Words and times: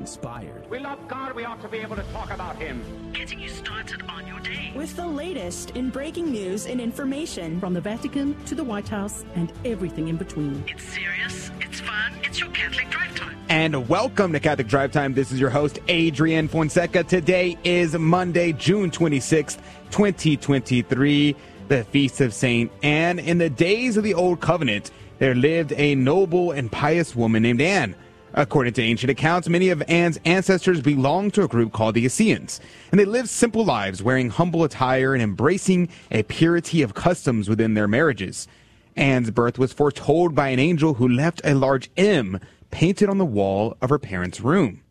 inspired. 0.00 0.68
We 0.70 0.78
love 0.78 0.98
God, 1.08 1.34
we 1.34 1.44
ought 1.44 1.60
to 1.60 1.68
be 1.68 1.78
able 1.78 1.94
to 1.96 2.02
talk 2.04 2.30
about 2.32 2.56
Him. 2.56 2.82
Getting 3.12 3.38
you 3.38 3.50
started 3.50 4.02
on 4.08 4.26
your 4.26 4.40
day. 4.40 4.72
With 4.74 4.96
the 4.96 5.06
latest 5.06 5.72
in 5.72 5.90
breaking 5.90 6.30
news 6.30 6.64
and 6.64 6.80
information 6.80 7.60
from 7.60 7.74
the 7.74 7.82
Vatican 7.82 8.34
to 8.46 8.54
the 8.54 8.64
White 8.64 8.88
House 8.88 9.26
and 9.34 9.52
everything 9.66 10.08
in 10.08 10.16
between. 10.16 10.64
It's 10.66 10.82
serious, 10.84 11.50
it's 11.60 11.80
fun, 11.80 12.14
it's 12.22 12.40
your 12.40 12.48
Catholic 12.48 12.88
Drive 12.88 13.14
Time. 13.14 13.36
And 13.50 13.90
welcome 13.90 14.32
to 14.32 14.40
Catholic 14.40 14.68
Drive 14.68 14.90
Time. 14.90 15.12
This 15.12 15.32
is 15.32 15.38
your 15.38 15.50
host, 15.50 15.78
Adrian 15.88 16.48
Fonseca. 16.48 17.04
Today 17.04 17.58
is 17.62 17.94
Monday, 17.94 18.52
June 18.54 18.90
26th, 18.90 19.58
2023, 19.90 21.36
the 21.68 21.84
Feast 21.84 22.22
of 22.22 22.32
St. 22.32 22.72
Anne. 22.82 23.18
In 23.18 23.36
the 23.36 23.50
days 23.50 23.98
of 23.98 24.04
the 24.04 24.14
Old 24.14 24.40
Covenant, 24.40 24.92
there 25.18 25.34
lived 25.34 25.74
a 25.76 25.94
noble 25.94 26.52
and 26.52 26.72
pious 26.72 27.14
woman 27.14 27.42
named 27.42 27.60
Anne. 27.60 27.94
According 28.34 28.74
to 28.74 28.82
ancient 28.82 29.10
accounts, 29.10 29.48
many 29.48 29.70
of 29.70 29.82
Anne's 29.88 30.20
ancestors 30.24 30.80
belonged 30.80 31.34
to 31.34 31.42
a 31.42 31.48
group 31.48 31.72
called 31.72 31.96
the 31.96 32.04
Essenes, 32.04 32.60
and 32.90 33.00
they 33.00 33.04
lived 33.04 33.28
simple 33.28 33.64
lives, 33.64 34.02
wearing 34.02 34.30
humble 34.30 34.62
attire 34.62 35.14
and 35.14 35.22
embracing 35.22 35.88
a 36.12 36.22
purity 36.22 36.82
of 36.82 36.94
customs 36.94 37.48
within 37.48 37.74
their 37.74 37.88
marriages. 37.88 38.46
Anne's 38.94 39.32
birth 39.32 39.58
was 39.58 39.72
foretold 39.72 40.34
by 40.34 40.48
an 40.48 40.60
angel 40.60 40.94
who 40.94 41.08
left 41.08 41.40
a 41.42 41.54
large 41.54 41.90
M 41.96 42.38
painted 42.70 43.08
on 43.08 43.18
the 43.18 43.24
wall 43.24 43.76
of 43.80 43.90
her 43.90 43.98
parents' 43.98 44.40
room. 44.40 44.82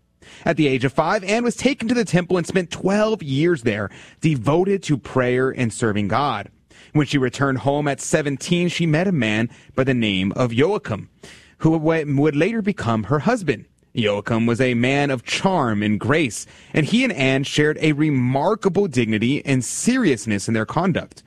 At 0.43 0.57
the 0.57 0.67
age 0.67 0.83
of 0.83 0.91
five, 0.91 1.23
Anne 1.23 1.45
was 1.45 1.55
taken 1.55 1.87
to 1.87 1.93
the 1.93 2.05
temple 2.05 2.37
and 2.37 2.45
spent 2.45 2.71
12 2.71 3.23
years 3.23 3.63
there, 3.63 3.89
devoted 4.19 4.83
to 4.83 4.97
prayer 4.97 5.49
and 5.49 5.71
serving 5.71 6.09
God. 6.09 6.49
When 6.91 7.07
she 7.07 7.17
returned 7.17 7.59
home 7.59 7.87
at 7.87 8.01
17, 8.01 8.67
she 8.67 8.85
met 8.85 9.07
a 9.07 9.13
man 9.13 9.49
by 9.75 9.85
the 9.85 9.93
name 9.93 10.33
of 10.33 10.51
Joachim 10.51 11.09
who 11.59 11.77
would 11.77 12.35
later 12.35 12.61
become 12.61 13.03
her 13.03 13.19
husband. 13.19 13.65
Joachim 13.93 14.45
was 14.45 14.61
a 14.61 14.75
man 14.75 15.09
of 15.09 15.23
charm 15.23 15.81
and 15.81 15.99
grace, 15.99 16.45
and 16.73 16.85
he 16.85 17.03
and 17.03 17.13
Anne 17.13 17.43
shared 17.43 17.77
a 17.81 17.93
remarkable 17.93 18.87
dignity 18.87 19.43
and 19.45 19.63
seriousness 19.63 20.47
in 20.47 20.53
their 20.53 20.65
conduct. 20.65 21.23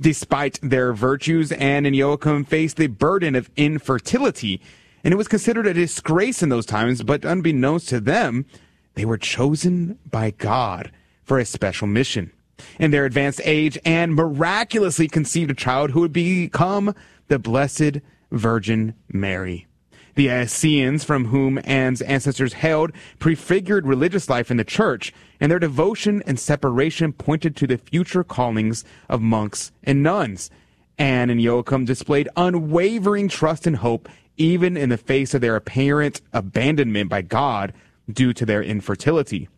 Despite 0.00 0.58
their 0.62 0.92
virtues, 0.92 1.52
Anne 1.52 1.86
and 1.86 1.94
Joachim 1.94 2.44
faced 2.44 2.76
the 2.76 2.88
burden 2.88 3.34
of 3.34 3.50
infertility, 3.56 4.60
and 5.04 5.12
it 5.12 5.16
was 5.16 5.28
considered 5.28 5.66
a 5.66 5.74
disgrace 5.74 6.42
in 6.42 6.48
those 6.48 6.66
times, 6.66 7.02
but 7.02 7.24
unbeknownst 7.24 7.88
to 7.90 8.00
them, 8.00 8.46
they 8.94 9.04
were 9.04 9.18
chosen 9.18 9.98
by 10.10 10.32
God 10.32 10.90
for 11.22 11.38
a 11.38 11.44
special 11.44 11.86
mission. 11.86 12.32
In 12.78 12.90
their 12.90 13.06
advanced 13.06 13.40
age, 13.44 13.78
Anne 13.84 14.12
miraculously 14.12 15.08
conceived 15.08 15.50
a 15.50 15.54
child 15.54 15.92
who 15.92 16.00
would 16.00 16.12
become 16.12 16.94
the 17.28 17.38
Blessed 17.38 17.98
Virgin 18.30 18.94
Mary. 19.08 19.66
The 20.14 20.28
Essenes, 20.28 21.04
from 21.04 21.26
whom 21.26 21.60
Anne's 21.64 22.02
ancestors 22.02 22.54
hailed, 22.54 22.92
prefigured 23.18 23.86
religious 23.86 24.28
life 24.28 24.50
in 24.50 24.56
the 24.56 24.64
church, 24.64 25.12
and 25.40 25.50
their 25.50 25.58
devotion 25.58 26.22
and 26.26 26.38
separation 26.38 27.12
pointed 27.12 27.56
to 27.56 27.66
the 27.66 27.78
future 27.78 28.24
callings 28.24 28.84
of 29.08 29.22
monks 29.22 29.72
and 29.84 30.02
nuns. 30.02 30.50
Anne 30.98 31.30
and 31.30 31.40
Joachim 31.40 31.84
displayed 31.84 32.28
unwavering 32.36 33.28
trust 33.28 33.66
and 33.66 33.76
hope, 33.76 34.08
even 34.36 34.76
in 34.76 34.90
the 34.90 34.98
face 34.98 35.32
of 35.34 35.40
their 35.40 35.56
apparent 35.56 36.20
abandonment 36.32 37.08
by 37.08 37.22
God 37.22 37.72
due 38.10 38.32
to 38.34 38.44
their 38.44 38.62
infertility. 38.62 39.48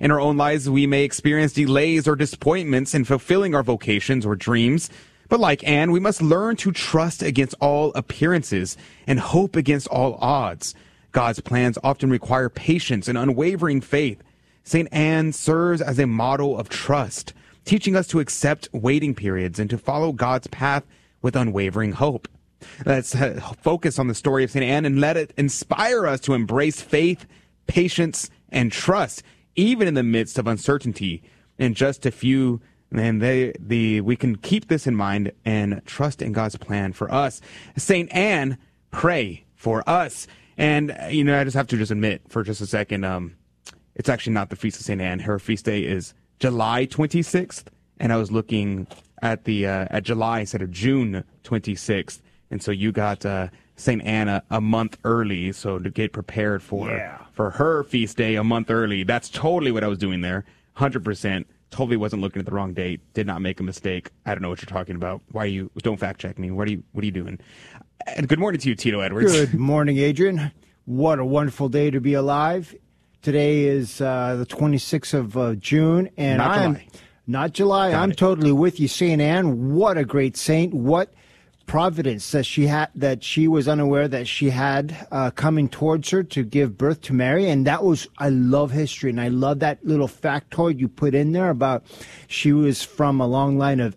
In 0.00 0.10
our 0.10 0.20
own 0.20 0.36
lives, 0.36 0.68
we 0.68 0.86
may 0.86 1.04
experience 1.04 1.52
delays 1.52 2.08
or 2.08 2.16
disappointments 2.16 2.94
in 2.94 3.04
fulfilling 3.04 3.54
our 3.54 3.62
vocations 3.62 4.26
or 4.26 4.34
dreams. 4.34 4.90
But 5.28 5.40
like 5.40 5.66
Anne, 5.66 5.92
we 5.92 6.00
must 6.00 6.22
learn 6.22 6.56
to 6.56 6.72
trust 6.72 7.22
against 7.22 7.54
all 7.60 7.92
appearances 7.94 8.76
and 9.06 9.20
hope 9.20 9.56
against 9.56 9.86
all 9.88 10.14
odds. 10.20 10.74
God's 11.12 11.40
plans 11.40 11.78
often 11.82 12.10
require 12.10 12.48
patience 12.48 13.08
and 13.08 13.18
unwavering 13.18 13.80
faith. 13.80 14.22
St. 14.64 14.88
Anne 14.92 15.32
serves 15.32 15.80
as 15.80 15.98
a 15.98 16.06
model 16.06 16.58
of 16.58 16.68
trust, 16.68 17.32
teaching 17.64 17.96
us 17.96 18.06
to 18.08 18.20
accept 18.20 18.68
waiting 18.72 19.14
periods 19.14 19.58
and 19.58 19.68
to 19.70 19.78
follow 19.78 20.12
God's 20.12 20.46
path 20.46 20.84
with 21.22 21.36
unwavering 21.36 21.92
hope. 21.92 22.28
Let's 22.84 23.14
uh, 23.14 23.40
focus 23.62 23.98
on 23.98 24.08
the 24.08 24.14
story 24.14 24.44
of 24.44 24.50
St. 24.50 24.64
Anne 24.64 24.84
and 24.84 25.00
let 25.00 25.16
it 25.16 25.32
inspire 25.36 26.06
us 26.06 26.20
to 26.20 26.34
embrace 26.34 26.80
faith, 26.80 27.26
patience, 27.66 28.30
and 28.50 28.72
trust, 28.72 29.22
even 29.56 29.88
in 29.88 29.94
the 29.94 30.02
midst 30.02 30.38
of 30.38 30.46
uncertainty. 30.46 31.22
In 31.58 31.74
just 31.74 32.06
a 32.06 32.10
few 32.10 32.60
and 32.92 33.20
they 33.20 33.52
the 33.60 34.00
we 34.00 34.16
can 34.16 34.36
keep 34.36 34.68
this 34.68 34.86
in 34.86 34.94
mind 34.96 35.32
and 35.44 35.82
trust 35.86 36.22
in 36.22 36.32
God's 36.32 36.56
plan 36.56 36.92
for 36.92 37.12
us. 37.12 37.40
Saint 37.76 38.12
Anne, 38.12 38.58
pray 38.90 39.44
for 39.54 39.88
us. 39.88 40.26
And 40.56 40.96
you 41.10 41.22
know, 41.24 41.38
I 41.38 41.44
just 41.44 41.56
have 41.56 41.66
to 41.68 41.76
just 41.76 41.90
admit 41.92 42.22
for 42.28 42.42
just 42.42 42.60
a 42.60 42.66
second, 42.66 43.04
um, 43.04 43.34
it's 43.94 44.08
actually 44.08 44.32
not 44.32 44.50
the 44.50 44.56
feast 44.56 44.78
of 44.80 44.86
Saint 44.86 45.00
Anne. 45.00 45.20
Her 45.20 45.38
feast 45.38 45.64
day 45.64 45.82
is 45.84 46.14
July 46.40 46.86
26th, 46.86 47.64
and 48.00 48.12
I 48.12 48.16
was 48.16 48.30
looking 48.32 48.86
at 49.22 49.44
the 49.44 49.66
uh, 49.66 49.86
at 49.90 50.02
July 50.04 50.40
instead 50.40 50.62
of 50.62 50.70
June 50.70 51.24
26th, 51.44 52.20
and 52.50 52.62
so 52.62 52.70
you 52.70 52.92
got 52.92 53.24
uh, 53.26 53.48
Saint 53.76 54.02
Anna 54.02 54.42
a 54.50 54.60
month 54.60 54.98
early, 55.04 55.52
so 55.52 55.78
to 55.78 55.90
get 55.90 56.12
prepared 56.12 56.62
for 56.62 56.88
Yeah. 56.88 57.18
for 57.32 57.50
her 57.50 57.82
feast 57.84 58.16
day 58.16 58.34
a 58.36 58.44
month 58.44 58.70
early. 58.70 59.02
That's 59.04 59.28
totally 59.28 59.70
what 59.72 59.84
I 59.84 59.88
was 59.88 59.98
doing 59.98 60.20
there, 60.22 60.44
hundred 60.74 61.04
percent. 61.04 61.46
Totally 61.70 61.96
wasn't 61.96 62.22
looking 62.22 62.40
at 62.40 62.46
the 62.46 62.52
wrong 62.52 62.72
date. 62.72 63.00
Did 63.14 63.26
not 63.26 63.42
make 63.42 63.60
a 63.60 63.62
mistake. 63.62 64.10
I 64.24 64.34
don't 64.34 64.42
know 64.42 64.48
what 64.48 64.60
you're 64.62 64.66
talking 64.66 64.96
about. 64.96 65.20
Why 65.32 65.44
are 65.44 65.46
you? 65.46 65.70
Don't 65.78 65.98
fact 65.98 66.20
check 66.20 66.38
me. 66.38 66.50
What 66.50 66.66
are 66.68 66.70
you? 66.70 66.82
What 66.92 67.02
are 67.02 67.06
you 67.06 67.12
doing? 67.12 67.38
And 68.06 68.26
good 68.28 68.38
morning 68.38 68.60
to 68.60 68.68
you, 68.68 68.74
Tito 68.74 69.00
Edwards. 69.00 69.32
Good 69.32 69.54
morning, 69.54 69.98
Adrian. 69.98 70.50
What 70.86 71.18
a 71.18 71.24
wonderful 71.24 71.68
day 71.68 71.90
to 71.90 72.00
be 72.00 72.14
alive. 72.14 72.74
Today 73.20 73.64
is 73.64 74.00
uh, 74.00 74.36
the 74.36 74.46
26th 74.46 75.12
of 75.12 75.36
uh, 75.36 75.54
June, 75.56 76.08
and 76.16 76.38
Not 76.38 76.56
I'm 76.56 76.74
July. 76.74 76.86
not 77.26 77.52
July. 77.52 77.90
Got 77.90 78.02
I'm 78.02 78.10
it. 78.12 78.16
totally 78.16 78.52
with 78.52 78.80
you, 78.80 78.88
Saint 78.88 79.20
Anne. 79.20 79.74
What 79.74 79.98
a 79.98 80.04
great 80.04 80.36
saint! 80.36 80.72
What 80.72 81.12
providence 81.68 82.32
that 82.32 82.44
she 82.44 82.66
had 82.66 82.88
that 82.94 83.22
she 83.22 83.46
was 83.46 83.68
unaware 83.68 84.08
that 84.08 84.26
she 84.26 84.50
had 84.50 85.06
uh, 85.12 85.30
coming 85.30 85.68
towards 85.68 86.10
her 86.10 86.24
to 86.24 86.42
give 86.42 86.76
birth 86.76 87.02
to 87.02 87.12
Mary, 87.12 87.48
and 87.48 87.66
that 87.66 87.84
was 87.84 88.08
I 88.18 88.30
love 88.30 88.72
history, 88.72 89.10
and 89.10 89.20
I 89.20 89.28
love 89.28 89.60
that 89.60 89.84
little 89.84 90.08
factoid 90.08 90.80
you 90.80 90.88
put 90.88 91.14
in 91.14 91.32
there 91.32 91.50
about 91.50 91.84
she 92.26 92.52
was 92.52 92.82
from 92.82 93.20
a 93.20 93.26
long 93.26 93.58
line 93.58 93.78
of 93.78 93.96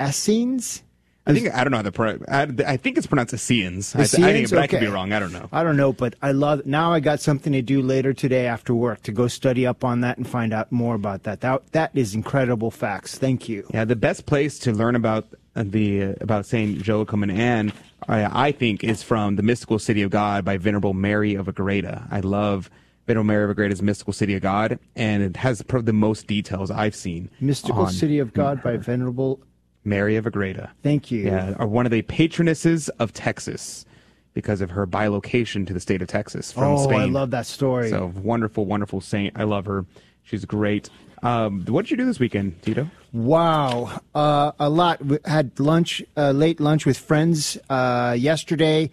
Essenes. 0.00 0.82
I 1.26 1.34
think 1.34 1.52
I 1.52 1.64
don't 1.64 1.72
know 1.72 1.78
how 1.78 1.82
the 1.82 1.92
pro- 1.92 2.18
I, 2.28 2.42
I 2.66 2.76
think 2.76 2.96
it's 2.96 3.06
pronounced 3.06 3.34
Essenes. 3.34 3.96
I, 3.96 4.02
I 4.02 4.06
think, 4.06 4.50
but 4.50 4.58
I 4.60 4.66
could 4.68 4.80
be 4.80 4.86
wrong. 4.86 5.12
I 5.12 5.18
don't 5.18 5.32
know. 5.32 5.48
I 5.52 5.64
don't 5.64 5.76
know, 5.76 5.92
but 5.92 6.14
I 6.22 6.32
love. 6.32 6.64
Now 6.66 6.92
I 6.92 7.00
got 7.00 7.20
something 7.20 7.52
to 7.52 7.62
do 7.62 7.82
later 7.82 8.12
today 8.12 8.46
after 8.46 8.74
work 8.74 9.02
to 9.02 9.12
go 9.12 9.26
study 9.26 9.66
up 9.66 9.84
on 9.84 10.02
that 10.02 10.18
and 10.18 10.28
find 10.28 10.52
out 10.52 10.70
more 10.70 10.94
about 10.94 11.24
that. 11.24 11.40
That 11.40 11.66
that 11.72 11.90
is 11.94 12.14
incredible 12.14 12.70
facts. 12.70 13.18
Thank 13.18 13.48
you. 13.48 13.66
Yeah, 13.74 13.84
the 13.84 13.96
best 13.96 14.26
place 14.26 14.58
to 14.60 14.72
learn 14.72 14.94
about 14.94 15.26
uh, 15.56 15.64
the 15.66 16.02
uh, 16.04 16.14
about 16.20 16.46
Saint 16.46 16.86
Joachim 16.86 17.24
and 17.24 17.32
Anne, 17.32 17.72
I, 18.08 18.48
I 18.48 18.52
think, 18.52 18.84
is 18.84 19.02
from 19.02 19.34
the 19.36 19.42
Mystical 19.42 19.80
City 19.80 20.02
of 20.02 20.10
God 20.10 20.44
by 20.44 20.58
Venerable 20.58 20.94
Mary 20.94 21.34
of 21.34 21.48
Agreda. 21.48 22.06
I 22.10 22.20
love 22.20 22.70
Venerable 23.06 23.26
Mary 23.26 23.44
of 23.44 23.50
Agreda's 23.50 23.82
Mystical 23.82 24.12
City 24.12 24.34
of 24.34 24.42
God, 24.42 24.78
and 24.94 25.22
it 25.22 25.36
has 25.38 25.62
probably 25.62 25.86
the 25.86 25.92
most 25.92 26.26
details 26.26 26.70
I've 26.70 26.94
seen. 26.94 27.30
Mystical 27.40 27.88
City 27.88 28.20
of 28.20 28.32
God 28.32 28.62
by 28.62 28.76
Venerable. 28.76 29.40
Mary 29.86 30.16
of 30.16 30.26
Agreda. 30.26 30.72
Thank 30.82 31.10
you. 31.10 31.24
Yeah, 31.26 31.54
are 31.58 31.66
one 31.66 31.86
of 31.86 31.92
the 31.92 32.02
patronesses 32.02 32.90
of 32.98 33.12
Texas 33.12 33.86
because 34.34 34.60
of 34.60 34.70
her 34.70 34.86
bilocation 34.86 35.66
to 35.66 35.72
the 35.72 35.80
state 35.80 36.02
of 36.02 36.08
Texas 36.08 36.52
from 36.52 36.74
oh, 36.74 36.84
Spain. 36.84 37.00
I 37.00 37.04
love 37.06 37.30
that 37.30 37.46
story. 37.46 37.88
So 37.88 38.12
wonderful, 38.16 38.66
wonderful 38.66 39.00
saint. 39.00 39.34
I 39.38 39.44
love 39.44 39.64
her. 39.64 39.86
She's 40.24 40.44
great. 40.44 40.90
Um, 41.22 41.64
what 41.66 41.86
did 41.86 41.92
you 41.92 41.96
do 41.96 42.04
this 42.04 42.18
weekend, 42.18 42.60
Tito? 42.62 42.90
Wow, 43.12 44.00
uh, 44.14 44.52
a 44.60 44.68
lot. 44.68 45.02
We 45.02 45.18
had 45.24 45.58
lunch, 45.58 46.02
uh, 46.16 46.32
late 46.32 46.60
lunch 46.60 46.84
with 46.84 46.98
friends 46.98 47.56
uh, 47.70 48.14
yesterday. 48.18 48.90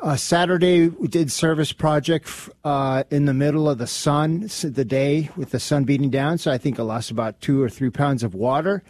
Uh, 0.00 0.16
Saturday, 0.16 0.88
we 0.88 1.08
did 1.08 1.32
service 1.32 1.72
project 1.72 2.30
uh, 2.64 3.04
in 3.10 3.24
the 3.24 3.34
middle 3.34 3.68
of 3.68 3.78
the 3.78 3.86
sun, 3.86 4.48
the 4.62 4.84
day 4.84 5.30
with 5.36 5.50
the 5.50 5.60
sun 5.60 5.84
beating 5.84 6.10
down. 6.10 6.38
So 6.38 6.50
I 6.50 6.58
think 6.58 6.78
I 6.78 6.84
lost 6.84 7.10
about 7.10 7.40
two 7.40 7.60
or 7.60 7.68
three 7.68 7.90
pounds 7.90 8.22
of 8.22 8.34
water. 8.34 8.82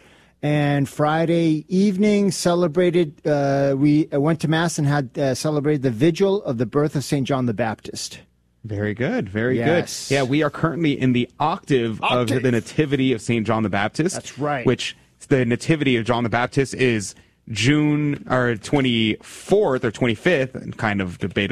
And 0.43 0.89
Friday 0.89 1.65
evening, 1.67 2.31
celebrated. 2.31 3.21
Uh, 3.25 3.75
we 3.77 4.07
went 4.11 4.39
to 4.41 4.47
mass 4.47 4.79
and 4.79 4.87
had 4.87 5.15
uh, 5.17 5.35
celebrated 5.35 5.83
the 5.83 5.91
vigil 5.91 6.43
of 6.43 6.57
the 6.57 6.65
birth 6.65 6.95
of 6.95 7.03
Saint 7.03 7.27
John 7.27 7.45
the 7.45 7.53
Baptist. 7.53 8.19
Very 8.63 8.93
good, 8.95 9.29
very 9.29 9.57
Yes. 9.57 10.09
good. 10.09 10.15
Yeah, 10.15 10.23
we 10.23 10.41
are 10.43 10.49
currently 10.49 10.99
in 10.99 11.13
the 11.13 11.29
octave, 11.39 12.01
Octave. 12.01 12.37
of 12.37 12.43
the 12.43 12.51
Nativity 12.51 13.13
of 13.13 13.21
Saint 13.21 13.45
John 13.45 13.61
the 13.63 13.69
Baptist. 13.69 14.15
That's 14.15 14.37
right. 14.39 14.65
Which 14.65 14.95
the 15.27 15.45
Nativity 15.45 15.95
of 15.97 16.05
John 16.05 16.23
the 16.23 16.29
Baptist 16.29 16.73
is 16.73 17.13
June 17.49 18.25
or 18.29 18.55
twenty 18.55 19.15
fourth 19.21 19.83
or 19.85 19.91
twenty 19.91 20.15
fifth, 20.15 20.55
and 20.55 20.75
kind 20.77 21.01
of 21.01 21.19
debate 21.19 21.51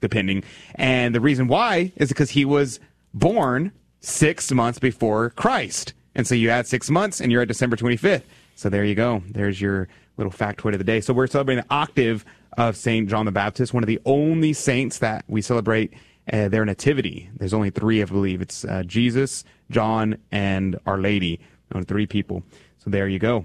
depending. 0.00 0.42
And 0.74 1.14
the 1.14 1.20
reason 1.20 1.46
why 1.46 1.92
is 1.96 2.08
because 2.08 2.30
he 2.30 2.44
was 2.44 2.80
born 3.12 3.70
six 4.00 4.50
months 4.52 4.78
before 4.78 5.30
Christ, 5.30 5.92
and 6.14 6.26
so 6.26 6.34
you 6.34 6.50
add 6.50 6.66
six 6.66 6.90
months, 6.90 7.20
and 7.20 7.30
you're 7.32 7.42
at 7.42 7.48
December 7.48 7.76
twenty 7.76 7.96
fifth. 7.96 8.26
So 8.56 8.68
there 8.68 8.84
you 8.84 8.94
go. 8.94 9.22
There's 9.28 9.60
your 9.60 9.88
little 10.16 10.32
factoid 10.32 10.72
of 10.72 10.78
the 10.78 10.84
day. 10.84 11.00
So 11.00 11.12
we're 11.12 11.26
celebrating 11.26 11.64
the 11.68 11.74
octave 11.74 12.24
of 12.56 12.76
Saint 12.76 13.08
John 13.08 13.26
the 13.26 13.32
Baptist, 13.32 13.74
one 13.74 13.82
of 13.82 13.88
the 13.88 14.00
only 14.04 14.52
saints 14.52 14.98
that 14.98 15.24
we 15.26 15.42
celebrate 15.42 15.92
uh, 16.32 16.48
their 16.48 16.64
nativity. 16.64 17.28
There's 17.36 17.52
only 17.52 17.70
three, 17.70 18.00
I 18.00 18.04
believe. 18.04 18.40
It's 18.40 18.64
uh, 18.64 18.84
Jesus, 18.86 19.44
John, 19.70 20.16
and 20.30 20.78
Our 20.86 20.98
Lady. 20.98 21.40
Only 21.74 21.84
three 21.84 22.06
people. 22.06 22.44
So 22.78 22.90
there 22.90 23.08
you 23.08 23.18
go. 23.18 23.44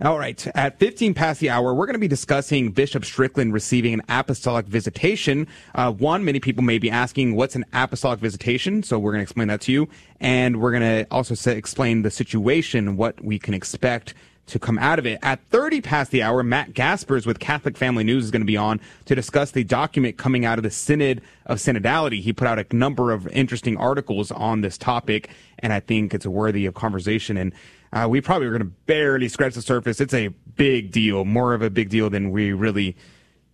All 0.00 0.18
right. 0.18 0.46
At 0.54 0.78
15 0.78 1.14
past 1.14 1.40
the 1.40 1.50
hour, 1.50 1.74
we're 1.74 1.86
going 1.86 1.94
to 1.94 2.00
be 2.00 2.08
discussing 2.08 2.70
Bishop 2.70 3.04
Strickland 3.04 3.52
receiving 3.52 3.94
an 3.94 4.02
apostolic 4.08 4.66
visitation. 4.66 5.46
Uh, 5.74 5.92
one, 5.92 6.24
many 6.24 6.40
people 6.40 6.62
may 6.64 6.78
be 6.78 6.90
asking, 6.90 7.36
what's 7.36 7.56
an 7.56 7.64
apostolic 7.72 8.20
visitation? 8.20 8.82
So 8.82 8.98
we're 8.98 9.12
going 9.12 9.20
to 9.20 9.24
explain 9.24 9.48
that 9.48 9.60
to 9.62 9.72
you. 9.72 9.88
And 10.20 10.60
we're 10.60 10.72
going 10.72 10.82
to 10.82 11.06
also 11.10 11.34
say, 11.34 11.56
explain 11.56 12.02
the 12.02 12.10
situation, 12.10 12.96
what 12.96 13.22
we 13.22 13.38
can 13.38 13.54
expect 13.54 14.14
to 14.48 14.58
come 14.58 14.78
out 14.78 14.98
of 14.98 15.06
it. 15.06 15.18
At 15.22 15.40
30 15.50 15.80
past 15.80 16.10
the 16.10 16.22
hour, 16.22 16.42
Matt 16.42 16.74
Gaspers 16.74 17.26
with 17.26 17.38
Catholic 17.38 17.76
Family 17.76 18.02
News 18.02 18.24
is 18.24 18.30
going 18.30 18.40
to 18.40 18.46
be 18.46 18.56
on 18.56 18.80
to 19.04 19.14
discuss 19.14 19.50
the 19.50 19.62
document 19.62 20.16
coming 20.16 20.44
out 20.44 20.58
of 20.58 20.62
the 20.62 20.70
Synod 20.70 21.20
of 21.46 21.58
Synodality. 21.58 22.20
He 22.20 22.32
put 22.32 22.48
out 22.48 22.58
a 22.58 22.66
number 22.74 23.12
of 23.12 23.28
interesting 23.28 23.76
articles 23.76 24.30
on 24.30 24.62
this 24.62 24.78
topic, 24.78 25.30
and 25.58 25.72
I 25.72 25.80
think 25.80 26.14
it's 26.14 26.26
worthy 26.26 26.66
of 26.66 26.74
conversation. 26.74 27.36
And 27.36 27.52
uh, 27.92 28.06
we 28.08 28.20
probably 28.20 28.46
are 28.46 28.50
going 28.50 28.62
to 28.62 28.74
barely 28.86 29.28
scratch 29.28 29.54
the 29.54 29.62
surface. 29.62 30.00
It's 30.00 30.14
a 30.14 30.28
big 30.56 30.90
deal, 30.90 31.24
more 31.24 31.54
of 31.54 31.62
a 31.62 31.70
big 31.70 31.88
deal 31.88 32.10
than 32.10 32.30
we 32.30 32.52
really 32.52 32.96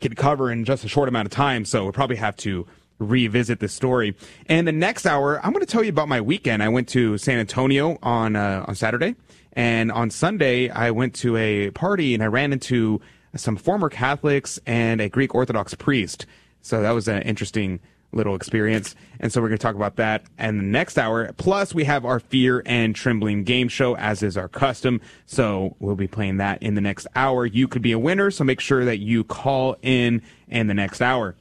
can 0.00 0.14
cover 0.14 0.50
in 0.50 0.64
just 0.64 0.84
a 0.84 0.88
short 0.88 1.08
amount 1.08 1.26
of 1.26 1.32
time. 1.32 1.64
So 1.64 1.84
we'll 1.84 1.92
probably 1.92 2.16
have 2.16 2.36
to 2.38 2.66
revisit 2.98 3.60
the 3.60 3.68
story. 3.68 4.16
And 4.46 4.66
the 4.66 4.72
next 4.72 5.06
hour, 5.06 5.44
I'm 5.44 5.52
going 5.52 5.64
to 5.64 5.70
tell 5.70 5.82
you 5.82 5.90
about 5.90 6.08
my 6.08 6.20
weekend. 6.20 6.62
I 6.62 6.68
went 6.68 6.88
to 6.90 7.18
San 7.18 7.38
Antonio 7.38 7.98
on 8.02 8.36
uh, 8.36 8.64
on 8.66 8.74
Saturday, 8.74 9.14
and 9.52 9.90
on 9.92 10.10
Sunday 10.10 10.68
I 10.68 10.90
went 10.90 11.14
to 11.16 11.36
a 11.36 11.70
party 11.70 12.14
and 12.14 12.22
I 12.22 12.26
ran 12.26 12.52
into 12.52 13.00
some 13.36 13.56
former 13.56 13.88
Catholics 13.88 14.60
and 14.66 15.00
a 15.00 15.08
Greek 15.08 15.34
Orthodox 15.34 15.74
priest. 15.74 16.26
So 16.62 16.82
that 16.82 16.92
was 16.92 17.08
an 17.08 17.22
interesting 17.22 17.80
little 18.14 18.34
experience. 18.34 18.94
And 19.20 19.32
so 19.32 19.40
we're 19.40 19.48
going 19.48 19.58
to 19.58 19.62
talk 19.62 19.74
about 19.74 19.96
that 19.96 20.24
in 20.38 20.58
the 20.58 20.64
next 20.64 20.98
hour. 20.98 21.32
Plus, 21.36 21.74
we 21.74 21.84
have 21.84 22.04
our 22.04 22.20
Fear 22.20 22.62
and 22.66 22.94
Trembling 22.94 23.44
game 23.44 23.68
show, 23.68 23.96
as 23.96 24.22
is 24.22 24.36
our 24.36 24.48
custom. 24.48 25.00
So 25.26 25.76
we'll 25.80 25.96
be 25.96 26.06
playing 26.06 26.38
that 26.38 26.62
in 26.62 26.74
the 26.74 26.80
next 26.80 27.06
hour. 27.14 27.46
You 27.46 27.68
could 27.68 27.82
be 27.82 27.92
a 27.92 27.98
winner, 27.98 28.30
so 28.30 28.44
make 28.44 28.60
sure 28.60 28.84
that 28.84 28.98
you 28.98 29.24
call 29.24 29.76
in 29.82 30.22
in 30.48 30.66
the 30.66 30.74
next 30.74 31.00
hour. 31.00 31.36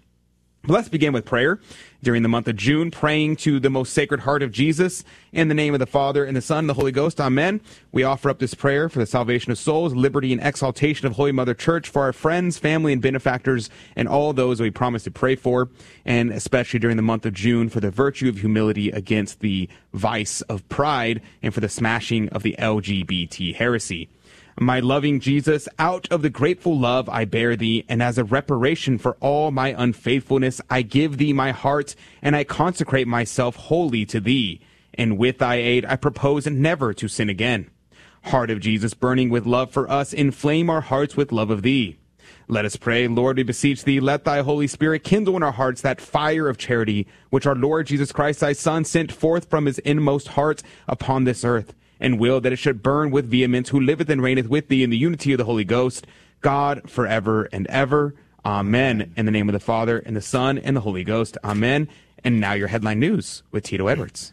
Let's 0.65 0.87
begin 0.87 1.11
with 1.11 1.25
prayer. 1.25 1.59
During 2.03 2.21
the 2.21 2.27
month 2.27 2.50
of 2.50 2.57
June, 2.57 2.91
praying 2.91 3.38
to 3.38 3.61
the 3.61 3.69
most 3.69 3.94
sacred 3.94 4.19
heart 4.19 4.44
of 4.44 4.51
Jesus 4.51 5.05
in 5.31 5.47
the 5.47 5.53
name 5.53 5.73
of 5.73 5.79
the 5.79 5.85
Father 5.85 6.25
and 6.25 6.35
the 6.35 6.41
Son 6.41 6.59
and 6.59 6.69
the 6.69 6.73
Holy 6.73 6.91
Ghost. 6.91 7.21
Amen. 7.21 7.61
We 7.94 8.03
offer 8.03 8.29
up 8.29 8.39
this 8.39 8.53
prayer 8.53 8.89
for 8.89 9.00
the 9.00 9.05
salvation 9.05 9.53
of 9.53 9.57
souls, 9.57 9.95
liberty 9.95 10.33
and 10.33 10.44
exaltation 10.44 11.07
of 11.07 11.13
Holy 11.13 11.31
Mother 11.31 11.53
Church, 11.53 11.88
for 11.88 12.01
our 12.01 12.11
friends, 12.11 12.57
family, 12.57 12.91
and 12.91 13.01
benefactors, 13.01 13.69
and 13.95 14.09
all 14.09 14.33
those 14.33 14.59
we 14.59 14.69
promise 14.69 15.05
to 15.05 15.11
pray 15.11 15.38
for, 15.38 15.69
and 16.03 16.29
especially 16.29 16.79
during 16.79 16.97
the 16.97 17.03
month 17.03 17.25
of 17.25 17.33
June 17.33 17.69
for 17.69 17.79
the 17.79 17.89
virtue 17.89 18.27
of 18.27 18.39
humility 18.39 18.89
against 18.89 19.39
the 19.39 19.69
vice 19.94 20.41
of 20.41 20.67
pride 20.67 21.21
and 21.41 21.53
for 21.53 21.61
the 21.61 21.69
smashing 21.69 22.27
of 22.29 22.44
the 22.44 22.57
LGBT 22.59 23.56
heresy. 23.56 24.09
My 24.59 24.79
loving 24.79 25.19
Jesus, 25.19 25.67
out 25.79 26.07
of 26.11 26.21
the 26.21 26.29
grateful 26.29 26.77
love 26.77 27.09
I 27.09 27.25
bear 27.25 27.55
thee, 27.55 27.85
and 27.89 28.03
as 28.03 28.19
a 28.19 28.23
reparation 28.23 29.00
for 29.00 29.17
all 29.19 29.50
my 29.50 29.73
unfaithfulness, 29.75 30.61
I 30.69 30.83
give 30.83 31.17
thee 31.17 31.33
my 31.33 31.51
heart, 31.51 31.95
and 32.21 32.35
I 32.35 32.44
consecrate 32.44 33.07
myself 33.07 33.55
wholly 33.55 34.05
to 34.05 34.19
thee. 34.19 34.61
And 34.94 35.17
with 35.17 35.39
thy 35.39 35.55
aid, 35.55 35.85
I 35.85 35.95
propose 35.95 36.45
never 36.45 36.94
to 36.94 37.07
sin 37.07 37.29
again. 37.29 37.71
Heart 38.25 38.51
of 38.51 38.59
Jesus, 38.59 38.94
burning 38.94 39.31
with 39.31 39.47
love 39.47 39.71
for 39.71 39.89
us, 39.89 40.13
inflame 40.13 40.69
our 40.69 40.81
hearts 40.81 41.17
with 41.17 41.31
love 41.31 41.49
of 41.49 41.63
thee. 41.63 41.97
Let 42.47 42.63
us 42.63 42.75
pray, 42.75 43.07
Lord, 43.07 43.38
we 43.38 43.44
beseech 43.44 43.83
thee, 43.83 43.99
let 43.99 44.23
thy 44.23 44.41
Holy 44.44 44.67
Spirit 44.67 45.03
kindle 45.03 45.35
in 45.35 45.41
our 45.41 45.51
hearts 45.51 45.81
that 45.81 45.99
fire 45.99 46.47
of 46.47 46.59
charity, 46.59 47.07
which 47.31 47.47
our 47.47 47.56
Lord 47.56 47.88
Jesus 47.88 48.11
Christ, 48.11 48.41
thy 48.41 48.53
Son, 48.53 48.85
sent 48.85 49.11
forth 49.11 49.49
from 49.49 49.65
his 49.65 49.79
inmost 49.79 50.29
heart 50.29 50.61
upon 50.88 51.23
this 51.23 51.44
earth 51.44 51.73
and 52.03 52.19
will 52.19 52.41
that 52.41 52.51
it 52.51 52.57
should 52.57 52.83
burn 52.83 53.09
with 53.09 53.31
vehemence, 53.31 53.69
who 53.69 53.79
liveth 53.79 54.09
and 54.09 54.21
reigneth 54.21 54.50
with 54.50 54.67
thee 54.67 54.83
in 54.83 54.89
the 54.89 54.97
unity 54.97 55.31
of 55.31 55.38
the 55.38 55.45
Holy 55.45 55.63
Ghost, 55.63 56.05
God 56.41 56.88
forever 56.89 57.47
and 57.53 57.65
ever. 57.67 58.13
Amen. 58.45 59.13
In 59.15 59.25
the 59.25 59.31
name 59.31 59.47
of 59.47 59.53
the 59.53 59.59
Father, 59.59 60.00
and 60.00 60.13
the 60.13 60.21
Son, 60.21 60.57
and 60.57 60.75
the 60.75 60.81
Holy 60.81 61.05
Ghost. 61.05 61.38
Amen. 61.45 61.88
And 62.21 62.41
now 62.41 62.53
your 62.53 62.67
headline 62.67 63.00
news 63.00 63.41
with 63.51 63.63
Tito 63.63 63.88
Edwards. 63.88 64.32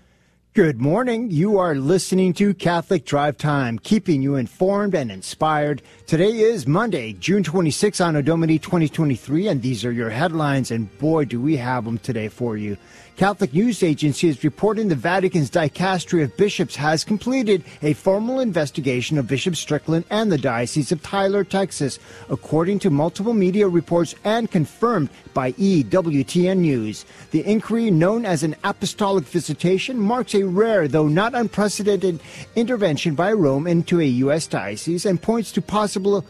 Good 0.52 0.80
morning. 0.80 1.30
You 1.30 1.58
are 1.58 1.76
listening 1.76 2.32
to 2.32 2.54
Catholic 2.54 3.04
Drive 3.04 3.36
Time, 3.36 3.78
keeping 3.78 4.20
you 4.20 4.34
informed 4.34 4.96
and 4.96 5.08
inspired. 5.08 5.80
Today 6.08 6.40
is 6.40 6.66
Monday, 6.66 7.12
June 7.12 7.44
26, 7.44 8.00
Anno 8.00 8.20
Domini 8.20 8.58
2023, 8.58 9.46
and 9.46 9.62
these 9.62 9.84
are 9.84 9.92
your 9.92 10.10
headlines, 10.10 10.72
and 10.72 10.98
boy, 10.98 11.24
do 11.24 11.40
we 11.40 11.56
have 11.56 11.84
them 11.84 11.98
today 11.98 12.26
for 12.26 12.56
you. 12.56 12.76
Catholic 13.16 13.52
News 13.52 13.82
Agency 13.82 14.28
is 14.28 14.42
reporting 14.42 14.88
the 14.88 14.94
Vatican's 14.94 15.50
Dicastery 15.50 16.24
of 16.24 16.34
Bishops 16.38 16.74
has 16.74 17.04
completed 17.04 17.62
a 17.82 17.92
formal 17.92 18.40
investigation 18.40 19.18
of 19.18 19.28
Bishop 19.28 19.56
Strickland 19.56 20.06
and 20.08 20.32
the 20.32 20.38
Diocese 20.38 20.90
of 20.90 21.02
Tyler, 21.02 21.44
Texas, 21.44 21.98
according 22.30 22.78
to 22.78 22.88
multiple 22.88 23.34
media 23.34 23.68
reports 23.68 24.14
and 24.24 24.50
confirmed 24.50 25.10
by 25.34 25.52
EWTN 25.52 26.58
News. 26.58 27.04
The 27.30 27.44
inquiry, 27.44 27.90
known 27.90 28.24
as 28.24 28.42
an 28.42 28.56
apostolic 28.64 29.24
visitation, 29.24 30.00
marks 30.00 30.34
a 30.34 30.39
rare, 30.44 30.88
though 30.88 31.08
not 31.08 31.34
unprecedented, 31.34 32.20
intervention 32.56 33.14
by 33.14 33.32
Rome 33.32 33.66
into 33.66 34.00
a 34.00 34.04
U.S. 34.04 34.46
diocese 34.46 35.06
and 35.06 35.20
points 35.20 35.52
to 35.52 35.62
possible 35.62 36.24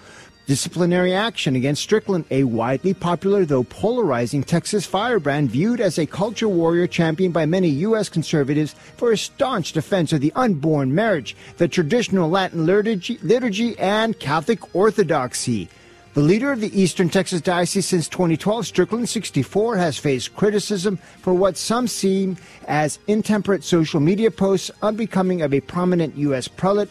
Disciplinary 0.51 1.15
action 1.15 1.55
against 1.55 1.81
Strickland, 1.81 2.25
a 2.29 2.43
widely 2.43 2.93
popular 2.93 3.45
though 3.45 3.63
polarizing 3.63 4.43
Texas 4.43 4.85
firebrand 4.85 5.49
viewed 5.49 5.81
as 5.81 5.97
a 5.97 6.07
culture 6.07 6.49
warrior 6.49 6.89
championed 6.89 7.33
by 7.33 7.47
many 7.47 7.69
U.S. 7.87 8.09
conservatives 8.09 8.75
for 8.97 9.13
his 9.13 9.21
staunch 9.21 9.73
defense 9.73 10.13
of 10.13 10.21
the 10.21 10.33
unborn 10.35 10.93
marriage, 10.93 11.37
the 11.59 11.69
traditional 11.69 12.29
Latin 12.29 12.67
liturgy, 12.67 13.17
liturgy 13.23 13.79
and 13.79 14.19
Catholic 14.19 14.75
orthodoxy. 14.75 15.69
The 16.13 16.21
leader 16.21 16.51
of 16.51 16.61
the 16.61 16.81
Eastern 16.81 17.09
Texas 17.09 17.41
Diocese 17.41 17.87
since 17.87 18.09
2012, 18.09 18.67
Strickland 18.67 19.09
64, 19.09 19.77
has 19.77 19.97
faced 19.97 20.35
criticism 20.35 20.97
for 20.97 21.33
what 21.33 21.57
some 21.57 21.87
see 21.87 22.37
as 22.67 22.99
intemperate 23.07 23.63
social 23.63 24.01
media 24.01 24.33
posts 24.33 24.73
unbecoming 24.83 25.43
of 25.43 25.55
a 25.55 25.61
prominent 25.61 26.17
U.S. 26.17 26.49
prelate 26.49 26.91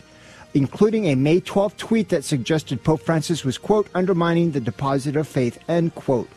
including 0.54 1.06
a 1.06 1.16
May 1.16 1.40
12 1.40 1.78
tweet 1.78 2.10
that 2.10 2.24
suggested 2.24 2.84
Pope 2.84 3.02
Francis 3.02 3.46
was, 3.46 3.58
quote, 3.58 3.88
undermining 3.94 4.52
the 4.52 4.60
deposit 4.60 5.16
of 5.16 5.28
faith, 5.28 5.60
end 5.68 5.94
quote. 5.96 6.28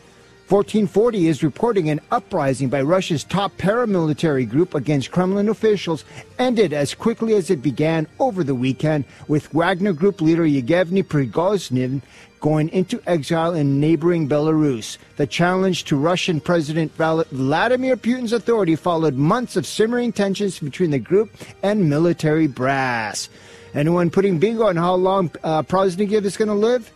1440 0.49 1.29
is 1.29 1.41
reporting 1.41 1.89
an 1.89 2.01
uprising 2.11 2.69
by 2.69 2.81
Russia's 2.81 3.23
top 3.23 3.57
paramilitary 3.57 4.47
group 4.47 4.75
against 4.75 5.09
Kremlin 5.09 5.49
officials 5.49 6.03
ended 6.37 6.73
as 6.73 6.93
quickly 6.93 7.33
as 7.33 7.49
it 7.49 7.63
began 7.63 8.07
over 8.19 8.43
the 8.43 8.53
weekend, 8.53 9.05
with 9.27 9.51
Wagner 9.53 9.93
Group 9.93 10.21
leader 10.21 10.45
Yevgeny 10.45 11.01
Prigozhin 11.01 12.01
going 12.43 12.67
into 12.69 13.01
exile 13.07 13.53
in 13.53 13.79
neighboring 13.79 14.27
Belarus. 14.27 14.97
The 15.15 15.25
challenge 15.25 15.85
to 15.85 15.95
Russian 15.95 16.41
President 16.41 16.91
Vladimir 16.97 17.95
Putin's 17.95 18.33
authority 18.33 18.75
followed 18.75 19.15
months 19.15 19.55
of 19.55 19.65
simmering 19.65 20.11
tensions 20.11 20.59
between 20.59 20.91
the 20.91 20.99
group 20.99 21.31
and 21.63 21.89
military 21.89 22.47
brass. 22.47 23.29
Anyone 23.73 24.09
putting 24.09 24.39
bingo 24.39 24.65
on 24.65 24.75
how 24.75 24.93
long 24.93 25.31
uh, 25.41 25.63
is 26.25 26.35
going 26.35 26.49
to 26.49 26.53
live? 26.53 26.91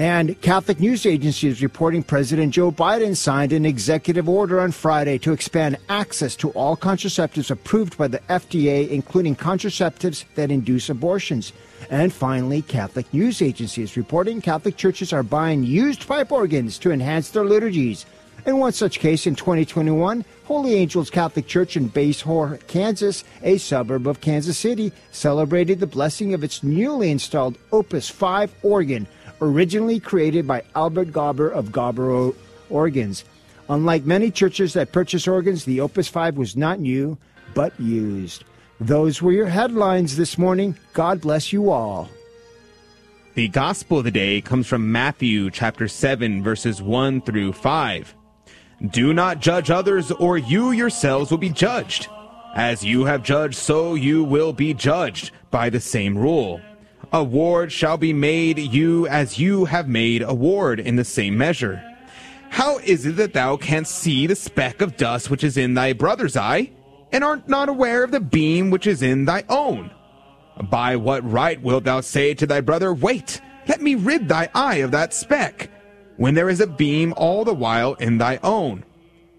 And 0.00 0.40
Catholic 0.40 0.80
News 0.80 1.04
Agency 1.04 1.48
is 1.48 1.62
reporting 1.62 2.02
President 2.02 2.54
Joe 2.54 2.72
Biden 2.72 3.14
signed 3.14 3.52
an 3.52 3.66
executive 3.66 4.30
order 4.30 4.58
on 4.58 4.72
Friday 4.72 5.18
to 5.18 5.34
expand 5.34 5.76
access 5.90 6.34
to 6.36 6.48
all 6.52 6.74
contraceptives 6.74 7.50
approved 7.50 7.98
by 7.98 8.08
the 8.08 8.20
FDA, 8.20 8.88
including 8.88 9.36
contraceptives 9.36 10.24
that 10.36 10.50
induce 10.50 10.88
abortions. 10.88 11.52
And 11.90 12.10
finally, 12.10 12.62
Catholic 12.62 13.12
News 13.12 13.42
Agency 13.42 13.82
is 13.82 13.98
reporting 13.98 14.40
Catholic 14.40 14.78
churches 14.78 15.12
are 15.12 15.22
buying 15.22 15.64
used 15.64 16.08
pipe 16.08 16.32
organs 16.32 16.78
to 16.78 16.92
enhance 16.92 17.28
their 17.28 17.44
liturgies. 17.44 18.06
In 18.46 18.56
one 18.56 18.72
such 18.72 19.00
case 19.00 19.26
in 19.26 19.34
2021, 19.34 20.24
Holy 20.44 20.76
Angels 20.76 21.10
Catholic 21.10 21.46
Church 21.46 21.76
in 21.76 21.90
Basehor, 21.90 22.66
Kansas, 22.68 23.22
a 23.42 23.58
suburb 23.58 24.06
of 24.06 24.22
Kansas 24.22 24.56
City, 24.56 24.92
celebrated 25.12 25.78
the 25.78 25.86
blessing 25.86 26.32
of 26.32 26.42
its 26.42 26.62
newly 26.62 27.10
installed 27.10 27.58
Opus 27.70 28.08
5 28.08 28.54
organ, 28.62 29.06
originally 29.40 30.00
created 30.00 30.46
by 30.46 30.62
Albert 30.74 31.08
Gauber 31.08 31.50
of 31.52 31.66
Gauber 31.66 32.34
Organs. 32.68 33.24
Unlike 33.68 34.04
many 34.04 34.30
churches 34.30 34.72
that 34.72 34.92
purchase 34.92 35.28
organs, 35.28 35.64
the 35.64 35.80
Opus 35.80 36.08
5 36.08 36.36
was 36.36 36.56
not 36.56 36.80
new, 36.80 37.16
but 37.54 37.78
used. 37.78 38.44
Those 38.80 39.20
were 39.20 39.32
your 39.32 39.46
headlines 39.46 40.16
this 40.16 40.38
morning. 40.38 40.76
God 40.92 41.20
bless 41.20 41.52
you 41.52 41.70
all. 41.70 42.08
The 43.34 43.48
gospel 43.48 43.98
of 43.98 44.04
the 44.04 44.10
day 44.10 44.40
comes 44.40 44.66
from 44.66 44.90
Matthew 44.90 45.50
chapter 45.50 45.86
7 45.86 46.42
verses 46.42 46.82
1 46.82 47.20
through 47.22 47.52
5. 47.52 48.14
Do 48.90 49.12
not 49.12 49.40
judge 49.40 49.70
others, 49.70 50.10
or 50.10 50.38
you 50.38 50.70
yourselves 50.70 51.30
will 51.30 51.38
be 51.38 51.50
judged. 51.50 52.08
As 52.54 52.82
you 52.82 53.04
have 53.04 53.22
judged, 53.22 53.54
so 53.54 53.94
you 53.94 54.24
will 54.24 54.52
be 54.52 54.74
judged 54.74 55.30
by 55.50 55.70
the 55.70 55.80
same 55.80 56.16
rule. 56.16 56.60
Award 57.12 57.72
shall 57.72 57.96
be 57.96 58.12
made 58.12 58.58
you 58.58 59.08
as 59.08 59.36
you 59.36 59.64
have 59.64 59.88
made 59.88 60.22
award 60.22 60.78
in 60.78 60.94
the 60.94 61.04
same 61.04 61.36
measure. 61.36 61.82
How 62.50 62.78
is 62.78 63.04
it 63.04 63.16
that 63.16 63.32
thou 63.32 63.56
canst 63.56 63.96
see 63.96 64.28
the 64.28 64.36
speck 64.36 64.80
of 64.80 64.96
dust 64.96 65.28
which 65.28 65.42
is 65.42 65.56
in 65.56 65.74
thy 65.74 65.92
brother's 65.92 66.36
eye, 66.36 66.70
and 67.10 67.24
art 67.24 67.48
not 67.48 67.68
aware 67.68 68.04
of 68.04 68.12
the 68.12 68.20
beam 68.20 68.70
which 68.70 68.86
is 68.86 69.02
in 69.02 69.24
thy 69.24 69.44
own? 69.48 69.90
By 70.70 70.94
what 70.94 71.28
right 71.28 71.60
wilt 71.60 71.82
thou 71.82 72.00
say 72.00 72.32
to 72.34 72.46
thy 72.46 72.60
brother, 72.60 72.94
Wait, 72.94 73.40
let 73.66 73.82
me 73.82 73.96
rid 73.96 74.28
thy 74.28 74.48
eye 74.54 74.76
of 74.76 74.92
that 74.92 75.12
speck, 75.12 75.68
when 76.16 76.34
there 76.34 76.48
is 76.48 76.60
a 76.60 76.66
beam 76.66 77.12
all 77.16 77.44
the 77.44 77.54
while 77.54 77.94
in 77.94 78.18
thy 78.18 78.38
own? 78.44 78.84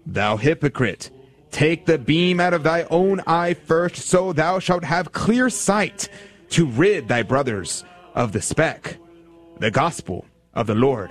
Thou 0.04 0.36
hypocrite, 0.36 1.10
take 1.50 1.86
the 1.86 1.96
beam 1.96 2.38
out 2.38 2.52
of 2.52 2.64
thy 2.64 2.82
own 2.90 3.22
eye 3.26 3.54
first, 3.54 3.96
so 3.96 4.34
thou 4.34 4.58
shalt 4.58 4.84
have 4.84 5.12
clear 5.12 5.48
sight 5.48 6.10
to 6.52 6.66
rid 6.66 7.08
thy 7.08 7.22
brothers 7.22 7.82
of 8.14 8.32
the 8.32 8.42
speck. 8.42 8.98
The 9.58 9.70
Gospel 9.70 10.26
of 10.52 10.66
the 10.66 10.74
Lord. 10.74 11.10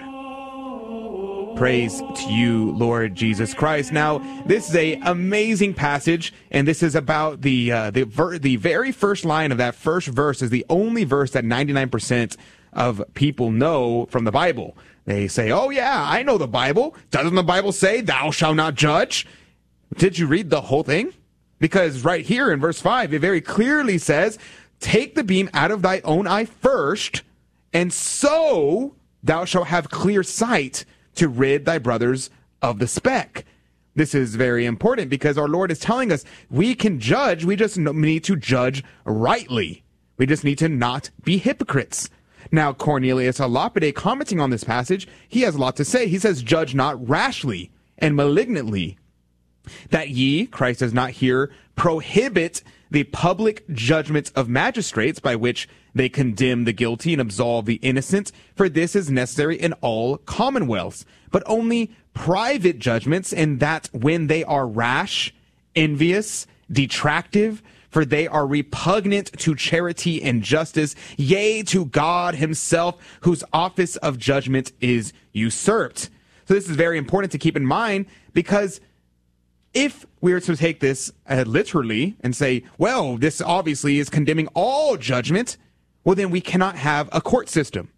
Praise 1.57 1.99
to 1.99 2.31
you, 2.31 2.71
Lord 2.71 3.15
Jesus 3.15 3.53
Christ. 3.53 3.91
Now, 3.91 4.19
this 4.45 4.69
is 4.69 4.75
a 4.75 4.99
amazing 5.03 5.73
passage, 5.73 6.33
and 6.51 6.67
this 6.67 6.83
is 6.83 6.95
about 6.95 7.41
the 7.41 7.71
uh, 7.71 7.91
the 7.91 8.03
ver- 8.03 8.37
the 8.37 8.55
very 8.55 8.91
first 8.91 9.25
line 9.25 9.51
of 9.51 9.57
that 9.57 9.75
first 9.75 10.07
verse 10.07 10.41
is 10.41 10.49
the 10.49 10.65
only 10.69 11.03
verse 11.03 11.31
that 11.31 11.43
99% 11.43 12.37
of 12.73 13.03
people 13.13 13.51
know 13.51 14.07
from 14.09 14.23
the 14.23 14.31
Bible. 14.31 14.77
They 15.05 15.27
say, 15.27 15.51
"Oh 15.51 15.69
yeah, 15.69 16.05
I 16.07 16.23
know 16.23 16.37
the 16.37 16.47
Bible. 16.47 16.95
Doesn't 17.09 17.35
the 17.35 17.43
Bible 17.43 17.71
say 17.71 18.01
thou 18.01 18.31
shalt 18.31 18.55
not 18.55 18.75
judge?" 18.75 19.27
Did 19.97 20.17
you 20.17 20.27
read 20.27 20.49
the 20.49 20.61
whole 20.61 20.83
thing? 20.83 21.13
Because 21.61 22.03
right 22.03 22.25
here 22.25 22.51
in 22.51 22.59
verse 22.59 22.81
5, 22.81 23.13
it 23.13 23.19
very 23.19 23.39
clearly 23.39 23.99
says, 23.99 24.39
"Take 24.81 25.15
the 25.15 25.23
beam 25.23 25.49
out 25.53 25.71
of 25.71 25.81
thy 25.81 26.01
own 26.01 26.27
eye 26.27 26.45
first, 26.45 27.23
and 27.71 27.93
so 27.93 28.95
thou 29.23 29.45
shalt 29.45 29.67
have 29.67 29.89
clear 29.89 30.23
sight 30.23 30.83
to 31.15 31.29
rid 31.29 31.63
thy 31.63 31.77
brothers 31.77 32.29
of 32.61 32.79
the 32.79 32.87
speck. 32.87 33.45
This 33.95 34.15
is 34.15 34.35
very 34.35 34.65
important 34.65 35.09
because 35.09 35.37
our 35.37 35.47
Lord 35.47 35.71
is 35.71 35.79
telling 35.79 36.11
us 36.11 36.25
we 36.49 36.75
can 36.75 36.99
judge, 36.99 37.43
we 37.43 37.55
just 37.55 37.77
need 37.77 38.23
to 38.25 38.35
judge 38.35 38.83
rightly. 39.05 39.83
We 40.17 40.25
just 40.25 40.43
need 40.43 40.57
to 40.59 40.69
not 40.69 41.09
be 41.23 41.37
hypocrites. 41.37 42.09
Now, 42.51 42.73
Cornelius 42.73 43.39
a 43.39 43.47
Lapide, 43.47 43.95
commenting 43.95 44.39
on 44.39 44.49
this 44.49 44.63
passage, 44.63 45.07
he 45.27 45.41
has 45.41 45.55
a 45.55 45.57
lot 45.57 45.75
to 45.77 45.85
say. 45.85 46.07
He 46.07 46.19
says, 46.19 46.41
Judge 46.41 46.75
not 46.75 47.07
rashly 47.07 47.71
and 47.97 48.15
malignantly, 48.15 48.97
that 49.89 50.09
ye, 50.09 50.45
Christ 50.45 50.79
does 50.79 50.93
not 50.93 51.11
here 51.11 51.51
prohibit 51.75 52.63
the 52.89 53.03
public 53.05 53.67
judgments 53.69 54.31
of 54.31 54.49
magistrates 54.49 55.19
by 55.19 55.35
which 55.35 55.67
they 55.93 56.09
condemn 56.09 56.65
the 56.65 56.73
guilty 56.73 57.13
and 57.13 57.21
absolve 57.21 57.65
the 57.65 57.75
innocent, 57.75 58.31
for 58.55 58.69
this 58.69 58.95
is 58.95 59.09
necessary 59.09 59.55
in 59.57 59.73
all 59.81 60.17
commonwealths, 60.17 61.05
but 61.31 61.43
only 61.45 61.95
private 62.13 62.79
judgments, 62.79 63.31
and 63.33 63.59
that 63.59 63.89
when 63.93 64.27
they 64.27 64.43
are 64.43 64.67
rash, 64.67 65.33
envious, 65.75 66.47
detractive, 66.71 67.61
for 67.89 68.05
they 68.05 68.27
are 68.27 68.47
repugnant 68.47 69.37
to 69.39 69.53
charity 69.55 70.21
and 70.21 70.43
justice, 70.43 70.95
yea, 71.17 71.61
to 71.63 71.85
God 71.85 72.35
himself, 72.35 72.97
whose 73.21 73.43
office 73.51 73.97
of 73.97 74.17
judgment 74.17 74.71
is 74.79 75.11
usurped. 75.33 76.09
So 76.45 76.53
this 76.53 76.69
is 76.69 76.75
very 76.75 76.97
important 76.97 77.31
to 77.33 77.37
keep 77.37 77.57
in 77.57 77.65
mind 77.65 78.05
because 78.33 78.79
if 79.73 80.05
we 80.19 80.33
were 80.33 80.39
to 80.41 80.55
take 80.55 80.79
this 80.79 81.11
uh, 81.29 81.43
literally 81.47 82.15
and 82.21 82.35
say, 82.35 82.63
well, 82.77 83.17
this 83.17 83.41
obviously 83.41 83.99
is 83.99 84.09
condemning 84.09 84.47
all 84.53 84.97
judgment, 84.97 85.57
well, 86.03 86.15
then 86.15 86.31
we 86.31 86.41
cannot 86.41 86.75
have 86.75 87.09
a 87.11 87.21
court 87.21 87.49
system. 87.49 87.89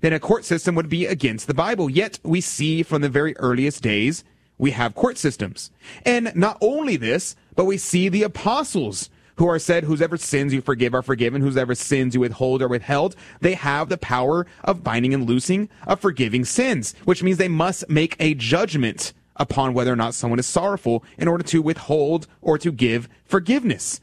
Then 0.00 0.12
a 0.12 0.20
court 0.20 0.44
system 0.44 0.74
would 0.74 0.88
be 0.88 1.06
against 1.06 1.46
the 1.46 1.54
Bible. 1.54 1.90
Yet 1.90 2.18
we 2.22 2.40
see 2.40 2.82
from 2.82 3.02
the 3.02 3.08
very 3.08 3.36
earliest 3.38 3.82
days, 3.82 4.24
we 4.58 4.70
have 4.72 4.94
court 4.94 5.18
systems. 5.18 5.70
And 6.04 6.32
not 6.34 6.58
only 6.60 6.96
this, 6.96 7.36
but 7.54 7.64
we 7.64 7.76
see 7.76 8.08
the 8.08 8.22
apostles 8.22 9.10
who 9.36 9.48
are 9.48 9.58
said, 9.58 9.84
whoever 9.84 10.16
sins 10.16 10.52
you 10.52 10.60
forgive 10.60 10.94
are 10.94 11.02
forgiven, 11.02 11.40
whoever 11.40 11.74
sins 11.74 12.14
you 12.14 12.20
withhold 12.20 12.62
are 12.62 12.68
withheld. 12.68 13.16
They 13.40 13.54
have 13.54 13.88
the 13.88 13.98
power 13.98 14.46
of 14.62 14.84
binding 14.84 15.14
and 15.14 15.26
loosing, 15.26 15.68
of 15.86 16.00
forgiving 16.00 16.44
sins, 16.44 16.94
which 17.04 17.22
means 17.22 17.38
they 17.38 17.48
must 17.48 17.88
make 17.88 18.14
a 18.20 18.34
judgment 18.34 19.12
upon 19.36 19.74
whether 19.74 19.92
or 19.92 19.96
not 19.96 20.14
someone 20.14 20.38
is 20.38 20.46
sorrowful 20.46 21.04
in 21.18 21.28
order 21.28 21.44
to 21.44 21.62
withhold 21.62 22.26
or 22.40 22.58
to 22.58 22.72
give 22.72 23.08
forgiveness. 23.24 24.00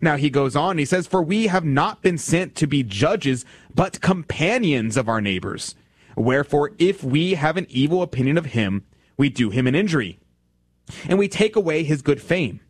Now 0.00 0.16
he 0.16 0.30
goes 0.30 0.56
on, 0.56 0.78
he 0.78 0.84
says, 0.84 1.06
For 1.06 1.22
we 1.22 1.46
have 1.46 1.64
not 1.64 2.02
been 2.02 2.18
sent 2.18 2.54
to 2.56 2.66
be 2.66 2.82
judges, 2.82 3.44
but 3.74 4.00
companions 4.00 4.96
of 4.96 5.08
our 5.08 5.20
neighbors. 5.20 5.74
Wherefore, 6.16 6.72
if 6.78 7.04
we 7.04 7.34
have 7.34 7.56
an 7.56 7.66
evil 7.68 8.02
opinion 8.02 8.36
of 8.36 8.46
him, 8.46 8.84
we 9.16 9.28
do 9.28 9.50
him 9.50 9.66
an 9.66 9.74
injury, 9.74 10.18
and 11.08 11.18
we 11.18 11.28
take 11.28 11.56
away 11.56 11.82
his 11.82 12.02
good 12.02 12.20
fame. 12.20 12.60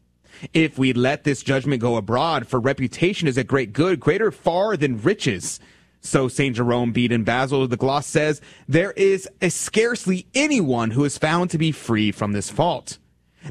If 0.53 0.79
we 0.79 0.93
let 0.93 1.25
this 1.25 1.43
judgment 1.43 1.83
go 1.83 1.97
abroad, 1.97 2.47
for 2.47 2.61
reputation 2.61 3.29
is 3.29 3.37
a 3.37 3.45
great 3.45 3.73
good, 3.73 4.01
greater 4.01 4.31
far 4.31 4.77
than 4.77 5.01
riches. 5.01 5.61
So 6.01 6.29
St. 6.29 6.57
Jerome 6.57 6.93
Bede 6.93 7.13
in 7.13 7.25
Basil 7.25 7.67
the 7.69 7.77
Gloss 7.77 8.07
says, 8.07 8.41
there 8.67 8.93
is 8.93 9.29
scarcely 9.49 10.27
anyone 10.35 10.93
who 10.93 11.05
is 11.05 11.19
found 11.19 11.51
to 11.51 11.59
be 11.59 11.73
free 11.73 12.11
from 12.11 12.33
this 12.33 12.51
fault. 12.51 12.99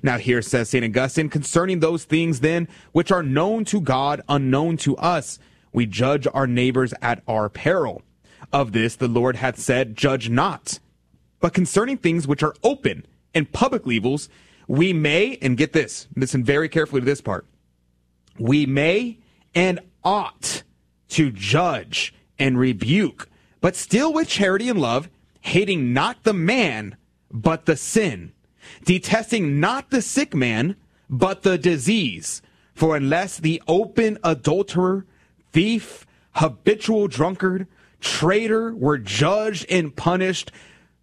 Now 0.03 0.17
here 0.17 0.41
says 0.41 0.69
St. 0.69 0.83
Augustine, 0.83 1.29
concerning 1.29 1.79
those 1.79 2.03
things 2.03 2.39
then 2.39 2.67
which 2.91 3.11
are 3.11 3.23
known 3.23 3.65
to 3.65 3.81
God, 3.81 4.21
unknown 4.27 4.77
to 4.77 4.97
us, 4.97 5.39
we 5.71 5.85
judge 5.85 6.27
our 6.33 6.47
neighbors 6.47 6.93
at 7.01 7.23
our 7.27 7.49
peril. 7.49 8.01
Of 8.51 8.71
this 8.71 8.95
the 8.95 9.07
Lord 9.07 9.35
hath 9.35 9.59
said, 9.59 9.95
judge 9.95 10.29
not. 10.29 10.79
But 11.39 11.53
concerning 11.53 11.97
things 11.97 12.27
which 12.27 12.43
are 12.43 12.55
open 12.63 13.05
and 13.33 13.51
public 13.51 13.85
evils, 13.87 14.27
we 14.67 14.91
may, 14.91 15.37
and 15.41 15.57
get 15.57 15.73
this, 15.73 16.07
listen 16.15 16.43
very 16.43 16.67
carefully 16.67 17.01
to 17.01 17.05
this 17.05 17.21
part, 17.21 17.45
we 18.37 18.65
may 18.65 19.19
and 19.53 19.79
ought 20.03 20.63
to 21.09 21.31
judge 21.31 22.13
and 22.39 22.57
rebuke, 22.57 23.29
but 23.61 23.75
still 23.75 24.13
with 24.13 24.27
charity 24.27 24.69
and 24.69 24.79
love, 24.79 25.09
hating 25.41 25.93
not 25.93 26.23
the 26.23 26.33
man, 26.33 26.95
but 27.31 27.65
the 27.65 27.75
sin, 27.75 28.31
detesting 28.85 29.59
not 29.59 29.89
the 29.89 30.01
sick 30.01 30.33
man, 30.33 30.75
but 31.09 31.43
the 31.43 31.57
disease. 31.57 32.41
For 32.73 32.95
unless 32.95 33.37
the 33.37 33.61
open 33.67 34.17
adulterer, 34.23 35.05
thief, 35.51 36.05
habitual 36.33 37.07
drunkard, 37.07 37.67
traitor 37.99 38.73
were 38.73 38.97
judged 38.97 39.65
and 39.69 39.95
punished, 39.95 40.51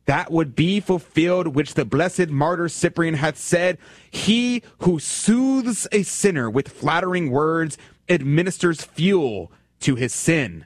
that 0.07 0.31
would 0.31 0.55
be 0.55 0.81
fulfilled 0.81 1.49
which 1.49 1.75
the 1.75 1.85
blessed 1.85 2.29
martyr 2.29 2.69
Cyprian 2.69 3.15
hath 3.15 3.37
said, 3.37 3.77
He 4.11 4.63
who 4.79 4.99
soothes 4.99 5.89
a 5.91 6.05
sinner 6.05 6.49
with 6.49 6.69
flattering 6.69 7.31
words 7.31 7.77
administers 8.09 8.83
fuel 8.83 9.51
to 9.81 9.97
his 9.97 10.15
sin. 10.15 10.65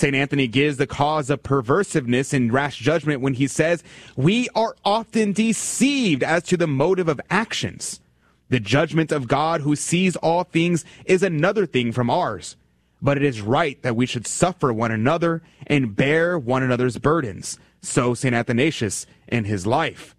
St. 0.00 0.14
Anthony 0.14 0.46
gives 0.46 0.78
the 0.78 0.86
cause 0.86 1.28
of 1.28 1.42
perversiveness 1.42 2.32
and 2.32 2.50
rash 2.50 2.78
judgment 2.78 3.20
when 3.20 3.34
he 3.34 3.46
says, 3.46 3.84
We 4.16 4.48
are 4.54 4.74
often 4.82 5.32
deceived 5.32 6.22
as 6.22 6.42
to 6.44 6.56
the 6.56 6.66
motive 6.66 7.06
of 7.06 7.20
actions. 7.28 8.00
The 8.48 8.60
judgment 8.60 9.12
of 9.12 9.28
God 9.28 9.60
who 9.60 9.76
sees 9.76 10.16
all 10.16 10.44
things 10.44 10.86
is 11.04 11.22
another 11.22 11.66
thing 11.66 11.92
from 11.92 12.08
ours. 12.08 12.56
But 13.02 13.18
it 13.18 13.24
is 13.24 13.42
right 13.42 13.80
that 13.82 13.94
we 13.94 14.06
should 14.06 14.26
suffer 14.26 14.72
one 14.72 14.90
another 14.90 15.42
and 15.66 15.94
bear 15.94 16.38
one 16.38 16.62
another's 16.62 16.96
burdens. 16.96 17.58
So 17.82 18.14
St. 18.14 18.34
Athanasius 18.34 19.06
in 19.28 19.44
his 19.44 19.66
life. 19.66 20.16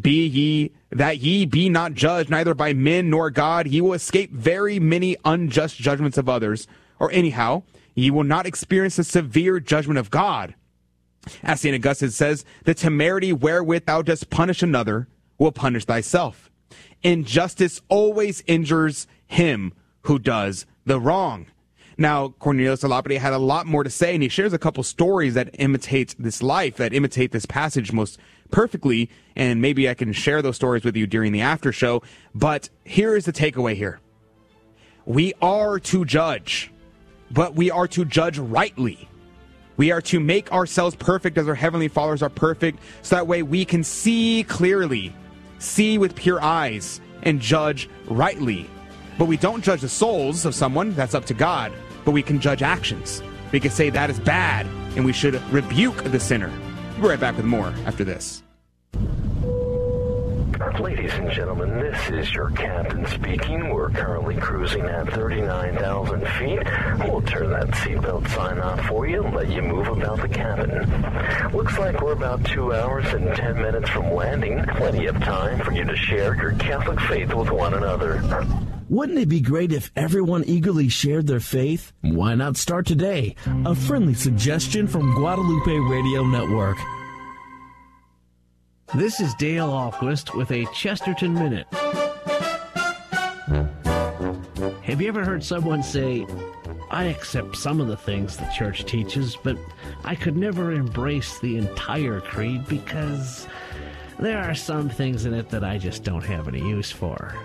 Be 0.00 0.26
ye 0.26 0.70
that 0.90 1.18
ye 1.18 1.44
be 1.44 1.68
not 1.68 1.94
judged 1.94 2.30
neither 2.30 2.54
by 2.54 2.72
men 2.72 3.10
nor 3.10 3.30
God, 3.30 3.66
ye 3.66 3.80
will 3.80 3.94
escape 3.94 4.32
very 4.32 4.78
many 4.78 5.16
unjust 5.24 5.76
judgments 5.76 6.18
of 6.18 6.28
others. 6.28 6.68
Or 7.00 7.10
anyhow, 7.10 7.62
ye 7.98 8.10
will 8.12 8.24
not 8.24 8.46
experience 8.46 8.94
the 8.96 9.02
severe 9.02 9.58
judgment 9.58 9.98
of 9.98 10.10
God. 10.10 10.54
As 11.42 11.60
St. 11.60 11.74
Augustine 11.74 12.10
says, 12.10 12.44
the 12.64 12.72
temerity 12.72 13.32
wherewith 13.32 13.86
thou 13.86 14.02
dost 14.02 14.30
punish 14.30 14.62
another 14.62 15.08
will 15.36 15.50
punish 15.50 15.84
thyself. 15.84 16.48
Injustice 17.02 17.80
always 17.88 18.44
injures 18.46 19.08
him 19.26 19.72
who 20.02 20.20
does 20.20 20.64
the 20.86 21.00
wrong. 21.00 21.46
Now, 21.96 22.28
Cornelius 22.28 22.84
a 22.84 22.88
Lapide 22.88 23.18
had 23.18 23.32
a 23.32 23.38
lot 23.38 23.66
more 23.66 23.82
to 23.82 23.90
say, 23.90 24.14
and 24.14 24.22
he 24.22 24.28
shares 24.28 24.52
a 24.52 24.58
couple 24.58 24.84
stories 24.84 25.34
that 25.34 25.50
imitate 25.58 26.14
this 26.20 26.40
life, 26.40 26.76
that 26.76 26.94
imitate 26.94 27.32
this 27.32 27.46
passage 27.46 27.92
most 27.92 28.16
perfectly, 28.52 29.10
and 29.34 29.60
maybe 29.60 29.88
I 29.88 29.94
can 29.94 30.12
share 30.12 30.40
those 30.40 30.54
stories 30.54 30.84
with 30.84 30.96
you 30.96 31.08
during 31.08 31.32
the 31.32 31.40
after 31.40 31.72
show. 31.72 32.02
But 32.32 32.68
here 32.84 33.16
is 33.16 33.24
the 33.24 33.32
takeaway 33.32 33.74
here. 33.74 33.98
We 35.04 35.34
are 35.42 35.80
to 35.80 36.04
judge 36.04 36.70
but 37.30 37.54
we 37.54 37.70
are 37.70 37.88
to 37.88 38.04
judge 38.04 38.38
rightly. 38.38 39.08
We 39.76 39.92
are 39.92 40.00
to 40.02 40.18
make 40.18 40.52
ourselves 40.52 40.96
perfect 40.96 41.38
as 41.38 41.46
our 41.48 41.54
heavenly 41.54 41.88
fathers 41.88 42.22
are 42.22 42.28
perfect, 42.28 42.80
so 43.02 43.16
that 43.16 43.26
way 43.26 43.42
we 43.42 43.64
can 43.64 43.84
see 43.84 44.44
clearly, 44.48 45.14
see 45.58 45.98
with 45.98 46.16
pure 46.16 46.42
eyes, 46.42 47.00
and 47.22 47.40
judge 47.40 47.88
rightly. 48.06 48.68
But 49.18 49.26
we 49.26 49.36
don't 49.36 49.62
judge 49.62 49.80
the 49.80 49.88
souls 49.88 50.44
of 50.44 50.54
someone, 50.54 50.94
that's 50.94 51.14
up 51.14 51.24
to 51.26 51.34
God, 51.34 51.72
but 52.04 52.10
we 52.10 52.22
can 52.22 52.40
judge 52.40 52.62
actions. 52.62 53.22
We 53.52 53.60
can 53.60 53.70
say 53.70 53.90
that 53.90 54.10
is 54.10 54.20
bad, 54.20 54.66
and 54.96 55.04
we 55.04 55.12
should 55.12 55.40
rebuke 55.52 56.02
the 56.04 56.20
sinner. 56.20 56.52
We'll 56.94 57.02
be 57.02 57.08
right 57.08 57.20
back 57.20 57.36
with 57.36 57.46
more 57.46 57.72
after 57.86 58.04
this. 58.04 58.42
Ladies 60.76 61.12
and 61.14 61.30
gentlemen, 61.30 61.80
this 61.80 62.10
is 62.10 62.32
your 62.32 62.50
captain 62.50 63.04
speaking. 63.06 63.70
We're 63.70 63.90
currently 63.90 64.36
cruising 64.36 64.82
at 64.82 65.12
39,000 65.12 66.20
feet. 66.20 67.08
We'll 67.08 67.22
turn 67.22 67.50
that 67.50 67.68
seatbelt 67.70 68.28
sign 68.28 68.58
off 68.60 68.86
for 68.86 69.06
you 69.08 69.24
and 69.24 69.34
let 69.34 69.50
you 69.50 69.62
move 69.62 69.88
about 69.88 70.20
the 70.20 70.28
cabin. 70.28 70.70
Looks 71.52 71.76
like 71.78 72.00
we're 72.00 72.12
about 72.12 72.44
two 72.44 72.72
hours 72.72 73.06
and 73.12 73.34
10 73.34 73.56
minutes 73.56 73.90
from 73.90 74.12
landing. 74.14 74.62
Plenty 74.76 75.06
of 75.06 75.18
time 75.20 75.58
for 75.64 75.72
you 75.72 75.84
to 75.84 75.96
share 75.96 76.36
your 76.36 76.52
Catholic 76.52 77.00
faith 77.00 77.34
with 77.34 77.50
one 77.50 77.74
another. 77.74 78.22
Wouldn't 78.88 79.18
it 79.18 79.28
be 79.28 79.40
great 79.40 79.72
if 79.72 79.90
everyone 79.96 80.44
eagerly 80.46 80.88
shared 80.88 81.26
their 81.26 81.40
faith? 81.40 81.92
Why 82.02 82.34
not 82.36 82.56
start 82.56 82.86
today? 82.86 83.34
A 83.66 83.74
friendly 83.74 84.14
suggestion 84.14 84.86
from 84.86 85.14
Guadalupe 85.14 85.76
Radio 85.90 86.24
Network. 86.24 86.78
This 88.94 89.20
is 89.20 89.34
Dale 89.34 89.68
Ahlquist 89.68 90.34
with 90.34 90.50
a 90.50 90.64
Chesterton 90.72 91.34
Minute. 91.34 91.66
Have 94.82 95.02
you 95.02 95.08
ever 95.08 95.22
heard 95.26 95.44
someone 95.44 95.82
say, 95.82 96.26
I 96.90 97.04
accept 97.04 97.56
some 97.56 97.82
of 97.82 97.88
the 97.88 97.98
things 97.98 98.38
the 98.38 98.50
church 98.56 98.86
teaches, 98.86 99.36
but 99.36 99.58
I 100.04 100.14
could 100.14 100.38
never 100.38 100.72
embrace 100.72 101.38
the 101.38 101.58
entire 101.58 102.22
creed 102.22 102.66
because 102.66 103.46
there 104.18 104.38
are 104.38 104.54
some 104.54 104.88
things 104.88 105.26
in 105.26 105.34
it 105.34 105.50
that 105.50 105.64
I 105.64 105.76
just 105.76 106.02
don't 106.02 106.24
have 106.24 106.48
any 106.48 106.60
use 106.60 106.90
for? 106.90 107.36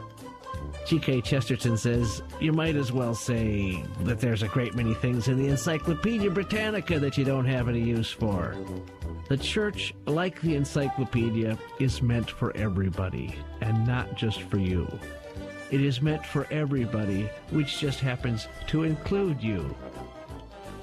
G.K. 0.86 1.22
Chesterton 1.22 1.78
says, 1.78 2.22
You 2.42 2.52
might 2.52 2.76
as 2.76 2.92
well 2.92 3.16
say 3.16 3.84
that 4.02 4.20
there's 4.20 4.44
a 4.44 4.50
great 4.50 4.76
many 4.76 4.94
things 4.94 5.30
in 5.30 5.38
the 5.38 5.48
Encyclopedia 5.48 6.30
Britannica 6.30 7.00
that 7.00 7.18
you 7.18 7.24
don't 7.24 7.46
have 7.46 7.70
any 7.70 7.82
use 7.82 8.12
for. 8.12 8.56
The 9.30 9.38
church, 9.38 9.94
like 10.06 10.42
the 10.42 10.56
encyclopedia, 10.56 11.58
is 11.80 12.02
meant 12.02 12.30
for 12.30 12.56
everybody, 12.58 13.34
and 13.62 13.88
not 13.88 14.16
just 14.16 14.42
for 14.44 14.58
you. 14.58 14.88
It 15.72 15.80
is 15.80 16.02
meant 16.02 16.26
for 16.26 16.48
everybody, 16.52 17.30
which 17.52 17.80
just 17.80 18.02
happens 18.02 18.48
to 18.68 18.84
include 18.84 19.42
you. 19.42 19.74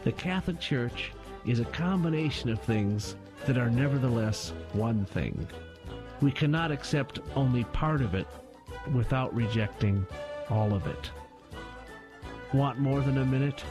The 0.04 0.12
Catholic 0.12 0.58
Church 0.60 1.12
is 1.44 1.60
a 1.60 1.66
combination 1.66 2.48
of 2.48 2.60
things 2.62 3.16
that 3.44 3.58
are 3.58 3.70
nevertheless 3.70 4.54
one 4.72 5.04
thing. 5.04 5.46
We 6.22 6.32
cannot 6.32 6.72
accept 6.72 7.20
only 7.36 7.64
part 7.64 8.00
of 8.00 8.14
it 8.14 8.26
without 8.94 9.34
rejecting 9.34 10.06
all 10.48 10.72
of 10.72 10.86
it. 10.86 11.10
Want 12.52 12.78
more 12.78 13.00
than 13.00 13.18
a 13.18 13.24
minute? 13.24 13.64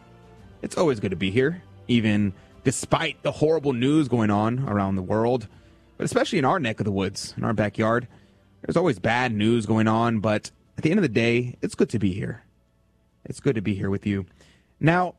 It's 0.63 0.79
always 0.79 1.01
good 1.01 1.11
to 1.11 1.17
be 1.17 1.31
here, 1.31 1.63
even 1.89 2.33
despite 2.63 3.23
the 3.23 3.33
horrible 3.33 3.73
news 3.73 4.09
going 4.09 4.31
on 4.31 4.69
around 4.69 4.97
the 4.97 5.03
world, 5.03 5.49
but 5.97 6.05
especially 6.05 6.39
in 6.39 6.45
our 6.45 6.61
neck 6.61 6.81
of 6.81 6.85
the 6.85 6.93
woods, 6.93 7.35
in 7.37 7.45
our 7.45 7.53
backyard. 7.53 8.07
There's 8.65 8.77
always 8.77 8.99
bad 8.99 9.33
news 9.33 9.67
going 9.67 9.89
on, 9.89 10.21
but 10.21 10.51
at 10.79 10.85
the 10.85 10.91
end 10.91 10.99
of 10.99 11.03
the 11.03 11.09
day, 11.09 11.57
it's 11.61 11.75
good 11.75 11.91
to 11.91 11.99
be 11.99 12.13
here. 12.13 12.45
It's 13.25 13.41
good 13.41 13.57
to 13.57 13.63
be 13.63 13.75
here 13.75 13.91
with 13.91 14.07
you. 14.07 14.27
Now, 14.81 15.17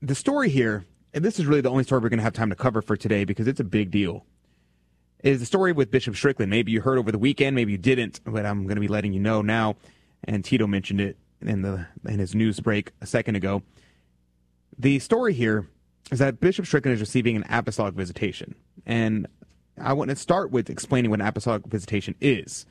the 0.00 0.14
story 0.14 0.48
here, 0.48 0.84
and 1.12 1.24
this 1.24 1.38
is 1.38 1.46
really 1.46 1.60
the 1.60 1.70
only 1.70 1.84
story 1.84 2.00
we're 2.00 2.08
going 2.08 2.18
to 2.18 2.24
have 2.24 2.32
time 2.32 2.50
to 2.50 2.56
cover 2.56 2.80
for 2.80 2.96
today 2.96 3.24
because 3.24 3.46
it's 3.46 3.60
a 3.60 3.64
big 3.64 3.90
deal, 3.90 4.24
is 5.22 5.40
the 5.40 5.46
story 5.46 5.72
with 5.72 5.90
Bishop 5.90 6.16
Strickland. 6.16 6.50
Maybe 6.50 6.72
you 6.72 6.80
heard 6.80 6.98
over 6.98 7.12
the 7.12 7.18
weekend, 7.18 7.56
maybe 7.56 7.72
you 7.72 7.78
didn't, 7.78 8.20
but 8.24 8.46
I'm 8.46 8.64
going 8.64 8.76
to 8.76 8.80
be 8.80 8.88
letting 8.88 9.12
you 9.12 9.20
know 9.20 9.42
now. 9.42 9.76
And 10.24 10.44
Tito 10.44 10.66
mentioned 10.66 11.00
it 11.00 11.18
in 11.42 11.62
the 11.62 11.86
in 12.06 12.18
his 12.18 12.34
news 12.34 12.60
break 12.60 12.92
a 13.00 13.06
second 13.06 13.36
ago. 13.36 13.62
The 14.78 14.98
story 14.98 15.34
here 15.34 15.68
is 16.10 16.18
that 16.20 16.40
Bishop 16.40 16.66
Strickland 16.66 16.94
is 16.94 17.00
receiving 17.00 17.36
an 17.36 17.44
apostolic 17.48 17.94
visitation, 17.94 18.54
and 18.86 19.26
I 19.80 19.92
want 19.92 20.10
to 20.10 20.16
start 20.16 20.50
with 20.50 20.70
explaining 20.70 21.10
what 21.10 21.20
an 21.20 21.26
apostolic 21.26 21.66
visitation 21.66 22.14
is. 22.20 22.66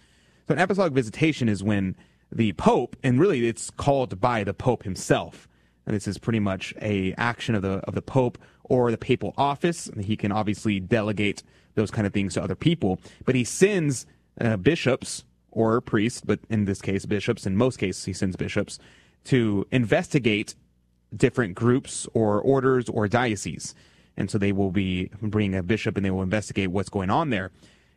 So, 0.48 0.54
an 0.54 0.60
apostolic 0.60 0.94
visitation 0.94 1.50
is 1.50 1.64
when 1.64 1.96
the 2.32 2.54
Pope, 2.54 2.96
and 3.04 3.20
really 3.20 3.48
it's 3.48 3.70
called 3.70 4.20
by 4.20 4.44
the 4.44 4.54
Pope 4.54 4.84
himself. 4.84 5.48
And 5.86 5.96
this 5.96 6.08
is 6.08 6.18
pretty 6.18 6.40
much 6.40 6.74
a 6.82 7.14
action 7.14 7.56
of 7.56 7.62
the 7.62 7.80
of 7.88 7.96
the 7.96 8.02
Pope 8.02 8.38
or 8.64 8.92
the 8.92 8.98
papal 8.98 9.34
office. 9.38 9.90
He 10.00 10.18
can 10.18 10.32
obviously 10.32 10.80
delegate 10.80 11.44
those 11.76 11.92
kind 11.92 12.08
of 12.08 12.14
things 12.14 12.34
to 12.34 12.44
other 12.44 12.56
people, 12.56 13.00
but 13.26 13.36
he 13.36 13.44
sends 13.44 14.06
uh, 14.42 14.58
bishops 14.58 15.26
or 15.52 15.80
priests, 15.82 16.22
but 16.22 16.40
in 16.50 16.66
this 16.66 16.82
case 16.82 17.06
bishops. 17.06 17.46
In 17.46 17.56
most 17.56 17.78
cases, 17.78 18.06
he 18.06 18.14
sends 18.14 18.36
bishops 18.36 18.80
to 19.26 19.68
investigate 19.72 20.56
different 21.16 21.56
groups 21.56 22.08
or 22.14 22.42
orders 22.42 22.90
or 22.90 23.08
dioceses. 23.08 23.76
And 24.18 24.30
so 24.32 24.38
they 24.38 24.52
will 24.52 24.72
be 24.72 25.10
bringing 25.22 25.58
a 25.58 25.64
bishop 25.64 25.98
and 25.98 26.06
they 26.06 26.12
will 26.12 26.22
investigate 26.22 26.70
what's 26.70 26.90
going 26.90 27.10
on 27.10 27.30
there. 27.30 27.52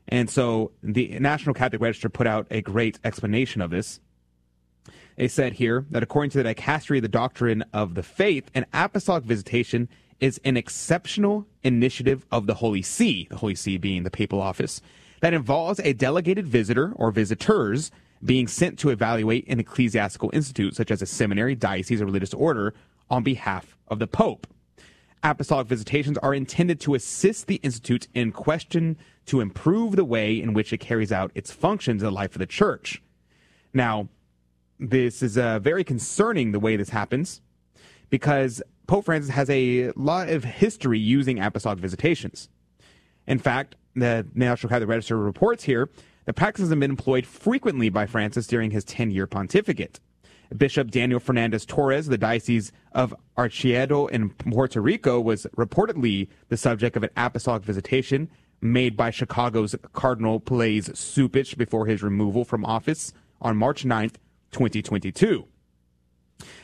And 0.08 0.28
so 0.28 0.72
the 0.82 1.18
National 1.20 1.54
Catholic 1.54 1.82
Register 1.82 2.08
put 2.08 2.26
out 2.26 2.46
a 2.50 2.62
great 2.62 2.98
explanation 3.04 3.60
of 3.60 3.70
this. 3.70 4.00
They 5.16 5.28
said 5.28 5.54
here 5.54 5.84
that 5.90 6.02
according 6.02 6.30
to 6.30 6.42
the 6.42 6.54
dicastery 6.54 7.02
the 7.02 7.08
doctrine 7.08 7.64
of 7.72 7.94
the 7.94 8.02
faith, 8.02 8.50
an 8.54 8.66
apostolic 8.72 9.24
visitation 9.24 9.88
is 10.20 10.40
an 10.44 10.56
exceptional 10.56 11.46
initiative 11.62 12.24
of 12.30 12.46
the 12.46 12.54
Holy 12.54 12.82
See, 12.82 13.26
the 13.30 13.36
Holy 13.36 13.54
See 13.54 13.78
being 13.78 14.02
the 14.02 14.10
papal 14.10 14.40
office, 14.40 14.80
that 15.20 15.34
involves 15.34 15.80
a 15.80 15.92
delegated 15.92 16.46
visitor 16.46 16.92
or 16.96 17.10
visitors 17.10 17.90
being 18.24 18.48
sent 18.48 18.78
to 18.80 18.90
evaluate 18.90 19.46
an 19.48 19.60
ecclesiastical 19.60 20.30
institute, 20.32 20.74
such 20.74 20.90
as 20.90 21.02
a 21.02 21.06
seminary, 21.06 21.54
diocese, 21.54 22.00
or 22.00 22.06
religious 22.06 22.34
order, 22.34 22.74
on 23.10 23.22
behalf 23.22 23.76
of 23.88 23.98
the 23.98 24.06
Pope. 24.06 24.46
Apostolic 25.22 25.66
visitations 25.66 26.16
are 26.18 26.34
intended 26.34 26.80
to 26.80 26.94
assist 26.94 27.46
the 27.46 27.56
Institute 27.56 28.08
in 28.14 28.32
question 28.32 28.96
to 29.26 29.40
improve 29.40 29.96
the 29.96 30.04
way 30.04 30.40
in 30.40 30.54
which 30.54 30.72
it 30.72 30.78
carries 30.78 31.12
out 31.12 31.30
its 31.34 31.50
functions 31.50 32.02
in 32.02 32.06
the 32.06 32.12
life 32.12 32.34
of 32.34 32.38
the 32.38 32.46
church. 32.46 33.02
Now, 33.74 34.08
this 34.78 35.22
is 35.22 35.36
uh, 35.36 35.58
very 35.58 35.84
concerning 35.84 36.52
the 36.52 36.60
way 36.60 36.76
this 36.76 36.90
happens 36.90 37.40
because 38.10 38.62
Pope 38.86 39.04
Francis 39.04 39.34
has 39.34 39.50
a 39.50 39.90
lot 39.96 40.28
of 40.28 40.44
history 40.44 40.98
using 40.98 41.40
apostolic 41.40 41.78
visitations. 41.78 42.48
In 43.26 43.38
fact, 43.38 43.74
the 43.94 44.26
National 44.34 44.70
Catholic 44.70 44.88
Register 44.88 45.18
reports 45.18 45.64
here 45.64 45.90
that 46.24 46.34
practices 46.34 46.70
have 46.70 46.80
been 46.80 46.90
employed 46.90 47.26
frequently 47.26 47.88
by 47.88 48.06
Francis 48.06 48.46
during 48.46 48.70
his 48.70 48.84
10 48.84 49.10
year 49.10 49.26
pontificate. 49.26 50.00
Bishop 50.56 50.90
Daniel 50.90 51.20
Fernandez 51.20 51.66
Torres, 51.66 52.06
the 52.06 52.18
Diocese 52.18 52.72
of 52.92 53.14
Arecibo 53.36 54.10
in 54.10 54.30
Puerto 54.30 54.80
Rico, 54.80 55.20
was 55.20 55.46
reportedly 55.56 56.28
the 56.48 56.56
subject 56.56 56.96
of 56.96 57.02
an 57.02 57.10
apostolic 57.16 57.62
visitation 57.62 58.30
made 58.60 58.96
by 58.96 59.10
Chicago's 59.10 59.76
Cardinal 59.92 60.40
Blase 60.40 60.88
Cupich 60.88 61.56
before 61.56 61.86
his 61.86 62.02
removal 62.02 62.44
from 62.44 62.64
office 62.64 63.12
on 63.40 63.56
March 63.56 63.84
9th, 63.84 64.16
2022. 64.52 65.46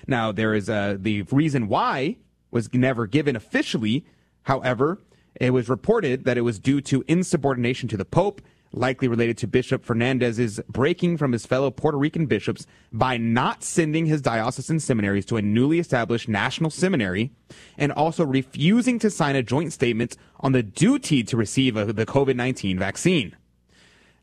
Now, 0.07 0.33
there 0.33 0.55
is 0.55 0.69
uh, 0.71 0.97
the 0.99 1.23
reason 1.23 1.69
why 1.69 2.17
was 2.51 2.73
never 2.73 3.07
given 3.07 3.37
officially. 3.37 4.05
However, 4.43 5.01
it 5.35 5.51
was 5.51 5.69
reported 5.69 6.25
that 6.25 6.39
it 6.39 6.43
was 6.43 6.59
due 6.59 6.81
to 6.83 7.05
insubordination 7.09 7.89
to 7.89 7.97
the 7.97 8.05
Pope 8.05 8.41
likely 8.77 9.09
related 9.09 9.39
to 9.39 9.47
Bishop 9.47 9.85
Fernandez's 9.85 10.61
breaking 10.69 11.17
from 11.17 11.33
his 11.33 11.47
fellow 11.47 11.71
Puerto 11.71 11.97
Rican 11.97 12.27
bishops 12.27 12.67
by 12.93 13.17
not 13.17 13.63
sending 13.63 14.07
his 14.07 14.21
diocesan 14.21 14.81
seminaries 14.81 15.25
to 15.27 15.37
a 15.37 15.43
newly 15.43 15.79
established 15.79 16.29
national 16.29 16.71
seminary 16.71 17.33
and 17.79 17.93
also 17.93 18.25
refusing 18.25 18.99
to 18.99 19.11
sign 19.11 19.37
a 19.37 19.43
joint 19.43 19.73
statement 19.73 20.17
on 20.41 20.53
the 20.53 20.63
duty 20.63 21.23
to 21.23 21.37
receive 21.37 21.77
a, 21.77 21.93
the 21.93 22.07
COVID 22.07 22.37
19 22.37 22.79
vaccine. 22.79 23.37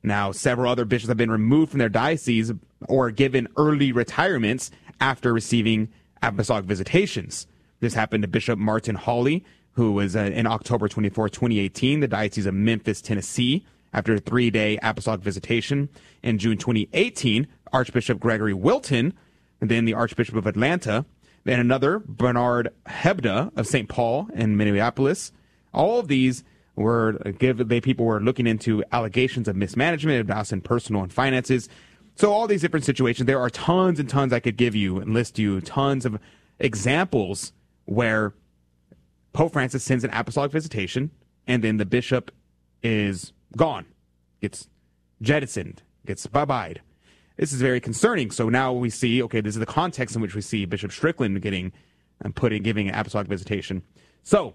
Now, 0.03 0.31
several 0.31 0.71
other 0.71 0.85
bishops 0.85 1.09
have 1.09 1.17
been 1.17 1.31
removed 1.31 1.71
from 1.71 1.79
their 1.79 1.89
dioceses 1.89 2.51
or 2.87 3.11
given 3.11 3.47
early 3.55 3.91
retirements 3.91 4.71
after 4.99 5.31
receiving 5.31 5.89
apostolic 6.21 6.65
visitations. 6.65 7.47
This 7.79 7.93
happened 7.93 8.23
to 8.23 8.27
Bishop 8.27 8.57
Martin 8.59 8.95
Holley, 8.95 9.43
who 9.73 9.91
was 9.93 10.15
uh, 10.15 10.19
in 10.19 10.47
October 10.47 10.87
24, 10.87 11.29
2018, 11.29 11.99
the 11.99 12.07
Diocese 12.07 12.45
of 12.45 12.53
Memphis, 12.53 13.01
Tennessee, 13.01 13.65
after 13.93 14.15
a 14.15 14.19
three 14.19 14.49
day 14.49 14.77
apostolic 14.81 15.21
visitation. 15.21 15.89
In 16.23 16.37
June 16.37 16.57
2018, 16.57 17.47
Archbishop 17.73 18.19
Gregory 18.19 18.53
Wilton, 18.53 19.13
and 19.59 19.69
then 19.69 19.85
the 19.85 19.93
Archbishop 19.93 20.35
of 20.35 20.47
Atlanta, 20.47 21.05
then 21.43 21.59
another, 21.59 21.99
Bernard 21.99 22.69
Hebda 22.87 23.55
of 23.57 23.67
St. 23.67 23.89
Paul 23.89 24.27
in 24.33 24.57
Minneapolis. 24.57 25.31
All 25.73 25.99
of 25.99 26.07
these 26.07 26.43
were 26.75 27.13
give 27.37 27.67
they 27.67 27.81
people 27.81 28.05
were 28.05 28.21
looking 28.21 28.47
into 28.47 28.83
allegations 28.91 29.47
of 29.47 29.55
mismanagement 29.55 30.21
of 30.21 30.27
diocesan 30.27 30.61
personal 30.61 31.03
and 31.03 31.11
finances. 31.11 31.69
So 32.15 32.31
all 32.31 32.47
these 32.47 32.61
different 32.61 32.85
situations, 32.85 33.25
there 33.25 33.39
are 33.39 33.49
tons 33.49 33.99
and 33.99 34.07
tons 34.07 34.33
I 34.33 34.39
could 34.39 34.57
give 34.57 34.75
you 34.75 34.99
and 34.99 35.13
list 35.13 35.39
you 35.39 35.61
tons 35.61 36.05
of 36.05 36.19
examples 36.59 37.53
where 37.85 38.33
Pope 39.33 39.53
Francis 39.53 39.83
sends 39.83 40.03
an 40.03 40.11
apostolic 40.11 40.51
visitation 40.51 41.11
and 41.47 41.63
then 41.63 41.77
the 41.77 41.85
bishop 41.85 42.31
is 42.83 43.33
gone, 43.55 43.85
gets 44.41 44.67
jettisoned, 45.21 45.83
gets 46.05 46.25
bye 46.27 46.45
byed. 46.45 46.81
This 47.37 47.53
is 47.53 47.61
very 47.61 47.79
concerning. 47.79 48.31
So 48.31 48.49
now 48.49 48.71
we 48.73 48.89
see, 48.89 49.23
okay, 49.23 49.41
this 49.41 49.55
is 49.55 49.59
the 49.59 49.65
context 49.65 50.15
in 50.15 50.21
which 50.21 50.35
we 50.35 50.41
see 50.41 50.65
Bishop 50.65 50.91
Strickland 50.91 51.41
getting 51.41 51.71
and 52.19 52.35
putting 52.35 52.61
giving 52.61 52.87
an 52.87 52.95
apostolic 52.95 53.27
visitation. 53.27 53.81
So 54.23 54.53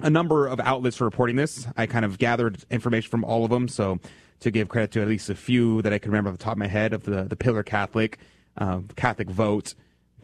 a 0.00 0.10
number 0.10 0.46
of 0.46 0.60
outlets 0.60 1.00
are 1.00 1.04
reporting 1.04 1.36
this. 1.36 1.66
I 1.76 1.86
kind 1.86 2.04
of 2.04 2.18
gathered 2.18 2.64
information 2.70 3.10
from 3.10 3.24
all 3.24 3.44
of 3.44 3.50
them. 3.50 3.68
So 3.68 3.98
to 4.40 4.50
give 4.50 4.68
credit 4.68 4.90
to 4.92 5.02
at 5.02 5.08
least 5.08 5.30
a 5.30 5.34
few 5.34 5.80
that 5.82 5.92
I 5.92 5.98
can 5.98 6.10
remember 6.10 6.30
off 6.30 6.38
the 6.38 6.44
top 6.44 6.52
of 6.54 6.58
my 6.58 6.66
head 6.66 6.92
of 6.92 7.04
the, 7.04 7.24
the 7.24 7.36
Pillar 7.36 7.62
Catholic, 7.62 8.18
uh, 8.58 8.80
Catholic 8.96 9.30
Vote, 9.30 9.74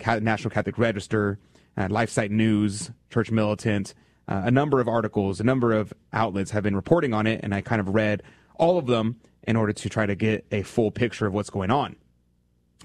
National 0.05 0.51
Catholic 0.51 0.79
Register, 0.79 1.39
uh, 1.77 1.89
LifeSite 1.89 2.31
News, 2.31 2.91
Church 3.11 3.31
Militant, 3.31 3.95
uh, 4.29 4.43
a 4.45 4.51
number 4.51 4.81
of 4.81 4.89
articles, 4.89 5.41
a 5.41 5.45
number 5.45 5.73
of 5.73 5.93
outlets 6.13 6.51
have 6.51 6.63
been 6.63 6.77
reporting 6.77 7.15
on 7.15 7.27
it, 7.27 7.41
and 7.43 7.55
I 7.55 7.61
kind 7.63 7.81
of 7.81 7.89
read 7.95 8.23
all 8.57 8.79
of 8.79 8.87
them 8.87 9.17
in 9.43 9.57
order 9.57 9.73
to 9.73 9.89
try 9.89 10.05
to 10.05 10.15
get 10.15 10.47
a 10.53 10.63
full 10.63 10.91
picture 10.91 11.27
of 11.27 11.33
what's 11.33 11.51
going 11.51 11.71
on. 11.71 11.97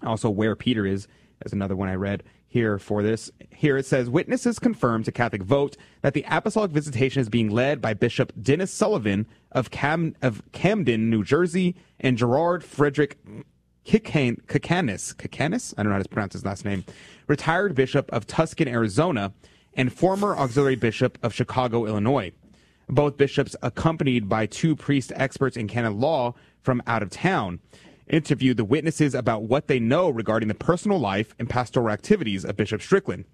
Also, 0.01 0.29
where 0.29 0.55
Peter 0.55 0.85
is 0.85 1.07
is 1.45 1.53
another 1.53 1.75
one 1.75 1.89
I 1.89 1.95
read 1.95 2.23
here 2.47 2.77
for 2.77 3.03
this. 3.03 3.31
Here 3.49 3.77
it 3.77 3.85
says 3.85 4.09
witnesses 4.09 4.59
confirmed 4.59 5.05
to 5.05 5.11
Catholic 5.11 5.43
Vote 5.43 5.75
that 6.01 6.13
the 6.13 6.23
apostolic 6.29 6.71
visitation 6.71 7.19
is 7.19 7.27
being 7.27 7.49
led 7.49 7.81
by 7.81 7.93
Bishop 7.93 8.31
Dennis 8.41 8.71
Sullivan 8.71 9.25
of, 9.51 9.71
Cam- 9.71 10.15
of 10.21 10.43
Camden, 10.51 11.09
New 11.09 11.23
Jersey, 11.23 11.75
and 11.99 12.17
Gerard 12.17 12.63
Frederick 12.63 13.17
Kicanas. 13.85 14.45
Kicanas? 14.47 15.73
I 15.77 15.83
don't 15.83 15.89
know 15.89 15.97
how 15.97 16.03
to 16.03 16.09
pronounce 16.09 16.33
his 16.33 16.45
last 16.45 16.63
name. 16.63 16.85
Retired 17.27 17.75
Bishop 17.75 18.11
of 18.13 18.27
Tucson, 18.27 18.67
Arizona, 18.67 19.33
and 19.75 19.91
former 19.91 20.35
auxiliary 20.35 20.75
bishop 20.75 21.17
of 21.23 21.33
Chicago, 21.33 21.85
Illinois. 21.85 22.31
Both 22.89 23.17
bishops, 23.17 23.55
accompanied 23.61 24.27
by 24.27 24.45
two 24.45 24.75
priest 24.75 25.11
experts 25.15 25.57
in 25.57 25.67
canon 25.67 25.99
law 25.99 26.35
from 26.61 26.83
out 26.85 27.01
of 27.01 27.09
town, 27.09 27.59
interviewed 28.07 28.57
the 28.57 28.65
witnesses 28.65 29.15
about 29.15 29.43
what 29.43 29.67
they 29.67 29.79
know 29.79 30.09
regarding 30.09 30.49
the 30.49 30.53
personal 30.53 30.99
life 30.99 31.33
and 31.39 31.49
pastoral 31.49 31.89
activities 31.89 32.43
of 32.43 32.57
Bishop 32.57 32.81
Strickland. 32.81 33.25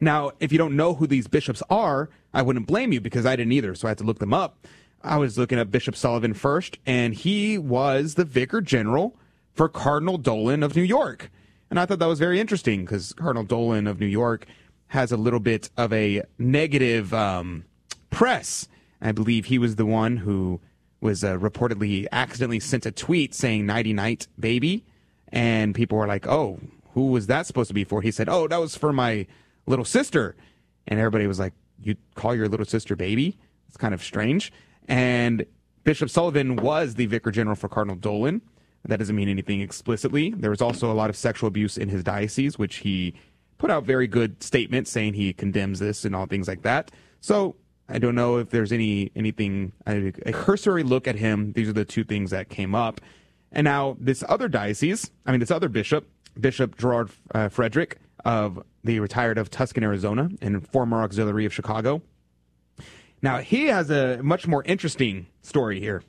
Now, 0.00 0.32
if 0.40 0.52
you 0.52 0.58
don't 0.58 0.76
know 0.76 0.94
who 0.94 1.06
these 1.06 1.28
bishops 1.28 1.62
are, 1.70 2.10
I 2.32 2.42
wouldn't 2.42 2.66
blame 2.66 2.92
you 2.92 3.00
because 3.00 3.24
I 3.24 3.36
didn't 3.36 3.52
either, 3.52 3.74
so 3.74 3.88
I 3.88 3.92
had 3.92 3.98
to 3.98 4.04
look 4.04 4.18
them 4.18 4.34
up. 4.34 4.66
I 5.02 5.16
was 5.18 5.38
looking 5.38 5.58
at 5.58 5.70
Bishop 5.70 5.96
Sullivan 5.96 6.34
first, 6.34 6.78
and 6.86 7.14
he 7.14 7.58
was 7.58 8.14
the 8.14 8.24
vicar 8.24 8.60
general 8.60 9.16
for 9.52 9.68
Cardinal 9.68 10.18
Dolan 10.18 10.62
of 10.62 10.74
New 10.74 10.82
York. 10.82 11.30
And 11.70 11.78
I 11.78 11.86
thought 11.86 11.98
that 11.98 12.06
was 12.06 12.18
very 12.18 12.40
interesting 12.40 12.84
because 12.84 13.12
Cardinal 13.12 13.44
Dolan 13.44 13.86
of 13.86 14.00
New 14.00 14.06
York 14.06 14.46
has 14.88 15.12
a 15.12 15.16
little 15.16 15.40
bit 15.40 15.70
of 15.76 15.92
a 15.92 16.22
negative 16.38 17.12
um, 17.12 17.64
press. 18.10 18.68
I 19.00 19.12
believe 19.12 19.46
he 19.46 19.58
was 19.58 19.76
the 19.76 19.86
one 19.86 20.18
who 20.18 20.60
was 21.00 21.22
uh, 21.22 21.36
reportedly 21.36 22.06
accidentally 22.12 22.60
sent 22.60 22.86
a 22.86 22.92
tweet 22.92 23.34
saying 23.34 23.66
"nighty 23.66 23.92
night, 23.92 24.28
baby," 24.38 24.84
and 25.28 25.74
people 25.74 25.98
were 25.98 26.06
like, 26.06 26.26
"Oh, 26.26 26.58
who 26.92 27.08
was 27.08 27.26
that 27.26 27.46
supposed 27.46 27.68
to 27.68 27.74
be 27.74 27.84
for?" 27.84 28.02
He 28.02 28.10
said, 28.10 28.28
"Oh, 28.28 28.48
that 28.48 28.60
was 28.60 28.76
for 28.76 28.92
my 28.92 29.26
little 29.66 29.84
sister," 29.84 30.36
and 30.88 30.98
everybody 30.98 31.26
was 31.26 31.38
like, 31.38 31.52
"You 31.82 31.96
call 32.14 32.34
your 32.34 32.48
little 32.48 32.66
sister 32.66 32.96
baby?" 32.96 33.36
It's 33.68 33.76
kind 33.76 33.92
of 33.92 34.02
strange. 34.02 34.52
And 34.86 35.44
Bishop 35.82 36.08
Sullivan 36.08 36.56
was 36.56 36.94
the 36.94 37.06
vicar 37.06 37.30
general 37.30 37.56
for 37.56 37.68
Cardinal 37.68 37.96
Dolan. 37.96 38.40
That 38.86 38.98
doesn't 38.98 39.16
mean 39.16 39.28
anything 39.28 39.60
explicitly. 39.60 40.30
There 40.30 40.50
was 40.50 40.60
also 40.62 40.90
a 40.90 40.94
lot 40.94 41.10
of 41.10 41.16
sexual 41.16 41.48
abuse 41.48 41.78
in 41.78 41.88
his 41.88 42.04
diocese, 42.04 42.58
which 42.58 42.76
he 42.76 43.14
put 43.58 43.70
out 43.70 43.84
very 43.84 44.06
good 44.06 44.42
statements 44.42 44.90
saying 44.90 45.14
he 45.14 45.32
condemns 45.32 45.78
this 45.78 46.04
and 46.04 46.14
all 46.14 46.26
things 46.26 46.48
like 46.48 46.62
that. 46.62 46.90
So 47.20 47.56
I 47.88 47.98
don't 47.98 48.14
know 48.14 48.38
if 48.38 48.50
there's 48.50 48.72
any 48.72 49.10
anything 49.14 49.72
a, 49.86 50.12
cursory 50.32 50.82
look 50.82 51.06
at 51.06 51.16
him. 51.16 51.52
These 51.52 51.68
are 51.68 51.74
the 51.74 51.84
two 51.84 52.04
things 52.04 52.30
that 52.30 52.48
came 52.48 52.74
up. 52.74 53.00
And 53.52 53.64
now 53.64 53.96
this 54.00 54.24
other 54.28 54.48
diocese, 54.48 55.10
I 55.26 55.30
mean 55.30 55.40
this 55.40 55.50
other 55.50 55.68
bishop, 55.68 56.08
Bishop 56.38 56.76
Gerard 56.78 57.10
uh, 57.34 57.48
Frederick 57.48 57.98
of 58.24 58.62
the 58.82 59.00
retired 59.00 59.38
of 59.38 59.50
Tucson, 59.50 59.84
Arizona, 59.84 60.30
and 60.40 60.66
former 60.68 61.02
auxiliary 61.02 61.44
of 61.44 61.52
Chicago. 61.52 62.02
Now 63.22 63.38
he 63.38 63.66
has 63.66 63.90
a 63.90 64.22
much 64.22 64.46
more 64.46 64.62
interesting 64.64 65.26
story 65.42 65.80
here. 65.80 66.02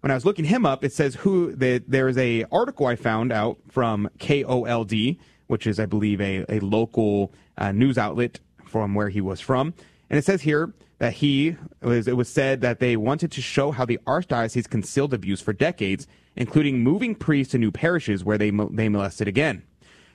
When 0.00 0.10
I 0.10 0.14
was 0.14 0.24
looking 0.24 0.46
him 0.46 0.64
up, 0.64 0.82
it 0.82 0.92
says 0.94 1.14
who 1.16 1.54
the, 1.54 1.82
there 1.86 2.08
is 2.08 2.16
a 2.16 2.46
article 2.50 2.86
I 2.86 2.96
found 2.96 3.32
out 3.32 3.58
from 3.68 4.08
KOLD, 4.18 5.18
which 5.50 5.66
is, 5.66 5.80
I 5.80 5.86
believe, 5.86 6.20
a, 6.20 6.44
a 6.48 6.60
local 6.60 7.32
uh, 7.58 7.72
news 7.72 7.98
outlet 7.98 8.38
from 8.64 8.94
where 8.94 9.08
he 9.08 9.20
was 9.20 9.40
from. 9.40 9.74
And 10.08 10.18
it 10.18 10.24
says 10.24 10.42
here 10.42 10.72
that 10.98 11.14
he 11.14 11.56
was, 11.82 12.06
it 12.06 12.16
was 12.16 12.28
said 12.28 12.60
that 12.60 12.78
they 12.78 12.96
wanted 12.96 13.32
to 13.32 13.42
show 13.42 13.72
how 13.72 13.84
the 13.84 13.98
archdiocese 14.06 14.70
concealed 14.70 15.12
abuse 15.12 15.40
for 15.40 15.52
decades, 15.52 16.06
including 16.36 16.80
moving 16.80 17.16
priests 17.16 17.50
to 17.50 17.58
new 17.58 17.72
parishes 17.72 18.22
where 18.22 18.38
they, 18.38 18.50
they 18.50 18.88
molested 18.88 19.26
again. 19.26 19.64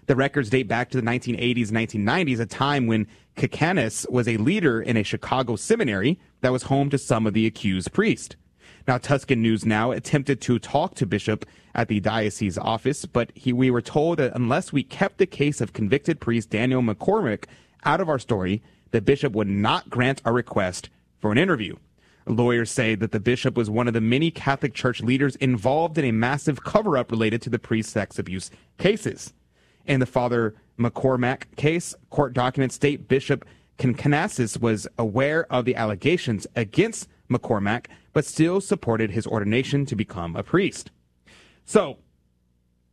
The 0.07 0.15
records 0.15 0.49
date 0.49 0.67
back 0.67 0.89
to 0.91 1.01
the 1.01 1.05
1980s, 1.05 1.69
1990s, 1.69 2.39
a 2.39 2.45
time 2.45 2.87
when 2.87 3.07
Kicanas 3.35 4.09
was 4.09 4.27
a 4.27 4.37
leader 4.37 4.81
in 4.81 4.95
a 4.95 5.03
Chicago 5.03 5.55
seminary 5.55 6.19
that 6.41 6.51
was 6.51 6.63
home 6.63 6.89
to 6.91 6.97
some 6.97 7.27
of 7.27 7.33
the 7.33 7.45
accused 7.45 7.91
priests. 7.91 8.35
Now, 8.87 8.99
Tucson 8.99 9.41
News 9.41 9.65
Now 9.65 9.91
attempted 9.91 10.41
to 10.41 10.59
talk 10.59 10.93
to 10.95 11.07
Bishop 11.07 11.45
at 11.73 11.87
the 11.87 11.99
diocese 11.99 12.57
office, 12.57 13.05
but 13.05 13.31
he, 13.33 13.51
we 13.51 13.71
were 13.71 13.81
told 13.81 14.19
that 14.19 14.35
unless 14.35 14.71
we 14.71 14.83
kept 14.83 15.17
the 15.17 15.25
case 15.25 15.59
of 15.59 15.73
convicted 15.73 16.19
priest 16.19 16.51
Daniel 16.51 16.83
McCormack 16.83 17.45
out 17.83 17.99
of 17.99 18.09
our 18.09 18.19
story, 18.19 18.61
the 18.91 19.01
bishop 19.01 19.33
would 19.33 19.47
not 19.47 19.89
grant 19.89 20.21
our 20.23 20.33
request 20.33 20.89
for 21.19 21.31
an 21.31 21.37
interview. 21.37 21.75
Lawyers 22.27 22.71
say 22.71 22.95
that 22.95 23.11
the 23.11 23.19
bishop 23.19 23.55
was 23.55 23.69
one 23.69 23.87
of 23.87 23.93
the 23.93 24.01
many 24.01 24.31
Catholic 24.31 24.73
Church 24.73 25.01
leaders 25.01 25.35
involved 25.37 25.97
in 25.97 26.05
a 26.05 26.11
massive 26.11 26.63
cover 26.63 26.97
up 26.97 27.11
related 27.11 27.41
to 27.41 27.49
the 27.49 27.59
priest 27.59 27.91
sex 27.91 28.17
abuse 28.17 28.49
cases. 28.77 29.33
In 29.85 29.99
the 29.99 30.05
Father 30.05 30.55
McCormack 30.79 31.55
case, 31.55 31.93
court 32.09 32.33
documents 32.33 32.75
state 32.75 33.07
Bishop 33.07 33.45
Kankanas 33.77 34.59
was 34.59 34.87
aware 34.97 35.51
of 35.51 35.65
the 35.65 35.75
allegations 35.75 36.47
against 36.55 37.09
McCormack, 37.29 37.87
but 38.15 38.23
still 38.23 38.61
supported 38.61 39.11
his 39.11 39.27
ordination 39.27 39.85
to 39.85 39.93
become 39.93 40.37
a 40.37 40.41
priest. 40.41 40.89
So, 41.65 41.97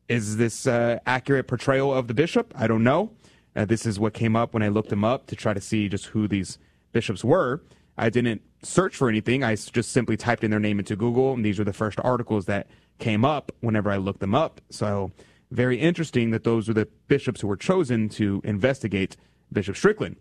is 0.09 0.37
this 0.37 0.67
uh, 0.67 0.99
accurate 1.07 1.47
portrayal 1.47 1.95
of 1.95 2.09
the 2.09 2.13
bishop? 2.13 2.53
I 2.57 2.67
don't 2.67 2.83
know. 2.83 3.13
Uh, 3.55 3.65
this 3.65 3.87
is 3.87 4.01
what 4.01 4.15
came 4.15 4.35
up 4.35 4.53
when 4.53 4.65
I 4.65 4.69
looked 4.69 4.91
him 4.91 5.05
up 5.05 5.29
to 5.29 5.37
try 5.37 5.55
to 5.55 5.61
see 5.61 5.89
just 5.89 6.07
who 6.07 6.27
these 6.27 6.59
bishops 6.91 7.23
were. 7.23 7.63
I 7.97 8.11
didn't 8.11 8.43
search 8.65 8.97
for 8.97 9.09
anything. 9.09 9.45
I 9.45 9.55
just 9.55 9.93
simply 9.93 10.17
typed 10.17 10.43
in 10.43 10.51
their 10.51 10.59
name 10.59 10.81
into 10.81 10.97
Google, 10.97 11.35
and 11.35 11.45
these 11.45 11.61
were 11.61 11.65
the 11.65 11.73
first 11.73 12.01
articles 12.03 12.47
that 12.47 12.67
came 12.99 13.25
up 13.25 13.53
whenever 13.61 13.93
I 13.93 13.99
looked 13.99 14.21
them 14.21 14.35
up. 14.35 14.61
So, 14.71 15.13
very 15.53 15.79
interesting 15.79 16.33
that 16.33 16.43
those 16.43 16.67
were 16.67 16.75
the 16.75 16.89
bishops 17.07 17.43
who 17.43 17.47
were 17.47 17.57
chosen 17.57 18.09
to 18.09 18.41
investigate 18.43 19.17
Bishop 19.53 19.77
Strickland. 19.77 20.17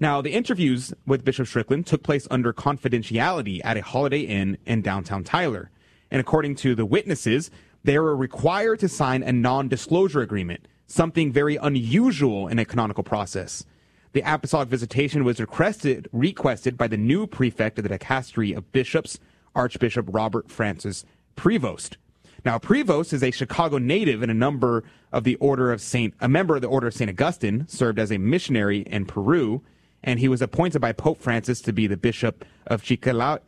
Now, 0.00 0.20
the 0.20 0.32
interviews 0.32 0.92
with 1.06 1.24
Bishop 1.24 1.46
Strickland 1.46 1.86
took 1.86 2.02
place 2.02 2.26
under 2.30 2.52
confidentiality 2.52 3.60
at 3.64 3.76
a 3.76 3.82
Holiday 3.82 4.20
Inn 4.20 4.58
in 4.66 4.82
downtown 4.82 5.24
Tyler. 5.24 5.70
And 6.10 6.20
according 6.20 6.56
to 6.56 6.74
the 6.74 6.86
witnesses, 6.86 7.50
they 7.84 7.98
were 7.98 8.16
required 8.16 8.80
to 8.80 8.88
sign 8.88 9.22
a 9.22 9.32
non 9.32 9.68
disclosure 9.68 10.20
agreement, 10.20 10.66
something 10.86 11.32
very 11.32 11.56
unusual 11.56 12.48
in 12.48 12.58
a 12.58 12.64
canonical 12.64 13.04
process. 13.04 13.64
The 14.12 14.22
apostolic 14.22 14.68
visitation 14.68 15.24
was 15.24 15.40
requested, 15.40 16.08
requested 16.12 16.76
by 16.76 16.88
the 16.88 16.96
new 16.96 17.26
prefect 17.26 17.78
of 17.78 17.84
the 17.84 17.90
dicastery 17.90 18.56
of 18.56 18.72
bishops, 18.72 19.18
Archbishop 19.54 20.06
Robert 20.08 20.50
Francis 20.50 21.04
Prevost. 21.36 21.96
Now, 22.44 22.58
Prevost 22.58 23.12
is 23.12 23.22
a 23.22 23.30
Chicago 23.30 23.78
native 23.78 24.22
and 24.22 24.30
a 24.30 24.34
number 24.34 24.84
of 25.12 25.24
the 25.24 25.36
Order 25.36 25.72
of 25.72 25.80
Saint, 25.80 26.14
a 26.20 26.28
member 26.28 26.54
of 26.56 26.62
the 26.62 26.68
Order 26.68 26.88
of 26.88 26.94
Saint 26.94 27.10
Augustine, 27.10 27.66
served 27.68 27.98
as 27.98 28.12
a 28.12 28.18
missionary 28.18 28.80
in 28.80 29.06
Peru, 29.06 29.62
and 30.02 30.20
he 30.20 30.28
was 30.28 30.42
appointed 30.42 30.80
by 30.80 30.92
Pope 30.92 31.18
Francis 31.20 31.60
to 31.62 31.72
be 31.72 31.86
the 31.86 31.96
Bishop 31.96 32.44
of 32.66 32.82
Chiclayo, 32.82 33.40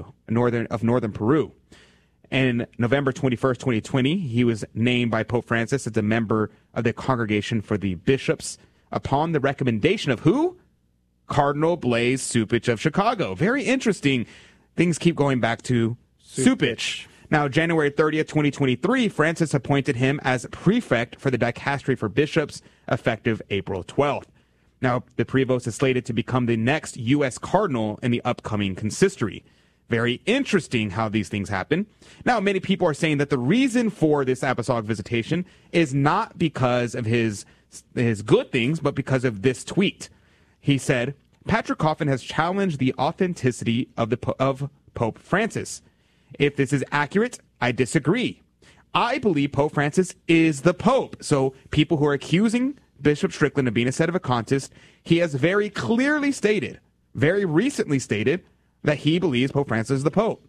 uh, 0.00 0.02
northern 0.28 0.66
of 0.66 0.82
northern 0.82 1.12
Peru. 1.12 1.52
And 2.30 2.66
November 2.76 3.12
21st, 3.12 3.58
2020, 3.58 4.18
he 4.18 4.44
was 4.44 4.64
named 4.74 5.10
by 5.10 5.22
Pope 5.22 5.46
Francis 5.46 5.86
as 5.86 5.96
a 5.96 6.02
member 6.02 6.50
of 6.74 6.84
the 6.84 6.92
Congregation 6.92 7.62
for 7.62 7.78
the 7.78 7.94
Bishops 7.94 8.58
upon 8.92 9.32
the 9.32 9.40
recommendation 9.40 10.10
of 10.12 10.20
who? 10.20 10.58
Cardinal 11.26 11.76
Blase 11.76 12.32
Cupich 12.32 12.68
of 12.68 12.80
Chicago. 12.80 13.34
Very 13.34 13.62
interesting. 13.62 14.26
Things 14.76 14.98
keep 14.98 15.14
going 15.14 15.40
back 15.40 15.62
to 15.62 15.96
Cupich. 16.26 17.06
Now, 17.30 17.46
January 17.46 17.90
30th, 17.90 18.28
2023, 18.28 19.08
Francis 19.10 19.52
appointed 19.52 19.96
him 19.96 20.18
as 20.24 20.46
prefect 20.50 21.20
for 21.20 21.30
the 21.30 21.36
dicastery 21.36 21.98
for 21.98 22.08
bishops 22.08 22.62
effective 22.90 23.42
April 23.50 23.84
12th. 23.84 24.28
Now, 24.80 25.04
the 25.16 25.26
Prevost 25.26 25.66
is 25.66 25.74
slated 25.74 26.06
to 26.06 26.14
become 26.14 26.46
the 26.46 26.56
next 26.56 26.96
U.S. 26.96 27.36
cardinal 27.36 27.98
in 28.02 28.12
the 28.12 28.22
upcoming 28.24 28.74
consistory. 28.74 29.44
Very 29.90 30.22
interesting 30.24 30.90
how 30.90 31.08
these 31.08 31.28
things 31.28 31.50
happen. 31.50 31.86
Now, 32.24 32.40
many 32.40 32.60
people 32.60 32.86
are 32.86 32.94
saying 32.94 33.18
that 33.18 33.28
the 33.28 33.38
reason 33.38 33.90
for 33.90 34.24
this 34.24 34.42
apostolic 34.42 34.86
visitation 34.86 35.44
is 35.72 35.92
not 35.92 36.38
because 36.38 36.94
of 36.94 37.04
his, 37.04 37.44
his 37.94 38.22
good 38.22 38.52
things, 38.52 38.80
but 38.80 38.94
because 38.94 39.24
of 39.24 39.42
this 39.42 39.64
tweet. 39.64 40.08
He 40.60 40.78
said, 40.78 41.14
Patrick 41.46 41.78
Coffin 41.78 42.08
has 42.08 42.22
challenged 42.22 42.78
the 42.78 42.94
authenticity 42.98 43.88
of, 43.96 44.10
the, 44.10 44.34
of 44.38 44.70
Pope 44.94 45.18
Francis. 45.18 45.82
If 46.38 46.56
this 46.56 46.72
is 46.72 46.84
accurate, 46.90 47.38
I 47.60 47.72
disagree. 47.72 48.42
I 48.94 49.18
believe 49.18 49.52
Pope 49.52 49.74
Francis 49.74 50.14
is 50.26 50.62
the 50.62 50.74
Pope. 50.74 51.16
So 51.22 51.54
people 51.70 51.98
who 51.98 52.06
are 52.06 52.14
accusing 52.14 52.78
Bishop 53.00 53.32
Strickland 53.32 53.68
of 53.68 53.74
being 53.74 53.88
a 53.88 53.92
set 53.92 54.08
of 54.08 54.14
a 54.14 54.20
contest, 54.20 54.72
he 55.02 55.18
has 55.18 55.34
very 55.34 55.70
clearly 55.70 56.32
stated, 56.32 56.80
very 57.14 57.44
recently 57.44 57.98
stated, 57.98 58.44
that 58.82 58.98
he 58.98 59.18
believes 59.18 59.52
Pope 59.52 59.68
Francis 59.68 59.98
is 59.98 60.04
the 60.04 60.10
Pope. 60.10 60.44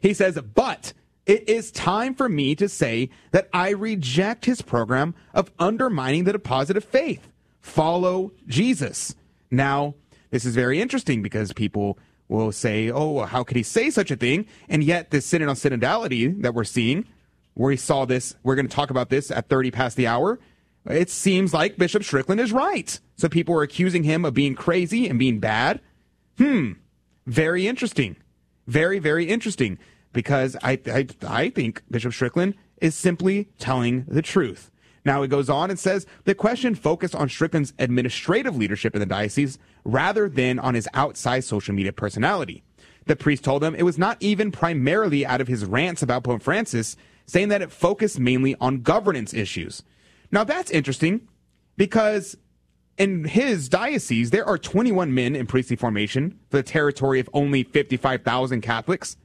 He 0.00 0.14
says, 0.14 0.38
but 0.54 0.92
it 1.26 1.48
is 1.48 1.70
time 1.70 2.14
for 2.14 2.28
me 2.28 2.54
to 2.54 2.68
say 2.68 3.10
that 3.32 3.48
I 3.52 3.70
reject 3.70 4.44
his 4.44 4.62
program 4.62 5.14
of 5.34 5.50
undermining 5.58 6.24
the 6.24 6.32
deposit 6.32 6.76
of 6.76 6.84
faith. 6.84 7.28
Follow 7.60 8.32
Jesus. 8.46 9.14
Now, 9.50 9.94
this 10.30 10.44
is 10.44 10.54
very 10.54 10.80
interesting 10.80 11.22
because 11.22 11.52
people 11.52 11.98
will 12.28 12.52
say, 12.52 12.90
oh, 12.90 13.24
how 13.24 13.44
could 13.44 13.56
he 13.56 13.62
say 13.62 13.90
such 13.90 14.10
a 14.10 14.16
thing? 14.16 14.46
And 14.68 14.82
yet, 14.82 15.10
this 15.10 15.26
synod 15.26 15.48
on 15.48 15.56
synodality 15.56 16.42
that 16.42 16.54
we're 16.54 16.64
seeing, 16.64 17.06
where 17.54 17.70
he 17.70 17.76
saw 17.76 18.04
this, 18.04 18.34
we're 18.42 18.54
going 18.54 18.68
to 18.68 18.74
talk 18.74 18.90
about 18.90 19.08
this 19.08 19.30
at 19.30 19.48
30 19.48 19.70
past 19.70 19.96
the 19.96 20.06
hour. 20.06 20.38
It 20.88 21.10
seems 21.10 21.52
like 21.52 21.76
Bishop 21.78 22.04
Strickland 22.04 22.40
is 22.40 22.52
right. 22.52 22.98
So 23.16 23.28
people 23.28 23.54
are 23.56 23.62
accusing 23.62 24.04
him 24.04 24.24
of 24.24 24.34
being 24.34 24.54
crazy 24.54 25.08
and 25.08 25.18
being 25.18 25.40
bad. 25.40 25.80
Hmm. 26.38 26.72
Very 27.26 27.66
interesting. 27.66 28.16
Very, 28.66 28.98
very 28.98 29.26
interesting 29.26 29.78
because 30.12 30.56
I, 30.62 30.80
I, 30.86 31.06
I 31.26 31.50
think 31.50 31.82
Bishop 31.90 32.12
Strickland 32.12 32.54
is 32.80 32.94
simply 32.94 33.48
telling 33.58 34.04
the 34.06 34.22
truth. 34.22 34.70
Now 35.04 35.22
it 35.22 35.28
goes 35.28 35.48
on 35.48 35.70
and 35.70 35.78
says 35.78 36.04
the 36.24 36.34
question 36.34 36.74
focused 36.74 37.14
on 37.14 37.28
Strickland's 37.28 37.72
administrative 37.78 38.56
leadership 38.56 38.94
in 38.94 39.00
the 39.00 39.06
diocese 39.06 39.58
rather 39.86 40.28
than 40.28 40.58
on 40.58 40.74
his 40.74 40.88
outside 40.94 41.44
social 41.44 41.74
media 41.74 41.92
personality. 41.92 42.62
The 43.06 43.16
priest 43.16 43.44
told 43.44 43.62
them 43.62 43.74
it 43.74 43.84
was 43.84 43.98
not 43.98 44.16
even 44.20 44.50
primarily 44.50 45.24
out 45.24 45.40
of 45.40 45.48
his 45.48 45.64
rants 45.64 46.02
about 46.02 46.24
Pope 46.24 46.42
Francis, 46.42 46.96
saying 47.24 47.48
that 47.48 47.62
it 47.62 47.70
focused 47.70 48.18
mainly 48.18 48.56
on 48.60 48.82
governance 48.82 49.32
issues. 49.32 49.82
Now 50.32 50.44
that's 50.44 50.70
interesting 50.70 51.28
because 51.76 52.36
in 52.98 53.24
his 53.24 53.68
diocese, 53.68 54.30
there 54.30 54.44
are 54.44 54.58
21 54.58 55.14
men 55.14 55.36
in 55.36 55.46
priestly 55.46 55.76
formation 55.76 56.38
for 56.50 56.56
the 56.56 56.62
territory 56.62 57.20
of 57.20 57.30
only 57.32 57.62
55,000 57.62 58.60
Catholics, 58.60 59.16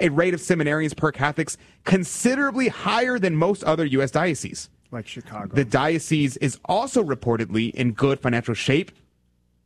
a 0.00 0.08
rate 0.08 0.32
of 0.32 0.40
seminarians 0.40 0.96
per 0.96 1.12
Catholics 1.12 1.58
considerably 1.84 2.68
higher 2.68 3.18
than 3.18 3.36
most 3.36 3.64
other 3.64 3.84
U.S. 3.84 4.10
dioceses. 4.10 4.70
Like 4.90 5.08
Chicago. 5.08 5.54
The 5.54 5.64
diocese 5.64 6.36
is 6.38 6.58
also 6.64 7.02
reportedly 7.02 7.74
in 7.74 7.92
good 7.92 8.20
financial 8.20 8.54
shape, 8.54 8.92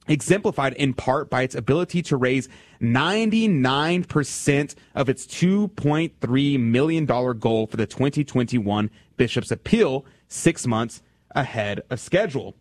exemplified 0.08 0.72
in 0.74 0.94
part 0.94 1.30
by 1.30 1.42
its 1.42 1.54
ability 1.54 2.02
to 2.02 2.16
raise 2.16 2.48
99% 2.80 4.74
of 4.94 5.08
its 5.08 5.26
$2.3 5.26 6.60
million 6.60 7.04
goal 7.04 7.66
for 7.66 7.76
the 7.76 7.86
2021 7.86 8.90
Bishop's 9.16 9.50
Appeal 9.50 10.04
six 10.28 10.66
months 10.66 11.02
ahead 11.32 11.82
of 11.90 12.00
schedule. 12.00 12.56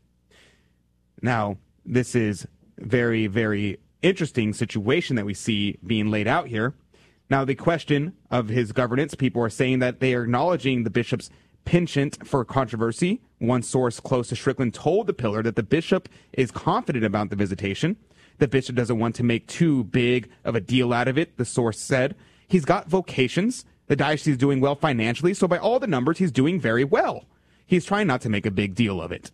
Now, 1.21 1.57
this 1.85 2.15
is 2.15 2.47
very, 2.77 3.27
very 3.27 3.79
interesting 4.01 4.53
situation 4.53 5.15
that 5.15 5.25
we 5.25 5.33
see 5.33 5.77
being 5.85 6.09
laid 6.09 6.27
out 6.27 6.47
here. 6.47 6.73
Now, 7.29 7.45
the 7.45 7.55
question 7.55 8.13
of 8.31 8.49
his 8.49 8.71
governance, 8.71 9.13
people 9.15 9.41
are 9.43 9.49
saying 9.49 9.79
that 9.79 9.99
they 9.99 10.13
are 10.15 10.23
acknowledging 10.23 10.83
the 10.83 10.89
bishop's 10.89 11.29
penchant 11.65 12.27
for 12.27 12.43
controversy. 12.45 13.21
One 13.39 13.63
source 13.63 13.99
close 13.99 14.27
to 14.29 14.35
Strickland 14.35 14.73
told 14.73 15.07
the 15.07 15.13
pillar 15.13 15.43
that 15.43 15.55
the 15.55 15.63
bishop 15.63 16.09
is 16.33 16.51
confident 16.51 17.05
about 17.05 17.29
the 17.29 17.35
visitation. 17.35 17.97
The 18.39 18.47
bishop 18.47 18.75
doesn't 18.75 18.99
want 18.99 19.15
to 19.15 19.23
make 19.23 19.47
too 19.47 19.83
big 19.85 20.29
of 20.43 20.55
a 20.55 20.61
deal 20.61 20.93
out 20.93 21.07
of 21.07 21.17
it, 21.17 21.37
the 21.37 21.45
source 21.45 21.79
said. 21.79 22.15
He's 22.47 22.65
got 22.65 22.89
vocations. 22.89 23.65
The 23.87 23.95
diocese 23.95 24.33
is 24.33 24.37
doing 24.37 24.61
well 24.61 24.75
financially, 24.75 25.33
so 25.33 25.47
by 25.47 25.57
all 25.57 25.79
the 25.79 25.87
numbers, 25.87 26.19
he's 26.19 26.31
doing 26.31 26.59
very 26.59 26.83
well. 26.83 27.25
He's 27.65 27.85
trying 27.85 28.07
not 28.07 28.21
to 28.21 28.29
make 28.29 28.45
a 28.45 28.51
big 28.51 28.75
deal 28.75 29.01
of 29.01 29.11
it. 29.11 29.31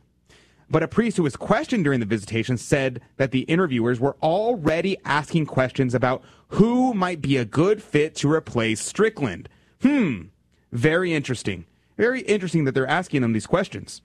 But 0.69 0.83
a 0.83 0.87
priest 0.87 1.17
who 1.17 1.23
was 1.23 1.35
questioned 1.35 1.83
during 1.83 1.99
the 1.99 2.05
visitation 2.05 2.57
said 2.57 3.01
that 3.17 3.31
the 3.31 3.41
interviewers 3.41 3.99
were 3.99 4.17
already 4.23 4.97
asking 5.05 5.45
questions 5.45 5.93
about 5.93 6.23
who 6.49 6.93
might 6.93 7.21
be 7.21 7.37
a 7.37 7.45
good 7.45 7.83
fit 7.83 8.15
to 8.15 8.31
replace 8.31 8.81
Strickland. 8.81 9.47
Hmm, 9.81 10.23
very 10.71 11.13
interesting. 11.13 11.65
Very 11.97 12.21
interesting 12.21 12.65
that 12.65 12.73
they're 12.73 12.87
asking 12.87 13.21
them 13.21 13.33
these 13.33 13.47
questions. 13.47 14.01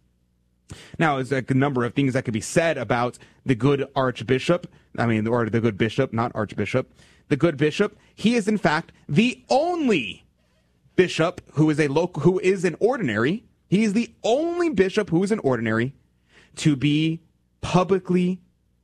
Now, 0.98 1.20
there's 1.20 1.32
a 1.32 1.54
number 1.54 1.84
of 1.84 1.94
things 1.94 2.12
that 2.12 2.24
could 2.24 2.34
be 2.34 2.40
said 2.40 2.78
about 2.78 3.18
the 3.44 3.54
good 3.54 3.88
archbishop. 3.96 4.70
I 4.96 5.06
mean, 5.06 5.26
or 5.26 5.48
the 5.48 5.60
good 5.60 5.76
bishop, 5.76 6.12
not 6.12 6.32
archbishop. 6.34 6.92
The 7.28 7.36
good 7.36 7.56
bishop. 7.56 7.98
He 8.14 8.34
is, 8.36 8.48
in 8.48 8.58
fact, 8.58 8.92
the 9.08 9.42
only 9.48 10.24
bishop 10.96 11.40
who 11.54 11.70
is 11.70 11.80
a 11.80 11.88
local, 11.88 12.22
who 12.22 12.38
is 12.40 12.64
an 12.64 12.76
ordinary. 12.78 13.44
He 13.68 13.84
is 13.84 13.92
the 13.92 14.12
only 14.22 14.68
bishop 14.68 15.10
who 15.10 15.22
is 15.22 15.32
an 15.32 15.38
ordinary 15.40 15.94
to 16.56 16.76
be 16.76 17.20
publicly 17.60 18.40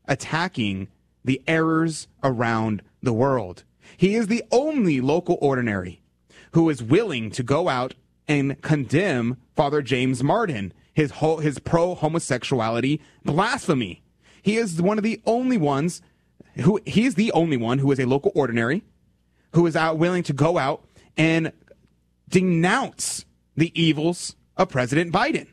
attacking 0.06 0.88
the 1.24 1.42
errors 1.46 2.06
around 2.22 2.82
the 3.02 3.12
world. 3.12 3.64
He 3.96 4.14
is 4.14 4.28
the 4.28 4.44
only 4.52 5.00
local 5.00 5.38
ordinary 5.40 6.02
who 6.52 6.70
is 6.70 6.82
willing 6.82 7.30
to 7.32 7.42
go 7.42 7.68
out 7.68 7.94
and 8.28 8.60
condemn 8.62 9.36
Father 9.54 9.82
James 9.82 10.22
Martin, 10.22 10.72
his 10.92 11.12
ho- 11.12 11.38
his 11.38 11.58
pro 11.58 11.94
homosexuality 11.94 13.00
blasphemy. 13.24 14.02
He 14.42 14.56
is 14.56 14.80
one 14.80 14.98
of 14.98 15.04
the 15.04 15.20
only 15.26 15.56
ones 15.56 16.02
who 16.56 16.80
he 16.86 17.04
is 17.04 17.14
the 17.14 17.32
only 17.32 17.56
one 17.56 17.78
who 17.78 17.90
is 17.92 18.00
a 18.00 18.06
local 18.06 18.32
ordinary 18.34 18.82
who 19.52 19.66
is 19.66 19.76
out 19.76 19.98
willing 19.98 20.22
to 20.22 20.32
go 20.32 20.58
out 20.58 20.84
and 21.16 21.52
denounce 22.28 23.24
the 23.56 23.72
evils 23.80 24.36
of 24.56 24.68
President 24.68 25.12
Biden. 25.12 25.46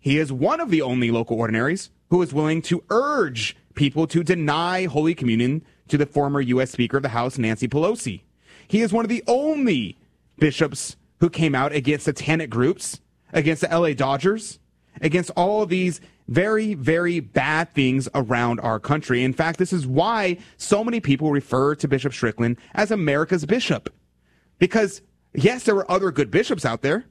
He 0.00 0.18
is 0.18 0.32
one 0.32 0.60
of 0.60 0.70
the 0.70 0.82
only 0.82 1.10
local 1.10 1.38
ordinaries 1.38 1.90
who 2.10 2.20
is 2.22 2.34
willing 2.34 2.60
to 2.62 2.84
urge 2.90 3.56
people 3.74 4.06
to 4.08 4.22
deny 4.22 4.84
Holy 4.84 5.14
Communion 5.14 5.64
to 5.88 5.96
the 5.96 6.06
former 6.06 6.40
U.S. 6.40 6.70
Speaker 6.70 6.98
of 6.98 7.02
the 7.02 7.10
House, 7.10 7.38
Nancy 7.38 7.66
Pelosi. 7.66 8.22
He 8.68 8.82
is 8.82 8.92
one 8.92 9.04
of 9.04 9.08
the 9.08 9.24
only 9.26 9.98
bishops 10.38 10.96
who 11.20 11.30
came 11.30 11.54
out 11.54 11.72
against 11.72 12.06
satanic 12.06 12.50
groups, 12.50 13.00
against 13.32 13.62
the 13.62 13.78
LA 13.78 13.92
Dodgers, 13.92 14.58
against 15.00 15.30
all 15.36 15.64
these 15.66 16.00
very, 16.28 16.74
very 16.74 17.20
bad 17.20 17.72
things 17.74 18.08
around 18.14 18.60
our 18.60 18.78
country. 18.78 19.22
In 19.22 19.32
fact, 19.32 19.58
this 19.58 19.72
is 19.72 19.86
why 19.86 20.38
so 20.56 20.82
many 20.82 21.00
people 21.00 21.30
refer 21.30 21.74
to 21.74 21.88
Bishop 21.88 22.12
Strickland 22.12 22.56
as 22.74 22.90
America's 22.90 23.44
bishop. 23.44 23.92
Because, 24.58 25.02
yes, 25.34 25.64
there 25.64 25.74
were 25.74 25.90
other 25.90 26.10
good 26.10 26.30
bishops 26.30 26.64
out 26.64 26.82
there, 26.82 27.04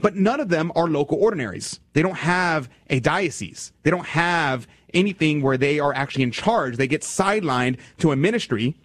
but 0.00 0.16
none 0.16 0.40
of 0.40 0.48
them 0.48 0.72
are 0.74 0.88
local 0.88 1.18
ordinaries. 1.18 1.80
They 1.92 2.02
don't 2.02 2.16
have 2.16 2.68
a 2.90 3.00
diocese. 3.00 3.72
They 3.82 3.90
don't 3.90 4.06
have 4.06 4.66
anything 4.92 5.40
where 5.40 5.56
they 5.56 5.78
are 5.78 5.94
actually 5.94 6.24
in 6.24 6.30
charge. 6.32 6.76
They 6.76 6.88
get 6.88 7.02
sidelined 7.02 7.78
to 7.98 8.10
a 8.10 8.16
ministry. 8.16 8.76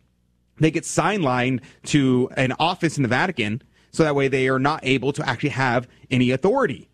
They 0.60 0.72
get 0.72 0.84
sidelined 0.84 1.62
to 1.86 2.30
an 2.38 2.54
office 2.60 2.98
in 2.98 3.04
the 3.04 3.10
Vatican 3.10 3.64
so 3.92 4.04
that 4.04 4.16
way 4.16 4.28
they 4.28 4.48
are 4.48 4.60
not 4.60 4.80
able 4.84 5.12
to 5.14 5.28
actually 5.28 5.50
have 5.50 5.88
any 6.10 6.32
authority. 6.32 6.90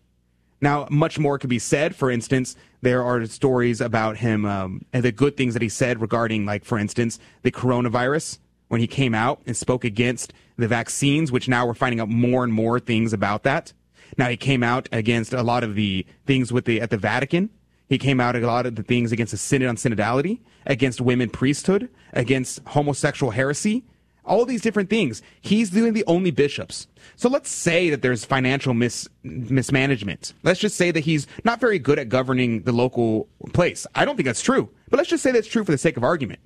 Now, 0.60 0.86
much 0.90 1.18
more 1.18 1.38
could 1.38 1.50
be 1.50 1.58
said. 1.58 1.94
For 1.94 2.10
instance, 2.10 2.56
there 2.80 3.02
are 3.02 3.24
stories 3.26 3.80
about 3.80 4.16
him 4.18 4.44
um, 4.46 4.84
and 4.92 5.04
the 5.04 5.12
good 5.12 5.36
things 5.36 5.52
that 5.54 5.62
he 5.62 5.68
said 5.68 6.00
regarding, 6.00 6.46
like, 6.46 6.64
for 6.64 6.78
instance, 6.78 7.18
the 7.42 7.52
coronavirus 7.52 8.38
when 8.68 8.80
he 8.80 8.86
came 8.86 9.14
out 9.14 9.40
and 9.46 9.56
spoke 9.56 9.84
against 9.84 10.32
the 10.56 10.66
vaccines, 10.66 11.30
which 11.30 11.48
now 11.48 11.66
we're 11.66 11.74
finding 11.74 12.00
out 12.00 12.08
more 12.08 12.42
and 12.42 12.52
more 12.52 12.80
things 12.80 13.12
about 13.12 13.42
that. 13.42 13.72
Now 14.16 14.28
he 14.28 14.36
came 14.36 14.62
out 14.62 14.88
against 14.92 15.32
a 15.32 15.42
lot 15.42 15.62
of 15.62 15.74
the 15.74 16.06
things 16.26 16.52
with 16.52 16.64
the 16.64 16.80
at 16.80 16.90
the 16.90 16.96
Vatican. 16.96 17.50
He 17.88 17.98
came 17.98 18.18
out 18.18 18.34
a 18.34 18.40
lot 18.40 18.66
of 18.66 18.74
the 18.74 18.82
things 18.82 19.12
against 19.12 19.30
the 19.30 19.36
synod 19.36 19.68
on 19.68 19.76
synodality, 19.76 20.40
against 20.64 21.00
women 21.00 21.28
priesthood, 21.28 21.88
against 22.12 22.60
homosexual 22.66 23.30
heresy, 23.30 23.84
all 24.26 24.44
these 24.44 24.62
different 24.62 24.90
things. 24.90 25.22
He's 25.40 25.70
doing 25.70 25.92
the 25.92 26.04
only 26.06 26.30
bishops. 26.30 26.86
So 27.16 27.28
let's 27.28 27.50
say 27.50 27.90
that 27.90 28.02
there's 28.02 28.24
financial 28.24 28.74
mis- 28.74 29.08
mismanagement. 29.22 30.34
Let's 30.42 30.60
just 30.60 30.76
say 30.76 30.90
that 30.90 31.00
he's 31.00 31.26
not 31.44 31.60
very 31.60 31.78
good 31.78 31.98
at 31.98 32.08
governing 32.08 32.62
the 32.62 32.72
local 32.72 33.28
place. 33.52 33.86
I 33.94 34.04
don't 34.04 34.16
think 34.16 34.26
that's 34.26 34.42
true, 34.42 34.70
but 34.90 34.98
let's 34.98 35.08
just 35.08 35.22
say 35.22 35.32
that's 35.32 35.48
true 35.48 35.64
for 35.64 35.72
the 35.72 35.78
sake 35.78 35.96
of 35.96 36.04
argument. 36.04 36.40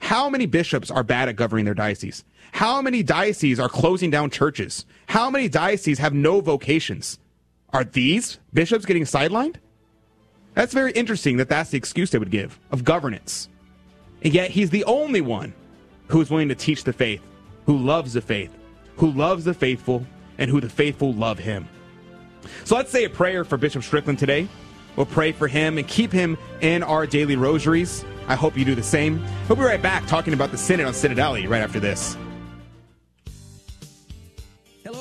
How 0.00 0.28
many 0.28 0.46
bishops 0.46 0.90
are 0.90 1.04
bad 1.04 1.28
at 1.28 1.36
governing 1.36 1.64
their 1.64 1.74
diocese? 1.74 2.24
How 2.52 2.82
many 2.82 3.02
dioceses 3.02 3.60
are 3.60 3.68
closing 3.68 4.10
down 4.10 4.30
churches? 4.30 4.86
How 5.06 5.30
many 5.30 5.48
dioceses 5.48 5.98
have 5.98 6.14
no 6.14 6.40
vocations? 6.40 7.18
Are 7.72 7.84
these 7.84 8.38
bishops 8.52 8.86
getting 8.86 9.04
sidelined? 9.04 9.56
That's 10.54 10.74
very 10.74 10.92
interesting 10.92 11.36
that 11.36 11.48
that's 11.48 11.70
the 11.70 11.78
excuse 11.78 12.10
they 12.10 12.18
would 12.18 12.30
give 12.30 12.58
of 12.72 12.82
governance. 12.84 13.48
And 14.22 14.34
yet 14.34 14.50
he's 14.50 14.70
the 14.70 14.84
only 14.84 15.20
one 15.20 15.54
who 16.08 16.20
is 16.20 16.30
willing 16.30 16.48
to 16.48 16.54
teach 16.54 16.84
the 16.84 16.92
faith, 16.92 17.22
who 17.66 17.78
loves 17.78 18.12
the 18.14 18.20
faith, 18.20 18.54
who 18.96 19.10
loves 19.12 19.44
the 19.44 19.54
faithful, 19.54 20.04
and 20.38 20.50
who 20.50 20.60
the 20.60 20.68
faithful 20.68 21.12
love 21.12 21.38
him. 21.38 21.68
So 22.64 22.76
let's 22.76 22.90
say 22.90 23.04
a 23.04 23.10
prayer 23.10 23.44
for 23.44 23.56
Bishop 23.56 23.82
Strickland 23.82 24.18
today. 24.18 24.48
We'll 24.96 25.06
pray 25.06 25.32
for 25.32 25.46
him 25.46 25.78
and 25.78 25.86
keep 25.86 26.10
him 26.10 26.36
in 26.60 26.82
our 26.82 27.06
daily 27.06 27.36
rosaries. 27.36 28.04
I 28.26 28.34
hope 28.34 28.56
you 28.56 28.64
do 28.64 28.74
the 28.74 28.82
same. 28.82 29.24
We'll 29.48 29.56
be 29.56 29.62
right 29.62 29.80
back 29.80 30.06
talking 30.06 30.34
about 30.34 30.50
the 30.50 30.58
Synod 30.58 30.86
on 30.86 30.92
Synodality 30.92 31.48
right 31.48 31.62
after 31.62 31.80
this. 31.80 32.16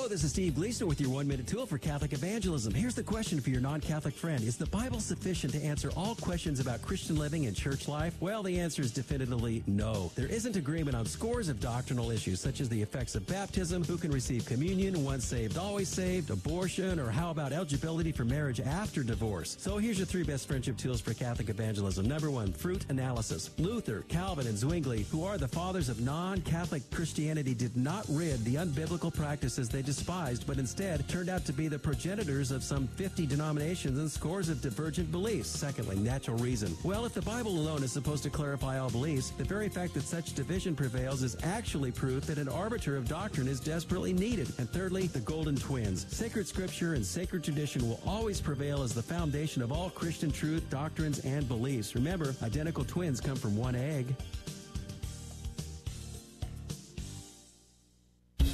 This 0.07 0.23
is 0.23 0.31
Steve 0.31 0.55
Gleason 0.55 0.87
with 0.87 1.01
your 1.01 1.09
one 1.09 1.27
minute 1.27 1.47
tool 1.47 1.65
for 1.65 1.77
Catholic 1.77 2.13
evangelism. 2.13 2.73
Here's 2.73 2.95
the 2.95 3.03
question 3.03 3.41
for 3.41 3.49
your 3.49 3.59
non 3.59 3.81
Catholic 3.81 4.13
friend 4.13 4.41
Is 4.41 4.55
the 4.55 4.65
Bible 4.67 5.01
sufficient 5.01 5.51
to 5.53 5.61
answer 5.61 5.91
all 5.97 6.15
questions 6.15 6.61
about 6.61 6.81
Christian 6.81 7.17
living 7.17 7.45
and 7.45 7.55
church 7.55 7.89
life? 7.89 8.15
Well, 8.21 8.41
the 8.41 8.57
answer 8.57 8.81
is 8.81 8.91
definitively 8.91 9.63
no. 9.67 10.11
There 10.15 10.27
isn't 10.27 10.55
agreement 10.55 10.95
on 10.95 11.05
scores 11.05 11.49
of 11.49 11.59
doctrinal 11.59 12.09
issues, 12.09 12.39
such 12.39 12.61
as 12.61 12.69
the 12.69 12.81
effects 12.81 13.15
of 13.15 13.27
baptism, 13.27 13.83
who 13.83 13.97
can 13.97 14.11
receive 14.11 14.45
communion, 14.45 15.03
once 15.03 15.25
saved, 15.25 15.57
always 15.57 15.89
saved, 15.89 16.29
abortion, 16.29 16.99
or 16.99 17.09
how 17.09 17.31
about 17.31 17.51
eligibility 17.51 18.13
for 18.13 18.23
marriage 18.23 18.61
after 18.61 19.03
divorce. 19.03 19.57
So 19.59 19.77
here's 19.77 19.97
your 19.97 20.07
three 20.07 20.23
best 20.23 20.47
friendship 20.47 20.77
tools 20.77 21.01
for 21.01 21.13
Catholic 21.15 21.49
evangelism. 21.49 22.07
Number 22.07 22.31
one, 22.31 22.53
fruit 22.53 22.85
analysis. 22.89 23.49
Luther, 23.57 24.05
Calvin, 24.07 24.47
and 24.47 24.57
Zwingli, 24.57 25.03
who 25.11 25.25
are 25.25 25.37
the 25.37 25.49
fathers 25.49 25.89
of 25.89 25.99
non 25.99 26.39
Catholic 26.41 26.89
Christianity, 26.91 27.53
did 27.53 27.75
not 27.75 28.05
rid 28.07 28.45
the 28.45 28.55
unbiblical 28.55 29.13
practices 29.13 29.67
they 29.67 29.81
despised, 29.97 30.45
but 30.45 30.59
instead 30.59 31.07
turned 31.07 31.27
out 31.27 31.43
to 31.43 31.51
be 31.51 31.67
the 31.67 31.79
progenitors 31.79 32.51
of 32.51 32.63
some 32.63 32.87
50 32.87 33.25
denominations 33.25 33.97
and 33.97 34.09
scores 34.09 34.47
of 34.47 34.61
divergent 34.61 35.11
beliefs. 35.11 35.49
Secondly, 35.49 35.95
natural 35.95 36.37
reason. 36.37 36.75
Well, 36.83 37.05
if 37.05 37.13
the 37.13 37.21
Bible 37.23 37.51
alone 37.51 37.83
is 37.83 37.91
supposed 37.91 38.21
to 38.23 38.29
clarify 38.29 38.77
all 38.77 38.91
beliefs, 38.91 39.31
the 39.31 39.43
very 39.43 39.69
fact 39.69 39.95
that 39.95 40.03
such 40.03 40.35
division 40.35 40.75
prevails 40.75 41.23
is 41.23 41.35
actually 41.41 41.91
proof 41.91 42.25
that 42.27 42.37
an 42.37 42.47
arbiter 42.47 42.95
of 42.95 43.07
doctrine 43.07 43.47
is 43.47 43.59
desperately 43.59 44.13
needed. 44.13 44.47
And 44.59 44.69
thirdly, 44.69 45.07
the 45.07 45.21
golden 45.21 45.55
twins. 45.55 46.05
Sacred 46.15 46.47
scripture 46.47 46.93
and 46.93 47.03
sacred 47.03 47.43
tradition 47.43 47.87
will 47.87 47.99
always 48.05 48.39
prevail 48.39 48.83
as 48.83 48.93
the 48.93 49.01
foundation 49.01 49.63
of 49.63 49.71
all 49.71 49.89
Christian 49.89 50.31
truth, 50.31 50.69
doctrines, 50.69 51.19
and 51.25 51.47
beliefs. 51.47 51.95
Remember, 51.95 52.35
identical 52.43 52.85
twins 52.85 53.19
come 53.19 53.35
from 53.35 53.57
one 53.57 53.75
egg. 53.75 54.15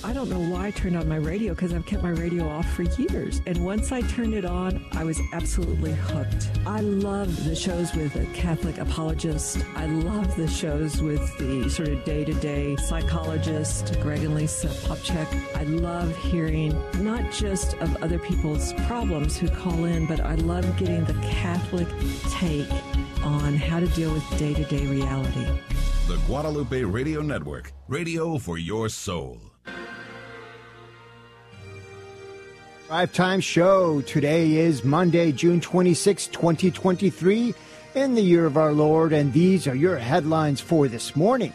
I 0.05 0.11
don't 0.11 0.29
know 0.29 0.39
why 0.39 0.67
I 0.67 0.71
turned 0.71 0.97
on 0.97 1.07
my 1.07 1.15
radio 1.15 1.53
because 1.53 1.73
I've 1.73 1.85
kept 1.85 2.03
my 2.03 2.09
radio 2.09 2.49
off 2.49 2.69
for 2.73 2.83
years. 2.83 3.41
And 3.45 3.63
once 3.63 3.93
I 3.93 4.01
turned 4.01 4.33
it 4.33 4.43
on, 4.43 4.85
I 4.91 5.05
was 5.05 5.21
absolutely 5.31 5.93
hooked. 5.93 6.49
I 6.65 6.81
love 6.81 7.45
the 7.45 7.55
shows 7.55 7.93
with 7.93 8.13
a 8.17 8.25
Catholic 8.33 8.79
apologist. 8.79 9.59
I 9.77 9.85
love 9.85 10.35
the 10.35 10.47
shows 10.47 11.01
with 11.01 11.21
the 11.37 11.69
sort 11.69 11.87
of 11.87 12.03
day 12.03 12.25
to 12.25 12.33
day 12.33 12.75
psychologist, 12.75 13.97
Greg 14.01 14.25
and 14.25 14.35
Lisa 14.35 14.67
Popcak. 14.67 15.27
I 15.55 15.63
love 15.63 16.13
hearing 16.17 16.77
not 17.01 17.31
just 17.31 17.75
of 17.75 17.95
other 18.03 18.19
people's 18.19 18.73
problems 18.85 19.37
who 19.37 19.47
call 19.47 19.85
in, 19.85 20.05
but 20.05 20.19
I 20.19 20.35
love 20.35 20.65
getting 20.75 21.05
the 21.05 21.13
Catholic 21.21 21.87
take 22.29 22.69
on 23.23 23.55
how 23.55 23.79
to 23.79 23.87
deal 23.87 24.11
with 24.11 24.37
day 24.37 24.53
to 24.53 24.65
day 24.65 24.85
reality. 24.85 25.47
The 26.07 26.17
Guadalupe 26.27 26.83
Radio 26.83 27.21
Network, 27.21 27.71
radio 27.87 28.37
for 28.37 28.57
your 28.57 28.89
soul. 28.89 29.52
Drive 32.93 33.43
Show. 33.43 34.01
Today 34.01 34.57
is 34.57 34.83
Monday, 34.83 35.31
June 35.31 35.59
26, 35.59 36.27
2023, 36.27 37.55
in 37.95 38.13
the 38.13 38.21
year 38.21 38.45
of 38.45 38.55
our 38.55 38.71
Lord, 38.71 39.13
and 39.13 39.33
these 39.33 39.65
are 39.67 39.73
your 39.73 39.97
headlines 39.97 40.61
for 40.61 40.87
this 40.87 41.15
morning. 41.15 41.51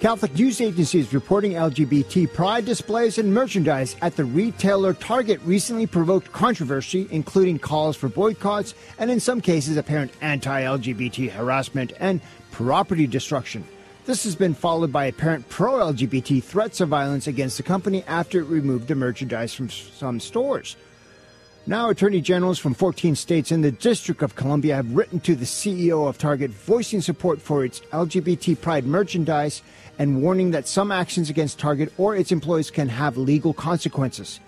Catholic 0.00 0.34
news 0.34 0.62
agencies 0.62 1.12
reporting 1.12 1.52
LGBT 1.52 2.32
pride 2.32 2.64
displays 2.64 3.18
and 3.18 3.34
merchandise 3.34 3.96
at 4.00 4.16
the 4.16 4.24
retailer 4.24 4.94
Target 4.94 5.42
recently 5.44 5.86
provoked 5.86 6.32
controversy, 6.32 7.06
including 7.10 7.58
calls 7.58 7.94
for 7.94 8.08
boycotts 8.08 8.74
and, 8.98 9.10
in 9.10 9.20
some 9.20 9.42
cases, 9.42 9.76
apparent 9.76 10.10
anti 10.22 10.62
LGBT 10.62 11.32
harassment 11.32 11.92
and 12.00 12.22
property 12.50 13.06
destruction. 13.06 13.62
This 14.04 14.24
has 14.24 14.34
been 14.34 14.54
followed 14.54 14.92
by 14.92 15.04
apparent 15.04 15.48
pro 15.48 15.74
LGBT 15.74 16.42
threats 16.42 16.80
of 16.80 16.88
violence 16.88 17.28
against 17.28 17.56
the 17.56 17.62
company 17.62 18.02
after 18.08 18.40
it 18.40 18.46
removed 18.46 18.88
the 18.88 18.96
merchandise 18.96 19.54
from 19.54 19.70
some 19.70 20.18
stores. 20.18 20.74
Now, 21.68 21.88
attorney 21.88 22.20
generals 22.20 22.58
from 22.58 22.74
14 22.74 23.14
states 23.14 23.52
in 23.52 23.60
the 23.60 23.70
District 23.70 24.20
of 24.20 24.34
Columbia 24.34 24.74
have 24.74 24.96
written 24.96 25.20
to 25.20 25.36
the 25.36 25.44
CEO 25.44 26.08
of 26.08 26.18
Target 26.18 26.50
voicing 26.50 27.00
support 27.00 27.40
for 27.40 27.64
its 27.64 27.78
LGBT 27.92 28.60
pride 28.60 28.86
merchandise 28.86 29.62
and 30.00 30.20
warning 30.20 30.50
that 30.50 30.66
some 30.66 30.90
actions 30.90 31.30
against 31.30 31.60
Target 31.60 31.92
or 31.96 32.16
its 32.16 32.32
employees 32.32 32.72
can 32.72 32.88
have 32.88 33.16
legal 33.16 33.54
consequences. 33.54 34.40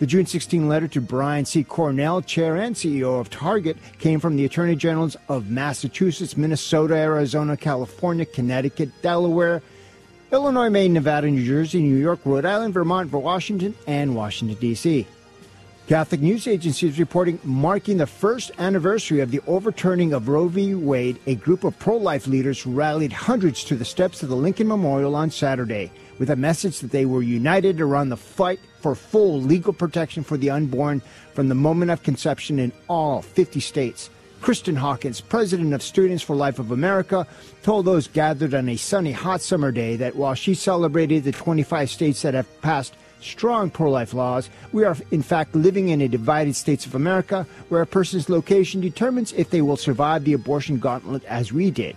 The 0.00 0.06
June 0.06 0.26
16 0.26 0.68
letter 0.68 0.88
to 0.88 1.00
Brian 1.00 1.44
C. 1.44 1.62
Cornell, 1.62 2.20
chair 2.20 2.56
and 2.56 2.74
CEO 2.74 3.20
of 3.20 3.30
Target, 3.30 3.76
came 3.98 4.18
from 4.18 4.34
the 4.34 4.44
Attorney 4.44 4.74
Generals 4.74 5.16
of 5.28 5.50
Massachusetts, 5.50 6.36
Minnesota, 6.36 6.96
Arizona, 6.96 7.56
California, 7.56 8.24
Connecticut, 8.24 8.90
Delaware, 9.02 9.62
Illinois, 10.32 10.68
Maine, 10.68 10.94
Nevada, 10.94 11.30
New 11.30 11.44
Jersey, 11.44 11.80
New 11.80 11.96
York, 11.96 12.18
Rhode 12.24 12.44
Island, 12.44 12.74
Vermont, 12.74 13.12
Washington, 13.12 13.72
and 13.86 14.16
Washington, 14.16 14.58
D.C. 14.58 15.06
Catholic 15.86 16.22
news 16.22 16.48
agencies 16.48 16.98
reporting 16.98 17.38
marking 17.44 17.98
the 17.98 18.06
first 18.06 18.50
anniversary 18.58 19.20
of 19.20 19.30
the 19.30 19.42
overturning 19.46 20.12
of 20.12 20.28
Roe 20.28 20.48
v. 20.48 20.74
Wade, 20.74 21.20
a 21.26 21.36
group 21.36 21.62
of 21.62 21.78
pro 21.78 21.96
life 21.96 22.26
leaders 22.26 22.66
rallied 22.66 23.12
hundreds 23.12 23.62
to 23.64 23.76
the 23.76 23.84
steps 23.84 24.24
of 24.24 24.28
the 24.28 24.34
Lincoln 24.34 24.66
Memorial 24.66 25.14
on 25.14 25.30
Saturday 25.30 25.92
with 26.18 26.30
a 26.30 26.36
message 26.36 26.80
that 26.80 26.90
they 26.90 27.04
were 27.04 27.22
united 27.22 27.80
around 27.80 28.08
the 28.08 28.16
fight 28.16 28.58
for 28.84 28.94
full 28.94 29.40
legal 29.40 29.72
protection 29.72 30.22
for 30.22 30.36
the 30.36 30.50
unborn 30.50 31.00
from 31.32 31.48
the 31.48 31.54
moment 31.54 31.90
of 31.90 32.02
conception 32.02 32.58
in 32.58 32.70
all 32.86 33.22
50 33.22 33.58
states. 33.58 34.10
Kristen 34.42 34.76
Hawkins, 34.76 35.22
president 35.22 35.72
of 35.72 35.82
Students 35.82 36.22
for 36.22 36.36
Life 36.36 36.58
of 36.58 36.70
America, 36.70 37.26
told 37.62 37.86
those 37.86 38.08
gathered 38.08 38.52
on 38.52 38.68
a 38.68 38.76
sunny, 38.76 39.10
hot 39.10 39.40
summer 39.40 39.72
day 39.72 39.96
that 39.96 40.16
while 40.16 40.34
she 40.34 40.52
celebrated 40.52 41.24
the 41.24 41.32
25 41.32 41.88
states 41.88 42.20
that 42.20 42.34
have 42.34 42.60
passed 42.60 42.94
strong 43.22 43.70
pro 43.70 43.90
life 43.90 44.12
laws, 44.12 44.50
we 44.72 44.84
are 44.84 44.98
in 45.10 45.22
fact 45.22 45.54
living 45.54 45.88
in 45.88 46.02
a 46.02 46.06
divided 46.08 46.54
states 46.54 46.84
of 46.84 46.94
America 46.94 47.46
where 47.70 47.80
a 47.80 47.86
person's 47.86 48.28
location 48.28 48.82
determines 48.82 49.32
if 49.32 49.48
they 49.48 49.62
will 49.62 49.78
survive 49.78 50.24
the 50.24 50.34
abortion 50.34 50.78
gauntlet 50.78 51.24
as 51.24 51.54
we 51.54 51.70
did. 51.70 51.96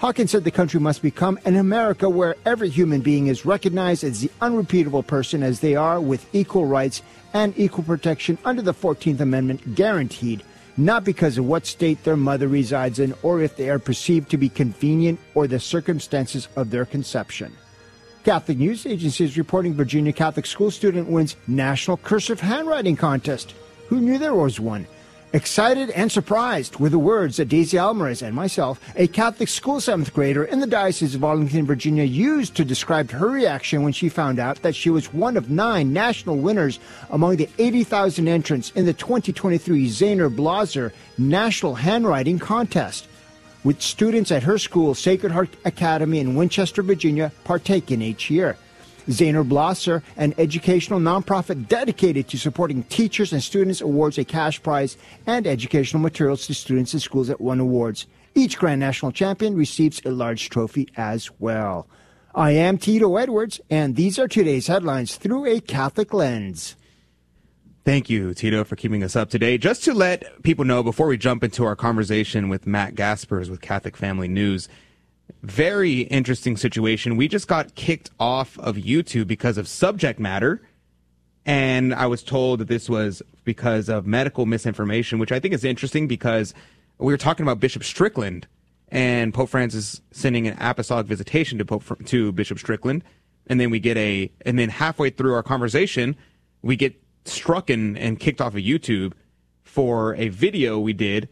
Hawkins 0.00 0.30
said 0.30 0.44
the 0.44 0.50
country 0.50 0.80
must 0.80 1.02
become 1.02 1.38
an 1.44 1.56
America 1.56 2.08
where 2.08 2.34
every 2.46 2.70
human 2.70 3.02
being 3.02 3.26
is 3.26 3.44
recognized 3.44 4.02
as 4.02 4.22
the 4.22 4.30
unrepeatable 4.40 5.02
person 5.02 5.42
as 5.42 5.60
they 5.60 5.76
are 5.76 6.00
with 6.00 6.26
equal 6.34 6.64
rights 6.64 7.02
and 7.34 7.52
equal 7.58 7.84
protection 7.84 8.38
under 8.46 8.62
the 8.62 8.72
14th 8.72 9.20
Amendment 9.20 9.74
guaranteed, 9.74 10.42
not 10.78 11.04
because 11.04 11.36
of 11.36 11.44
what 11.44 11.66
state 11.66 12.02
their 12.02 12.16
mother 12.16 12.48
resides 12.48 12.98
in 12.98 13.12
or 13.22 13.42
if 13.42 13.58
they 13.58 13.68
are 13.68 13.78
perceived 13.78 14.30
to 14.30 14.38
be 14.38 14.48
convenient 14.48 15.20
or 15.34 15.46
the 15.46 15.60
circumstances 15.60 16.48
of 16.56 16.70
their 16.70 16.86
conception. 16.86 17.52
Catholic 18.24 18.56
News 18.56 18.86
Agency 18.86 19.24
is 19.24 19.36
reporting 19.36 19.74
Virginia 19.74 20.14
Catholic 20.14 20.46
school 20.46 20.70
student 20.70 21.10
wins 21.10 21.36
National 21.46 21.98
Cursive 21.98 22.40
Handwriting 22.40 22.96
Contest. 22.96 23.52
Who 23.88 24.00
knew 24.00 24.16
there 24.16 24.34
was 24.34 24.58
one? 24.58 24.86
Excited 25.32 25.90
and 25.90 26.10
surprised 26.10 26.80
were 26.80 26.88
the 26.88 26.98
words 26.98 27.36
that 27.36 27.48
Daisy 27.48 27.78
Alvarez 27.78 28.20
and 28.20 28.34
myself, 28.34 28.80
a 28.96 29.06
Catholic 29.06 29.48
school 29.48 29.80
seventh 29.80 30.12
grader 30.12 30.42
in 30.42 30.58
the 30.58 30.66
Diocese 30.66 31.14
of 31.14 31.22
Arlington, 31.22 31.66
Virginia, 31.66 32.02
used 32.02 32.56
to 32.56 32.64
describe 32.64 33.12
her 33.12 33.28
reaction 33.28 33.84
when 33.84 33.92
she 33.92 34.08
found 34.08 34.40
out 34.40 34.60
that 34.62 34.74
she 34.74 34.90
was 34.90 35.14
one 35.14 35.36
of 35.36 35.48
nine 35.48 35.92
national 35.92 36.38
winners 36.38 36.80
among 37.10 37.36
the 37.36 37.48
80,000 37.58 38.26
entrants 38.26 38.72
in 38.72 38.86
the 38.86 38.92
2023 38.92 39.86
Zaner-Bloser 39.86 40.90
National 41.16 41.76
Handwriting 41.76 42.40
Contest. 42.40 43.06
With 43.62 43.80
students 43.80 44.32
at 44.32 44.42
her 44.42 44.58
school, 44.58 44.96
Sacred 44.96 45.30
Heart 45.30 45.50
Academy 45.64 46.18
in 46.18 46.34
Winchester, 46.34 46.82
Virginia, 46.82 47.30
partake 47.44 47.92
in 47.92 48.02
each 48.02 48.30
year. 48.30 48.56
Zaner-Bloser, 49.08 50.02
an 50.16 50.34
educational 50.38 51.00
nonprofit 51.00 51.68
dedicated 51.68 52.28
to 52.28 52.38
supporting 52.38 52.82
teachers 52.84 53.32
and 53.32 53.42
students, 53.42 53.80
awards 53.80 54.18
a 54.18 54.24
cash 54.24 54.62
prize 54.62 54.96
and 55.26 55.46
educational 55.46 56.02
materials 56.02 56.46
to 56.46 56.54
students 56.54 56.94
in 56.94 57.00
schools 57.00 57.28
that 57.28 57.40
won 57.40 57.60
awards. 57.60 58.06
Each 58.34 58.58
Grand 58.58 58.80
National 58.80 59.12
Champion 59.12 59.56
receives 59.56 60.00
a 60.04 60.10
large 60.10 60.50
trophy 60.50 60.88
as 60.96 61.30
well. 61.38 61.88
I 62.34 62.52
am 62.52 62.78
Tito 62.78 63.16
Edwards, 63.16 63.60
and 63.70 63.96
these 63.96 64.18
are 64.18 64.28
today's 64.28 64.68
headlines 64.68 65.16
through 65.16 65.46
a 65.46 65.60
Catholic 65.60 66.14
lens. 66.14 66.76
Thank 67.84 68.08
you, 68.10 68.34
Tito, 68.34 68.62
for 68.62 68.76
keeping 68.76 69.02
us 69.02 69.16
up 69.16 69.30
today. 69.30 69.58
Just 69.58 69.82
to 69.84 69.94
let 69.94 70.42
people 70.42 70.64
know 70.64 70.82
before 70.82 71.08
we 71.08 71.16
jump 71.16 71.42
into 71.42 71.64
our 71.64 71.74
conversation 71.74 72.48
with 72.48 72.66
Matt 72.66 72.94
Gaspers 72.94 73.50
with 73.50 73.62
Catholic 73.62 73.96
Family 73.96 74.28
News, 74.28 74.68
very 75.42 76.00
interesting 76.02 76.56
situation. 76.56 77.16
We 77.16 77.28
just 77.28 77.48
got 77.48 77.74
kicked 77.74 78.10
off 78.18 78.58
of 78.58 78.76
YouTube 78.76 79.26
because 79.26 79.58
of 79.58 79.68
subject 79.68 80.20
matter. 80.20 80.62
And 81.46 81.94
I 81.94 82.06
was 82.06 82.22
told 82.22 82.60
that 82.60 82.68
this 82.68 82.88
was 82.88 83.22
because 83.44 83.88
of 83.88 84.06
medical 84.06 84.46
misinformation, 84.46 85.18
which 85.18 85.32
I 85.32 85.40
think 85.40 85.54
is 85.54 85.64
interesting 85.64 86.06
because 86.06 86.52
we 86.98 87.12
were 87.12 87.18
talking 87.18 87.44
about 87.44 87.60
Bishop 87.60 87.82
Strickland 87.82 88.46
and 88.90 89.32
Pope 89.32 89.48
Francis 89.48 90.00
sending 90.10 90.46
an 90.46 90.56
apostolic 90.60 91.06
visitation 91.06 91.58
to 91.58 91.64
Pope 91.64 92.04
to 92.06 92.32
Bishop 92.32 92.58
Strickland, 92.58 93.04
and 93.46 93.60
then 93.60 93.70
we 93.70 93.80
get 93.80 93.96
a 93.96 94.30
and 94.44 94.58
then 94.58 94.68
halfway 94.68 95.10
through 95.10 95.34
our 95.34 95.42
conversation, 95.42 96.16
we 96.62 96.76
get 96.76 97.00
struck 97.24 97.70
and, 97.70 97.96
and 97.96 98.18
kicked 98.18 98.40
off 98.40 98.54
of 98.54 98.60
YouTube 98.60 99.12
for 99.62 100.14
a 100.16 100.28
video 100.28 100.78
we 100.78 100.92
did, 100.92 101.28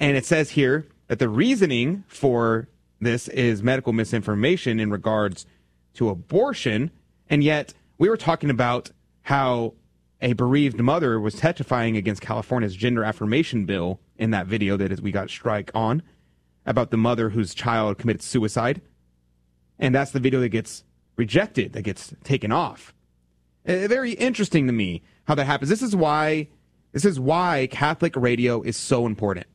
and 0.00 0.16
it 0.16 0.26
says 0.26 0.50
here 0.50 0.86
that 1.06 1.18
the 1.18 1.28
reasoning 1.28 2.04
for 2.08 2.68
this 3.00 3.28
is 3.28 3.62
medical 3.62 3.92
misinformation 3.92 4.80
in 4.80 4.90
regards 4.90 5.46
to 5.94 6.08
abortion, 6.08 6.90
and 7.28 7.42
yet 7.42 7.74
we 7.98 8.08
were 8.08 8.16
talking 8.16 8.50
about 8.50 8.90
how 9.22 9.74
a 10.20 10.32
bereaved 10.32 10.80
mother 10.80 11.20
was 11.20 11.34
testifying 11.34 11.96
against 11.96 12.22
California's 12.22 12.74
gender 12.74 13.04
affirmation 13.04 13.66
bill 13.66 14.00
in 14.16 14.30
that 14.30 14.46
video 14.46 14.76
that 14.76 15.00
we 15.00 15.12
got 15.12 15.28
strike 15.28 15.70
on 15.74 16.02
about 16.66 16.90
the 16.90 16.96
mother 16.96 17.30
whose 17.30 17.54
child 17.54 17.98
committed 17.98 18.22
suicide. 18.22 18.80
And 19.78 19.94
that's 19.94 20.12
the 20.12 20.20
video 20.20 20.40
that 20.40 20.48
gets 20.48 20.84
rejected, 21.16 21.72
that 21.74 21.82
gets 21.82 22.14
taken 22.24 22.52
off. 22.52 22.94
Uh, 23.66 23.88
very 23.88 24.12
interesting 24.12 24.66
to 24.66 24.72
me 24.72 25.02
how 25.24 25.34
that 25.34 25.44
happens. 25.44 25.68
This 25.68 25.82
is 25.82 25.94
why 25.96 26.48
this 26.92 27.04
is 27.04 27.18
why 27.18 27.68
Catholic 27.72 28.14
radio 28.14 28.62
is 28.62 28.76
so 28.76 29.04
important. 29.04 29.46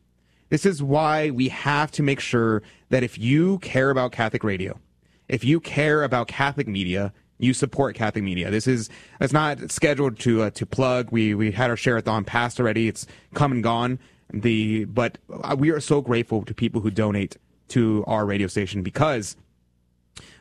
This 0.49 0.65
is 0.65 0.81
why 0.81 1.29
we 1.29 1.49
have 1.49 1.91
to 1.91 2.03
make 2.03 2.19
sure 2.19 2.61
that 2.89 3.03
if 3.03 3.17
you 3.17 3.59
care 3.59 3.89
about 3.89 4.11
Catholic 4.11 4.43
radio, 4.43 4.79
if 5.27 5.43
you 5.43 5.59
care 5.59 6.03
about 6.03 6.27
Catholic 6.27 6.67
media, 6.67 7.13
you 7.37 7.53
support 7.53 7.95
Catholic 7.95 8.23
media. 8.23 8.51
This 8.51 8.67
is 8.67 8.89
it's 9.21 9.31
not 9.31 9.71
scheduled 9.71 10.19
to 10.19 10.43
uh, 10.43 10.49
to 10.51 10.65
plug. 10.65 11.11
We 11.11 11.33
we 11.33 11.51
had 11.51 11.69
our 11.69 11.77
share-a-thon 11.77 12.25
passed 12.25 12.59
already. 12.59 12.87
It's 12.87 13.07
come 13.33 13.51
and 13.51 13.63
gone. 13.63 13.99
The 14.31 14.85
but 14.85 15.17
uh, 15.31 15.55
we 15.57 15.69
are 15.71 15.79
so 15.79 16.01
grateful 16.01 16.43
to 16.43 16.53
people 16.53 16.81
who 16.81 16.91
donate 16.91 17.37
to 17.69 18.03
our 18.07 18.25
radio 18.25 18.47
station 18.47 18.83
because 18.83 19.37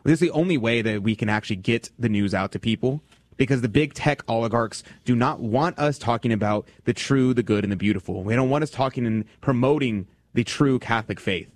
this 0.04 0.14
is 0.14 0.20
the 0.20 0.30
only 0.30 0.56
way 0.56 0.82
that 0.82 1.02
we 1.02 1.14
can 1.14 1.28
actually 1.28 1.56
get 1.56 1.90
the 1.98 2.09
news 2.09 2.34
out 2.34 2.52
to 2.52 2.59
people 2.59 3.02
because 3.39 3.62
the 3.62 3.68
big 3.68 3.95
tech 3.95 4.22
oligarchs 4.28 4.82
do 5.07 5.16
not 5.16 5.41
want 5.41 5.78
us 5.78 5.97
talking 5.97 6.32
about 6.32 6.68
the 6.84 6.93
true, 6.93 7.32
the 7.32 7.43
good, 7.43 7.64
and 7.64 7.72
the 7.72 7.76
beautiful. 7.76 8.22
They 8.24 8.36
don't 8.36 8.51
want 8.51 8.62
us 8.64 8.70
talking 8.70 9.07
and 9.07 9.24
promoting 9.41 10.07
the 10.34 10.45
true 10.45 10.78
Catholic 10.78 11.18
faith. 11.18 11.51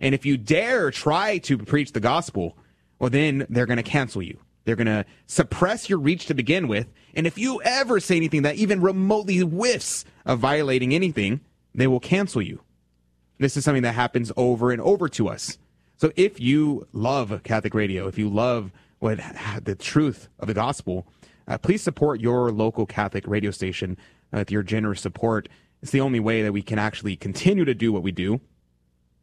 And 0.00 0.14
if 0.14 0.24
you 0.24 0.38
dare 0.38 0.90
try 0.90 1.38
to 1.38 1.58
preach 1.58 1.92
the 1.92 2.00
gospel, 2.00 2.56
well, 2.98 3.10
then 3.10 3.46
they're 3.50 3.66
going 3.66 3.76
to 3.76 3.82
cancel 3.82 4.22
you. 4.22 4.38
They're 4.64 4.76
going 4.76 4.86
to 4.86 5.04
suppress 5.26 5.90
your 5.90 5.98
reach 5.98 6.26
to 6.26 6.34
begin 6.34 6.68
with. 6.68 6.90
And 7.14 7.26
if 7.26 7.36
you 7.36 7.60
ever 7.62 8.00
say 8.00 8.16
anything 8.16 8.42
that 8.42 8.56
even 8.56 8.80
remotely 8.80 9.40
whiffs 9.40 10.04
of 10.24 10.38
violating 10.38 10.94
anything, 10.94 11.40
they 11.74 11.86
will 11.86 12.00
cancel 12.00 12.40
you. 12.40 12.62
This 13.38 13.56
is 13.56 13.64
something 13.64 13.82
that 13.82 13.94
happens 13.94 14.32
over 14.36 14.70
and 14.70 14.80
over 14.80 15.08
to 15.10 15.28
us. 15.28 15.58
So 15.96 16.12
if 16.16 16.40
you 16.40 16.86
love 16.92 17.42
Catholic 17.42 17.74
radio, 17.74 18.08
if 18.08 18.18
you 18.18 18.28
love 18.28 18.72
what 19.00 19.20
the 19.62 19.74
truth 19.74 20.28
of 20.38 20.46
the 20.48 20.54
gospel, 20.54 21.06
uh, 21.48 21.58
please 21.58 21.82
support 21.82 22.20
your 22.20 22.50
local 22.50 22.86
Catholic 22.86 23.26
radio 23.26 23.50
station 23.50 23.96
uh, 24.32 24.38
with 24.38 24.50
your 24.50 24.62
generous 24.62 25.00
support. 25.00 25.48
It's 25.82 25.90
the 25.92 26.00
only 26.00 26.20
way 26.20 26.42
that 26.42 26.52
we 26.52 26.62
can 26.62 26.78
actually 26.78 27.16
continue 27.16 27.64
to 27.64 27.74
do 27.74 27.92
what 27.92 28.02
we 28.02 28.12
do. 28.12 28.40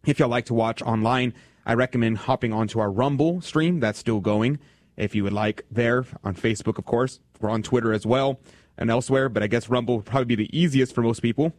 If 0.05 0.19
y'all 0.19 0.29
like 0.29 0.45
to 0.45 0.53
watch 0.53 0.81
online, 0.81 1.33
I 1.65 1.73
recommend 1.73 2.19
hopping 2.19 2.53
onto 2.53 2.79
our 2.79 2.91
Rumble 2.91 3.41
stream. 3.41 3.79
That's 3.79 3.99
still 3.99 4.19
going. 4.19 4.59
If 4.97 5.15
you 5.15 5.23
would 5.23 5.33
like 5.33 5.65
there 5.71 6.05
on 6.23 6.35
Facebook, 6.35 6.77
of 6.77 6.85
course, 6.85 7.19
we're 7.39 7.49
on 7.49 7.63
Twitter 7.63 7.93
as 7.93 8.05
well 8.05 8.39
and 8.77 8.89
elsewhere, 8.89 9.29
but 9.29 9.43
I 9.43 9.47
guess 9.47 9.69
Rumble 9.69 9.97
would 9.97 10.05
probably 10.05 10.35
be 10.35 10.35
the 10.35 10.57
easiest 10.57 10.93
for 10.93 11.01
most 11.01 11.21
people. 11.21 11.53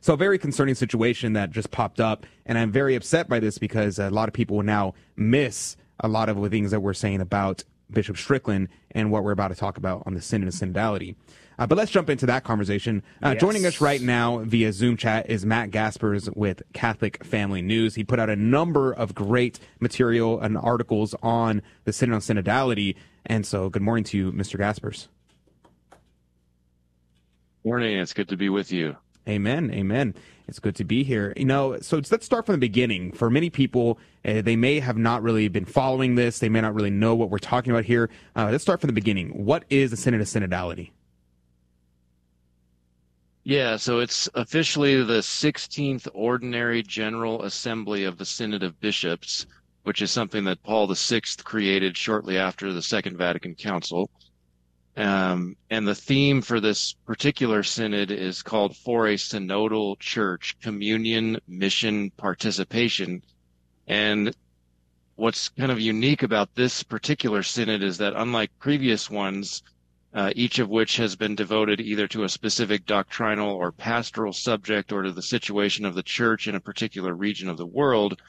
So, 0.00 0.14
a 0.14 0.16
very 0.16 0.38
concerning 0.38 0.74
situation 0.74 1.34
that 1.34 1.50
just 1.50 1.70
popped 1.70 2.00
up, 2.00 2.24
and 2.46 2.56
I'm 2.56 2.72
very 2.72 2.94
upset 2.94 3.28
by 3.28 3.38
this 3.38 3.58
because 3.58 3.98
a 3.98 4.10
lot 4.10 4.28
of 4.28 4.32
people 4.32 4.56
will 4.56 4.64
now 4.64 4.94
miss 5.14 5.76
a 6.00 6.08
lot 6.08 6.28
of 6.28 6.40
the 6.40 6.48
things 6.48 6.70
that 6.70 6.80
we're 6.80 6.94
saying 6.94 7.20
about 7.20 7.64
Bishop 7.90 8.16
Strickland 8.16 8.68
and 8.92 9.10
what 9.10 9.24
we're 9.24 9.32
about 9.32 9.48
to 9.48 9.54
talk 9.54 9.76
about 9.76 10.02
on 10.06 10.14
the 10.14 10.20
sin 10.20 10.42
and 10.42 10.52
Synodality. 10.52 11.14
Uh, 11.58 11.66
but 11.66 11.76
let's 11.76 11.90
jump 11.90 12.08
into 12.08 12.24
that 12.24 12.42
conversation. 12.42 13.02
Uh, 13.22 13.30
yes. 13.30 13.40
Joining 13.40 13.66
us 13.66 13.82
right 13.82 14.00
now 14.00 14.38
via 14.38 14.72
Zoom 14.72 14.96
chat 14.96 15.28
is 15.28 15.44
Matt 15.44 15.70
Gaspers 15.70 16.30
with 16.30 16.62
Catholic 16.72 17.22
Family 17.22 17.60
News. 17.60 17.94
He 17.94 18.02
put 18.02 18.18
out 18.18 18.30
a 18.30 18.36
number 18.36 18.92
of 18.92 19.14
great 19.14 19.60
material 19.78 20.40
and 20.40 20.56
articles 20.56 21.14
on 21.22 21.60
the 21.84 21.92
Synod 21.92 22.14
and 22.14 22.44
Synodality. 22.44 22.96
And 23.26 23.44
so, 23.44 23.68
good 23.68 23.82
morning 23.82 24.04
to 24.04 24.16
you, 24.16 24.32
Mr. 24.32 24.56
Gaspers. 24.56 25.08
Morning. 27.62 27.98
It's 27.98 28.14
good 28.14 28.30
to 28.30 28.38
be 28.38 28.48
with 28.48 28.72
you. 28.72 28.96
Amen. 29.28 29.70
Amen. 29.70 30.14
It's 30.50 30.58
good 30.58 30.74
to 30.76 30.84
be 30.84 31.04
here. 31.04 31.32
You 31.36 31.44
know, 31.44 31.78
so 31.78 32.02
let's 32.10 32.26
start 32.26 32.44
from 32.44 32.54
the 32.54 32.58
beginning. 32.58 33.12
For 33.12 33.30
many 33.30 33.50
people, 33.50 34.00
uh, 34.24 34.42
they 34.42 34.56
may 34.56 34.80
have 34.80 34.98
not 34.98 35.22
really 35.22 35.46
been 35.46 35.64
following 35.64 36.16
this. 36.16 36.40
They 36.40 36.48
may 36.48 36.60
not 36.60 36.74
really 36.74 36.90
know 36.90 37.14
what 37.14 37.30
we're 37.30 37.38
talking 37.38 37.70
about 37.70 37.84
here. 37.84 38.10
Uh, 38.34 38.48
let's 38.50 38.62
start 38.62 38.80
from 38.80 38.88
the 38.88 38.92
beginning. 38.92 39.28
What 39.44 39.64
is 39.70 39.92
the 39.92 39.96
Synod 39.96 40.20
of 40.20 40.26
Synodality? 40.26 40.90
Yeah, 43.44 43.76
so 43.76 44.00
it's 44.00 44.28
officially 44.34 45.02
the 45.04 45.20
16th 45.20 46.08
Ordinary 46.14 46.82
General 46.82 47.44
Assembly 47.44 48.02
of 48.02 48.18
the 48.18 48.26
Synod 48.26 48.64
of 48.64 48.78
Bishops, 48.80 49.46
which 49.84 50.02
is 50.02 50.10
something 50.10 50.42
that 50.44 50.60
Paul 50.64 50.92
VI 50.92 51.20
created 51.44 51.96
shortly 51.96 52.38
after 52.38 52.72
the 52.72 52.82
Second 52.82 53.16
Vatican 53.16 53.54
Council. 53.54 54.10
Um, 54.96 55.56
and 55.70 55.86
the 55.86 55.94
theme 55.94 56.42
for 56.42 56.60
this 56.60 56.94
particular 57.06 57.62
synod 57.62 58.10
is 58.10 58.42
called 58.42 58.76
For 58.76 59.06
a 59.06 59.14
Synodal 59.14 59.98
Church 59.98 60.56
Communion, 60.60 61.38
Mission, 61.46 62.10
Participation. 62.10 63.22
And 63.86 64.34
what's 65.16 65.48
kind 65.50 65.70
of 65.70 65.80
unique 65.80 66.22
about 66.22 66.54
this 66.54 66.82
particular 66.82 67.42
synod 67.42 67.82
is 67.82 67.98
that 67.98 68.14
unlike 68.16 68.50
previous 68.58 69.08
ones, 69.08 69.62
uh, 70.12 70.32
each 70.34 70.58
of 70.58 70.68
which 70.68 70.96
has 70.96 71.14
been 71.14 71.36
devoted 71.36 71.80
either 71.80 72.08
to 72.08 72.24
a 72.24 72.28
specific 72.28 72.84
doctrinal 72.84 73.50
or 73.50 73.70
pastoral 73.70 74.32
subject 74.32 74.92
or 74.92 75.02
to 75.02 75.12
the 75.12 75.22
situation 75.22 75.84
of 75.84 75.94
the 75.94 76.02
church 76.02 76.48
in 76.48 76.56
a 76.56 76.60
particular 76.60 77.14
region 77.14 77.48
of 77.48 77.56
the 77.56 77.66
world, 77.66 78.20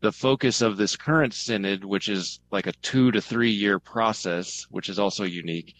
the 0.00 0.12
focus 0.12 0.60
of 0.60 0.76
this 0.76 0.96
current 0.96 1.34
synod, 1.34 1.84
which 1.84 2.08
is 2.08 2.38
like 2.52 2.66
a 2.66 2.72
two 2.82 3.10
to 3.10 3.20
three 3.20 3.50
year 3.50 3.78
process, 3.80 4.66
which 4.70 4.88
is 4.88 4.98
also 4.98 5.24
unique, 5.24 5.74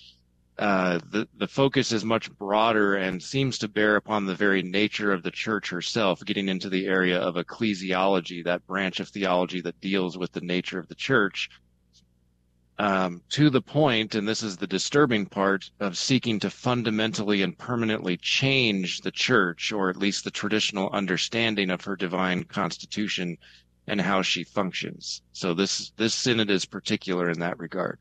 uh, 0.59 1.01
the 1.11 1.27
the 1.37 1.49
focus 1.49 1.91
is 1.91 2.05
much 2.05 2.31
broader 2.37 2.95
and 2.95 3.23
seems 3.23 3.59
to 3.59 3.69
bear 3.69 3.97
upon 3.97 4.25
the 4.25 4.35
very 4.35 4.63
nature 4.63 5.13
of 5.13 5.23
the 5.23 5.31
church 5.31 5.71
herself, 5.71 6.25
getting 6.25 6.49
into 6.49 6.69
the 6.69 6.87
area 6.87 7.19
of 7.19 7.35
ecclesiology, 7.35 8.45
that 8.45 8.67
branch 8.67 9.01
of 9.01 9.09
theology 9.09 9.61
that 9.61 9.81
deals 9.81 10.17
with 10.17 10.33
the 10.33 10.41
nature 10.41 10.79
of 10.79 10.87
the 10.89 10.95
church, 10.95 11.51
um, 12.79 13.21
to 13.31 13.51
the 13.51 13.61
point, 13.61 14.15
and 14.15 14.29
this 14.29 14.43
is 14.43 14.57
the 14.57 14.67
disturbing 14.67 15.27
part, 15.27 15.71
of 15.81 15.97
seeking 15.97 16.41
to 16.41 16.51
fundamentally 16.51 17.43
and 17.43 17.57
permanently 17.59 18.17
change 18.17 19.01
the 19.01 19.13
church, 19.13 19.73
or 19.73 19.91
at 19.91 19.97
least 19.97 20.25
the 20.25 20.31
traditional 20.31 20.91
understanding 20.91 21.71
of 21.71 21.85
her 21.85 21.97
divine 21.97 22.45
constitution 22.45 23.39
and 23.87 24.01
how 24.01 24.23
she 24.23 24.45
functions. 24.45 25.23
So 25.33 25.53
this 25.53 25.93
this 25.97 26.15
synod 26.15 26.51
is 26.51 26.65
particular 26.65 27.29
in 27.29 27.41
that 27.41 27.59
regard. 27.59 27.99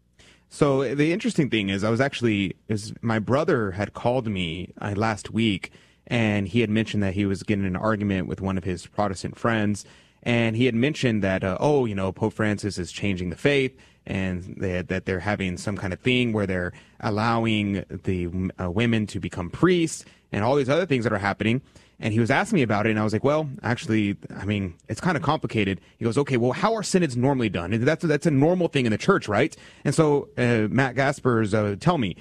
So 0.53 0.93
the 0.93 1.11
interesting 1.11 1.49
thing 1.49 1.69
is, 1.69 1.83
I 1.83 1.89
was 1.89 1.99
actually 1.99 2.55
is 2.67 2.93
my 3.01 3.17
brother 3.17 3.71
had 3.71 3.95
called 3.95 4.27
me 4.27 4.71
uh, 4.79 4.93
last 4.95 5.31
week, 5.31 5.71
and 6.05 6.47
he 6.47 6.61
had 6.61 6.69
mentioned 6.69 7.01
that 7.01 7.15
he 7.15 7.25
was 7.25 7.41
getting 7.41 7.65
an 7.65 7.75
argument 7.75 8.27
with 8.27 8.39
one 8.39 8.55
of 8.55 8.63
his 8.63 8.85
Protestant 8.85 9.35
friends, 9.35 9.83
and 10.21 10.55
he 10.55 10.65
had 10.65 10.75
mentioned 10.75 11.23
that 11.23 11.43
uh, 11.43 11.57
oh, 11.59 11.85
you 11.85 11.95
know, 11.95 12.11
Pope 12.11 12.33
Francis 12.33 12.77
is 12.77 12.91
changing 12.91 13.31
the 13.31 13.35
faith, 13.35 13.75
and 14.05 14.43
they, 14.59 14.83
that 14.83 15.07
they're 15.07 15.21
having 15.21 15.57
some 15.57 15.75
kind 15.75 15.91
of 15.91 15.99
thing 16.01 16.33
where 16.33 16.45
they're 16.45 16.71
allowing 16.99 17.83
the 17.89 18.51
uh, 18.61 18.69
women 18.69 19.07
to 19.07 19.19
become 19.19 19.49
priests, 19.49 20.05
and 20.31 20.43
all 20.43 20.53
these 20.53 20.69
other 20.69 20.85
things 20.85 21.03
that 21.03 21.13
are 21.13 21.17
happening 21.17 21.63
and 22.03 22.13
he 22.13 22.19
was 22.19 22.29
asking 22.29 22.57
me 22.57 22.63
about 22.63 22.85
it, 22.85 22.89
and 22.89 22.99
I 22.99 23.03
was 23.05 23.13
like, 23.13 23.23
"Well, 23.23 23.49
actually, 23.63 24.17
I 24.35 24.43
mean, 24.43 24.75
it's 24.89 24.99
kind 24.99 25.15
of 25.15 25.23
complicated." 25.23 25.79
He 25.97 26.03
goes, 26.03 26.17
"Okay, 26.17 26.35
well, 26.35 26.51
how 26.51 26.75
are 26.75 26.83
synods 26.83 27.15
normally 27.15 27.47
done? 27.47 27.71
That's 27.85 28.03
that's 28.03 28.25
a 28.25 28.31
normal 28.31 28.67
thing 28.67 28.85
in 28.85 28.91
the 28.91 28.97
church, 28.97 29.29
right?" 29.29 29.55
And 29.85 29.95
so, 29.95 30.27
uh, 30.37 30.67
Matt 30.69 30.95
Gaspers, 30.95 31.53
uh, 31.53 31.77
tell 31.79 31.97
me, 31.97 32.17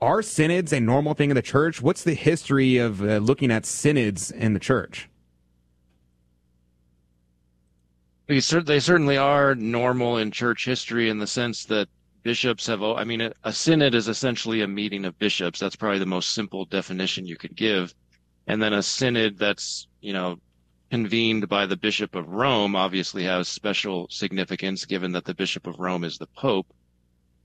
are 0.00 0.22
synods 0.22 0.72
a 0.72 0.80
normal 0.80 1.12
thing 1.12 1.30
in 1.30 1.36
the 1.36 1.42
church? 1.42 1.82
What's 1.82 2.02
the 2.02 2.14
history 2.14 2.78
of 2.78 3.02
uh, 3.02 3.18
looking 3.18 3.50
at 3.50 3.66
synods 3.66 4.30
in 4.30 4.54
the 4.54 4.58
church? 4.58 5.10
They 8.26 8.40
certainly 8.40 9.18
are 9.18 9.54
normal 9.54 10.16
in 10.16 10.30
church 10.30 10.64
history 10.64 11.10
in 11.10 11.18
the 11.18 11.26
sense 11.26 11.66
that 11.66 11.88
bishops 12.22 12.66
have. 12.68 12.82
I 12.82 13.04
mean, 13.04 13.30
a 13.44 13.52
synod 13.52 13.94
is 13.94 14.08
essentially 14.08 14.62
a 14.62 14.66
meeting 14.66 15.04
of 15.04 15.18
bishops. 15.18 15.60
That's 15.60 15.76
probably 15.76 15.98
the 15.98 16.06
most 16.06 16.32
simple 16.32 16.64
definition 16.64 17.26
you 17.26 17.36
could 17.36 17.54
give 17.54 17.94
and 18.46 18.62
then 18.62 18.72
a 18.72 18.82
synod 18.82 19.38
that's 19.38 19.88
you 20.00 20.12
know 20.12 20.38
convened 20.90 21.48
by 21.48 21.66
the 21.66 21.76
bishop 21.76 22.14
of 22.14 22.28
rome 22.28 22.76
obviously 22.76 23.24
has 23.24 23.48
special 23.48 24.06
significance 24.08 24.84
given 24.84 25.12
that 25.12 25.24
the 25.24 25.34
bishop 25.34 25.66
of 25.66 25.78
rome 25.78 26.04
is 26.04 26.18
the 26.18 26.28
pope. 26.28 26.66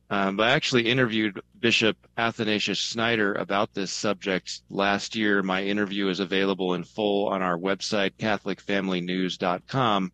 Um, 0.09 0.39
i 0.39 0.51
actually 0.51 0.87
interviewed 0.89 1.41
bishop 1.59 1.97
athanasius 2.17 2.77
schneider 2.77 3.33
about 3.33 3.73
this 3.73 3.91
subject 3.91 4.61
last 4.69 5.15
year. 5.15 5.41
My 5.41 5.63
interview 5.63 6.09
is 6.09 6.19
available 6.19 6.73
in 6.75 6.83
full 6.83 7.29
on 7.29 7.41
our 7.41 7.57
website 7.57 8.11
catholicfamilynews.com 8.17 10.11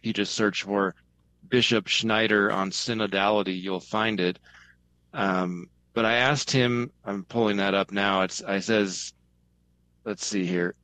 if 0.00 0.06
you 0.06 0.12
just 0.12 0.34
search 0.34 0.62
for 0.62 0.94
bishop 1.48 1.88
schneider 1.88 2.52
on 2.52 2.70
synodality 2.70 3.60
you'll 3.60 3.80
find 3.80 4.20
it. 4.20 4.38
Um, 5.14 5.68
but 5.94 6.04
i 6.04 6.14
asked 6.14 6.50
him 6.50 6.90
i'm 7.04 7.24
pulling 7.24 7.56
that 7.58 7.74
up 7.74 7.90
now 7.90 8.22
it's 8.22 8.42
i 8.42 8.60
says 8.60 9.12
let's 10.04 10.24
see 10.24 10.44
here. 10.44 10.74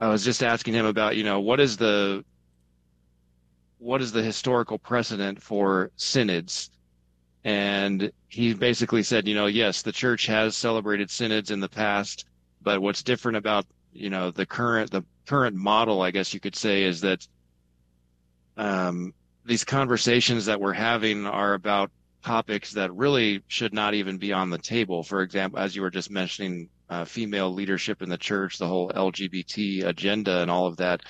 I 0.00 0.08
was 0.08 0.24
just 0.24 0.42
asking 0.42 0.74
him 0.74 0.86
about, 0.86 1.16
you 1.16 1.24
know, 1.24 1.40
what 1.40 1.60
is 1.60 1.76
the 1.76 2.24
what 3.78 4.02
is 4.02 4.12
the 4.12 4.22
historical 4.22 4.78
precedent 4.78 5.42
for 5.42 5.90
synods? 5.96 6.70
And 7.44 8.10
he 8.28 8.52
basically 8.54 9.02
said, 9.02 9.28
you 9.28 9.34
know, 9.34 9.46
yes, 9.46 9.82
the 9.82 9.92
church 9.92 10.26
has 10.26 10.56
celebrated 10.56 11.10
synods 11.10 11.50
in 11.50 11.60
the 11.60 11.68
past, 11.68 12.26
but 12.60 12.82
what's 12.82 13.02
different 13.02 13.38
about, 13.38 13.66
you 13.92 14.10
know, 14.10 14.30
the 14.30 14.44
current, 14.44 14.90
the 14.90 15.04
current 15.26 15.56
model, 15.56 16.02
I 16.02 16.10
guess 16.10 16.34
you 16.34 16.40
could 16.40 16.56
say, 16.56 16.82
is 16.82 17.00
that 17.02 17.26
um, 18.56 19.14
these 19.44 19.64
conversations 19.64 20.46
that 20.46 20.60
we're 20.60 20.72
having 20.72 21.26
are 21.26 21.54
about 21.54 21.90
topics 22.24 22.72
that 22.72 22.92
really 22.92 23.42
should 23.46 23.72
not 23.72 23.94
even 23.94 24.18
be 24.18 24.32
on 24.32 24.50
the 24.50 24.58
table. 24.58 25.04
For 25.04 25.22
example, 25.22 25.60
as 25.60 25.76
you 25.76 25.82
were 25.82 25.90
just 25.90 26.10
mentioning, 26.10 26.68
uh, 26.90 27.04
female 27.04 27.52
leadership 27.52 28.02
in 28.02 28.08
the 28.08 28.18
church, 28.18 28.58
the 28.58 28.66
whole 28.66 28.90
LGBT 28.90 29.84
agenda, 29.84 30.40
and 30.40 30.50
all 30.50 30.66
of 30.66 30.78
that. 30.78 31.02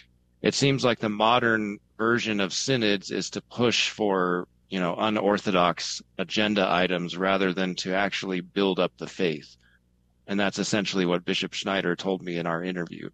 It 0.42 0.54
seems 0.54 0.84
like 0.84 0.98
the 0.98 1.08
modern 1.08 1.78
version 1.96 2.40
of 2.40 2.52
synods 2.52 3.10
is 3.10 3.30
to 3.30 3.40
push 3.40 3.90
for 3.90 4.46
you 4.70 4.80
know 4.80 4.94
unorthodox 4.96 6.02
agenda 6.18 6.66
items 6.70 7.16
rather 7.16 7.52
than 7.52 7.74
to 7.76 7.94
actually 7.94 8.40
build 8.40 8.78
up 8.78 8.92
the 8.98 9.06
faith, 9.06 9.56
and 10.26 10.38
that's 10.38 10.58
essentially 10.58 11.06
what 11.06 11.24
Bishop 11.24 11.54
Schneider 11.54 11.96
told 11.96 12.22
me 12.22 12.36
in 12.36 12.46
our 12.46 12.62
interview. 12.62 13.10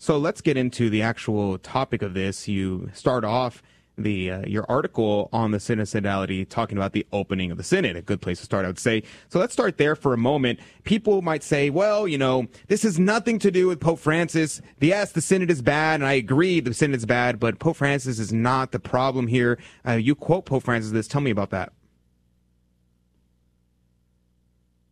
So 0.00 0.16
let's 0.16 0.40
get 0.40 0.56
into 0.56 0.90
the 0.90 1.02
actual 1.02 1.58
topic 1.58 2.02
of 2.02 2.14
this. 2.14 2.46
You 2.46 2.90
start 2.94 3.24
off 3.24 3.62
the 3.98 4.30
uh, 4.30 4.46
your 4.46 4.64
article 4.68 5.28
on 5.32 5.50
the 5.50 5.58
synodality 5.58 6.48
talking 6.48 6.78
about 6.78 6.92
the 6.92 7.06
opening 7.12 7.50
of 7.50 7.56
the 7.56 7.64
synod 7.64 7.96
a 7.96 8.02
good 8.02 8.20
place 8.20 8.38
to 8.38 8.44
start 8.44 8.64
i 8.64 8.68
would 8.68 8.78
say. 8.78 9.02
So 9.28 9.38
let's 9.38 9.52
start 9.52 9.78
there 9.78 9.96
for 9.96 10.14
a 10.14 10.18
moment. 10.18 10.60
People 10.84 11.22
might 11.22 11.42
say 11.42 11.70
well 11.70 12.06
you 12.06 12.18
know 12.18 12.46
this 12.68 12.82
has 12.82 12.98
nothing 12.98 13.38
to 13.40 13.50
do 13.50 13.66
with 13.68 13.80
pope 13.80 13.98
francis. 13.98 14.60
Yes 14.80 15.12
the 15.12 15.20
synod 15.20 15.50
is 15.50 15.62
bad 15.62 15.96
and 15.96 16.06
i 16.06 16.12
agree 16.12 16.60
the 16.60 16.74
synod 16.74 16.96
is 16.96 17.06
bad 17.06 17.38
but 17.38 17.58
pope 17.58 17.76
francis 17.76 18.18
is 18.18 18.32
not 18.32 18.72
the 18.72 18.78
problem 18.80 19.26
here. 19.26 19.58
Uh, 19.86 19.92
you 19.92 20.14
quote 20.14 20.46
pope 20.46 20.62
francis 20.62 20.92
this. 20.92 21.08
Tell 21.08 21.20
me 21.20 21.30
about 21.30 21.50
that. 21.50 21.72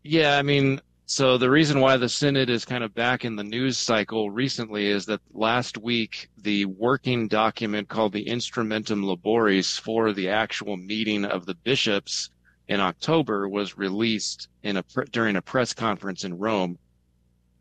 Yeah 0.03 0.39
i 0.39 0.43
mean 0.43 0.81
so 1.09 1.39
the 1.39 1.49
reason 1.49 1.81
why 1.81 1.97
the 1.97 2.09
Synod 2.09 2.51
is 2.51 2.65
kind 2.65 2.83
of 2.83 2.93
back 2.93 3.25
in 3.25 3.37
the 3.37 3.45
news 3.45 3.79
cycle 3.79 4.29
recently 4.29 4.87
is 4.87 5.07
that 5.07 5.21
last 5.33 5.79
week 5.79 6.29
the 6.43 6.65
working 6.65 7.29
document 7.29 7.89
called 7.89 8.13
the 8.13 8.25
Instrumentum 8.25 9.05
Laboris 9.05 9.79
for 9.79 10.13
the 10.13 10.29
actual 10.29 10.77
meeting 10.77 11.25
of 11.25 11.47
the 11.47 11.55
bishops 11.55 12.31
in 12.67 12.81
October 12.81 13.49
was 13.49 13.79
released 13.79 14.49
in 14.65 14.79
a 14.79 14.85
during 15.13 15.37
a 15.37 15.43
press 15.43 15.73
conference 15.73 16.25
in 16.25 16.37
Rome. 16.37 16.77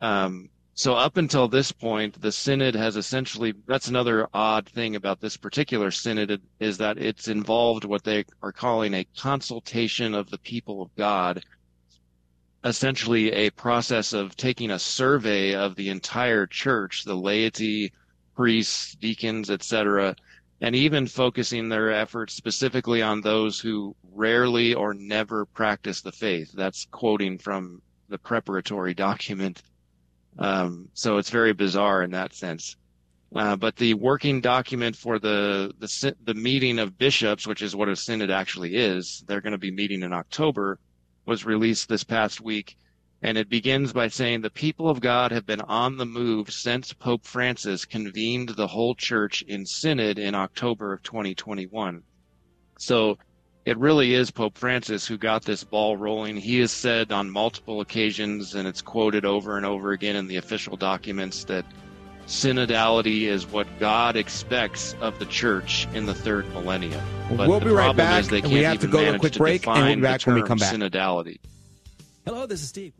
Um, 0.01 0.49
so 0.73 0.95
up 0.95 1.15
until 1.17 1.47
this 1.47 1.71
point, 1.71 2.19
the 2.19 2.31
synod 2.31 2.73
has 2.73 2.97
essentially 2.97 3.53
that's 3.67 3.89
another 3.89 4.27
odd 4.33 4.67
thing 4.67 4.95
about 4.95 5.21
this 5.21 5.37
particular 5.37 5.91
synod 5.91 6.41
is 6.59 6.79
that 6.79 6.97
it's 6.97 7.27
involved 7.27 7.85
what 7.85 8.03
they 8.03 8.25
are 8.41 8.51
calling 8.51 8.95
a 8.95 9.07
consultation 9.15 10.15
of 10.15 10.31
the 10.31 10.39
people 10.39 10.81
of 10.81 10.95
God 10.95 11.43
essentially 12.65 13.31
a 13.31 13.51
process 13.51 14.11
of 14.11 14.35
taking 14.35 14.71
a 14.71 14.79
survey 14.79 15.53
of 15.53 15.75
the 15.75 15.89
entire 15.89 16.47
church, 16.47 17.03
the 17.05 17.15
laity, 17.15 17.93
priests, 18.35 18.95
deacons, 18.95 19.51
etc., 19.51 20.15
and 20.61 20.75
even 20.75 21.05
focusing 21.05 21.69
their 21.69 21.91
efforts 21.91 22.33
specifically 22.33 23.01
on 23.01 23.21
those 23.21 23.59
who 23.59 23.95
rarely 24.11 24.73
or 24.73 24.93
never 24.95 25.45
practice 25.45 26.01
the 26.01 26.11
faith. 26.11 26.51
That's 26.53 26.87
quoting 26.91 27.37
from 27.37 27.81
the 28.09 28.17
preparatory 28.17 28.93
document. 29.07 29.61
Um, 30.39 30.89
so 30.93 31.17
it's 31.17 31.29
very 31.29 31.53
bizarre 31.53 32.01
in 32.01 32.11
that 32.11 32.33
sense. 32.33 32.77
Uh, 33.35 33.55
but 33.55 33.75
the 33.75 33.93
working 33.93 34.41
document 34.41 34.95
for 34.95 35.19
the, 35.19 35.73
the 35.79 36.15
the 36.23 36.33
meeting 36.33 36.79
of 36.79 36.97
bishops, 36.97 37.45
which 37.45 37.61
is 37.61 37.75
what 37.75 37.89
a 37.89 37.95
synod 37.95 38.31
actually 38.31 38.75
is, 38.75 39.23
they're 39.27 39.41
going 39.41 39.51
to 39.51 39.57
be 39.57 39.71
meeting 39.71 40.03
in 40.03 40.13
October 40.13 40.79
was 41.25 41.45
released 41.45 41.89
this 41.89 42.03
past 42.03 42.41
week. 42.41 42.77
And 43.21 43.37
it 43.37 43.49
begins 43.49 43.91
by 43.93 44.09
saying 44.09 44.41
the 44.41 44.49
people 44.49 44.89
of 44.89 44.99
God 44.99 45.31
have 45.31 45.45
been 45.45 45.61
on 45.61 45.97
the 45.97 46.05
move 46.05 46.51
since 46.51 46.93
Pope 46.93 47.25
Francis 47.25 47.85
convened 47.85 48.49
the 48.49 48.67
whole 48.67 48.93
church 48.93 49.41
in 49.43 49.65
synod 49.65 50.19
in 50.19 50.35
October 50.35 50.93
of 50.93 51.01
2021. 51.01 52.03
So 52.77 53.17
it 53.65 53.79
really 53.79 54.13
is 54.13 54.29
Pope 54.29 54.57
Francis 54.57 55.07
who 55.07 55.17
got 55.17 55.43
this 55.43 55.63
ball 55.63 55.97
rolling. 55.97 56.37
He 56.37 56.59
has 56.59 56.71
said 56.71 57.11
on 57.11 57.31
multiple 57.31 57.81
occasions, 57.81 58.53
and 58.53 58.67
it's 58.67 58.81
quoted 58.81 59.25
over 59.25 59.57
and 59.57 59.65
over 59.65 59.91
again 59.91 60.15
in 60.15 60.27
the 60.27 60.37
official 60.37 60.77
documents, 60.77 61.45
that 61.45 61.65
synodality 62.27 63.23
is 63.23 63.45
what 63.47 63.67
God 63.79 64.15
expects 64.15 64.95
of 65.01 65.17
the 65.19 65.25
church 65.25 65.87
in 65.93 66.05
the 66.05 66.13
third 66.13 66.47
millennium. 66.53 67.01
But 67.35 67.47
we'll 67.47 67.59
be 67.59 67.69
right 67.69 67.95
back. 67.95 68.29
we 68.29 68.63
have 68.63 68.79
to 68.79 68.87
go 68.87 69.03
to 69.03 69.15
a 69.15 69.19
quick 69.19 69.33
break, 69.33 69.67
and 69.67 69.77
we'll 69.77 69.95
be 69.95 70.01
back 70.01 70.21
when 70.25 70.35
we 70.35 70.43
come 70.43 70.57
back. 70.57 70.73
Synodality. 70.73 71.39
Hello, 72.25 72.45
this 72.45 72.61
is 72.61 72.69
Steve. 72.69 72.93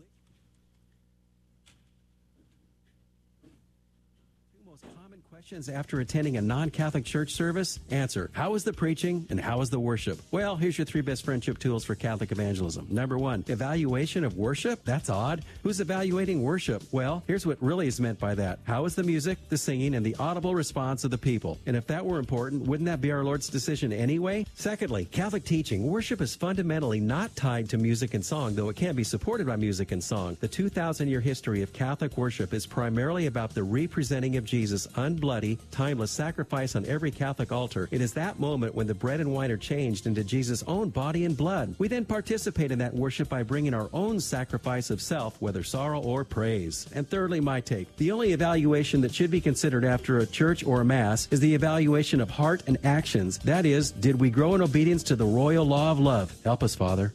Questions 5.46 5.70
after 5.70 6.00
attending 6.00 6.38
a 6.38 6.42
non 6.42 6.72
Catholic 6.72 7.06
church 7.06 7.34
service? 7.34 7.80
Answer 7.92 8.32
How 8.34 8.54
was 8.54 8.64
the 8.64 8.74
preaching 8.74 9.28
and 9.30 9.40
how 9.40 9.60
was 9.60 9.70
the 9.70 9.80
worship? 9.80 10.20
Well, 10.32 10.56
here's 10.56 10.76
your 10.76 10.86
three 10.86 11.02
best 11.02 11.24
friendship 11.24 11.60
tools 11.60 11.86
for 11.86 11.94
Catholic 11.94 12.32
evangelism. 12.32 12.88
Number 12.90 13.16
one, 13.16 13.44
evaluation 13.46 14.24
of 14.24 14.36
worship? 14.38 14.84
That's 14.86 15.08
odd. 15.08 15.46
Who's 15.62 15.82
evaluating 15.82 16.42
worship? 16.42 16.82
Well, 16.92 17.22
here's 17.28 17.46
what 17.46 17.62
really 17.62 17.86
is 17.86 18.02
meant 18.02 18.18
by 18.18 18.34
that 18.34 18.58
How 18.64 18.82
was 18.82 18.96
the 18.96 19.04
music, 19.04 19.38
the 19.50 19.58
singing, 19.60 19.94
and 19.94 20.04
the 20.04 20.16
audible 20.16 20.56
response 20.56 21.04
of 21.04 21.12
the 21.12 21.18
people? 21.20 21.60
And 21.68 21.76
if 21.76 21.86
that 21.88 22.04
were 22.04 22.18
important, 22.18 22.64
wouldn't 22.64 22.88
that 22.88 23.00
be 23.02 23.12
our 23.12 23.24
Lord's 23.24 23.48
decision 23.48 23.94
anyway? 23.94 24.48
Secondly, 24.56 25.06
Catholic 25.06 25.46
teaching 25.46 25.86
worship 25.86 26.22
is 26.22 26.36
fundamentally 26.36 27.00
not 27.00 27.36
tied 27.36 27.70
to 27.70 27.78
music 27.78 28.16
and 28.16 28.26
song, 28.26 28.56
though 28.56 28.70
it 28.70 28.78
can 28.78 28.96
be 28.96 29.04
supported 29.04 29.46
by 29.46 29.58
music 29.58 29.92
and 29.92 30.04
song. 30.04 30.38
The 30.40 30.48
2,000 30.48 31.08
year 31.08 31.22
history 31.22 31.62
of 31.62 31.72
Catholic 31.72 32.18
worship 32.18 32.52
is 32.52 32.66
primarily 32.66 33.28
about 33.28 33.54
the 33.54 33.64
representing 33.64 34.38
of 34.38 34.44
Jesus 34.44 34.88
unbloody 34.96 35.35
bloody, 35.36 35.60
timeless 35.70 36.12
sacrifice 36.12 36.78
on 36.78 36.86
every 36.86 37.12
Catholic 37.12 37.52
altar, 37.52 37.90
it 37.92 38.00
is 38.00 38.14
that 38.14 38.40
moment 38.40 38.74
when 38.74 38.88
the 38.88 38.94
bread 38.94 39.20
and 39.20 39.34
wine 39.34 39.52
are 39.52 39.58
changed 39.58 40.08
into 40.08 40.24
Jesus' 40.24 40.64
own 40.66 40.88
body 40.88 41.26
and 41.26 41.36
blood. 41.36 41.76
We 41.78 41.90
then 41.90 42.06
participate 42.06 42.72
in 42.72 42.80
that 42.80 42.94
worship 42.94 43.28
by 43.28 43.44
bringing 43.44 43.74
our 43.74 43.90
own 43.92 44.22
sacrifice 44.22 44.90
of 44.90 45.02
self, 45.02 45.36
whether 45.42 45.62
sorrow 45.62 46.02
or 46.02 46.24
praise. 46.24 46.88
And 46.94 47.06
thirdly, 47.06 47.42
my 47.42 47.60
take 47.60 47.94
the 47.98 48.14
only 48.14 48.32
evaluation 48.32 49.02
that 49.02 49.14
should 49.14 49.30
be 49.30 49.42
considered 49.42 49.84
after 49.84 50.20
a 50.20 50.26
church 50.26 50.64
or 50.64 50.80
a 50.80 50.86
mass 50.86 51.28
is 51.32 51.42
the 51.42 51.54
evaluation 51.54 52.22
of 52.22 52.30
heart 52.30 52.64
and 52.66 52.78
actions. 52.86 53.38
That 53.40 53.66
is, 53.66 53.92
did 53.92 54.22
we 54.22 54.30
grow 54.30 54.56
in 54.56 54.62
obedience 54.62 55.04
to 55.04 55.18
the 55.18 55.26
royal 55.26 55.66
law 55.66 55.92
of 55.92 56.00
love? 56.00 56.34
Help 56.46 56.64
us, 56.64 56.76
Father. 56.76 57.12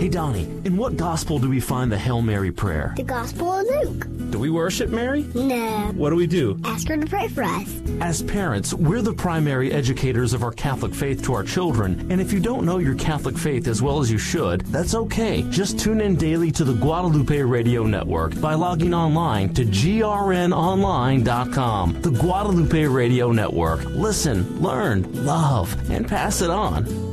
Hey, 0.00 0.08
Donnie, 0.08 0.48
in 0.64 0.76
what 0.78 0.96
gospel 0.96 1.38
do 1.38 1.50
we 1.50 1.60
find 1.60 1.92
the 1.92 1.98
Hail 1.98 2.22
Mary 2.22 2.50
prayer? 2.50 2.94
The 2.96 3.02
Gospel 3.02 3.52
of 3.52 3.66
Luke. 3.66 4.06
Do 4.30 4.38
we 4.38 4.48
worship 4.48 4.88
Mary? 4.88 5.26
No. 5.34 5.92
What 5.94 6.08
do 6.08 6.16
we 6.16 6.26
do? 6.26 6.58
Ask 6.64 6.88
her 6.88 6.96
to 6.96 7.06
pray 7.06 7.28
for 7.28 7.42
us. 7.42 7.82
As 8.00 8.22
parents, 8.22 8.72
we're 8.72 9.02
the 9.02 9.12
primary 9.12 9.70
educators 9.70 10.32
of 10.32 10.42
our 10.42 10.52
Catholic 10.52 10.94
faith 10.94 11.22
to 11.24 11.34
our 11.34 11.42
children, 11.42 12.10
and 12.10 12.18
if 12.18 12.32
you 12.32 12.40
don't 12.40 12.64
know 12.64 12.78
your 12.78 12.94
Catholic 12.94 13.36
faith 13.36 13.68
as 13.68 13.82
well 13.82 14.00
as 14.00 14.10
you 14.10 14.16
should, 14.16 14.62
that's 14.72 14.94
okay. 14.94 15.42
Just 15.50 15.78
tune 15.78 16.00
in 16.00 16.16
daily 16.16 16.50
to 16.52 16.64
the 16.64 16.72
Guadalupe 16.72 17.42
Radio 17.42 17.84
Network 17.84 18.40
by 18.40 18.54
logging 18.54 18.94
online 18.94 19.52
to 19.52 19.66
grnonline.com. 19.66 22.00
The 22.00 22.12
Guadalupe 22.12 22.86
Radio 22.86 23.32
Network. 23.32 23.84
Listen, 23.84 24.62
learn, 24.62 25.26
love, 25.26 25.76
and 25.90 26.08
pass 26.08 26.40
it 26.40 26.48
on. 26.48 27.10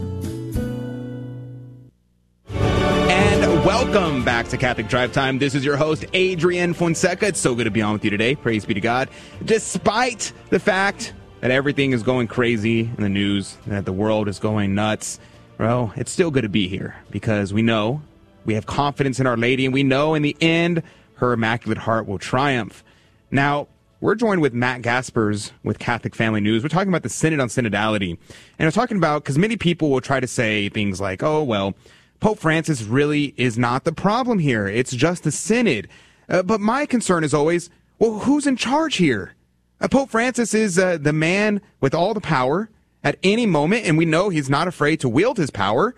Welcome 3.68 4.24
back 4.24 4.48
to 4.48 4.58
Catholic 4.58 4.88
Drive 4.88 5.12
Time. 5.12 5.40
This 5.40 5.54
is 5.54 5.66
your 5.66 5.76
host, 5.76 6.06
Adrian 6.14 6.74
Fonseca. 6.74 7.28
It's 7.28 7.40
so 7.42 7.54
good 7.54 7.66
to 7.66 7.70
be 7.70 7.82
on 7.82 7.92
with 7.92 8.06
you 8.06 8.10
today. 8.10 8.34
Praise 8.34 8.64
be 8.64 8.74
to 8.74 8.80
God. 8.80 9.10
Despite 9.44 10.32
the 10.52 10.58
fact 10.58 11.12
that 11.42 11.52
everything 11.52 11.92
is 11.92 12.02
going 12.02 12.30
crazy 12.30 12.80
in 12.80 13.04
the 13.04 13.10
news, 13.10 13.58
that 13.68 13.84
the 13.84 13.92
world 13.92 14.30
is 14.30 14.40
going 14.40 14.74
nuts, 14.74 15.20
well, 15.58 15.92
it's 15.98 16.14
still 16.14 16.32
good 16.32 16.44
to 16.44 16.50
be 16.50 16.70
here 16.70 16.96
because 17.12 17.54
we 17.54 17.62
know 17.62 18.02
we 18.46 18.54
have 18.54 18.68
confidence 18.68 19.20
in 19.20 19.28
Our 19.28 19.36
Lady 19.36 19.66
and 19.66 19.74
we 19.74 19.84
know 19.84 20.14
in 20.14 20.22
the 20.22 20.38
end 20.40 20.82
her 21.16 21.34
Immaculate 21.34 21.80
Heart 21.80 22.08
will 22.08 22.20
triumph. 22.20 22.86
Now, 23.32 23.68
we're 24.00 24.16
joined 24.16 24.40
with 24.40 24.54
Matt 24.54 24.82
Gaspers 24.82 25.52
with 25.64 25.78
Catholic 25.78 26.16
Family 26.16 26.40
News. 26.40 26.64
We're 26.64 26.70
talking 26.70 26.88
about 26.88 27.04
the 27.04 27.10
Synod 27.10 27.42
on 27.42 27.50
Synodality. 27.50 28.18
And 28.58 28.66
we're 28.66 28.72
talking 28.72 28.96
about, 28.96 29.26
because 29.26 29.38
many 29.38 29.58
people 29.58 29.90
will 29.90 30.00
try 30.00 30.22
to 30.22 30.28
say 30.28 30.70
things 30.70 31.02
like, 31.02 31.22
oh, 31.22 31.44
well, 31.44 31.76
Pope 32.20 32.40
Francis 32.40 32.84
really 32.84 33.34
is 33.38 33.58
not 33.58 33.84
the 33.84 33.92
problem 33.92 34.40
here. 34.40 34.68
It's 34.68 34.92
just 34.92 35.24
the 35.24 35.32
synod. 35.32 35.88
Uh, 36.30 36.44
but 36.44 36.60
my 36.60 36.86
concern 36.86 37.24
is 37.24 37.34
always, 37.34 37.70
well, 38.00 38.20
who's 38.20 38.48
in 38.48 38.58
charge 38.58 38.96
here? 38.96 39.36
Uh, 39.80 39.88
Pope 39.88 40.10
Francis 40.10 40.54
is 40.54 40.80
uh, 40.80 40.98
the 41.00 41.14
man 41.14 41.62
with 41.80 41.94
all 41.94 42.14
the 42.14 42.22
power 42.22 42.70
at 43.04 43.20
any 43.24 43.46
moment, 43.46 43.86
and 43.86 43.98
we 43.98 44.06
know 44.06 44.30
he's 44.30 44.50
not 44.50 44.68
afraid 44.68 45.00
to 45.02 45.10
wield 45.10 45.38
his 45.38 45.52
power. 45.52 45.96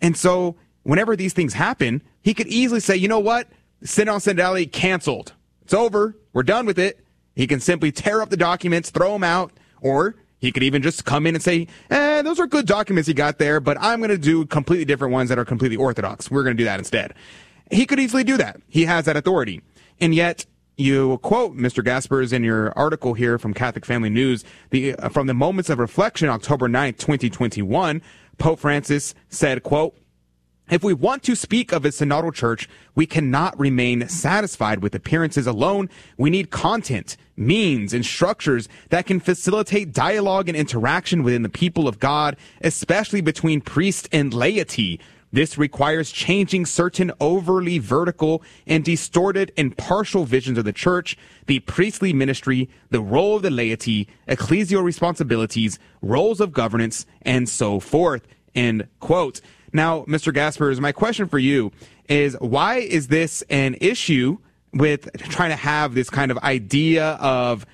And 0.00 0.16
so, 0.16 0.56
whenever 0.84 1.16
these 1.16 1.32
things 1.32 1.54
happen, 1.54 2.02
he 2.22 2.32
could 2.34 2.46
easily 2.46 2.80
say, 2.80 2.96
you 2.96 3.08
know 3.08 3.18
what? 3.18 3.48
Synod 3.82 4.14
on 4.14 4.20
Synodality 4.20 4.70
canceled. 4.70 5.32
It's 5.62 5.74
over. 5.74 6.16
We're 6.32 6.44
done 6.44 6.66
with 6.66 6.78
it. 6.78 7.04
He 7.34 7.46
can 7.46 7.60
simply 7.60 7.92
tear 7.92 8.22
up 8.22 8.30
the 8.30 8.36
documents, 8.36 8.90
throw 8.90 9.12
them 9.12 9.24
out, 9.24 9.52
or 9.80 10.14
He 10.46 10.52
could 10.52 10.62
even 10.62 10.80
just 10.80 11.04
come 11.04 11.26
in 11.26 11.34
and 11.34 11.42
say, 11.42 11.66
eh, 11.90 12.22
those 12.22 12.38
are 12.38 12.46
good 12.46 12.68
documents 12.68 13.08
he 13.08 13.14
got 13.14 13.38
there, 13.38 13.58
but 13.58 13.76
I'm 13.80 13.98
going 13.98 14.10
to 14.10 14.16
do 14.16 14.46
completely 14.46 14.84
different 14.84 15.12
ones 15.12 15.28
that 15.28 15.40
are 15.40 15.44
completely 15.44 15.76
orthodox. 15.76 16.30
We're 16.30 16.44
going 16.44 16.56
to 16.56 16.60
do 16.60 16.66
that 16.66 16.78
instead. 16.78 17.14
He 17.68 17.84
could 17.84 17.98
easily 17.98 18.22
do 18.22 18.36
that. 18.36 18.60
He 18.68 18.84
has 18.84 19.06
that 19.06 19.16
authority. 19.16 19.60
And 20.00 20.14
yet, 20.14 20.46
you 20.76 21.18
quote 21.18 21.56
Mr. 21.56 21.82
Gaspers 21.82 22.32
in 22.32 22.44
your 22.44 22.72
article 22.78 23.14
here 23.14 23.40
from 23.40 23.54
Catholic 23.54 23.84
Family 23.84 24.08
News, 24.08 24.44
the, 24.70 24.94
uh, 24.94 25.08
from 25.08 25.26
the 25.26 25.34
moments 25.34 25.68
of 25.68 25.80
reflection, 25.80 26.28
October 26.28 26.68
9th, 26.68 26.98
2021, 26.98 28.00
Pope 28.38 28.60
Francis 28.60 29.16
said, 29.28 29.64
quote, 29.64 29.96
if 30.68 30.82
we 30.82 30.92
want 30.92 31.22
to 31.24 31.36
speak 31.36 31.72
of 31.72 31.84
a 31.84 31.88
synodal 31.88 32.34
church, 32.34 32.68
we 32.94 33.06
cannot 33.06 33.58
remain 33.58 34.08
satisfied 34.08 34.82
with 34.82 34.94
appearances 34.94 35.46
alone. 35.46 35.88
We 36.16 36.28
need 36.28 36.50
content, 36.50 37.16
means, 37.36 37.94
and 37.94 38.04
structures 38.04 38.68
that 38.88 39.06
can 39.06 39.20
facilitate 39.20 39.92
dialogue 39.92 40.48
and 40.48 40.56
interaction 40.56 41.22
within 41.22 41.42
the 41.42 41.48
people 41.48 41.86
of 41.86 42.00
God, 42.00 42.36
especially 42.62 43.20
between 43.20 43.60
priest 43.60 44.08
and 44.10 44.34
laity. 44.34 44.98
This 45.32 45.58
requires 45.58 46.10
changing 46.10 46.66
certain 46.66 47.12
overly 47.20 47.78
vertical 47.78 48.42
and 48.66 48.84
distorted 48.84 49.52
and 49.56 49.76
partial 49.76 50.24
visions 50.24 50.56
of 50.56 50.64
the 50.64 50.72
church, 50.72 51.16
the 51.46 51.60
priestly 51.60 52.12
ministry, 52.12 52.70
the 52.90 53.00
role 53.00 53.36
of 53.36 53.42
the 53.42 53.50
laity, 53.50 54.08
ecclesial 54.26 54.82
responsibilities, 54.82 55.78
roles 56.00 56.40
of 56.40 56.52
governance, 56.52 57.06
and 57.22 57.48
so 57.48 57.78
forth. 57.80 58.26
End 58.54 58.88
quote. 58.98 59.40
Now, 59.76 60.04
Mr. 60.04 60.32
Gaspers, 60.32 60.80
my 60.80 60.90
question 60.90 61.28
for 61.28 61.38
you 61.38 61.70
is 62.08 62.34
why 62.40 62.76
is 62.76 63.08
this 63.08 63.42
an 63.50 63.76
issue 63.78 64.38
with 64.72 65.10
trying 65.28 65.50
to 65.50 65.56
have 65.56 65.94
this 65.94 66.08
kind 66.08 66.30
of 66.30 66.38
idea 66.38 67.10
of 67.20 67.66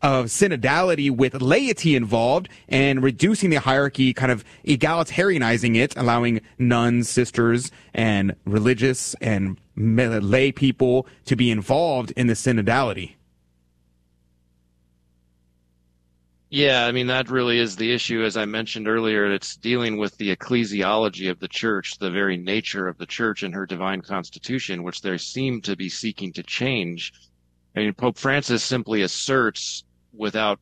of 0.00 0.26
synodality 0.26 1.10
with 1.10 1.42
laity 1.42 1.96
involved 1.96 2.48
and 2.68 3.02
reducing 3.02 3.50
the 3.50 3.56
hierarchy, 3.56 4.14
kind 4.14 4.30
of 4.30 4.44
egalitarianizing 4.64 5.74
it, 5.74 5.96
allowing 5.96 6.40
nuns, 6.60 7.08
sisters, 7.08 7.72
and 7.92 8.36
religious 8.44 9.14
and 9.20 9.58
lay 9.74 10.52
people 10.52 11.08
to 11.24 11.34
be 11.34 11.50
involved 11.50 12.12
in 12.12 12.28
the 12.28 12.34
synodality. 12.34 13.17
Yeah, 16.50 16.86
I 16.86 16.92
mean, 16.92 17.08
that 17.08 17.28
really 17.28 17.58
is 17.58 17.76
the 17.76 17.92
issue. 17.92 18.24
As 18.24 18.36
I 18.36 18.46
mentioned 18.46 18.88
earlier, 18.88 19.30
it's 19.30 19.56
dealing 19.56 19.98
with 19.98 20.16
the 20.16 20.34
ecclesiology 20.34 21.30
of 21.30 21.40
the 21.40 21.48
church, 21.48 21.98
the 21.98 22.10
very 22.10 22.38
nature 22.38 22.88
of 22.88 22.96
the 22.96 23.04
church 23.04 23.42
and 23.42 23.54
her 23.54 23.66
divine 23.66 24.00
constitution, 24.00 24.82
which 24.82 25.02
they 25.02 25.18
seem 25.18 25.60
to 25.62 25.76
be 25.76 25.90
seeking 25.90 26.32
to 26.32 26.42
change. 26.42 27.12
I 27.76 27.80
mean, 27.80 27.92
Pope 27.92 28.16
Francis 28.16 28.64
simply 28.64 29.02
asserts 29.02 29.84
without 30.14 30.58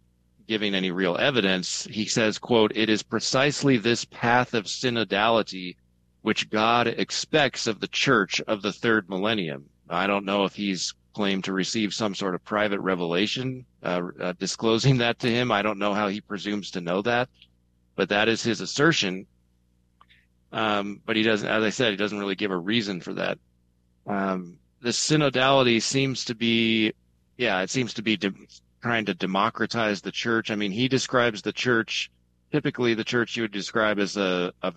giving 0.49 0.74
any 0.74 0.91
real 0.91 1.16
evidence. 1.18 1.84
He 1.84 2.07
says, 2.07 2.39
quote, 2.39 2.72
it 2.74 2.91
is 2.91 3.05
precisely 3.05 3.76
this 3.76 4.05
path 4.05 4.55
of 4.55 4.64
synodality 4.64 5.76
which 6.22 6.51
God 6.51 6.89
expects 6.89 7.68
of 7.68 7.78
the 7.78 7.87
church 7.87 8.41
of 8.49 8.61
the 8.61 8.72
third 8.72 9.09
millennium. 9.09 9.66
I 9.89 10.09
don't 10.09 10.24
know 10.24 10.45
if 10.45 10.57
he's 10.57 10.95
claimed 11.17 11.45
to 11.45 11.53
receive 11.55 11.95
some 11.95 12.14
sort 12.14 12.35
of 12.35 12.45
private 12.45 12.79
revelation 12.79 13.64
uh, 13.83 14.03
uh, 14.21 14.35
disclosing 14.39 14.99
that 14.99 15.19
to 15.19 15.31
him. 15.31 15.51
I 15.51 15.62
don't 15.62 15.79
know 15.79 15.95
how 15.95 16.09
he 16.09 16.21
presumes 16.21 16.73
to 16.73 16.83
know 16.83 17.01
that, 17.01 17.31
but 17.95 18.11
that 18.11 18.29
is 18.29 18.43
his 18.43 18.61
assertion. 18.61 19.27
Um, 20.53 21.01
but 21.07 21.17
he 21.17 21.23
doesn't, 21.23 21.49
as 21.49 21.64
I 21.64 21.71
said, 21.71 21.93
he 21.93 21.97
doesn't 21.97 22.19
really 22.19 22.35
give 22.35 22.51
a 22.51 22.57
reason 22.59 23.01
for 23.01 23.14
that. 23.14 23.39
Um, 24.07 24.59
the 24.83 24.91
synodality 24.91 25.81
seems 25.81 26.27
to 26.27 26.35
be, 26.35 26.93
yeah, 27.39 27.62
it 27.62 27.71
seems 27.71 27.95
to 27.95 28.03
be 28.03 28.19
de- 28.19 28.35
trying 28.83 29.07
to 29.07 29.14
democratize 29.14 30.03
the 30.03 30.12
church. 30.12 30.51
I 30.51 30.55
mean, 30.55 30.71
he 30.71 30.87
describes 30.87 31.41
the 31.41 31.51
church, 31.51 32.11
typically 32.53 32.93
the 32.93 33.05
church 33.05 33.37
you 33.37 33.45
would 33.45 33.53
describe 33.53 33.99
as 33.99 34.19
a, 34.19 34.53
a 34.62 34.75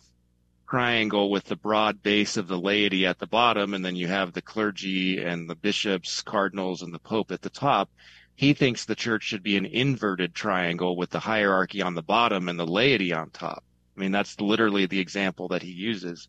triangle 0.70 1.32
with 1.32 1.46
the 1.46 1.56
broad 1.56 2.04
base 2.04 2.38
of 2.38 2.48
the 2.48 2.60
laity 2.60 3.06
at 3.06 3.18
the 3.18 3.28
bottom, 3.28 3.74
and 3.74 3.84
then 3.84 3.96
you 3.96 4.08
have 4.08 4.34
the 4.34 4.42
clergy 4.42 5.18
and 5.18 5.50
the 5.50 5.56
bishops, 5.56 6.22
cardinals, 6.22 6.82
and 6.84 6.94
the 6.94 7.00
pope 7.00 7.32
at 7.32 7.42
the 7.42 7.50
top. 7.50 7.90
He 8.36 8.54
thinks 8.54 8.86
the 8.86 8.96
church 8.96 9.24
should 9.24 9.44
be 9.44 9.58
an 9.58 9.66
inverted 9.66 10.36
triangle 10.36 10.96
with 10.96 11.10
the 11.10 11.20
hierarchy 11.20 11.82
on 11.82 11.96
the 11.96 12.04
bottom 12.04 12.48
and 12.48 12.60
the 12.60 12.68
laity 12.68 13.12
on 13.12 13.32
top. 13.32 13.64
I 13.98 14.00
mean, 14.00 14.12
that's 14.12 14.40
literally 14.40 14.86
the 14.86 15.00
example 15.00 15.48
that 15.50 15.64
he 15.64 15.72
uses. 15.72 16.28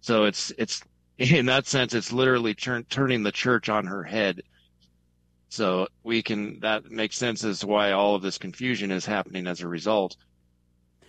So 0.00 0.24
it's 0.24 0.52
it's 0.58 0.82
in 1.18 1.46
that 1.46 1.66
sense, 1.66 1.94
it's 1.94 2.12
literally 2.12 2.54
turn, 2.54 2.84
turning 2.84 3.22
the 3.22 3.32
church 3.32 3.68
on 3.68 3.86
her 3.86 4.04
head. 4.04 4.42
So 5.48 5.88
we 6.04 6.22
can 6.22 6.60
that 6.60 6.90
makes 6.90 7.16
sense 7.16 7.42
as 7.42 7.60
to 7.60 7.66
why 7.66 7.92
all 7.92 8.14
of 8.14 8.22
this 8.22 8.38
confusion 8.38 8.90
is 8.90 9.06
happening 9.06 9.46
as 9.46 9.62
a 9.62 9.68
result. 9.68 10.16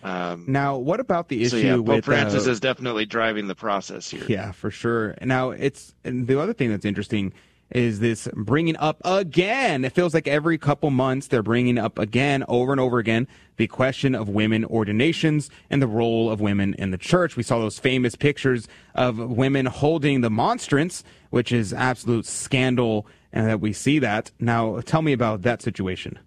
Um, 0.02 0.44
now, 0.48 0.76
what 0.76 1.00
about 1.00 1.28
the 1.28 1.42
issue 1.42 1.48
so 1.50 1.56
yeah, 1.56 1.76
Pope 1.76 1.86
with 1.86 2.04
Francis 2.04 2.46
uh, 2.46 2.50
is 2.50 2.60
definitely 2.60 3.06
driving 3.06 3.46
the 3.46 3.54
process 3.54 4.08
here. 4.08 4.24
Yeah, 4.28 4.52
for 4.52 4.70
sure. 4.70 5.14
Now, 5.22 5.50
it's 5.50 5.94
and 6.04 6.26
the 6.26 6.40
other 6.40 6.54
thing 6.54 6.70
that's 6.70 6.84
interesting 6.84 7.32
is 7.70 8.00
this 8.00 8.28
bringing 8.34 8.76
up 8.76 9.00
again. 9.04 9.84
It 9.84 9.92
feels 9.92 10.14
like 10.14 10.26
every 10.26 10.58
couple 10.58 10.90
months 10.90 11.28
they're 11.28 11.42
bringing 11.42 11.78
up 11.78 11.98
again, 11.98 12.44
over 12.48 12.72
and 12.72 12.80
over 12.80 12.98
again, 12.98 13.28
the 13.56 13.66
question 13.66 14.14
of 14.14 14.28
women 14.28 14.64
ordinations 14.64 15.50
and 15.68 15.80
the 15.80 15.86
role 15.86 16.30
of 16.30 16.40
women 16.40 16.74
in 16.74 16.90
the 16.90 16.98
church. 16.98 17.36
We 17.36 17.42
saw 17.42 17.58
those 17.58 17.78
famous 17.78 18.14
pictures 18.14 18.66
of 18.94 19.18
women 19.18 19.66
holding 19.66 20.20
the 20.20 20.30
monstrance, 20.30 21.04
which 21.30 21.52
is 21.52 21.72
absolute 21.72 22.26
scandal, 22.26 23.06
and 23.32 23.46
that 23.46 23.60
we 23.60 23.72
see 23.72 23.98
that. 24.00 24.30
Now, 24.40 24.80
tell 24.80 25.02
me 25.02 25.12
about 25.12 25.42
that 25.42 25.62
situation. 25.62 26.18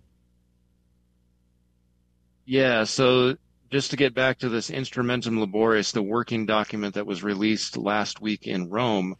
Yeah, 2.46 2.84
so 2.84 3.38
just 3.74 3.90
to 3.90 3.98
get 3.98 4.14
back 4.14 4.38
to 4.38 4.50
this 4.50 4.70
Instrumentum 4.70 5.44
Laboris, 5.44 5.94
the 5.94 6.04
working 6.04 6.46
document 6.46 6.94
that 6.94 7.08
was 7.08 7.24
released 7.24 7.76
last 7.76 8.22
week 8.22 8.46
in 8.46 8.70
Rome, 8.70 9.16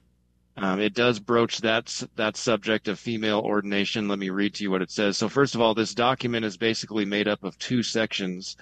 um, 0.58 0.80
it 0.80 0.94
does 0.94 1.20
broach 1.20 1.62
that 1.62 2.04
that 2.18 2.38
subject 2.38 2.88
of 2.88 3.00
female 3.00 3.40
ordination. 3.40 4.08
Let 4.08 4.20
me 4.20 4.30
read 4.30 4.54
to 4.54 4.64
you 4.64 4.70
what 4.70 4.84
it 4.84 4.92
says. 4.92 5.18
So 5.18 5.28
first 5.28 5.56
of 5.56 5.62
all, 5.62 5.74
this 5.74 5.96
document 5.96 6.46
is 6.46 6.56
basically 6.56 7.04
made 7.04 7.28
up 7.28 7.44
of 7.44 7.58
two 7.58 7.82
sections. 7.82 8.56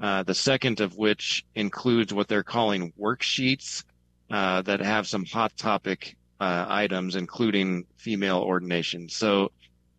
Uh, 0.00 0.24
the 0.24 0.34
second 0.34 0.80
of 0.80 0.96
which 0.96 1.44
includes 1.54 2.12
what 2.12 2.26
they're 2.26 2.42
calling 2.42 2.92
worksheets 3.00 3.84
uh, 4.32 4.62
that 4.62 4.80
have 4.80 5.06
some 5.06 5.24
hot 5.24 5.56
topic 5.56 6.16
uh, 6.40 6.66
items, 6.68 7.14
including 7.14 7.86
female 7.96 8.40
ordination. 8.40 9.08
So 9.08 9.52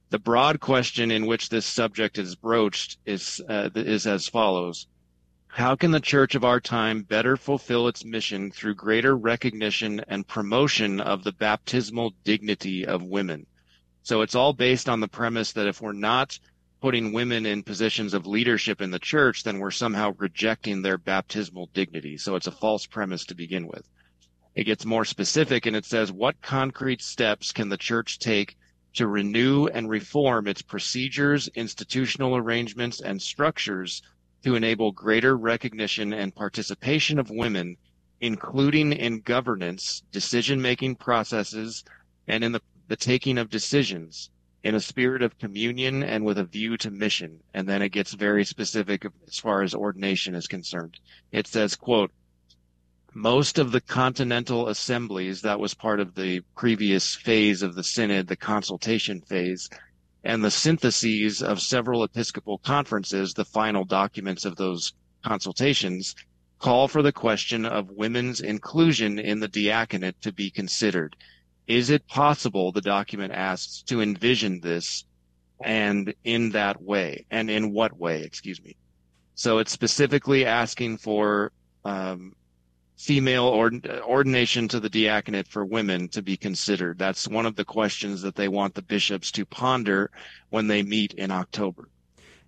the 0.09 0.19
broad 0.19 0.59
question 0.59 1.11
in 1.11 1.27
which 1.27 1.47
this 1.47 1.65
subject 1.65 2.17
is 2.17 2.35
broached 2.35 2.97
is 3.05 3.39
uh, 3.47 3.69
is 3.73 4.05
as 4.05 4.27
follows. 4.27 4.85
How 5.51 5.75
can 5.75 5.89
the 5.91 5.99
church 5.99 6.35
of 6.35 6.45
our 6.45 6.59
time 6.59 7.01
better 7.01 7.35
fulfill 7.35 7.87
its 7.87 8.05
mission 8.05 8.51
through 8.51 8.75
greater 8.75 9.17
recognition 9.17 9.99
and 10.07 10.25
promotion 10.25 11.01
of 11.01 11.23
the 11.23 11.31
baptismal 11.31 12.13
dignity 12.23 12.85
of 12.85 13.01
women? 13.01 13.47
So 14.03 14.21
it's 14.21 14.35
all 14.35 14.53
based 14.53 14.87
on 14.87 14.99
the 14.99 15.07
premise 15.07 15.51
that 15.53 15.67
if 15.67 15.81
we're 15.81 15.91
not 15.91 16.39
putting 16.81 17.11
women 17.11 17.47
in 17.47 17.63
positions 17.63 18.13
of 18.13 18.27
leadership 18.27 18.79
in 18.79 18.91
the 18.91 18.99
church, 18.99 19.43
then 19.43 19.57
we're 19.57 19.71
somehow 19.71 20.13
rejecting 20.17 20.81
their 20.81 20.99
baptismal 20.99 21.69
dignity. 21.73 22.15
So 22.17 22.35
it's 22.35 22.47
a 22.47 22.51
false 22.51 22.85
premise 22.85 23.25
to 23.25 23.35
begin 23.35 23.67
with. 23.67 23.89
It 24.55 24.65
gets 24.65 24.85
more 24.85 25.03
specific 25.03 25.65
and 25.65 25.75
it 25.75 25.83
says, 25.83 26.11
what 26.11 26.41
concrete 26.41 27.01
steps 27.01 27.51
can 27.51 27.69
the 27.69 27.75
church 27.75 28.19
take 28.19 28.55
to 28.93 29.07
renew 29.07 29.65
and 29.65 29.89
reform 29.89 30.47
its 30.47 30.61
procedures, 30.61 31.49
institutional 31.49 32.37
arrangements, 32.37 33.01
and 33.01 33.21
structures 33.21 34.03
to 34.43 34.55
enable 34.55 34.91
greater 34.91 35.35
recognition 35.37 36.13
and 36.13 36.35
participation 36.35 37.19
of 37.19 37.29
women, 37.29 37.77
including 38.21 38.93
in 38.93 39.19
governance, 39.21 40.03
decision 40.11 40.61
making 40.61 40.95
processes, 40.95 41.83
and 42.27 42.43
in 42.43 42.51
the, 42.51 42.61
the 42.87 42.95
taking 42.95 43.37
of 43.37 43.49
decisions 43.49 44.29
in 44.63 44.75
a 44.75 44.79
spirit 44.79 45.21
of 45.21 45.37
communion 45.39 46.03
and 46.03 46.25
with 46.25 46.37
a 46.37 46.43
view 46.43 46.77
to 46.77 46.91
mission. 46.91 47.39
And 47.53 47.67
then 47.67 47.81
it 47.81 47.89
gets 47.89 48.13
very 48.13 48.43
specific 48.43 49.05
as 49.27 49.39
far 49.39 49.61
as 49.61 49.73
ordination 49.73 50.35
is 50.35 50.47
concerned. 50.47 50.99
It 51.31 51.47
says, 51.47 51.75
quote, 51.75 52.11
most 53.13 53.57
of 53.57 53.71
the 53.71 53.81
continental 53.81 54.67
assemblies 54.67 55.41
that 55.41 55.59
was 55.59 55.73
part 55.73 55.99
of 55.99 56.13
the 56.13 56.41
previous 56.55 57.15
phase 57.15 57.63
of 57.63 57.73
the 57.75 57.83
synod, 57.83 58.27
the 58.27 58.35
consultation 58.35 59.21
phase, 59.21 59.69
and 60.23 60.43
the 60.43 60.51
syntheses 60.51 61.41
of 61.41 61.61
several 61.61 62.03
Episcopal 62.03 62.57
conferences, 62.59 63.33
the 63.33 63.45
final 63.45 63.85
documents 63.85 64.45
of 64.45 64.55
those 64.55 64.93
consultations, 65.23 66.15
call 66.59 66.87
for 66.87 67.01
the 67.01 67.11
question 67.11 67.65
of 67.65 67.89
women's 67.91 68.41
inclusion 68.41 69.17
in 69.17 69.39
the 69.39 69.47
diaconate 69.47 70.21
to 70.21 70.31
be 70.31 70.49
considered. 70.49 71.15
Is 71.67 71.89
it 71.89 72.07
possible, 72.07 72.71
the 72.71 72.81
document 72.81 73.33
asks, 73.33 73.81
to 73.83 74.01
envision 74.01 74.59
this 74.59 75.05
and 75.63 76.13
in 76.23 76.49
that 76.51 76.81
way? 76.81 77.25
And 77.31 77.49
in 77.49 77.71
what 77.71 77.97
way, 77.97 78.23
excuse 78.23 78.61
me? 78.61 78.75
So 79.35 79.59
it's 79.59 79.71
specifically 79.71 80.45
asking 80.45 80.97
for 80.97 81.53
um, 81.85 82.35
female 82.99 83.45
ord- 83.45 83.87
ordination 84.03 84.67
to 84.67 84.79
the 84.79 84.89
diaconate 84.89 85.47
for 85.47 85.63
women 85.63 86.09
to 86.09 86.21
be 86.21 86.35
considered. 86.35 86.99
That's 86.99 87.29
one 87.29 87.45
of 87.45 87.55
the 87.55 87.63
questions 87.63 88.21
that 88.21 88.35
they 88.35 88.49
want 88.49 88.75
the 88.75 88.81
bishops 88.81 89.31
to 89.31 89.45
ponder 89.45 90.11
when 90.49 90.67
they 90.67 90.83
meet 90.83 91.13
in 91.13 91.31
October. 91.31 91.87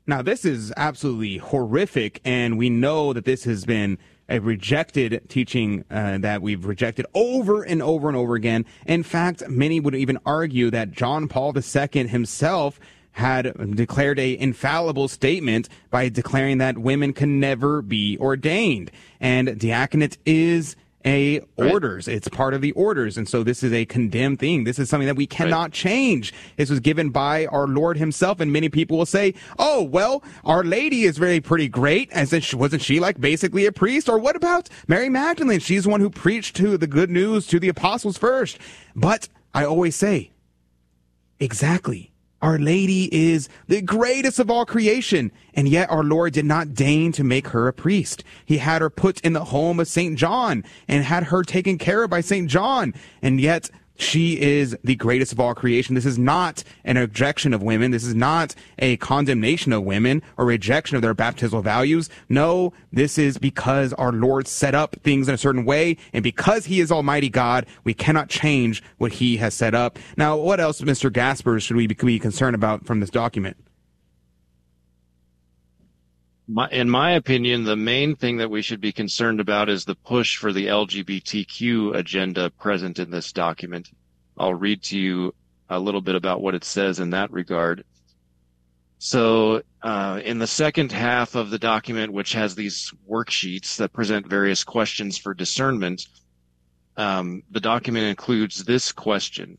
Now, 0.06 0.22
this 0.22 0.44
is 0.44 0.74
absolutely 0.76 1.38
horrific, 1.38 2.20
and 2.26 2.58
we 2.58 2.70
know 2.70 3.14
that 3.14 3.24
this 3.24 3.46
has 3.46 3.64
been 3.64 3.98
a 4.28 4.40
rejected 4.40 5.22
teaching 5.30 5.86
uh, 5.90 6.18
that 6.18 6.42
we've 6.42 6.66
rejected 6.66 7.06
over 7.14 7.64
and 7.64 7.82
over 7.82 8.10
and 8.10 8.18
over 8.18 8.36
again. 8.36 8.66
In 8.86 9.04
fact, 9.04 9.48
many 9.48 9.80
would 9.80 9.96
even 9.96 10.20
argue 10.26 10.70
that 10.72 10.92
John 10.92 11.30
Paul 11.30 11.54
II 11.56 12.08
himself 12.08 12.78
had 13.14 13.76
declared 13.76 14.20
a 14.20 14.38
infallible 14.38 15.08
statement 15.08 15.68
by 15.90 16.10
declaring 16.10 16.60
that 16.60 16.78
women 16.78 17.14
can 17.14 17.40
never 17.40 17.82
be 17.82 18.18
ordained. 18.20 18.92
And 19.20 19.60
diaconate 19.60 20.18
is 20.26 20.76
a 21.06 21.40
right. 21.58 21.72
orders. 21.72 22.08
It's 22.08 22.28
part 22.28 22.54
of 22.54 22.62
the 22.62 22.72
orders. 22.74 23.18
And 23.18 23.28
so 23.28 23.44
this 23.44 23.64
is 23.64 23.74
a 23.74 23.86
condemned 23.86 24.40
thing. 24.40 24.64
This 24.64 24.80
is 24.80 24.90
something 24.90 25.08
that 25.08 25.16
we 25.16 25.28
cannot 25.28 25.64
right. 25.64 25.72
change. 25.74 26.34
This 26.58 26.70
was 26.70 26.80
given 26.80 27.10
by 27.10 27.48
our 27.48 27.68
Lord 27.68 27.98
himself. 27.98 28.40
And 28.40 28.52
many 28.52 28.70
people 28.70 28.98
will 28.98 29.06
say, 29.06 29.34
Oh, 29.58 29.82
well, 29.82 30.24
Our 30.44 30.64
Lady 30.64 31.04
is 31.04 31.20
really 31.20 31.42
pretty 31.42 31.68
great. 31.68 32.12
As 32.12 32.34
if, 32.34 32.54
wasn't 32.54 32.82
she 32.82 33.00
like 33.00 33.20
basically 33.20 33.66
a 33.66 33.72
priest? 33.72 34.10
Or 34.10 34.18
what 34.18 34.36
about 34.36 34.70
Mary 34.88 35.10
Magdalene? 35.10 35.60
She's 35.60 35.84
the 35.84 35.90
one 35.90 36.02
who 36.02 36.10
preached 36.10 36.56
to 36.58 36.78
the 36.78 36.88
good 36.88 37.10
news 37.10 37.48
to 37.48 37.60
the 37.60 37.70
apostles 37.70 38.18
first. 38.18 38.60
But 38.96 39.28
I 39.54 39.66
always 39.66 39.96
say, 39.96 40.32
exactly. 41.40 42.11
Our 42.42 42.58
Lady 42.58 43.14
is 43.14 43.50
the 43.68 43.82
greatest 43.82 44.40
of 44.40 44.50
all 44.50 44.66
creation, 44.66 45.32
and 45.54 45.68
yet 45.68 45.92
our 45.92 46.04
Lord 46.04 46.34
did 46.34 46.46
not 46.46 46.74
deign 46.74 47.12
to 47.14 47.24
make 47.24 47.50
her 47.50 47.68
a 47.68 47.74
priest. 47.74 48.24
He 48.46 48.58
had 48.58 48.82
her 48.82 48.90
put 48.90 49.22
in 49.22 49.34
the 49.34 49.46
home 49.46 49.80
of 49.80 49.88
St. 49.88 50.18
John 50.18 50.64
and 50.88 51.04
had 51.04 51.26
her 51.26 51.44
taken 51.44 51.78
care 51.78 52.04
of 52.04 52.10
by 52.10 52.22
St. 52.22 52.50
John, 52.50 52.96
and 53.22 53.40
yet 53.40 53.70
she 54.02 54.40
is 54.40 54.76
the 54.84 54.96
greatest 54.96 55.32
of 55.32 55.40
all 55.40 55.54
creation. 55.54 55.96
This 55.96 56.06
is 56.06 56.18
not 56.18 56.64
an 56.84 56.98
objection 56.98 57.54
of 57.54 57.62
women. 57.62 57.92
This 57.92 58.04
is 58.04 58.16
not 58.16 58.56
a 58.80 58.98
condemnation 58.98 59.72
of 59.74 59.84
women 59.84 60.22
or 60.38 60.46
rejection 60.46 60.96
of 60.96 61.02
their 61.02 61.14
baptismal 61.14 61.62
values. 61.62 62.10
No, 62.28 62.74
this 62.92 63.18
is 63.18 63.38
because 63.38 63.94
our 63.94 64.12
Lord 64.12 64.48
set 64.48 64.76
up 64.76 64.96
things 65.04 65.28
in 65.28 65.36
a 65.36 65.38
certain 65.38 65.66
way, 65.66 65.98
and 66.14 66.24
because 66.24 66.66
He 66.66 66.80
is 66.80 66.92
Almighty 66.92 67.30
God, 67.30 67.66
we 67.84 67.94
cannot 67.94 68.30
change 68.30 68.84
what 68.98 69.14
He 69.14 69.38
has 69.38 69.54
set 69.54 69.76
up. 69.76 70.00
Now, 70.18 70.36
what 70.38 70.60
else, 70.60 70.82
Mr. 70.82 71.12
Gasper, 71.12 71.60
should 71.60 71.78
we 71.78 71.88
be 71.88 72.20
concerned 72.20 72.56
about 72.56 72.86
from 72.86 73.00
this 73.00 73.10
document? 73.10 73.58
My, 76.48 76.68
in 76.70 76.90
my 76.90 77.12
opinion, 77.12 77.64
the 77.64 77.76
main 77.76 78.16
thing 78.16 78.38
that 78.38 78.50
we 78.50 78.62
should 78.62 78.82
be 78.82 78.92
concerned 78.92 79.40
about 79.40 79.70
is 79.70 79.86
the 79.86 79.96
push 79.96 80.38
for 80.38 80.52
the 80.52 80.68
LGBTQ 80.68 81.96
agenda 81.96 82.50
present 82.50 83.00
in 83.00 83.12
this 83.12 83.32
document. 83.32 83.90
I'll 84.38 84.56
read 84.56 84.82
to 84.84 85.00
you 85.00 85.36
a 85.70 85.80
little 85.80 86.02
bit 86.02 86.16
about 86.16 86.42
what 86.42 86.56
it 86.56 86.64
says 86.64 87.00
in 87.00 87.12
that 87.12 87.32
regard. 87.32 87.86
So, 88.98 89.64
uh, 89.82 90.20
in 90.24 90.40
the 90.40 90.48
second 90.48 90.92
half 90.92 91.36
of 91.36 91.50
the 91.50 91.58
document, 91.58 92.14
which 92.14 92.34
has 92.34 92.54
these 92.54 92.94
worksheets 93.10 93.78
that 93.78 93.94
present 93.94 94.28
various 94.28 94.64
questions 94.64 95.18
for 95.18 95.34
discernment, 95.34 96.06
um, 96.98 97.42
the 97.50 97.60
document 97.60 98.06
includes 98.06 98.64
this 98.64 98.92
question 98.92 99.58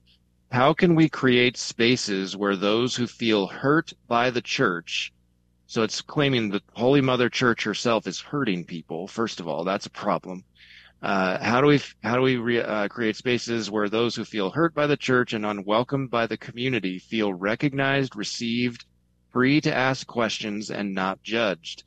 How 0.53 0.75
can 0.75 0.95
we 0.95 1.09
create 1.09 1.57
spaces 1.57 2.37
where 2.37 2.57
those 2.57 2.95
who 2.95 3.07
feel 3.07 3.47
hurt 3.47 3.93
by 4.07 4.31
the 4.31 4.43
church 4.43 5.13
so 5.73 5.83
it's 5.83 6.03
claiming 6.03 6.51
that 6.51 6.63
Holy 6.75 7.01
Mother 7.01 7.31
Church 7.31 7.65
herself 7.65 8.07
is 8.07 8.21
hurting 8.21 8.67
people. 8.67 9.09
First 9.09 9.41
of 9.41 9.49
all, 9.49 9.65
that's 9.65 9.87
a 9.87 9.91
problem. 9.91 10.45
Uh, 11.01 11.43
how 11.43 11.63
do 11.63 11.67
we 11.67 11.81
how 12.03 12.15
do 12.15 12.21
we 12.21 12.37
re, 12.37 12.61
uh, 12.61 12.89
create 12.89 13.17
spaces 13.17 13.71
where 13.71 13.89
those 13.89 14.15
who 14.15 14.27
feel 14.27 14.51
hurt 14.51 14.75
by 14.75 14.87
the 14.87 14.99
church 14.99 15.33
and 15.33 15.47
unwelcomed 15.47 16.11
by 16.11 16.27
the 16.27 16.37
community 16.37 16.99
feel 16.99 17.33
recognized, 17.33 18.15
received, 18.17 18.85
free 19.31 19.63
to 19.63 19.75
ask 19.75 20.07
questions, 20.07 20.71
and 20.71 20.95
not 20.95 21.23
judged? 21.23 21.85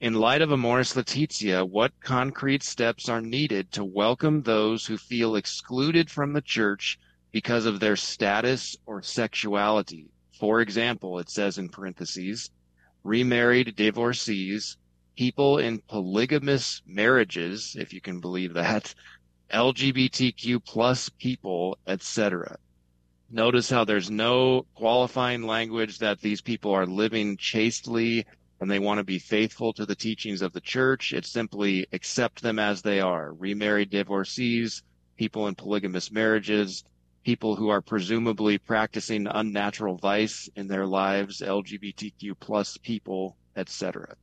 In 0.00 0.14
light 0.14 0.42
of 0.42 0.50
Amoris 0.50 0.96
Laetitia, 0.96 1.64
what 1.64 1.92
concrete 2.00 2.64
steps 2.64 3.08
are 3.08 3.20
needed 3.20 3.70
to 3.70 3.84
welcome 3.84 4.42
those 4.42 4.86
who 4.86 4.98
feel 4.98 5.36
excluded 5.36 6.10
from 6.10 6.32
the 6.32 6.42
church 6.42 6.98
because 7.30 7.64
of 7.64 7.78
their 7.78 7.94
status 7.94 8.76
or 8.86 9.02
sexuality? 9.02 10.08
For 10.32 10.60
example, 10.60 11.20
it 11.20 11.30
says 11.30 11.58
in 11.58 11.68
parentheses, 11.68 12.50
remarried 13.04 13.76
divorcees, 13.76 14.76
people 15.16 15.58
in 15.58 15.78
polygamous 15.80 16.82
marriages, 16.86 17.76
if 17.78 17.92
you 17.92 18.00
can 18.00 18.20
believe 18.20 18.54
that, 18.54 18.94
LGBTQ 19.52 20.64
plus 20.64 21.08
people, 21.08 21.76
etc. 21.86 22.56
Notice 23.30 23.70
how 23.70 23.84
there's 23.84 24.10
no 24.10 24.66
qualifying 24.74 25.42
language 25.42 25.98
that 25.98 26.20
these 26.20 26.40
people 26.40 26.72
are 26.72 26.86
living 26.86 27.36
chastely 27.36 28.26
and 28.60 28.70
they 28.70 28.78
want 28.78 28.98
to 28.98 29.04
be 29.04 29.18
faithful 29.18 29.72
to 29.72 29.86
the 29.86 29.94
teachings 29.94 30.42
of 30.42 30.52
the 30.52 30.60
church. 30.60 31.12
It's 31.12 31.30
simply 31.30 31.86
accept 31.92 32.42
them 32.42 32.58
as 32.58 32.82
they 32.82 33.00
are. 33.00 33.32
Remarried 33.32 33.90
divorcees, 33.90 34.82
people 35.16 35.46
in 35.46 35.54
polygamous 35.54 36.10
marriages, 36.10 36.84
people 37.24 37.56
who 37.56 37.68
are 37.68 37.80
presumably 37.80 38.58
practicing 38.58 39.26
unnatural 39.26 39.96
vice 39.96 40.48
in 40.56 40.68
their 40.68 40.86
lives, 40.86 41.40
LGBTQ 41.40 42.34
plus 42.40 42.76
people, 42.78 43.36
etc. 43.56 44.14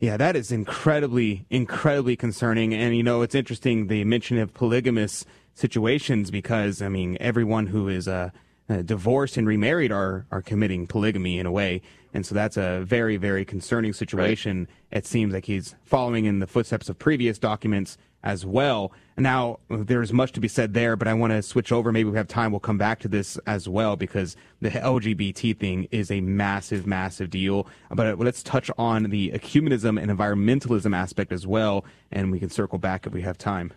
Yeah, 0.00 0.16
that 0.16 0.34
is 0.34 0.50
incredibly, 0.50 1.44
incredibly 1.50 2.16
concerning. 2.16 2.72
And 2.72 2.96
you 2.96 3.02
know, 3.02 3.22
it's 3.22 3.34
interesting 3.34 3.88
the 3.88 4.04
mention 4.04 4.38
of 4.38 4.54
polygamous 4.54 5.24
situations 5.54 6.30
because 6.30 6.80
I 6.80 6.88
mean, 6.88 7.18
everyone 7.20 7.66
who 7.66 7.88
is 7.88 8.08
uh, 8.08 8.30
uh, 8.68 8.82
divorced 8.82 9.36
and 9.36 9.46
remarried 9.46 9.92
are 9.92 10.26
are 10.30 10.40
committing 10.42 10.86
polygamy 10.86 11.38
in 11.38 11.44
a 11.44 11.52
way, 11.52 11.82
and 12.14 12.24
so 12.24 12.34
that's 12.34 12.56
a 12.56 12.82
very, 12.84 13.18
very 13.18 13.44
concerning 13.44 13.92
situation. 13.92 14.60
Right. 14.90 14.98
It 14.98 15.06
seems 15.06 15.34
like 15.34 15.44
he's 15.44 15.74
following 15.82 16.24
in 16.24 16.38
the 16.38 16.46
footsteps 16.46 16.88
of 16.88 16.98
previous 16.98 17.38
documents 17.38 17.98
as 18.22 18.44
well. 18.44 18.92
Now, 19.16 19.58
there's 19.68 20.12
much 20.12 20.32
to 20.32 20.40
be 20.40 20.48
said 20.48 20.74
there, 20.74 20.96
but 20.96 21.08
I 21.08 21.14
want 21.14 21.32
to 21.32 21.42
switch 21.42 21.72
over. 21.72 21.92
Maybe 21.92 22.10
we 22.10 22.16
have 22.16 22.28
time. 22.28 22.52
We'll 22.52 22.60
come 22.60 22.78
back 22.78 23.00
to 23.00 23.08
this 23.08 23.38
as 23.46 23.68
well 23.68 23.96
because 23.96 24.36
the 24.60 24.70
LGBT 24.70 25.56
thing 25.58 25.88
is 25.90 26.10
a 26.10 26.20
massive, 26.20 26.86
massive 26.86 27.30
deal. 27.30 27.66
But 27.90 28.06
uh, 28.06 28.16
let's 28.18 28.42
touch 28.42 28.70
on 28.78 29.04
the 29.04 29.30
ecumenism 29.32 30.00
and 30.00 30.10
environmentalism 30.10 30.94
aspect 30.96 31.32
as 31.32 31.46
well, 31.46 31.84
and 32.10 32.30
we 32.30 32.38
can 32.38 32.50
circle 32.50 32.78
back 32.78 33.06
if 33.06 33.12
we 33.12 33.22
have 33.22 33.38
time. 33.38 33.72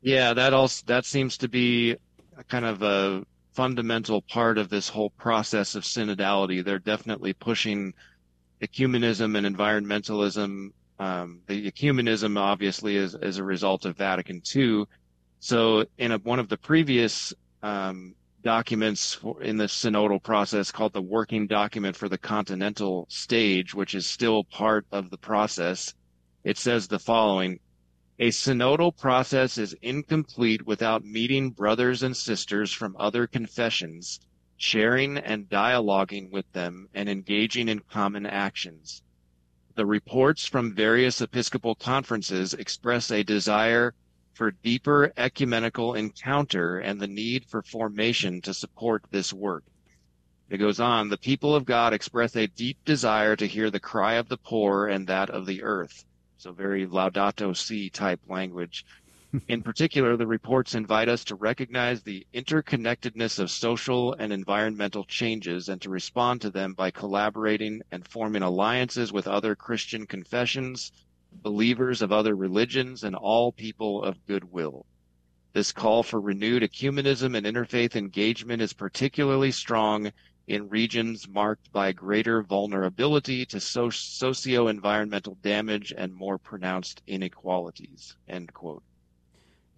Yeah, 0.00 0.32
that 0.34 0.52
also 0.52 0.84
that 0.86 1.04
seems 1.04 1.36
to 1.38 1.48
be 1.48 1.96
kind 2.48 2.64
of 2.64 2.82
a 2.82 3.24
fundamental 3.52 4.22
part 4.22 4.56
of 4.56 4.68
this 4.68 4.88
whole 4.88 5.10
process 5.10 5.74
of 5.74 5.82
synodality. 5.82 6.64
They're 6.64 6.78
definitely 6.78 7.32
pushing 7.32 7.92
ecumenism 8.62 9.36
and 9.36 9.56
environmentalism 9.56 10.70
um, 10.98 11.42
the 11.46 11.70
ecumenism 11.70 12.36
obviously 12.38 12.96
is, 12.96 13.14
is 13.14 13.38
a 13.38 13.44
result 13.44 13.84
of 13.84 13.96
Vatican 13.96 14.42
II. 14.54 14.84
So 15.38 15.84
in 15.96 16.12
a, 16.12 16.18
one 16.18 16.40
of 16.40 16.48
the 16.48 16.56
previous 16.56 17.32
um, 17.62 18.14
documents 18.42 19.18
in 19.40 19.56
the 19.56 19.66
synodal 19.66 20.22
process 20.22 20.72
called 20.72 20.92
the 20.92 21.02
working 21.02 21.46
document 21.46 21.96
for 21.96 22.08
the 22.08 22.18
continental 22.18 23.06
stage, 23.08 23.74
which 23.74 23.94
is 23.94 24.06
still 24.06 24.42
part 24.44 24.86
of 24.90 25.10
the 25.10 25.18
process, 25.18 25.94
it 26.42 26.58
says 26.58 26.88
the 26.88 26.98
following. 26.98 27.60
A 28.18 28.30
synodal 28.30 28.96
process 28.96 29.58
is 29.58 29.76
incomplete 29.80 30.66
without 30.66 31.04
meeting 31.04 31.50
brothers 31.50 32.02
and 32.02 32.16
sisters 32.16 32.72
from 32.72 32.96
other 32.98 33.28
confessions, 33.28 34.18
sharing 34.56 35.18
and 35.18 35.48
dialoguing 35.48 36.32
with 36.32 36.50
them, 36.52 36.88
and 36.92 37.08
engaging 37.08 37.68
in 37.68 37.78
common 37.78 38.26
actions 38.26 39.02
the 39.78 39.86
reports 39.86 40.44
from 40.44 40.74
various 40.74 41.20
Episcopal 41.20 41.76
conferences 41.76 42.52
express 42.52 43.12
a 43.12 43.22
desire 43.22 43.94
for 44.34 44.50
deeper 44.50 45.12
ecumenical 45.16 45.94
encounter 45.94 46.80
and 46.80 47.00
the 47.00 47.06
need 47.06 47.44
for 47.44 47.62
formation 47.62 48.40
to 48.40 48.52
support 48.52 49.04
this 49.12 49.32
work. 49.32 49.62
It 50.50 50.56
goes 50.56 50.80
on, 50.80 51.10
the 51.10 51.16
people 51.16 51.54
of 51.54 51.64
God 51.64 51.92
express 51.92 52.34
a 52.34 52.48
deep 52.48 52.84
desire 52.84 53.36
to 53.36 53.46
hear 53.46 53.70
the 53.70 53.78
cry 53.78 54.14
of 54.14 54.28
the 54.28 54.36
poor 54.36 54.88
and 54.88 55.06
that 55.06 55.30
of 55.30 55.46
the 55.46 55.62
earth. 55.62 56.04
So 56.38 56.50
very 56.50 56.84
Laudato 56.84 57.56
Si 57.56 57.88
type 57.88 58.22
language. 58.26 58.84
In 59.46 59.62
particular, 59.62 60.16
the 60.16 60.26
reports 60.26 60.74
invite 60.74 61.10
us 61.10 61.22
to 61.24 61.34
recognize 61.34 62.02
the 62.02 62.26
interconnectedness 62.32 63.38
of 63.38 63.50
social 63.50 64.14
and 64.14 64.32
environmental 64.32 65.04
changes 65.04 65.68
and 65.68 65.82
to 65.82 65.90
respond 65.90 66.40
to 66.40 66.50
them 66.50 66.72
by 66.72 66.90
collaborating 66.90 67.82
and 67.92 68.08
forming 68.08 68.40
alliances 68.40 69.12
with 69.12 69.28
other 69.28 69.54
Christian 69.54 70.06
confessions, 70.06 70.92
believers 71.30 72.00
of 72.00 72.10
other 72.10 72.34
religions, 72.34 73.04
and 73.04 73.14
all 73.14 73.52
people 73.52 74.02
of 74.02 74.24
goodwill. 74.26 74.86
This 75.52 75.72
call 75.72 76.02
for 76.02 76.22
renewed 76.22 76.62
ecumenism 76.62 77.36
and 77.36 77.46
interfaith 77.46 77.96
engagement 77.96 78.62
is 78.62 78.72
particularly 78.72 79.50
strong 79.50 80.10
in 80.46 80.70
regions 80.70 81.28
marked 81.28 81.70
by 81.70 81.92
greater 81.92 82.42
vulnerability 82.42 83.44
to 83.44 83.60
socio-environmental 83.60 85.36
damage 85.42 85.92
and 85.94 86.14
more 86.14 86.38
pronounced 86.38 87.02
inequalities. 87.06 88.16
End 88.26 88.54
quote. 88.54 88.82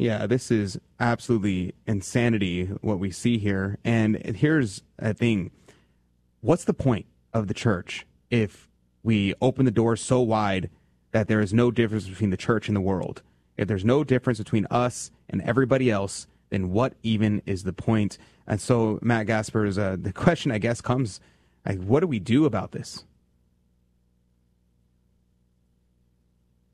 Yeah, 0.01 0.27
this 0.27 0.51
is 0.51 0.81
absolutely 0.99 1.75
insanity 1.87 2.65
what 2.81 2.99
we 2.99 3.11
see 3.11 3.37
here. 3.37 3.77
And 3.85 4.17
here's 4.17 4.83
a 4.99 5.13
thing 5.13 5.51
what's 6.41 6.65
the 6.65 6.73
point 6.73 7.05
of 7.35 7.49
the 7.49 7.55
church 7.55 8.07
if 8.31 8.67
we 9.03 9.35
open 9.43 9.67
the 9.67 9.71
door 9.71 9.97
so 9.97 10.21
wide 10.21 10.71
that 11.13 11.29
there 11.29 11.43
is 11.43 11.53
no 11.53 11.71
difference 11.71 12.09
between 12.09 12.31
the 12.31 12.39
church 12.39 12.67
and 12.67 12.75
the 12.75 12.81
world? 12.81 13.21
If 13.59 13.69
there's 13.69 13.85
no 13.85 14.03
difference 14.03 14.39
between 14.39 14.67
us 14.71 15.11
and 15.29 15.43
everybody 15.43 15.91
else, 15.91 16.27
then 16.49 16.71
what 16.71 16.95
even 17.03 17.43
is 17.45 17.65
the 17.65 17.75
point? 17.75 18.17
And 18.47 18.59
so, 18.59 18.99
Matt 19.03 19.27
Gaspers, 19.27 19.77
uh, 19.77 19.99
the 20.01 20.15
question 20.15 20.51
I 20.51 20.57
guess 20.57 20.81
comes, 20.81 21.21
like, 21.67 21.79
what 21.79 22.01
do 22.01 22.07
we 22.07 22.21
do 22.21 22.47
about 22.47 22.73
this? 22.73 23.05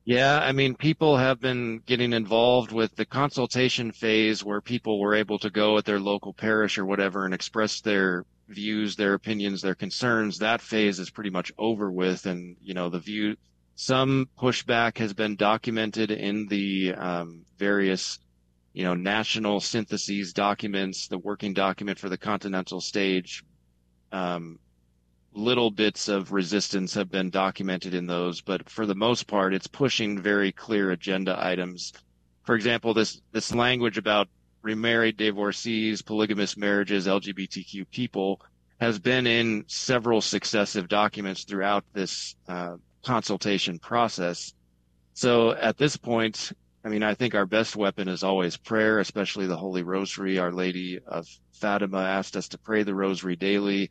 Yeah, 0.07 0.39
I 0.39 0.53
mean, 0.53 0.77
people 0.77 1.17
have 1.17 1.41
been 1.41 1.83
getting 1.85 2.13
involved 2.13 2.71
with 2.71 2.95
the 2.95 3.05
consultation 3.05 3.91
phase 3.91 4.45
where 4.45 4.61
people 4.61 5.01
were 5.01 5.17
able 5.17 5.41
to 5.41 5.51
go 5.51 5.77
at 5.79 5.85
their 5.85 5.99
local 5.99 6.33
parish 6.33 6.79
or 6.79 6.87
whatever 6.87 7.25
and 7.25 7.35
express 7.35 7.81
their 7.81 8.25
views, 8.49 8.95
their 8.95 9.15
opinions, 9.15 9.63
their 9.63 9.75
concerns. 9.75 10.39
That 10.39 10.61
phase 10.61 11.01
is 11.01 11.11
pretty 11.11 11.31
much 11.31 11.51
over 11.59 11.91
with. 11.91 12.25
And, 12.27 12.57
you 12.63 12.73
know, 12.73 12.89
the 12.89 13.01
view, 13.01 13.37
some 13.75 14.29
pushback 14.39 14.99
has 14.99 15.13
been 15.13 15.35
documented 15.35 16.13
in 16.13 16.47
the 16.47 16.95
um, 16.95 17.45
various, 17.59 18.21
you 18.75 18.85
know, 18.85 18.95
national 18.95 19.59
syntheses 19.59 20.33
documents, 20.33 21.09
the 21.09 21.19
working 21.19 21.53
document 21.53 21.99
for 21.99 22.09
the 22.09 22.17
continental 22.17 22.81
stage. 22.81 23.43
Um, 24.13 24.61
little 25.37 25.71
bits 25.71 26.09
of 26.09 26.33
resistance 26.33 26.95
have 26.95 27.11
been 27.11 27.31
documented 27.31 27.95
in 27.95 28.07
those, 28.07 28.41
but 28.41 28.69
for 28.69 28.87
the 28.87 28.95
most 28.95 29.27
part, 29.27 29.55
it's 29.55 29.67
pushing 29.67 30.21
very 30.21 30.51
clear 30.51 30.91
agenda 30.91 31.37
items. 31.39 31.93
For 32.45 32.55
example, 32.55 32.95
this, 32.95 33.21
this 33.33 33.55
language 33.55 33.99
about 33.99 34.29
remarried 34.63 35.17
divorcees, 35.17 36.03
polygamous 36.03 36.57
marriages, 36.57 37.07
LGBTQ 37.07 37.89
people 37.91 38.41
has 38.81 38.99
been 38.99 39.27
in 39.27 39.65
several 39.69 40.21
successive 40.21 40.89
documents 40.89 41.45
throughout 41.45 41.85
this 41.93 42.35
uh, 42.49 42.77
consultation 43.05 43.79
process. 43.79 44.53
So 45.15 45.53
at 45.53 45.79
this 45.79 45.97
point, 45.97 46.53
I 46.85 46.89
mean, 46.89 47.03
I 47.03 47.15
think 47.15 47.35
our 47.35 47.47
best 47.47 47.75
weapon 47.75 48.09
is 48.09 48.23
always 48.23 48.57
prayer, 48.57 48.99
especially 49.01 49.47
the 49.47 49.57
Holy 49.57 49.83
Rosary. 49.83 50.39
Our 50.39 50.53
Lady 50.53 51.01
of 51.07 51.27
Fatima 51.53 52.01
asked 52.01 52.37
us 52.37 52.49
to 52.49 52.59
pray 52.59 52.83
the 52.83 52.95
Rosary 52.95 53.35
daily. 53.35 53.91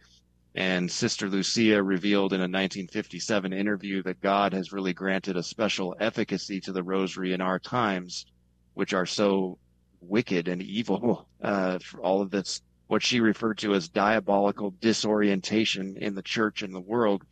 And 0.56 0.90
Sister 0.90 1.30
Lucia 1.30 1.84
revealed 1.84 2.32
in 2.32 2.40
a 2.40 2.44
1957 2.44 3.52
interview 3.52 4.02
that 4.04 4.22
God 4.22 4.54
has 4.54 4.72
really 4.72 4.94
granted 4.94 5.36
a 5.36 5.44
special 5.44 5.98
efficacy 6.00 6.62
to 6.62 6.72
the 6.72 6.82
rosary 6.82 7.34
in 7.34 7.42
our 7.42 7.60
times, 7.60 8.26
which 8.74 8.94
are 8.94 9.06
so 9.06 9.58
wicked 10.00 10.48
and 10.48 10.62
evil, 10.62 11.28
uh, 11.44 11.80
for 11.80 12.00
all 12.00 12.22
of 12.22 12.32
this, 12.32 12.62
what 12.88 13.04
she 13.04 13.20
referred 13.20 13.58
to 13.58 13.74
as 13.74 13.90
diabolical 13.90 14.74
disorientation 14.80 15.98
in 15.98 16.16
the 16.16 16.22
church 16.22 16.62
and 16.62 16.74
the 16.74 16.80
world. 16.80 17.24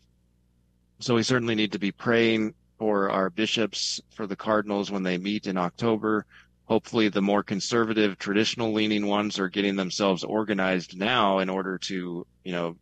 So 0.99 1.15
we 1.15 1.23
certainly 1.23 1.55
need 1.55 1.71
to 1.71 1.79
be 1.79 1.93
praying 1.93 2.53
for 2.77 3.09
our 3.09 3.29
bishops, 3.29 4.01
for 4.13 4.27
the 4.27 4.35
cardinals 4.35 4.91
when 4.91 5.03
they 5.03 5.17
meet 5.17 5.47
in 5.47 5.57
October. 5.57 6.25
Hopefully 6.65 7.07
the 7.07 7.21
more 7.21 7.43
conservative, 7.43 8.17
traditional 8.17 8.73
leaning 8.73 9.07
ones 9.07 9.39
are 9.39 9.47
getting 9.47 9.77
themselves 9.77 10.25
organized 10.25 10.97
now 10.97 11.39
in 11.39 11.49
order 11.49 11.77
to, 11.77 12.27
you 12.43 12.51
know, 12.51 12.75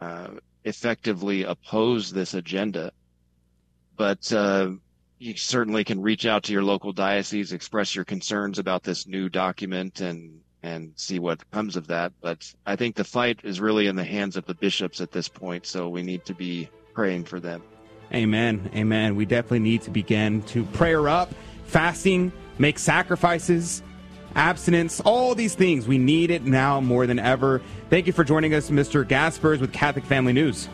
uh, 0.00 0.28
effectively 0.64 1.44
oppose 1.44 2.12
this 2.12 2.34
agenda. 2.34 2.92
But 3.96 4.32
uh, 4.32 4.72
you 5.18 5.36
certainly 5.36 5.84
can 5.84 6.00
reach 6.00 6.26
out 6.26 6.44
to 6.44 6.52
your 6.52 6.62
local 6.62 6.92
diocese, 6.92 7.52
express 7.52 7.94
your 7.94 8.04
concerns 8.04 8.58
about 8.58 8.82
this 8.82 9.06
new 9.06 9.28
document, 9.28 10.00
and 10.00 10.40
and 10.62 10.92
see 10.96 11.18
what 11.18 11.48
comes 11.50 11.76
of 11.76 11.86
that. 11.86 12.12
But 12.20 12.52
I 12.66 12.76
think 12.76 12.96
the 12.96 13.04
fight 13.04 13.40
is 13.44 13.60
really 13.60 13.86
in 13.86 13.96
the 13.96 14.04
hands 14.04 14.36
of 14.36 14.44
the 14.46 14.54
bishops 14.54 15.00
at 15.00 15.12
this 15.12 15.28
point, 15.28 15.66
so 15.66 15.88
we 15.88 16.02
need 16.02 16.24
to 16.26 16.34
be 16.34 16.68
praying 16.94 17.24
for 17.24 17.38
them. 17.38 17.62
Amen. 18.12 18.70
Amen. 18.74 19.16
We 19.16 19.26
definitely 19.26 19.60
need 19.60 19.82
to 19.82 19.90
begin 19.90 20.42
to 20.42 20.64
prayer 20.64 21.08
up, 21.08 21.32
fasting, 21.66 22.32
make 22.58 22.78
sacrifices, 22.78 23.82
abstinence, 24.34 25.00
all 25.00 25.34
these 25.34 25.54
things. 25.54 25.88
We 25.88 25.98
need 25.98 26.30
it 26.30 26.44
now 26.44 26.80
more 26.80 27.06
than 27.06 27.18
ever. 27.18 27.60
Thank 27.90 28.06
you 28.06 28.12
for 28.12 28.24
joining 28.24 28.54
us, 28.54 28.70
Mr. 28.70 29.06
Gaspers 29.06 29.60
with 29.60 29.72
Catholic 29.72 30.04
Family 30.04 30.32
News. 30.32 30.68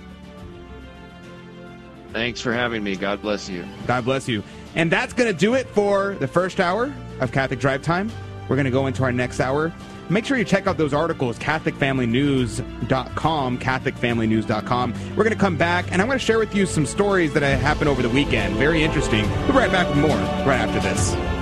Thanks 2.13 2.41
for 2.41 2.53
having 2.53 2.85
me. 2.85 2.97
God 2.97 3.23
bless 3.23 3.49
you. 3.49 3.65
God 3.87 4.05
bless 4.05 4.29
you. 4.29 4.43
And 4.77 4.91
that's 4.91 5.13
going 5.13 5.33
to 5.33 5.39
do 5.39 5.55
it 5.55 5.69
for 5.69 6.15
the 6.15 6.29
first 6.29 6.61
hour 6.61 6.93
of 7.21 7.33
Catholic 7.33 7.61
Drive 7.61 7.83
Time. 7.83 8.11
We're 8.49 8.57
going 8.57 8.67
to 8.67 8.71
go 8.71 8.87
into 8.87 9.03
our 9.03 9.13
next 9.13 9.41
hour. 9.41 9.73
Make 10.11 10.27
sure 10.27 10.37
you 10.37 10.45
check 10.45 10.67
out 10.67 10.77
those 10.77 10.93
articles, 10.93 11.39
CatholicFamilyNews.com, 11.39 13.59
CatholicFamilyNews.com. 13.59 14.95
We're 15.17 15.25
going 15.25 15.33
to 15.33 15.39
come 15.39 15.57
back, 15.57 15.91
and 15.91 16.03
I'm 16.03 16.09
going 16.09 16.19
to 16.19 16.25
share 16.25 16.39
with 16.39 16.55
you 16.55 16.67
some 16.67 16.85
stories 16.85 17.33
that 17.33 17.43
happened 17.43 17.89
over 17.89 18.03
the 18.03 18.11
weekend. 18.11 18.57
Very 18.57 18.83
interesting. 18.83 19.27
We'll 19.31 19.53
be 19.53 19.55
right 19.55 19.73
back 19.73 19.89
with 19.89 19.97
more 19.99 20.19
right 20.47 20.61
after 20.61 20.81
this. 20.81 21.34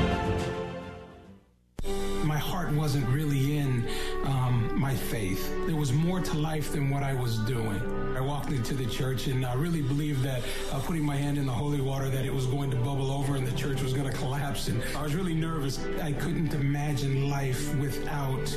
Wasn't 2.83 3.09
really 3.11 3.59
in 3.59 3.87
um, 4.24 4.68
my 4.74 4.93
faith. 4.93 5.55
There 5.68 5.76
was 5.76 5.93
more 5.93 6.18
to 6.18 6.37
life 6.37 6.72
than 6.72 6.91
what 6.91 7.05
I 7.05 7.14
was 7.14 7.39
doing. 7.39 7.80
I 8.16 8.20
walked 8.20 8.51
into 8.51 8.74
the 8.74 8.87
church 8.87 9.28
and 9.28 9.47
I 9.47 9.55
really 9.55 9.83
believed 9.83 10.24
that 10.24 10.43
uh, 10.72 10.80
putting 10.80 11.05
my 11.05 11.16
hand 11.16 11.39
in 11.39 11.47
the 11.47 11.53
holy 11.53 11.80
water 11.80 12.09
that 12.09 12.24
it 12.24 12.35
was 12.35 12.45
going 12.47 12.72
to 12.72 12.76
bubble 12.78 13.12
over 13.12 13.37
and 13.37 13.47
the 13.47 13.57
church 13.57 13.83
was 13.83 13.93
going 13.93 14.11
to 14.11 14.16
collapse. 14.18 14.66
And 14.66 14.83
I 14.97 15.03
was 15.05 15.14
really 15.14 15.33
nervous. 15.33 15.78
I 16.03 16.11
couldn't 16.11 16.55
imagine 16.55 17.30
life 17.30 17.72
without 17.76 18.53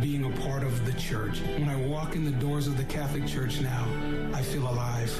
being 0.00 0.24
a 0.24 0.30
part 0.42 0.62
of 0.62 0.86
the 0.86 0.92
church. 0.92 1.40
When 1.40 1.68
I 1.68 1.74
walk 1.74 2.14
in 2.14 2.24
the 2.24 2.30
doors 2.30 2.68
of 2.68 2.76
the 2.76 2.84
Catholic 2.84 3.26
Church 3.26 3.60
now, 3.60 3.88
I 4.32 4.40
feel 4.40 4.70
alive, 4.70 5.12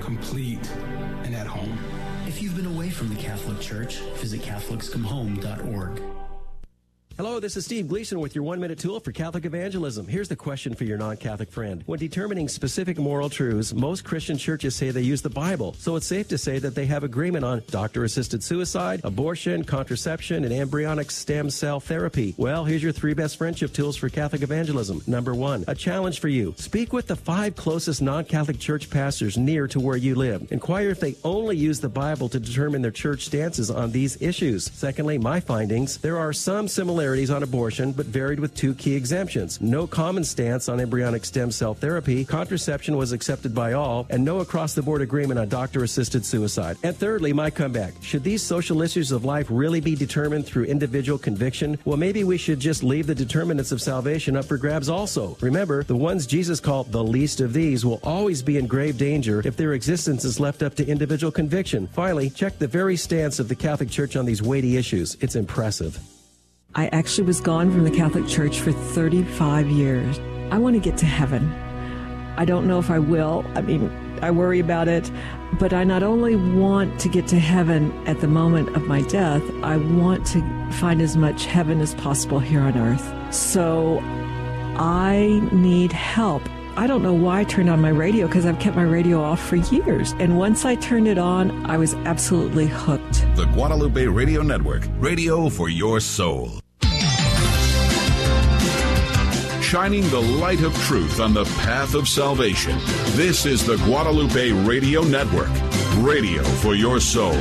complete, 0.00 0.66
and 1.24 1.34
at 1.34 1.46
home. 1.46 1.78
If 2.26 2.40
you've 2.40 2.56
been 2.56 2.74
away 2.74 2.88
from 2.88 3.10
the 3.10 3.16
Catholic 3.16 3.60
Church, 3.60 3.96
visit 4.14 4.40
CatholicsComeHome.org. 4.40 6.15
Hello, 7.16 7.40
this 7.40 7.56
is 7.56 7.64
Steve 7.64 7.88
Gleason 7.88 8.20
with 8.20 8.34
your 8.34 8.44
one 8.44 8.60
minute 8.60 8.78
tool 8.78 9.00
for 9.00 9.10
Catholic 9.10 9.46
evangelism. 9.46 10.06
Here's 10.06 10.28
the 10.28 10.36
question 10.36 10.74
for 10.74 10.84
your 10.84 10.98
non 10.98 11.16
Catholic 11.16 11.50
friend. 11.50 11.82
When 11.86 11.98
determining 11.98 12.46
specific 12.46 12.98
moral 12.98 13.30
truths, 13.30 13.72
most 13.72 14.04
Christian 14.04 14.36
churches 14.36 14.76
say 14.76 14.90
they 14.90 15.00
use 15.00 15.22
the 15.22 15.30
Bible, 15.30 15.72
so 15.78 15.96
it's 15.96 16.06
safe 16.06 16.28
to 16.28 16.36
say 16.36 16.58
that 16.58 16.74
they 16.74 16.84
have 16.84 17.04
agreement 17.04 17.42
on 17.42 17.62
doctor 17.68 18.04
assisted 18.04 18.44
suicide, 18.44 19.00
abortion, 19.02 19.64
contraception, 19.64 20.44
and 20.44 20.52
embryonic 20.52 21.10
stem 21.10 21.48
cell 21.48 21.80
therapy. 21.80 22.34
Well, 22.36 22.66
here's 22.66 22.82
your 22.82 22.92
three 22.92 23.14
best 23.14 23.38
friendship 23.38 23.72
tools 23.72 23.96
for 23.96 24.10
Catholic 24.10 24.42
evangelism. 24.42 25.00
Number 25.06 25.34
one, 25.34 25.64
a 25.68 25.74
challenge 25.74 26.20
for 26.20 26.28
you. 26.28 26.52
Speak 26.58 26.92
with 26.92 27.06
the 27.06 27.16
five 27.16 27.56
closest 27.56 28.02
non 28.02 28.26
Catholic 28.26 28.58
church 28.58 28.90
pastors 28.90 29.38
near 29.38 29.66
to 29.68 29.80
where 29.80 29.96
you 29.96 30.16
live. 30.16 30.52
Inquire 30.52 30.90
if 30.90 31.00
they 31.00 31.14
only 31.24 31.56
use 31.56 31.80
the 31.80 31.88
Bible 31.88 32.28
to 32.28 32.38
determine 32.38 32.82
their 32.82 32.90
church 32.90 33.24
stances 33.24 33.70
on 33.70 33.90
these 33.90 34.20
issues. 34.20 34.70
Secondly, 34.74 35.16
my 35.16 35.40
findings 35.40 35.96
there 35.96 36.18
are 36.18 36.34
some 36.34 36.68
similarities 36.68 37.05
on 37.06 37.44
abortion, 37.44 37.92
but 37.92 38.04
varied 38.06 38.40
with 38.40 38.52
two 38.56 38.74
key 38.74 38.94
exemptions. 38.96 39.60
No 39.60 39.86
common 39.86 40.24
stance 40.24 40.68
on 40.68 40.80
embryonic 40.80 41.24
stem 41.24 41.52
cell 41.52 41.72
therapy, 41.72 42.24
contraception 42.24 42.96
was 42.96 43.12
accepted 43.12 43.54
by 43.54 43.74
all, 43.74 44.06
and 44.10 44.24
no 44.24 44.40
across 44.40 44.74
the 44.74 44.82
board 44.82 45.02
agreement 45.02 45.38
on 45.38 45.48
doctor 45.48 45.84
assisted 45.84 46.24
suicide. 46.26 46.76
And 46.82 46.96
thirdly, 46.96 47.32
my 47.32 47.48
comeback. 47.48 47.94
Should 48.02 48.24
these 48.24 48.42
social 48.42 48.82
issues 48.82 49.12
of 49.12 49.24
life 49.24 49.46
really 49.48 49.80
be 49.80 49.94
determined 49.94 50.46
through 50.46 50.64
individual 50.64 51.16
conviction? 51.16 51.78
Well, 51.84 51.96
maybe 51.96 52.24
we 52.24 52.38
should 52.38 52.58
just 52.58 52.82
leave 52.82 53.06
the 53.06 53.14
determinants 53.14 53.70
of 53.70 53.80
salvation 53.80 54.36
up 54.36 54.46
for 54.46 54.56
grabs 54.56 54.88
also. 54.88 55.36
Remember, 55.40 55.84
the 55.84 55.94
ones 55.94 56.26
Jesus 56.26 56.58
called 56.58 56.90
the 56.90 57.04
least 57.04 57.40
of 57.40 57.52
these 57.52 57.86
will 57.86 58.00
always 58.02 58.42
be 58.42 58.58
in 58.58 58.66
grave 58.66 58.98
danger 58.98 59.42
if 59.46 59.56
their 59.56 59.74
existence 59.74 60.24
is 60.24 60.40
left 60.40 60.64
up 60.64 60.74
to 60.74 60.86
individual 60.86 61.30
conviction. 61.30 61.86
Finally, 61.86 62.30
check 62.30 62.58
the 62.58 62.66
very 62.66 62.96
stance 62.96 63.38
of 63.38 63.48
the 63.48 63.54
Catholic 63.54 63.90
Church 63.90 64.16
on 64.16 64.26
these 64.26 64.42
weighty 64.42 64.76
issues. 64.76 65.16
It's 65.20 65.36
impressive. 65.36 66.00
I 66.78 66.88
actually 66.88 67.26
was 67.26 67.40
gone 67.40 67.72
from 67.72 67.84
the 67.84 67.90
Catholic 67.90 68.26
Church 68.26 68.60
for 68.60 68.70
35 68.70 69.68
years. 69.68 70.18
I 70.50 70.58
want 70.58 70.74
to 70.74 70.80
get 70.80 70.98
to 70.98 71.06
heaven. 71.06 71.50
I 72.36 72.44
don't 72.44 72.66
know 72.66 72.78
if 72.78 72.90
I 72.90 72.98
will. 72.98 73.46
I 73.54 73.62
mean, 73.62 73.90
I 74.20 74.30
worry 74.30 74.60
about 74.60 74.86
it. 74.86 75.10
But 75.58 75.72
I 75.72 75.84
not 75.84 76.02
only 76.02 76.36
want 76.36 77.00
to 77.00 77.08
get 77.08 77.26
to 77.28 77.38
heaven 77.38 77.90
at 78.06 78.20
the 78.20 78.28
moment 78.28 78.76
of 78.76 78.82
my 78.82 79.00
death, 79.00 79.42
I 79.62 79.78
want 79.78 80.26
to 80.28 80.70
find 80.72 81.00
as 81.00 81.16
much 81.16 81.46
heaven 81.46 81.80
as 81.80 81.94
possible 81.94 82.40
here 82.40 82.60
on 82.60 82.76
earth. 82.76 83.34
So 83.34 84.00
I 84.76 85.40
need 85.52 85.92
help. 85.92 86.42
I 86.76 86.86
don't 86.86 87.02
know 87.02 87.14
why 87.14 87.40
I 87.40 87.44
turned 87.44 87.70
on 87.70 87.80
my 87.80 87.88
radio 87.88 88.26
because 88.26 88.44
I've 88.44 88.58
kept 88.58 88.76
my 88.76 88.82
radio 88.82 89.22
off 89.22 89.40
for 89.40 89.56
years. 89.56 90.12
And 90.18 90.36
once 90.36 90.66
I 90.66 90.74
turned 90.74 91.08
it 91.08 91.16
on, 91.16 91.64
I 91.64 91.78
was 91.78 91.94
absolutely 92.04 92.66
hooked. 92.66 93.24
The 93.34 93.46
Guadalupe 93.54 94.04
Radio 94.08 94.42
Network, 94.42 94.82
radio 94.98 95.48
for 95.48 95.70
your 95.70 96.00
soul. 96.00 96.60
Shining 99.66 100.08
the 100.10 100.22
light 100.22 100.62
of 100.62 100.72
truth 100.82 101.18
on 101.18 101.34
the 101.34 101.44
path 101.44 101.96
of 101.96 102.06
salvation. 102.06 102.78
This 103.16 103.44
is 103.46 103.66
the 103.66 103.74
Guadalupe 103.78 104.52
Radio 104.52 105.02
Network, 105.02 105.50
radio 105.96 106.44
for 106.44 106.76
your 106.76 107.00
soul. 107.00 107.34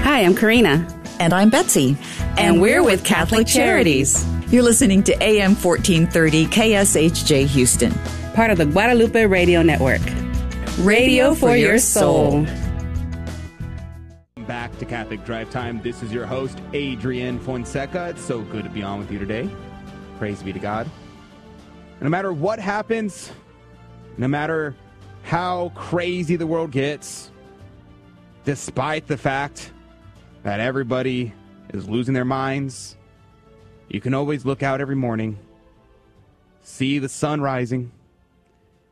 Hi, 0.00 0.20
I'm 0.22 0.34
Karina. 0.34 0.88
And 1.20 1.34
I'm 1.34 1.50
Betsy. 1.50 1.98
And, 2.38 2.62
we're 2.62 2.82
with 2.82 3.04
Catholic 3.04 3.46
Charities. 3.46 4.24
You're 4.50 4.62
listening 4.62 5.02
to 5.02 5.22
AM 5.22 5.54
1430 5.54 6.46
KSHJ 6.46 7.44
Houston, 7.48 7.92
part 8.32 8.50
of 8.50 8.56
the 8.56 8.64
Guadalupe 8.64 9.26
Radio 9.26 9.60
Network. 9.60 10.00
Radio 10.78 11.34
for 11.34 11.54
your 11.54 11.76
soul. 11.78 12.44
Back 12.44 12.67
to 14.78 14.86
Catholic 14.86 15.24
Drive 15.24 15.50
Time. 15.50 15.82
This 15.82 16.04
is 16.04 16.12
your 16.12 16.24
host, 16.24 16.56
Adrian 16.72 17.40
Fonseca. 17.40 18.10
It's 18.10 18.22
so 18.22 18.42
good 18.42 18.62
to 18.62 18.70
be 18.70 18.82
on 18.82 19.00
with 19.00 19.10
you 19.10 19.18
today. 19.18 19.50
Praise 20.18 20.40
be 20.40 20.52
to 20.52 20.58
God. 20.60 20.88
No 22.00 22.08
matter 22.08 22.32
what 22.32 22.60
happens, 22.60 23.32
no 24.18 24.28
matter 24.28 24.76
how 25.24 25.72
crazy 25.74 26.36
the 26.36 26.46
world 26.46 26.70
gets, 26.70 27.32
despite 28.44 29.08
the 29.08 29.16
fact 29.16 29.72
that 30.44 30.60
everybody 30.60 31.32
is 31.70 31.88
losing 31.88 32.14
their 32.14 32.24
minds, 32.24 32.96
you 33.88 34.00
can 34.00 34.14
always 34.14 34.44
look 34.44 34.62
out 34.62 34.80
every 34.80 34.96
morning, 34.96 35.38
see 36.62 37.00
the 37.00 37.08
sun 37.08 37.40
rising, 37.40 37.90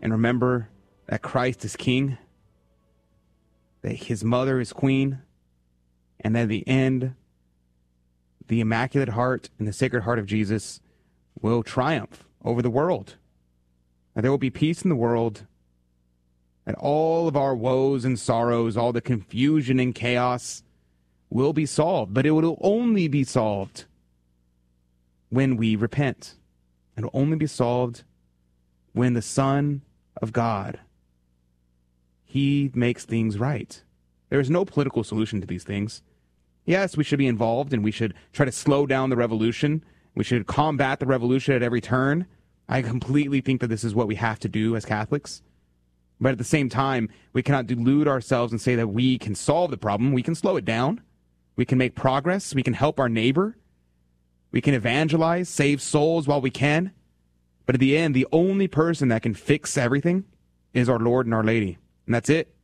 and 0.01 0.13
remember 0.13 0.69
that 1.07 1.23
Christ 1.23 1.65
is 1.65 1.77
king, 1.77 2.19
that 3.83 3.93
his 3.93 4.25
mother 4.25 4.59
is 4.59 4.73
queen, 4.73 5.21
and 6.21 6.37
at 6.37 6.49
the 6.49 6.67
end, 6.67 7.15
the 8.49 8.61
Immaculate 8.61 9.11
Heart 9.11 9.51
and 9.59 9.67
the 9.67 9.73
Sacred 9.73 10.03
Heart 10.03 10.19
of 10.19 10.27
Jesus 10.27 10.81
will 11.41 11.63
triumph 11.63 12.25
over 12.45 12.63
the 12.63 12.71
world. 12.71 13.17
And 14.15 14.25
there 14.25 14.31
will 14.31 14.39
be 14.39 14.51
peace 14.51 14.83
in 14.83 14.89
the 14.89 14.97
world, 14.97 15.47
and 16.65 16.75
all 16.77 17.29
of 17.29 17.37
our 17.37 17.55
woes 17.55 18.05
and 18.05 18.19
sorrows, 18.19 18.77
all 18.77 18.93
the 18.93 19.01
confusion 19.01 19.79
and 19.79 19.95
chaos 19.95 20.63
will 21.29 21.53
be 21.53 21.67
solved. 21.67 22.15
But 22.15 22.27
it 22.27 22.31
will 22.31 22.59
only 22.61 23.09
be 23.09 23.25
solved 23.25 23.85
when 25.29 25.57
we 25.57 25.77
repent. 25.77 26.35
It 26.97 27.03
will 27.03 27.11
only 27.13 27.37
be 27.37 27.47
solved 27.47 28.05
when 28.93 29.13
the 29.13 29.23
Son 29.23 29.83
of 30.23 30.33
God 30.33 30.81
he 32.37 32.71
makes 32.75 33.05
things 33.05 33.39
right. 33.39 33.83
There 34.29 34.41
is 34.41 34.51
no 34.51 34.65
political 34.65 35.05
solution 35.05 35.41
to 35.41 35.47
these 35.47 35.65
things. 35.65 36.03
Yes, 36.67 36.97
we 36.97 37.05
should 37.05 37.19
be 37.19 37.29
involved 37.29 37.73
and 37.73 37.83
we 37.83 37.93
should 37.93 38.13
try 38.33 38.45
to 38.45 38.53
slow 38.53 38.87
down 38.87 39.09
the 39.09 39.17
revolution. 39.17 39.85
We 40.15 40.25
should 40.25 40.47
combat 40.47 41.01
the 41.01 41.07
revolution 41.07 41.55
at 41.55 41.63
every 41.63 41.81
turn. 41.81 42.27
I 42.69 42.83
completely 42.83 43.41
think 43.41 43.61
that 43.61 43.69
this 43.69 43.85
is 43.85 43.95
what 43.95 44.09
we 44.09 44.17
have 44.17 44.41
to 44.41 44.49
do 44.49 44.75
as 44.75 44.85
Catholics. 44.85 45.43
But 46.21 46.33
at 46.33 46.39
the 46.39 46.45
same 46.45 46.69
time, 46.69 47.09
we 47.33 47.43
cannot 47.43 47.67
delude 47.67 48.09
ourselves 48.09 48.53
and 48.53 48.61
say 48.61 48.75
that 48.75 48.89
we 48.89 49.19
can 49.19 49.35
solve 49.35 49.71
the 49.71 49.77
problem. 49.77 50.13
We 50.13 50.23
can 50.23 50.35
slow 50.35 50.57
it 50.57 50.65
down. 50.65 51.03
We 51.55 51.65
can 51.65 51.79
make 51.79 51.95
progress. 51.95 52.55
We 52.55 52.63
can 52.63 52.75
help 52.75 52.99
our 52.99 53.09
neighbor. 53.09 53.57
We 54.51 54.61
can 54.61 54.75
evangelize, 54.75 55.49
save 55.49 55.81
souls 55.81 56.27
while 56.27 56.41
we 56.41 56.51
can. 56.51 56.93
But 57.67 57.75
at 57.75 57.81
the 57.81 57.97
end, 57.97 58.15
the 58.15 58.27
only 58.33 58.69
person 58.69 59.09
that 59.09 59.23
can 59.23 59.35
fix 59.35 59.77
everything 59.77 60.25
is 60.73 60.89
our 60.89 60.99
Lord 60.99 61.27
and 61.27 61.35
our 61.35 61.45
Lady. 61.45 61.79
And 62.07 62.15
that's 62.15 62.31
it. 62.31 62.55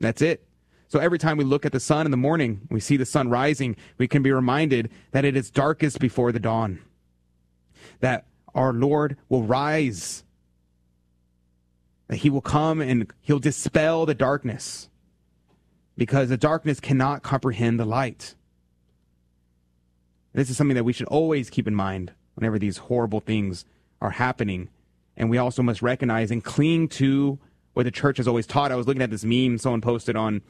That's 0.00 0.22
it. 0.22 0.46
So 0.94 1.00
every 1.00 1.18
time 1.18 1.36
we 1.36 1.42
look 1.42 1.66
at 1.66 1.72
the 1.72 1.80
sun 1.80 2.06
in 2.06 2.12
the 2.12 2.16
morning, 2.16 2.68
we 2.70 2.78
see 2.78 2.96
the 2.96 3.04
sun 3.04 3.28
rising, 3.28 3.74
we 3.98 4.06
can 4.06 4.22
be 4.22 4.30
reminded 4.30 4.92
that 5.10 5.24
it 5.24 5.36
is 5.36 5.50
darkest 5.50 5.98
before 5.98 6.30
the 6.30 6.38
dawn. 6.38 6.78
That 7.98 8.26
our 8.54 8.72
Lord 8.72 9.16
will 9.28 9.42
rise. 9.42 10.22
That 12.06 12.18
he 12.18 12.30
will 12.30 12.40
come 12.40 12.80
and 12.80 13.12
he'll 13.22 13.40
dispel 13.40 14.06
the 14.06 14.14
darkness. 14.14 14.88
Because 15.98 16.28
the 16.28 16.36
darkness 16.36 16.78
cannot 16.78 17.24
comprehend 17.24 17.80
the 17.80 17.84
light. 17.84 18.36
This 20.32 20.48
is 20.48 20.56
something 20.56 20.76
that 20.76 20.84
we 20.84 20.92
should 20.92 21.08
always 21.08 21.50
keep 21.50 21.66
in 21.66 21.74
mind 21.74 22.12
whenever 22.36 22.56
these 22.56 22.76
horrible 22.76 23.18
things 23.18 23.64
are 24.00 24.10
happening. 24.10 24.68
And 25.16 25.28
we 25.28 25.38
also 25.38 25.60
must 25.60 25.82
recognize 25.82 26.30
and 26.30 26.44
cling 26.44 26.86
to 26.90 27.40
what 27.72 27.82
the 27.82 27.90
church 27.90 28.18
has 28.18 28.28
always 28.28 28.46
taught. 28.46 28.70
I 28.70 28.76
was 28.76 28.86
looking 28.86 29.02
at 29.02 29.10
this 29.10 29.24
meme 29.24 29.58
someone 29.58 29.80
posted 29.80 30.14
on, 30.14 30.40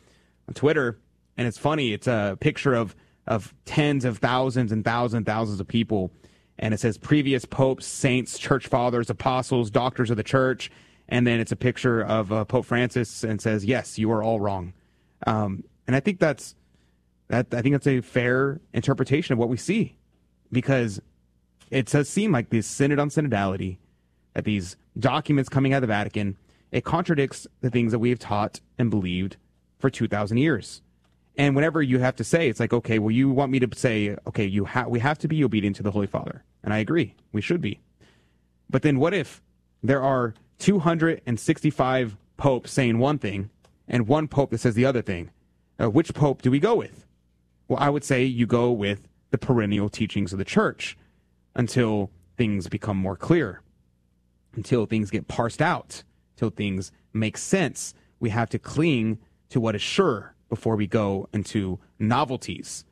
on 0.49 0.55
Twitter, 0.55 0.99
and 1.37 1.47
it's 1.47 1.59
funny. 1.59 1.93
It's 1.93 2.07
a 2.07 2.37
picture 2.41 2.75
of 2.75 2.95
of 3.27 3.55
tens 3.65 4.05
of 4.05 4.19
thousands 4.19 4.71
and 4.71 4.85
thousands 4.85 5.19
and 5.19 5.27
thousands 5.27 5.61
of 5.61 5.67
people, 5.67 6.11
and 6.59 6.75
it 6.75 6.81
says 6.81 6.99
previous 6.99 7.45
popes, 7.45 7.87
saints, 7.87 8.39
church 8.39 8.67
fathers, 8.67 9.09
apostles, 9.09 9.71
doctors 9.71 10.11
of 10.11 10.17
the 10.17 10.23
church, 10.23 10.71
and 11.09 11.27
then 11.27 11.41
it's 11.41 11.53
a 11.53 11.57
picture 11.57 12.03
of 12.03 12.33
uh, 12.33 12.45
Pope 12.45 12.67
Francis 12.67 13.25
and 13.25 13.41
says, 13.41 13.65
"Yes, 13.65 13.99
you 13.99 14.11
are 14.13 14.23
all 14.23 14.41
wrong." 14.41 14.73
Um, 15.27 15.65
and 15.87 15.97
I 15.97 16.01
think 16.01 16.21
that's 16.21 16.55
that. 17.29 17.53
I 17.53 17.63
think 17.63 17.75
that's 17.75 17.87
a 17.87 18.01
fair 18.01 18.61
interpretation 18.73 19.33
of 19.33 19.39
what 19.39 19.49
we 19.49 19.57
see, 19.57 19.97
because 20.53 21.01
it 21.71 21.87
does 21.87 22.09
seem 22.09 22.33
like 22.33 22.51
this 22.51 22.67
synod 22.67 22.99
on 22.99 23.09
synodality, 23.09 23.79
that 24.35 24.45
these 24.45 24.77
documents 24.99 25.49
coming 25.49 25.73
out 25.73 25.79
of 25.79 25.83
the 25.83 25.87
Vatican 25.89 26.37
it 26.75 26.83
contradicts 26.83 27.47
the 27.61 27.71
things 27.71 27.93
that 27.93 28.01
we 28.01 28.11
have 28.11 28.19
taught 28.19 28.59
and 28.79 28.91
believed 28.91 29.37
for 29.85 29.91
2,000 29.91 30.39
years. 30.39 30.81
And 31.37 31.55
whenever 31.55 31.83
you 31.83 31.99
have 31.99 32.17
to 32.17 32.25
say, 32.25 32.49
it's 32.49 32.59
like, 32.59 32.73
okay, 32.73 32.99
well, 32.99 33.11
you 33.11 33.29
want 33.29 33.53
me 33.53 33.59
to 33.59 33.69
say, 33.77 34.17
okay, 34.27 34.47
you 34.47 34.65
ha- 34.65 34.87
we 34.89 34.99
have 35.01 35.19
to 35.19 35.29
be 35.29 35.45
obedient 35.45 35.77
to 35.77 35.83
the 35.83 35.91
Holy 35.91 36.07
Father. 36.07 36.43
And 36.63 36.73
I 36.73 36.79
agree, 36.79 37.15
we 37.33 37.43
should 37.43 37.61
be. 37.61 37.81
But 38.71 38.81
then 38.81 38.99
what 38.99 39.13
if 39.13 39.43
there 39.83 40.03
are 40.03 40.33
265 40.59 42.17
popes 42.39 42.73
saying 42.73 42.97
one 42.97 43.19
thing 43.19 43.51
and 43.87 44.09
one 44.09 44.27
pope 44.27 44.53
that 44.53 44.61
says 44.61 44.75
the 44.75 44.87
other 44.87 45.03
thing? 45.03 45.29
Uh, 45.79 45.91
which 45.91 46.15
pope 46.15 46.41
do 46.41 46.51
we 46.51 46.59
go 46.59 46.77
with? 46.77 47.05
Well, 47.69 47.79
I 47.79 47.91
would 47.91 48.05
say 48.05 48.25
you 48.25 48.47
go 48.47 48.73
with 48.73 49.07
the 49.33 49.39
perennial 49.39 49.91
teachings 49.91 50.33
of 50.33 50.39
the 50.39 50.47
church 50.47 50.97
until 51.55 52.11
things 52.39 52.69
become 52.69 52.97
more 52.97 53.17
clear, 53.17 53.61
until 54.55 54.87
things 54.87 55.11
get 55.11 55.29
parsed 55.29 55.61
out 55.61 56.05
till 56.37 56.49
things 56.49 56.91
make 57.13 57.37
sense. 57.37 57.93
We 58.19 58.31
have 58.31 58.49
to 58.49 58.59
cling 58.59 59.19
to 59.51 59.61
what 59.61 59.75
is 59.75 59.83
sure 59.83 60.35
before 60.49 60.77
we 60.77 60.87
go 60.87 61.29
into 61.33 61.79
novelties. 61.99 62.85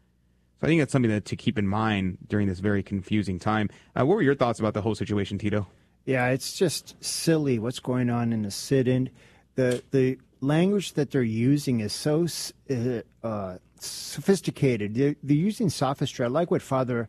So 0.60 0.66
I 0.66 0.68
think 0.68 0.80
that's 0.80 0.92
something 0.92 1.10
that 1.10 1.24
to 1.26 1.36
keep 1.36 1.58
in 1.58 1.66
mind 1.66 2.18
during 2.28 2.48
this 2.48 2.60
very 2.60 2.82
confusing 2.82 3.38
time. 3.38 3.68
Uh, 3.98 4.06
what 4.06 4.14
were 4.14 4.22
your 4.22 4.34
thoughts 4.34 4.60
about 4.60 4.74
the 4.74 4.82
whole 4.82 4.94
situation, 4.94 5.38
Tito? 5.38 5.66
Yeah, 6.04 6.28
it's 6.28 6.56
just 6.56 7.02
silly 7.02 7.58
what's 7.58 7.78
going 7.78 8.10
on 8.10 8.32
in 8.32 8.42
the 8.42 8.50
sit-in. 8.50 9.10
The 9.54 9.82
the 9.90 10.18
language 10.40 10.94
that 10.94 11.10
they're 11.10 11.22
using 11.22 11.80
is 11.80 11.92
so 11.92 12.26
uh, 12.68 13.02
uh, 13.22 13.58
sophisticated. 13.78 14.94
They're, 14.94 15.16
they're, 15.22 15.36
using 15.36 15.70
sophistry. 15.70 16.24
I 16.24 16.28
like 16.28 16.50
what 16.50 16.62
Father 16.62 17.08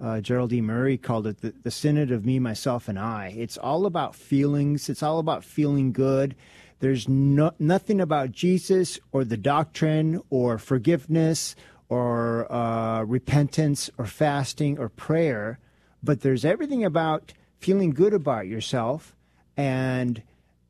uh, 0.00 0.20
Gerald 0.20 0.52
E. 0.52 0.60
Murray 0.60 0.98
called 0.98 1.26
it 1.26 1.40
the, 1.40 1.54
the 1.62 1.70
Synod 1.70 2.10
of 2.10 2.26
Me, 2.26 2.38
Myself, 2.38 2.88
and 2.88 2.98
I. 2.98 3.34
It's 3.36 3.56
all 3.56 3.86
about 3.86 4.14
feelings, 4.14 4.88
it's 4.88 5.02
all 5.02 5.18
about 5.18 5.44
feeling 5.44 5.92
good. 5.92 6.36
There's 6.80 7.08
no, 7.08 7.52
nothing 7.58 8.00
about 8.00 8.32
Jesus 8.32 8.98
or 9.12 9.24
the 9.24 9.36
doctrine 9.36 10.20
or 10.30 10.58
forgiveness 10.58 11.56
or 11.88 12.50
uh, 12.52 13.02
repentance 13.04 13.90
or 13.96 14.06
fasting 14.06 14.78
or 14.78 14.88
prayer, 14.88 15.58
but 16.02 16.20
there's 16.20 16.44
everything 16.44 16.84
about 16.84 17.32
feeling 17.58 17.90
good 17.90 18.12
about 18.12 18.46
yourself 18.46 19.14
and 19.56 20.22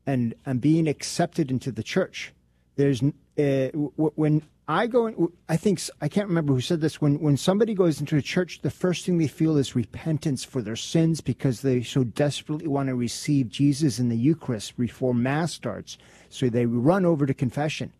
and 0.05 0.33
and 0.45 0.61
being 0.61 0.87
accepted 0.87 1.51
into 1.51 1.71
the 1.71 1.83
church. 1.83 2.33
There's 2.75 3.03
uh, 3.37 3.67
when 3.73 4.43
I 4.69 4.87
go. 4.87 5.31
I 5.47 5.55
think 5.55 5.81
I 6.01 6.09
can't 6.09 6.27
remember 6.27 6.53
who 6.53 6.59
said 6.59 6.81
this. 6.81 6.99
When 6.99 7.19
when 7.19 7.37
somebody 7.37 7.73
goes 7.73 8.01
into 8.01 8.17
a 8.17 8.21
church, 8.21 8.61
the 8.61 8.69
first 8.69 9.05
thing 9.05 9.17
they 9.17 9.27
feel 9.27 9.55
is 9.55 9.75
repentance 9.75 10.43
for 10.43 10.61
their 10.61 10.75
sins 10.75 11.21
because 11.21 11.61
they 11.61 11.81
so 11.83 12.03
desperately 12.03 12.67
want 12.67 12.89
to 12.89 12.95
receive 12.95 13.47
Jesus 13.47 13.97
in 13.97 14.09
the 14.09 14.17
Eucharist 14.17 14.77
before 14.77 15.13
Mass 15.13 15.53
starts. 15.53 15.97
So 16.29 16.49
they 16.49 16.65
run 16.65 17.05
over 17.05 17.25
to 17.25 17.33
confession. 17.33 17.93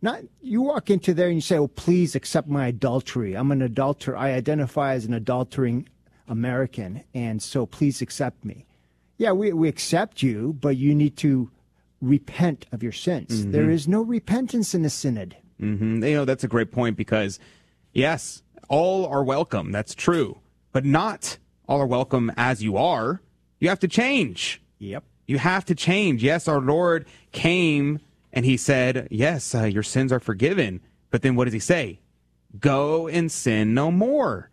Not 0.00 0.22
you 0.40 0.62
walk 0.62 0.88
into 0.88 1.12
there 1.12 1.26
and 1.26 1.36
you 1.36 1.42
say, 1.42 1.58
"Oh, 1.58 1.68
please 1.68 2.14
accept 2.14 2.48
my 2.48 2.68
adultery. 2.68 3.34
I'm 3.34 3.52
an 3.52 3.60
adulterer. 3.60 4.16
I 4.16 4.32
identify 4.32 4.94
as 4.94 5.04
an 5.04 5.12
adultering 5.12 5.86
American, 6.28 7.04
and 7.12 7.42
so 7.42 7.66
please 7.66 8.00
accept 8.00 8.42
me." 8.42 8.64
Yeah, 9.18 9.32
we 9.32 9.52
we 9.52 9.68
accept 9.68 10.22
you, 10.22 10.56
but 10.58 10.78
you 10.78 10.94
need 10.94 11.18
to 11.18 11.50
repent 12.00 12.64
of 12.72 12.82
your 12.82 12.92
sins. 12.92 13.42
Mm-hmm. 13.42 13.50
There 13.50 13.68
is 13.68 13.86
no 13.86 14.00
repentance 14.00 14.74
in 14.74 14.80
the 14.80 14.90
synod. 14.90 15.36
Mm-hmm. 15.60 16.04
You 16.04 16.14
know, 16.14 16.24
that's 16.24 16.44
a 16.44 16.48
great 16.48 16.72
point 16.72 16.96
because, 16.96 17.38
yes, 17.92 18.42
all 18.68 19.06
are 19.06 19.22
welcome. 19.22 19.72
That's 19.72 19.94
true. 19.94 20.38
But 20.72 20.84
not 20.84 21.38
all 21.68 21.80
are 21.80 21.86
welcome 21.86 22.32
as 22.36 22.62
you 22.62 22.76
are. 22.76 23.22
You 23.60 23.68
have 23.68 23.80
to 23.80 23.88
change. 23.88 24.60
Yep. 24.78 25.04
You 25.26 25.38
have 25.38 25.64
to 25.66 25.74
change. 25.74 26.22
Yes, 26.22 26.48
our 26.48 26.60
Lord 26.60 27.06
came 27.32 28.00
and 28.32 28.44
he 28.44 28.56
said, 28.56 29.08
Yes, 29.10 29.54
uh, 29.54 29.64
your 29.64 29.82
sins 29.82 30.12
are 30.12 30.20
forgiven. 30.20 30.80
But 31.10 31.22
then 31.22 31.36
what 31.36 31.44
does 31.44 31.54
he 31.54 31.60
say? 31.60 32.00
Go 32.58 33.08
and 33.08 33.30
sin 33.30 33.72
no 33.72 33.90
more. 33.90 34.50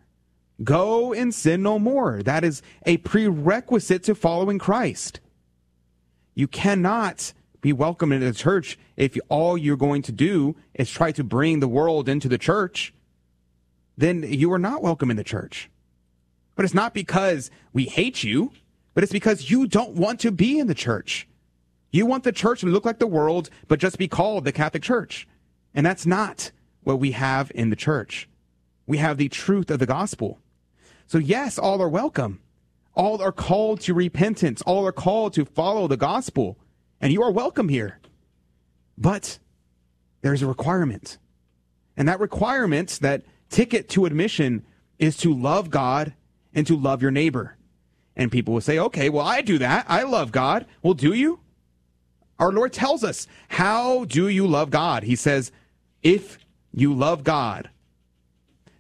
Go 0.64 1.14
and 1.14 1.34
sin 1.34 1.64
no 1.64 1.80
more. 1.80 2.22
That 2.22 2.44
is 2.44 2.62
a 2.86 2.98
prerequisite 2.98 4.04
to 4.04 4.16
following 4.16 4.60
Christ. 4.60 5.20
You 6.36 6.48
cannot 6.48 7.34
be 7.62 7.72
welcome 7.72 8.12
into 8.12 8.26
the 8.26 8.38
church 8.38 8.78
if 8.98 9.18
all 9.30 9.58
you're 9.58 9.78
going 9.78 10.02
to 10.02 10.12
do 10.12 10.56
is 10.74 10.90
try 10.90 11.12
to 11.12 11.24
bring 11.24 11.60
the 11.60 11.68
world 11.68 12.10
into 12.10 12.28
the 12.28 12.38
church, 12.38 12.94
then 13.98 14.24
you 14.24 14.52
are 14.52 14.60
not 14.60 14.82
welcome 14.82 15.12
in 15.12 15.18
the 15.18 15.24
church. 15.24 15.70
But 16.56 16.66
it's 16.66 16.74
not 16.74 16.94
because 16.94 17.52
we 17.72 17.86
hate 17.86 18.24
you, 18.24 18.52
but 18.94 19.04
it's 19.04 19.14
because 19.14 19.50
you 19.50 19.68
don't 19.68 19.94
want 19.94 20.20
to 20.22 20.32
be 20.32 20.60
in 20.60 20.68
the 20.68 20.74
church. 20.74 21.28
You 21.92 22.06
want 22.06 22.24
the 22.24 22.32
church 22.32 22.62
to 22.62 22.68
look 22.68 22.86
like 22.86 23.00
the 23.00 23.08
world, 23.08 23.50
but 23.68 23.80
just 23.80 23.98
be 23.98 24.08
called 24.08 24.44
the 24.44 24.52
Catholic 24.52 24.84
Church. 24.84 25.28
And 25.74 25.86
that's 25.86 26.06
not 26.06 26.52
what 26.84 27.00
we 27.00 27.12
have 27.12 27.52
in 27.54 27.70
the 27.70 27.76
church. 27.76 28.28
We 28.88 28.98
have 28.98 29.18
the 29.18 29.30
truth 29.30 29.70
of 29.70 29.80
the 29.80 29.86
gospel. 29.86 30.40
So, 31.06 31.18
yes, 31.18 31.60
all 31.60 31.82
are 31.82 31.90
welcome. 31.90 32.40
All 32.94 33.22
are 33.22 33.32
called 33.32 33.82
to 33.82 33.94
repentance. 33.94 34.62
All 34.64 34.86
are 34.88 34.92
called 34.92 35.34
to 35.34 35.46
follow 35.46 35.88
the 35.88 35.98
gospel. 35.98 36.58
And 37.02 37.12
you 37.12 37.24
are 37.24 37.32
welcome 37.32 37.68
here. 37.68 38.00
But 38.98 39.40
there's 40.22 40.44
a 40.44 40.48
requirement. 40.48 41.18
And 41.98 42.08
that 42.08 42.20
requirement, 42.20 43.00
that 43.02 43.24
ticket 43.50 43.90
to 43.90 44.06
admission, 44.06 44.64
is 45.00 45.18
to 45.18 45.34
love 45.34 45.72
God 45.72 46.14
and 46.54 46.66
to 46.68 46.78
love 46.78 47.02
your 47.02 47.12
neighbor. 47.12 47.58
And 48.16 48.32
people 48.32 48.54
will 48.54 48.62
say, 48.62 48.78
okay, 48.78 49.10
well, 49.10 49.26
I 49.26 49.42
do 49.42 49.58
that. 49.58 49.86
I 49.90 50.04
love 50.04 50.32
God. 50.32 50.68
Well, 50.84 50.94
do 50.94 51.14
you? 51.14 51.40
Our 52.38 52.52
Lord 52.52 52.72
tells 52.72 53.04
us, 53.04 53.28
how 53.48 54.06
do 54.06 54.28
you 54.28 54.46
love 54.46 54.70
God? 54.70 55.04
He 55.04 55.16
says, 55.16 55.52
if 56.04 56.38
you 56.72 56.94
love 56.94 57.24
God, 57.24 57.70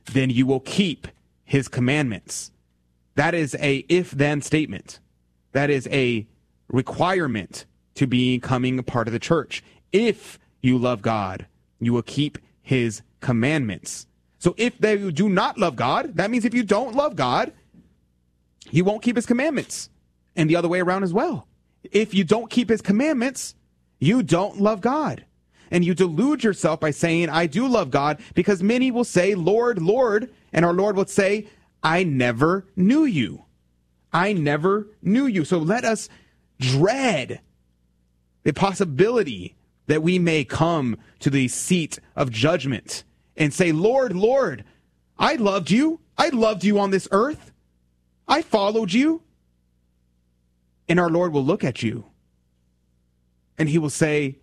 then 0.05 0.30
you 0.30 0.45
will 0.45 0.59
keep 0.59 1.07
his 1.43 1.67
commandments. 1.67 2.51
That 3.15 3.34
is 3.34 3.55
a 3.55 3.86
if 3.89 4.11
then 4.11 4.41
statement. 4.41 4.99
That 5.53 5.69
is 5.69 5.88
a 5.91 6.28
requirement 6.69 7.65
to 7.95 8.07
becoming 8.07 8.79
a 8.79 8.83
part 8.83 9.07
of 9.07 9.13
the 9.13 9.19
church. 9.19 9.63
If 9.91 10.39
you 10.61 10.77
love 10.77 11.01
God, 11.01 11.45
you 11.79 11.93
will 11.93 12.03
keep 12.03 12.37
his 12.61 13.01
commandments. 13.19 14.07
So 14.39 14.55
if 14.57 14.77
they 14.77 15.11
do 15.11 15.29
not 15.29 15.57
love 15.57 15.75
God, 15.75 16.15
that 16.15 16.31
means 16.31 16.45
if 16.45 16.53
you 16.53 16.63
don't 16.63 16.95
love 16.95 17.15
God, 17.15 17.53
you 18.69 18.83
won't 18.83 19.01
keep 19.01 19.15
his 19.15 19.25
commandments. 19.25 19.89
And 20.35 20.49
the 20.49 20.55
other 20.55 20.67
way 20.67 20.79
around 20.79 21.03
as 21.03 21.13
well. 21.13 21.47
If 21.91 22.13
you 22.13 22.23
don't 22.23 22.49
keep 22.49 22.69
his 22.69 22.81
commandments, 22.81 23.55
you 23.99 24.23
don't 24.23 24.61
love 24.61 24.81
God. 24.81 25.25
And 25.69 25.85
you 25.85 25.93
delude 25.93 26.43
yourself 26.43 26.79
by 26.79 26.91
saying, 26.91 27.29
I 27.29 27.47
do 27.47 27.67
love 27.67 27.91
God, 27.91 28.19
because 28.33 28.61
many 28.61 28.91
will 28.91 29.03
say, 29.03 29.35
Lord, 29.35 29.81
Lord, 29.81 30.29
and 30.51 30.65
our 30.65 30.73
Lord 30.73 30.95
will 30.95 31.05
say, 31.05 31.47
I 31.83 32.03
never 32.03 32.65
knew 32.75 33.05
you. 33.05 33.45
I 34.13 34.33
never 34.33 34.87
knew 35.01 35.25
you. 35.25 35.45
So 35.45 35.57
let 35.57 35.85
us 35.85 36.09
dread 36.59 37.41
the 38.43 38.53
possibility 38.53 39.55
that 39.87 40.03
we 40.03 40.19
may 40.19 40.43
come 40.43 40.97
to 41.19 41.29
the 41.29 41.47
seat 41.47 41.99
of 42.15 42.31
judgment 42.31 43.03
and 43.35 43.53
say, 43.53 43.71
Lord, 43.71 44.15
Lord, 44.15 44.63
I 45.17 45.35
loved 45.35 45.69
you. 45.71 45.99
I 46.17 46.29
loved 46.29 46.63
you 46.63 46.79
on 46.79 46.91
this 46.91 47.07
earth. 47.11 47.51
I 48.27 48.41
followed 48.41 48.93
you. 48.93 49.21
And 50.87 50.99
our 50.99 51.09
Lord 51.09 51.33
will 51.33 51.43
look 51.43 51.63
at 51.63 51.83
you 51.83 52.05
and 53.57 53.69
he 53.69 53.77
will 53.77 53.89
say, 53.89 54.39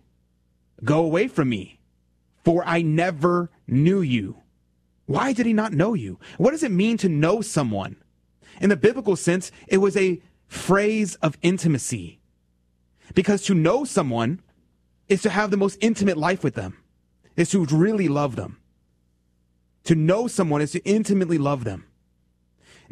Go 0.83 1.03
away 1.03 1.27
from 1.27 1.49
me, 1.49 1.79
for 2.45 2.63
I 2.65 2.81
never 2.81 3.49
knew 3.67 4.01
you. 4.01 4.37
Why 5.07 5.33
did 5.33 5.45
he 5.45 5.53
not 5.53 5.73
know 5.73 5.93
you? 5.93 6.19
What 6.37 6.51
does 6.51 6.63
it 6.63 6.71
mean 6.71 6.95
to 6.97 7.09
know 7.09 7.41
someone? 7.41 7.97
In 8.61 8.69
the 8.69 8.77
biblical 8.77 9.15
sense, 9.15 9.51
it 9.67 9.79
was 9.79 9.97
a 9.97 10.21
phrase 10.47 11.15
of 11.15 11.37
intimacy. 11.41 12.18
Because 13.13 13.43
to 13.43 13.53
know 13.53 13.83
someone 13.83 14.41
is 15.07 15.21
to 15.23 15.29
have 15.29 15.51
the 15.51 15.57
most 15.57 15.77
intimate 15.81 16.17
life 16.17 16.43
with 16.43 16.55
them, 16.55 16.77
is 17.35 17.49
to 17.51 17.65
really 17.65 18.07
love 18.07 18.35
them. 18.35 18.59
To 19.85 19.95
know 19.95 20.27
someone 20.27 20.61
is 20.61 20.71
to 20.71 20.85
intimately 20.85 21.37
love 21.37 21.63
them. 21.63 21.85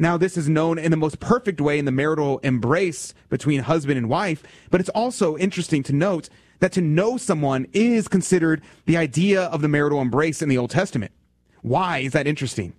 Now, 0.00 0.16
this 0.16 0.36
is 0.36 0.48
known 0.48 0.78
in 0.78 0.90
the 0.90 0.96
most 0.96 1.18
perfect 1.18 1.60
way 1.60 1.78
in 1.78 1.84
the 1.84 1.92
marital 1.92 2.38
embrace 2.38 3.14
between 3.28 3.60
husband 3.60 3.98
and 3.98 4.08
wife, 4.08 4.42
but 4.70 4.80
it's 4.80 4.88
also 4.90 5.36
interesting 5.36 5.82
to 5.84 5.92
note 5.92 6.28
that 6.60 6.72
to 6.72 6.80
know 6.80 7.16
someone 7.16 7.66
is 7.72 8.08
considered 8.08 8.62
the 8.86 8.96
idea 8.96 9.42
of 9.42 9.60
the 9.60 9.68
marital 9.68 10.00
embrace 10.00 10.40
in 10.40 10.48
the 10.48 10.58
Old 10.58 10.70
Testament. 10.70 11.12
Why 11.62 11.98
is 11.98 12.12
that 12.12 12.26
interesting? 12.26 12.74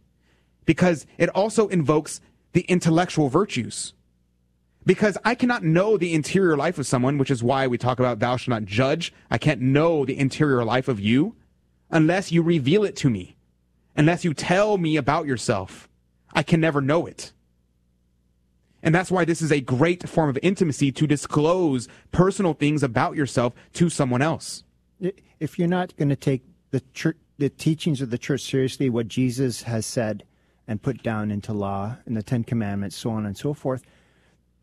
Because 0.66 1.06
it 1.18 1.30
also 1.30 1.68
invokes 1.68 2.22
the 2.54 2.62
intellectual 2.62 3.30
virtues. 3.30 3.94
Because 4.90 5.20
I 5.24 5.36
cannot 5.36 5.64
know 5.64 5.98
the 5.98 6.16
interior 6.16 6.58
life 6.58 6.80
of 6.80 6.88
someone, 6.88 7.20
which 7.20 7.30
is 7.30 7.44
why 7.44 7.68
we 7.68 7.78
talk 7.78 8.00
about 8.00 8.18
thou 8.18 8.38
shalt 8.38 8.50
not 8.50 8.66
judge. 8.66 9.14
I 9.30 9.38
can't 9.38 9.62
know 9.62 10.04
the 10.04 10.18
interior 10.18 10.66
life 10.66 10.88
of 10.88 11.00
you 11.00 11.36
unless 11.92 12.32
you 12.32 12.42
reveal 12.42 12.84
it 12.84 12.96
to 12.96 13.10
me, 13.12 13.38
unless 13.96 14.26
you 14.26 14.34
tell 14.34 14.80
me 14.80 14.98
about 14.98 15.28
yourself. 15.28 15.88
I 16.34 16.42
can 16.42 16.60
never 16.60 16.82
know 16.82 17.06
it. 17.06 17.34
And 18.82 18.96
that's 18.96 19.12
why 19.12 19.26
this 19.26 19.44
is 19.44 19.52
a 19.52 19.62
great 19.62 20.10
form 20.10 20.28
of 20.28 20.40
intimacy 20.42 20.92
to 20.94 21.06
disclose 21.06 21.88
personal 22.12 22.56
things 22.56 22.82
about 22.82 23.16
yourself 23.16 23.54
to 23.74 23.92
someone 23.92 24.24
else. 24.24 24.64
If 25.40 25.60
you're 25.60 25.68
not 25.68 25.96
going 25.98 26.10
to 26.10 26.16
take 26.16 26.42
the 26.72 26.82
church, 26.96 27.18
the 27.38 27.50
teachings 27.50 28.02
of 28.02 28.10
the 28.10 28.18
church 28.18 28.42
seriously, 28.42 28.90
what 28.90 29.08
Jesus 29.08 29.62
has 29.62 29.86
said 29.86 30.24
and 30.68 30.82
put 30.82 31.04
down 31.04 31.30
into 31.30 31.54
law 31.54 31.98
in 32.08 32.16
the 32.16 32.24
Ten 32.24 32.44
Commandments, 32.44 32.96
so 32.96 33.12
on 33.12 33.28
and 33.28 33.38
so 33.38 33.54
forth, 33.54 33.84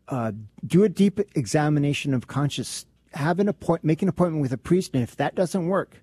uh, 0.07 0.31
do 0.65 0.83
a 0.83 0.89
deep 0.89 1.19
examination 1.35 2.13
of 2.13 2.27
conscience. 2.27 2.85
Have 3.13 3.39
an 3.39 3.47
appoint, 3.47 3.83
make 3.83 4.01
an 4.01 4.09
appointment 4.09 4.41
with 4.41 4.51
a 4.51 4.57
priest, 4.57 4.91
and 4.93 5.01
if 5.01 5.15
that 5.15 5.35
doesn't 5.35 5.67
work, 5.67 6.01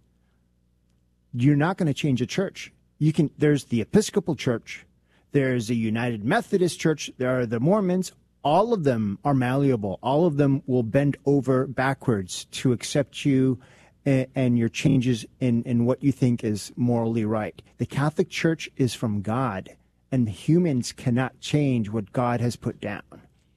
you're 1.33 1.57
not 1.57 1.77
going 1.77 1.87
to 1.87 1.95
change 1.95 2.23
a 2.23 2.27
church. 2.27 2.73
You 2.99 3.13
can. 3.13 3.31
There's 3.37 3.65
the 3.65 3.81
Episcopal 3.81 4.37
Church, 4.37 4.87
there's 5.33 5.69
a 5.69 5.75
United 5.75 6.25
Methodist 6.25 6.79
Church, 6.79 7.11
there 7.19 7.41
are 7.41 7.47
the 7.47 7.61
Mormons. 7.61 8.13
All 8.43 8.73
of 8.73 8.85
them 8.85 9.19
are 9.25 9.35
malleable. 9.35 9.99
All 10.03 10.27
of 10.27 10.37
them 10.37 10.63
will 10.67 10.83
bend 10.83 11.17
over 11.25 11.67
backwards 11.67 12.45
to 12.53 12.73
accept 12.73 13.25
you 13.25 13.59
and, 14.05 14.27
and 14.35 14.59
your 14.59 14.69
changes 14.69 15.25
in, 15.41 15.63
in 15.65 15.87
what 15.87 16.05
you 16.05 16.13
think 16.13 16.45
is 16.45 16.73
morally 16.77 17.25
right. 17.25 17.61
The 17.79 17.87
Catholic 17.87 18.29
Church 18.29 18.69
is 18.77 18.95
from 18.95 19.23
God, 19.23 19.71
and 20.13 20.29
humans 20.29 20.93
cannot 20.93 21.41
change 21.41 21.89
what 21.89 22.13
God 22.13 22.41
has 22.41 22.55
put 22.55 22.81
down. 22.81 23.03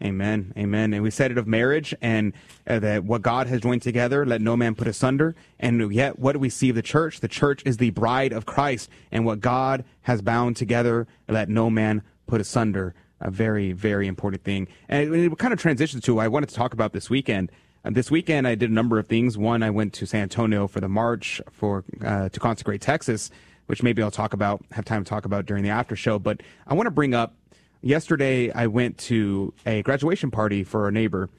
Amen. 0.03 0.53
Amen. 0.55 0.93
And 0.93 1.01
we 1.01 1.09
said 1.09 1.31
it 1.31 1.39
of 1.39 1.47
marriage 1.47 1.93
and 2.01 2.33
uh, 2.67 2.77
that 2.79 3.03
what 3.03 3.23
God 3.23 3.47
has 3.47 3.61
joined 3.61 3.81
together, 3.81 4.25
let 4.25 4.41
no 4.41 4.55
man 4.55 4.75
put 4.75 4.87
asunder. 4.87 5.35
And 5.59 5.91
yet, 5.91 6.19
what 6.19 6.33
do 6.33 6.39
we 6.39 6.49
see 6.49 6.69
of 6.69 6.75
the 6.75 6.83
church? 6.83 7.19
The 7.19 7.27
church 7.27 7.63
is 7.65 7.77
the 7.77 7.89
bride 7.89 8.31
of 8.31 8.45
Christ. 8.45 8.89
And 9.11 9.25
what 9.25 9.39
God 9.39 9.83
has 10.03 10.21
bound 10.21 10.55
together, 10.55 11.07
let 11.27 11.49
no 11.49 11.69
man 11.69 12.03
put 12.27 12.41
asunder. 12.41 12.93
A 13.19 13.31
very, 13.31 13.71
very 13.71 14.07
important 14.07 14.43
thing. 14.43 14.67
And 14.87 15.15
it, 15.15 15.37
kind 15.39 15.51
of 15.51 15.59
transitions 15.59 16.03
to 16.03 16.19
I 16.19 16.27
wanted 16.27 16.49
to 16.49 16.55
talk 16.55 16.73
about 16.73 16.93
this 16.93 17.09
weekend. 17.09 17.51
Uh, 17.83 17.89
this 17.89 18.11
weekend, 18.11 18.47
I 18.47 18.53
did 18.53 18.69
a 18.69 18.73
number 18.73 18.99
of 18.99 19.07
things. 19.07 19.39
One, 19.39 19.63
I 19.63 19.71
went 19.71 19.93
to 19.93 20.05
San 20.05 20.21
Antonio 20.21 20.67
for 20.67 20.79
the 20.79 20.87
march 20.87 21.41
for 21.51 21.83
uh, 22.05 22.29
to 22.29 22.39
consecrate 22.39 22.81
Texas, 22.81 23.31
which 23.65 23.81
maybe 23.81 24.03
I'll 24.03 24.11
talk 24.11 24.33
about, 24.33 24.63
have 24.73 24.85
time 24.85 25.03
to 25.03 25.09
talk 25.09 25.25
about 25.25 25.47
during 25.47 25.63
the 25.63 25.71
after 25.71 25.95
show. 25.95 26.19
But 26.19 26.41
I 26.67 26.75
want 26.75 26.85
to 26.85 26.91
bring 26.91 27.15
up 27.15 27.33
yesterday 27.81 28.51
I 28.51 28.67
went 28.67 28.97
to 28.99 29.53
a 29.65 29.81
graduation 29.83 30.31
party 30.31 30.63
for 30.63 30.87
a 30.87 30.91
neighbor, 30.91 31.29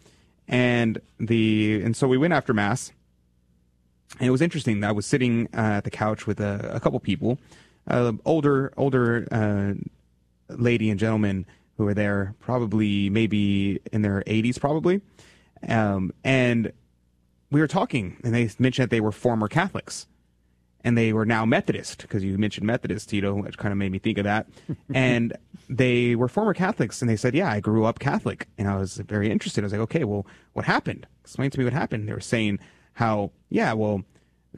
and 0.47 1.01
the 1.19 1.81
and 1.85 1.97
so 1.97 2.09
we 2.09 2.19
went 2.19 2.32
after 2.32 2.55
mass. 2.55 2.93
And 4.19 4.27
it 4.27 4.31
was 4.31 4.40
interesting. 4.40 4.82
I 4.85 4.93
was 4.93 5.05
sitting 5.05 5.48
uh, 5.52 5.77
at 5.77 5.85
the 5.85 5.90
couch 5.90 6.27
with 6.27 6.40
a, 6.40 6.70
a 6.74 6.81
couple 6.81 6.98
people, 7.01 7.39
uh, 7.86 8.12
older 8.24 8.73
older 8.77 9.28
uh, 9.31 9.74
lady 10.48 10.90
and 10.90 10.98
gentleman 10.98 11.47
who 11.77 11.85
were 11.85 11.94
there, 11.94 12.35
probably 12.40 13.09
maybe 13.10 13.81
in 13.93 14.02
their 14.02 14.24
80s, 14.27 14.59
probably, 14.59 15.01
um, 15.69 16.12
and 16.24 16.73
we 17.52 17.60
were 17.60 17.69
talking, 17.69 18.16
and 18.24 18.35
they 18.35 18.51
mentioned 18.59 18.85
that 18.85 18.90
they 18.90 19.01
were 19.01 19.12
former 19.12 19.47
Catholics 19.47 20.06
and 20.84 20.96
they 20.96 21.12
were 21.12 21.26
now 21.26 21.44
Methodist 21.44 22.02
because 22.02 22.22
you 22.22 22.38
mentioned 22.38 22.66
Methodist, 22.66 23.09
Tito, 23.09 23.34
which 23.34 23.59
kind 23.59 23.72
of 23.72 23.78
made 23.78 23.92
me 23.92 23.98
think 23.98 24.18
of 24.18 24.24
that. 24.24 24.46
and 24.94 25.36
they 25.68 26.14
were 26.14 26.28
former 26.28 26.55
Catholics, 26.55 27.02
and 27.02 27.10
they 27.10 27.16
said, 27.16 27.34
"Yeah, 27.34 27.50
I 27.50 27.60
grew 27.60 27.84
up 27.84 27.98
Catholic," 27.98 28.48
and 28.56 28.68
I 28.68 28.76
was 28.76 28.96
very 28.98 29.30
interested. 29.30 29.62
I 29.62 29.66
was 29.66 29.72
like, 29.72 29.82
"Okay, 29.82 30.05
well, 30.05 30.26
what 30.52 30.64
happened? 30.64 31.06
Explain 31.22 31.50
to 31.50 31.59
me 31.59 31.64
what 31.64 31.72
happened." 31.72 32.09
They 32.09 32.12
were 32.12 32.20
saying 32.20 32.59
how, 32.94 33.30
yeah, 33.48 33.72
well, 33.72 34.02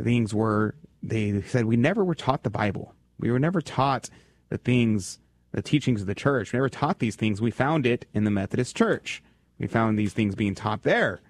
things 0.03 0.35
were. 0.35 0.75
They 1.03 1.43
said 1.43 1.65
we 1.65 1.77
never 1.77 2.05
were 2.05 2.15
taught 2.15 2.43
the 2.43 2.51
Bible. 2.51 2.95
We 3.19 3.31
were 3.31 3.39
never 3.39 3.61
taught 3.61 4.11
the 4.51 4.59
things, 4.59 5.19
the 5.53 5.63
teachings 5.63 6.03
of 6.03 6.07
the 6.07 6.15
church. 6.15 6.53
We 6.53 6.59
never 6.59 6.69
taught 6.69 6.99
these 6.99 7.17
things. 7.17 7.41
We 7.41 7.51
found 7.51 7.87
it 7.87 8.07
in 8.13 8.25
the 8.25 8.31
Methodist 8.31 8.77
Church. 8.77 9.23
We 9.59 9.67
found 9.67 9.99
these 9.99 10.13
things 10.13 10.35
being 10.35 10.55
taught 10.55 10.83
there. 10.83 11.21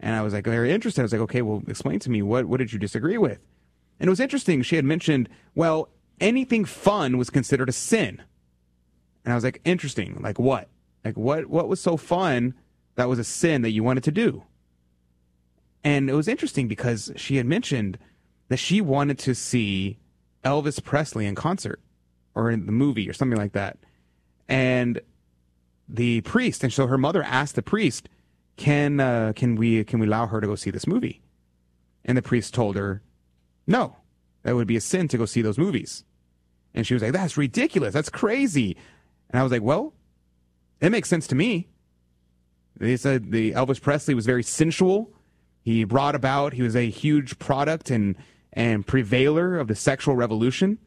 And 0.00 0.14
I 0.14 0.22
was 0.22 0.32
like 0.32 0.44
very 0.44 0.72
interested. 0.72 1.02
I 1.02 1.04
was 1.04 1.12
like, 1.12 1.22
okay, 1.22 1.42
well, 1.42 1.62
explain 1.68 1.98
to 2.00 2.10
me 2.10 2.22
what 2.22 2.46
what 2.46 2.58
did 2.58 2.72
you 2.72 2.78
disagree 2.78 3.18
with? 3.18 3.38
And 4.00 4.08
it 4.08 4.10
was 4.10 4.20
interesting. 4.20 4.62
She 4.62 4.76
had 4.76 4.84
mentioned, 4.84 5.28
well, 5.54 5.88
anything 6.20 6.64
fun 6.64 7.18
was 7.18 7.30
considered 7.30 7.68
a 7.68 7.72
sin. 7.72 8.22
And 9.24 9.32
I 9.32 9.34
was 9.34 9.44
like, 9.44 9.60
interesting. 9.64 10.18
Like 10.20 10.38
what? 10.38 10.68
Like 11.04 11.16
what? 11.16 11.46
What 11.46 11.68
was 11.68 11.80
so 11.80 11.96
fun 11.96 12.54
that 12.94 13.08
was 13.08 13.18
a 13.18 13.24
sin 13.24 13.62
that 13.62 13.70
you 13.70 13.82
wanted 13.82 14.04
to 14.04 14.12
do? 14.12 14.44
And 15.84 16.10
it 16.10 16.14
was 16.14 16.28
interesting 16.28 16.68
because 16.68 17.12
she 17.16 17.36
had 17.36 17.46
mentioned 17.46 17.98
that 18.48 18.56
she 18.58 18.80
wanted 18.80 19.18
to 19.20 19.34
see 19.34 19.98
Elvis 20.44 20.82
Presley 20.82 21.26
in 21.26 21.34
concert 21.34 21.80
or 22.34 22.50
in 22.50 22.66
the 22.66 22.72
movie 22.72 23.08
or 23.08 23.12
something 23.12 23.38
like 23.38 23.52
that. 23.52 23.78
And 24.48 25.00
the 25.88 26.20
priest, 26.22 26.62
and 26.62 26.72
so 26.72 26.86
her 26.86 26.98
mother 26.98 27.22
asked 27.22 27.54
the 27.54 27.62
priest, 27.62 28.08
"Can 28.56 29.00
uh, 29.00 29.32
can 29.34 29.56
we 29.56 29.84
can 29.84 30.00
we 30.00 30.06
allow 30.06 30.26
her 30.26 30.40
to 30.40 30.46
go 30.46 30.54
see 30.54 30.70
this 30.70 30.86
movie?" 30.86 31.22
And 32.04 32.16
the 32.16 32.22
priest 32.22 32.54
told 32.54 32.76
her, 32.76 33.02
"No, 33.68 33.98
that 34.42 34.56
would 34.56 34.66
be 34.66 34.76
a 34.76 34.80
sin 34.80 35.06
to 35.08 35.18
go 35.18 35.26
see 35.26 35.42
those 35.42 35.58
movies." 35.58 36.04
And 36.74 36.84
she 36.84 36.94
was 36.94 37.02
like, 37.02 37.12
"That's 37.12 37.36
ridiculous. 37.36 37.94
That's 37.94 38.10
crazy." 38.10 38.76
And 39.30 39.38
I 39.38 39.42
was 39.44 39.52
like, 39.52 39.62
"Well, 39.62 39.94
it 40.80 40.90
makes 40.90 41.08
sense 41.08 41.28
to 41.28 41.36
me." 41.36 41.68
They 42.76 42.96
said 42.96 43.30
the 43.30 43.52
Elvis 43.52 43.80
Presley 43.80 44.14
was 44.14 44.26
very 44.26 44.42
sensual. 44.42 45.12
He 45.62 45.84
brought 45.84 46.14
about. 46.14 46.54
He 46.54 46.62
was 46.62 46.74
a 46.74 46.90
huge 46.90 47.38
product 47.38 47.90
and 47.90 48.16
and 48.52 48.86
prevailer 48.86 49.58
of 49.58 49.68
the 49.68 49.74
sexual 49.74 50.16
revolution. 50.16 50.78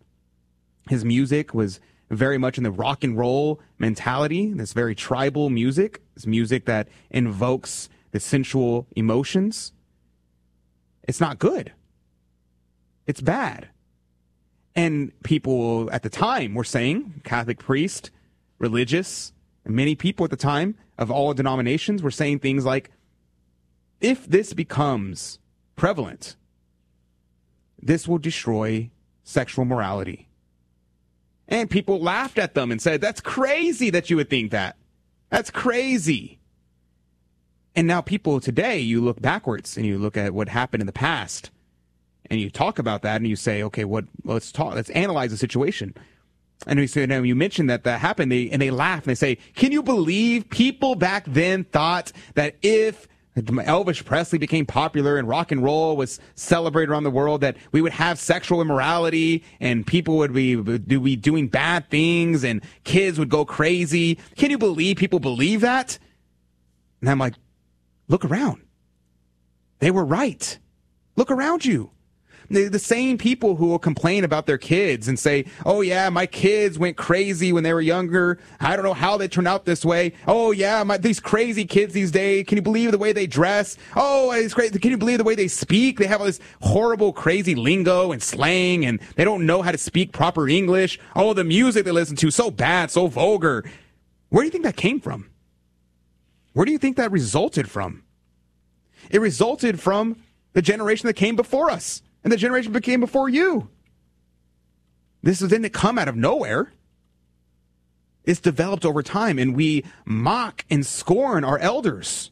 His 0.90 1.06
music 1.06 1.54
was 1.54 1.80
very 2.10 2.38
much 2.38 2.58
in 2.58 2.64
the 2.64 2.72
rock 2.72 3.04
and 3.04 3.18
roll 3.18 3.62
mentality, 3.78 4.54
this 4.54 4.74
very 4.74 4.96
tribal 4.96 5.50
music, 5.50 6.02
this 6.16 6.26
music 6.26 6.66
that 6.66 6.90
invokes 7.10 7.88
the 8.12 8.20
sensual 8.20 8.88
emotions. 8.96 9.72
It's 11.04 11.22
not 11.22 11.40
good. 11.40 11.72
It's 13.12 13.20
bad. 13.20 13.68
And 14.74 15.12
people 15.22 15.90
at 15.92 16.02
the 16.02 16.10
time 16.10 16.56
were 16.56 16.64
saying, 16.64 17.24
Catholic 17.26 17.60
priest, 17.60 18.10
religious, 18.58 19.34
many 19.66 19.96
people 19.96 20.24
at 20.24 20.30
the 20.30 20.38
time 20.38 20.78
of 20.98 21.12
all 21.12 21.34
denominations 21.34 22.02
were 22.02 22.10
saying 22.10 22.40
things 22.40 22.64
like, 22.64 22.90
if 24.00 24.26
this 24.26 24.54
becomes 24.54 25.40
prevalent, 25.76 26.38
this 27.82 28.08
will 28.08 28.18
destroy 28.18 28.90
sexual 29.26 29.66
morality. 29.66 30.30
And 31.50 31.70
people 31.70 32.00
laughed 32.00 32.38
at 32.38 32.54
them 32.54 32.72
and 32.72 32.82
said, 32.82 33.02
That's 33.02 33.20
crazy 33.20 33.90
that 33.90 34.10
you 34.10 34.16
would 34.16 34.30
think 34.30 34.52
that. 34.52 34.78
That's 35.30 35.52
crazy. 35.52 36.40
And 37.76 37.88
now, 37.88 38.00
people 38.00 38.40
today, 38.40 38.80
you 38.80 39.02
look 39.02 39.22
backwards 39.22 39.76
and 39.76 39.86
you 39.86 39.98
look 39.98 40.16
at 40.16 40.34
what 40.34 40.48
happened 40.48 40.80
in 40.80 40.88
the 40.88 40.94
past 40.94 41.52
and 42.32 42.40
you 42.40 42.50
talk 42.50 42.80
about 42.80 43.02
that 43.02 43.18
and 43.18 43.28
you 43.28 43.36
say, 43.36 43.62
okay, 43.62 43.84
what, 43.84 44.06
let's 44.24 44.54
talk, 44.54 44.74
let's 44.74 44.90
analyze 44.92 45.32
the 45.32 45.38
situation. 45.38 45.94
And 46.66 46.80
we 46.80 46.88
say, 46.88 47.06
now 47.06 47.22
you 47.22 47.36
mentioned 47.36 47.70
that 47.70 47.84
that 47.84 48.00
happened, 48.00 48.32
they, 48.32 48.50
and 48.50 48.62
they 48.62 48.72
laugh 48.72 49.00
and 49.00 49.08
they 49.08 49.16
say, 49.16 49.36
can 49.56 49.74
you 49.74 49.84
believe 49.84 50.50
people 50.50 50.96
back 50.96 51.26
then 51.28 51.66
thought 51.66 52.14
that 52.36 52.56
if 52.62 53.10
Elvis 53.36 54.06
Presley 54.06 54.40
became 54.40 54.66
popular 54.66 55.18
and 55.18 55.28
rock 55.28 55.52
and 55.52 55.62
roll 55.62 55.98
was 55.98 56.22
celebrated 56.36 56.90
around 56.90 57.04
the 57.04 57.12
world, 57.12 57.42
that 57.42 57.58
we 57.74 57.82
would 57.82 57.92
have 57.92 58.18
sexual 58.18 58.62
immorality 58.62 59.44
and 59.60 59.86
people 59.86 60.16
would 60.16 60.32
be, 60.32 60.56
would 60.56 60.88
be 60.88 61.18
doing 61.18 61.50
bad 61.50 61.90
things 61.90 62.46
and 62.46 62.64
kids 62.86 63.20
would 63.20 63.30
go 63.30 63.44
crazy. 63.44 64.18
Can 64.38 64.52
you 64.52 64.58
believe 64.58 64.96
people 64.96 65.20
believe 65.20 65.60
that? 65.62 66.00
And 67.02 67.10
I'm 67.10 67.20
like, 67.20 67.34
look 68.08 68.24
around. 68.24 68.62
They 69.80 69.92
were 69.92 70.06
right. 70.06 70.58
Look 71.18 71.30
around 71.30 71.66
you 71.66 71.92
the, 72.52 72.80
same 72.80 73.18
people 73.18 73.56
who 73.56 73.68
will 73.68 73.80
complain 73.80 74.24
about 74.24 74.46
their 74.46 74.58
kids 74.58 75.08
and 75.08 75.18
say, 75.18 75.46
"Oh 75.66 75.82
yeah, 75.82 76.10
my 76.10 76.26
kids 76.26 76.78
went 76.78 76.98
crazy 76.98 77.54
when 77.54 77.64
they 77.64 77.74
were 77.74 77.82
younger. 77.82 78.40
I 78.60 78.76
don't 78.76 78.86
know 78.86 78.94
how 78.94 79.18
they 79.18 79.28
turned 79.28 79.48
out 79.48 79.66
this 79.66 79.86
way. 79.86 80.14
Oh 80.28 80.52
yeah, 80.52 80.84
my, 80.84 80.98
these 80.98 81.20
crazy 81.20 81.66
kids 81.66 81.94
these 81.94 82.12
days. 82.12 82.46
Can 82.48 82.58
you 82.58 82.62
believe 82.62 82.92
the 82.92 82.98
way 82.98 83.14
they 83.14 83.28
dress? 83.28 83.78
Oh, 83.96 84.32
it's 84.32 84.54
crazy. 84.54 84.78
Can 84.80 84.92
you 84.92 84.98
believe 84.98 85.20
the 85.20 85.24
way 85.24 85.36
they 85.36 85.48
speak? 85.48 86.00
They 86.00 86.08
have 86.08 86.20
all 86.20 86.28
this 86.28 86.40
horrible, 86.62 87.14
crazy 87.14 87.56
lingo 87.56 88.12
and 88.12 88.22
slang, 88.22 88.86
and 88.86 89.00
they 89.16 89.24
don't 89.24 89.46
know 89.46 89.62
how 89.62 89.72
to 89.72 89.78
speak 89.78 90.12
proper 90.12 90.48
English. 90.48 91.00
Oh, 91.16 91.34
the 91.34 91.44
music 91.44 91.86
they 91.86 91.92
listen 91.92 92.16
to 92.18 92.32
so 92.32 92.52
bad, 92.52 92.92
so 92.92 93.08
vulgar. 93.08 93.64
Where 94.30 94.44
do 94.44 94.46
you 94.48 94.52
think 94.52 94.64
that 94.64 94.78
came 94.78 95.00
from? 95.00 95.30
Where 96.54 96.66
do 96.66 96.72
you 96.72 96.78
think 96.78 96.98
that 96.98 97.12
resulted 97.12 97.70
from? 97.70 98.04
It 99.10 99.22
resulted 99.22 99.80
from 99.80 100.18
the 100.54 100.62
generation 100.62 101.08
that 101.08 101.14
came 101.14 101.36
before 101.36 101.70
us 101.70 102.02
and 102.24 102.32
the 102.32 102.38
generation 102.38 102.72
became 102.72 103.00
before 103.00 103.30
you. 103.30 103.70
This 105.24 105.40
didn't 105.40 105.70
come 105.70 106.00
out 106.00 106.08
of 106.08 106.16
nowhere. 106.16 106.72
It's 108.24 108.40
developed 108.40 108.86
over 108.86 109.02
time, 109.02 109.40
and 109.40 109.56
we 109.56 109.84
mock 110.06 110.66
and 110.70 110.86
scorn 110.86 111.44
our 111.44 111.58
elders. 111.58 112.32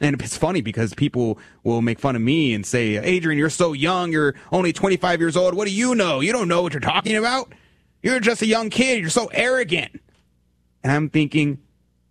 And 0.00 0.20
it's 0.20 0.36
funny 0.36 0.60
because 0.60 0.94
people 0.94 1.38
will 1.62 1.80
make 1.80 1.98
fun 1.98 2.16
of 2.16 2.22
me 2.22 2.52
and 2.54 2.66
say, 2.66 2.96
Adrian, 2.96 3.38
you're 3.38 3.50
so 3.50 3.72
young. 3.72 4.12
You're 4.12 4.34
only 4.52 4.72
25 4.72 5.20
years 5.20 5.36
old. 5.36 5.54
What 5.54 5.66
do 5.66 5.74
you 5.74 5.94
know? 5.94 6.20
You 6.20 6.32
don't 6.32 6.48
know 6.48 6.62
what 6.62 6.72
you're 6.72 6.80
talking 6.80 7.16
about. 7.16 7.52
You're 8.02 8.20
just 8.20 8.42
a 8.42 8.46
young 8.46 8.70
kid. 8.70 9.00
You're 9.00 9.10
so 9.10 9.30
arrogant. 9.32 10.00
And 10.82 10.92
I'm 10.92 11.08
thinking, 11.08 11.58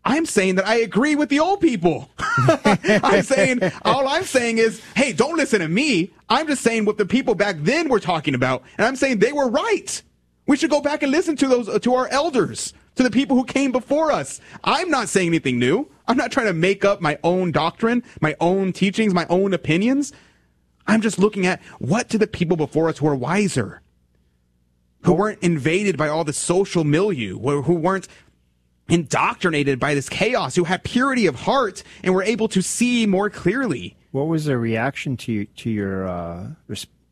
I'm 0.05 0.25
saying 0.25 0.55
that 0.55 0.67
I 0.67 0.75
agree 0.75 1.15
with 1.15 1.29
the 1.29 1.39
old 1.39 1.61
people. 1.61 2.09
I'm 2.19 3.23
saying, 3.23 3.61
all 3.85 4.07
I'm 4.07 4.23
saying 4.23 4.57
is, 4.57 4.81
hey, 4.95 5.13
don't 5.13 5.37
listen 5.37 5.61
to 5.61 5.67
me. 5.69 6.11
I'm 6.29 6.47
just 6.47 6.61
saying 6.61 6.85
what 6.85 6.97
the 6.97 7.05
people 7.05 7.35
back 7.35 7.55
then 7.59 7.87
were 7.87 8.01
talking 8.01 8.35
about. 8.35 8.63
And 8.77 8.85
I'm 8.85 8.95
saying 8.97 9.19
they 9.19 9.31
were 9.31 9.49
right. 9.49 10.01
We 10.45 10.57
should 10.57 10.69
go 10.69 10.81
back 10.81 11.03
and 11.03 11.11
listen 11.11 11.37
to 11.37 11.47
those, 11.47 11.69
uh, 11.69 11.79
to 11.79 11.95
our 11.95 12.07
elders, 12.09 12.73
to 12.95 13.03
the 13.03 13.11
people 13.11 13.37
who 13.37 13.45
came 13.45 13.71
before 13.71 14.11
us. 14.11 14.41
I'm 14.63 14.89
not 14.89 15.07
saying 15.07 15.27
anything 15.27 15.57
new. 15.57 15.89
I'm 16.07 16.17
not 16.17 16.33
trying 16.33 16.47
to 16.47 16.53
make 16.53 16.83
up 16.83 16.99
my 16.99 17.17
own 17.23 17.51
doctrine, 17.51 18.03
my 18.19 18.35
own 18.41 18.73
teachings, 18.73 19.13
my 19.13 19.25
own 19.29 19.53
opinions. 19.53 20.11
I'm 20.85 21.01
just 21.01 21.17
looking 21.17 21.45
at 21.45 21.61
what 21.79 22.09
to 22.09 22.17
the 22.17 22.27
people 22.27 22.57
before 22.57 22.89
us 22.89 22.97
who 22.97 23.07
are 23.07 23.15
wiser, 23.15 23.81
who 25.03 25.13
weren't 25.13 25.41
invaded 25.41 25.97
by 25.97 26.09
all 26.09 26.25
the 26.25 26.33
social 26.33 26.83
milieu, 26.83 27.39
who 27.39 27.73
weren't 27.73 28.09
indoctrinated 28.89 29.79
by 29.79 29.93
this 29.93 30.09
chaos, 30.09 30.55
who 30.55 30.63
had 30.65 30.83
purity 30.83 31.25
of 31.27 31.35
heart 31.35 31.83
and 32.03 32.13
were 32.13 32.23
able 32.23 32.47
to 32.49 32.61
see 32.61 33.05
more 33.05 33.29
clearly. 33.29 33.95
What 34.11 34.27
was 34.27 34.45
their 34.45 34.59
reaction 34.59 35.17
to 35.17 35.45
to 35.45 35.69
your 35.69 36.07
uh, 36.07 36.47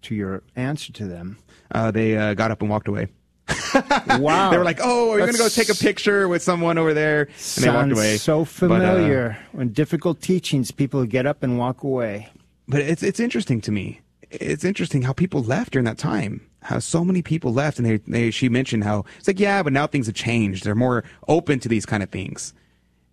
to 0.04 0.16
your 0.16 0.44
answer 0.56 0.94
to 0.94 1.08
them? 1.08 1.38
Uh, 1.72 1.92
they 1.92 2.18
uh, 2.18 2.34
got 2.34 2.52
up 2.52 2.62
and 2.62 2.70
walked 2.70 2.88
away. 2.88 3.08
wow! 4.20 4.50
they 4.50 4.58
were 4.58 4.64
like, 4.64 4.80
"Oh, 4.82 5.12
are 5.12 5.20
you 5.20 5.26
going 5.26 5.34
to 5.34 5.38
go 5.38 5.50
take 5.50 5.70
a 5.70 5.76
picture 5.76 6.28
with 6.28 6.42
someone 6.42 6.78
over 6.78 6.94
there?" 6.94 7.24
And 7.24 7.36
Sounds 7.36 7.66
they 7.66 7.72
walked 7.72 7.92
away. 7.92 8.18
So 8.18 8.46
familiar. 8.46 9.30
But, 9.30 9.36
uh, 9.36 9.58
when 9.58 9.70
difficult 9.70 10.22
teachings, 10.22 10.72
people 10.72 11.04
get 11.06 11.26
up 11.26 11.44
and 11.44 11.58
walk 11.58 11.84
away. 11.84 12.30
But 12.68 12.82
it's 12.82 13.04
it's 13.04 13.20
interesting 13.20 13.62
to 13.62 13.72
me. 13.72 14.02
It's 14.30 14.64
interesting 14.64 15.02
how 15.02 15.12
people 15.14 15.44
left 15.44 15.74
during 15.74 15.86
that 15.86 15.98
time 15.98 16.42
how 16.64 16.80
so 16.80 17.04
many 17.04 17.22
people 17.22 17.54
left 17.54 17.80
and 17.80 17.88
they, 17.88 17.98
they 17.98 18.32
she 18.32 18.50
mentioned 18.50 18.84
how 18.84 19.04
it's 19.18 19.28
like 19.28 19.40
yeah 19.40 19.64
but 19.64 19.74
now 19.74 19.88
things 19.88 20.08
have 20.08 20.16
changed. 20.16 20.64
They're 20.64 20.76
more 20.76 21.04
open 21.28 21.60
to 21.60 21.70
these 21.70 21.86
kind 21.86 22.04
of 22.04 22.10
things. 22.10 22.54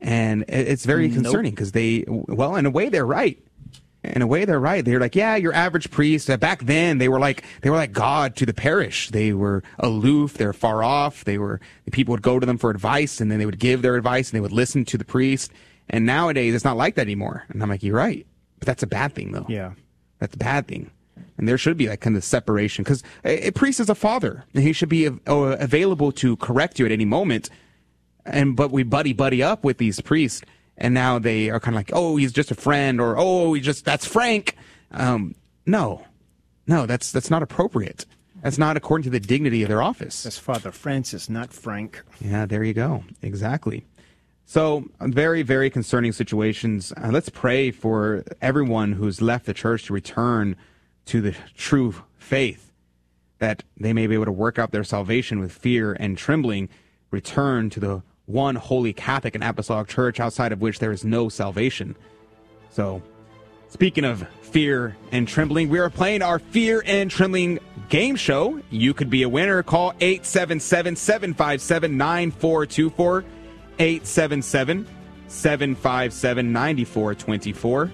And 0.01 0.45
it's 0.49 0.85
very 0.85 1.09
nope. 1.09 1.23
concerning 1.23 1.53
because 1.53 1.73
they 1.73 2.05
well 2.09 2.57
in 2.57 2.67
a 2.67 2.71
way 2.71 2.89
they're 2.89 3.07
right. 3.07 3.43
In 4.05 4.23
a 4.23 4.27
way 4.27 4.45
they're 4.45 4.61
right. 4.61 4.85
They're 4.85 5.01
like 5.01 5.17
yeah 5.17 5.37
your 5.37 5.53
average 5.53 5.91
priest 5.91 6.29
uh, 6.31 6.37
back 6.37 6.63
then 6.65 6.99
they 6.99 7.09
were 7.09 7.19
like 7.19 7.43
they 7.63 7.71
were 7.71 7.77
like 7.77 7.93
god 7.93 8.37
to 8.37 8.47
the 8.47 8.55
parish. 8.55 9.09
They 9.11 9.33
were 9.33 9.63
aloof. 9.79 10.35
They're 10.35 10.53
far 10.53 10.83
off. 10.83 11.25
They 11.25 11.39
were 11.39 11.61
people 11.91 12.13
would 12.13 12.23
go 12.23 12.39
to 12.39 12.47
them 12.47 12.59
for 12.59 12.71
advice 12.71 13.21
and 13.21 13.31
then 13.31 13.39
they 13.39 13.47
would 13.47 13.59
give 13.59 13.83
their 13.83 13.97
advice 13.97 14.31
and 14.31 14.37
they 14.37 14.43
would 14.43 14.53
listen 14.53 14.85
to 14.87 14.99
the 14.99 15.05
priest. 15.05 15.53
And 15.89 16.05
nowadays 16.05 16.55
it's 16.55 16.65
not 16.65 16.77
like 16.77 16.97
that 16.97 17.03
anymore. 17.03 17.45
And 17.49 17.63
i'm 17.63 17.71
like 17.71 17.83
you're 17.83 17.97
right. 17.97 18.27
But 18.59 18.67
that's 18.67 18.83
a 18.83 18.87
bad 18.89 19.15
thing 19.15 19.33
though. 19.33 19.47
Yeah. 19.49 19.73
That's 20.19 20.35
a 20.35 20.39
bad 20.39 20.69
thing 20.69 20.91
and 21.39 21.49
there 21.49 21.57
should 21.57 21.77
be 21.77 21.87
that 21.87 22.01
kind 22.01 22.17
of 22.17 22.25
separation 22.25 22.83
because 22.83 23.03
a, 23.25 23.49
a, 23.49 23.53
priest 23.53 23.81
is 23.81 23.89
a 23.89 23.95
father 23.95 24.45
and 24.53 24.63
he 24.63 24.73
should 24.73 24.89
be 24.89 25.07
av- 25.07 25.21
available 25.27 26.13
to 26.13 26.37
correct 26.37 26.79
you 26.79 26.85
at 26.85 26.93
any 26.93 27.05
moment. 27.05 27.49
And 28.27 28.57
but 28.57 28.71
we 28.71 28.83
buddy 28.83 29.15
buddy 29.15 29.43
up 29.43 29.65
with 29.65 29.79
these 29.79 30.01
priests, 30.03 30.43
and 30.77 30.93
now 30.93 31.19
they 31.19 31.49
are 31.49 31.59
kind 31.59 31.75
of 31.75 31.79
like, 31.79 31.91
oh, 31.95 32.17
he's 32.17 32.33
just 32.33 32.51
a 32.51 32.55
friend, 32.55 33.01
or 33.01 33.17
oh, 33.17 33.55
he 33.55 33.63
just 33.63 33.87
that's 33.87 34.05
Frank. 34.05 34.55
Um, 34.91 35.35
no, 35.65 36.05
no, 36.67 36.85
that's 36.85 37.11
that's 37.11 37.31
not 37.31 37.43
appropriate. 37.43 38.05
That's 38.43 38.59
not 38.59 38.77
according 38.77 39.05
to 39.05 39.11
the 39.11 39.21
dignity 39.21 39.63
of 39.63 39.69
their 39.69 39.83
office. 39.83 40.23
That's 40.23 40.39
Father 40.39 40.71
Francis, 40.71 41.31
not 41.31 41.53
Frank. 41.53 42.05
Yeah, 42.21 42.45
there 42.45 42.63
you 42.63 42.75
go. 42.75 43.05
Exactly. 43.23 43.87
So, 44.45 44.89
very, 45.01 45.43
very 45.43 45.69
concerning 45.69 46.13
situations. 46.13 46.93
Uh, 46.97 47.11
let's 47.11 47.29
pray 47.29 47.71
for 47.71 48.25
everyone 48.41 48.93
who's 48.93 49.21
left 49.21 49.45
the 49.45 49.53
church 49.53 49.85
to 49.87 49.93
return 49.93 50.57
to 51.09 51.21
the 51.23 51.35
true 51.57 51.95
faith, 52.19 52.71
that 53.39 53.65
they 53.79 53.93
may 53.93 54.07
be 54.07 54.15
able 54.15 54.27
to 54.27 54.33
work 54.33 54.59
out 54.59 54.73
their 54.73 54.85
salvation 54.85 55.41
with 55.41 55.51
fear 55.51 55.95
and 55.95 56.19
trembling, 56.19 56.69
return 57.11 57.71
to 57.71 57.81
the 57.81 58.03
one 58.27 58.57
holy 58.57 58.93
Catholic 58.93 59.35
and 59.35 59.43
Apostolic 59.43 59.89
Church 59.89 60.21
outside 60.21 60.53
of 60.53 60.61
which 60.61 60.79
there 60.79 60.93
is 60.93 61.05
no 61.05 61.31
salvation. 61.31 61.97
So, 62.71 63.03
speaking 63.69 64.05
of 64.05 64.29
fear 64.43 64.97
and 65.11 65.27
trembling, 65.27 65.71
we 65.71 65.79
are 65.79 65.89
playing 65.89 66.21
our 66.21 66.39
fear 66.39 66.83
and 66.85 67.11
trembling 67.11 67.59
game 67.89 68.17
show. 68.17 68.61
You 68.69 68.93
could 68.93 69.09
be 69.09 69.23
a 69.23 69.29
winner. 69.31 69.63
Call 69.63 69.95
877 70.01 70.97
757 70.97 71.97
9424. 71.97 73.25
877 73.79 74.87
757 75.29 76.53
9424. 76.53 77.93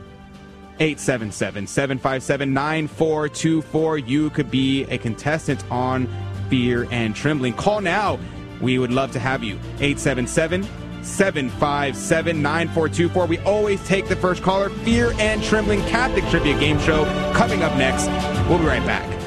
877 0.81 1.67
757 1.67 2.53
9424. 2.53 3.99
You 3.99 4.31
could 4.31 4.51
be 4.51 4.85
a 4.85 4.99
contestant 4.99 5.65
on 5.71 6.09
Fear 6.49 6.87
and 6.91 7.15
Trembling. 7.15 7.55
Call 7.55 7.81
now. 7.81 8.19
We 8.61 8.79
would 8.79 8.93
love 8.93 9.13
to 9.13 9.19
have 9.19 9.43
you. 9.43 9.55
877 9.81 10.65
757 11.03 12.43
9424. 12.43 13.27
We 13.27 13.39
always 13.41 13.85
take 13.87 14.09
the 14.09 14.17
first 14.17 14.43
caller. 14.43 14.71
Fear 14.71 15.13
and 15.19 15.43
Trembling 15.43 15.81
Catholic 15.83 16.25
Trivia 16.29 16.59
Game 16.59 16.79
Show 16.81 17.05
coming 17.35 17.63
up 17.63 17.77
next. 17.77 18.07
We'll 18.49 18.59
be 18.59 18.65
right 18.65 18.85
back. 18.87 19.24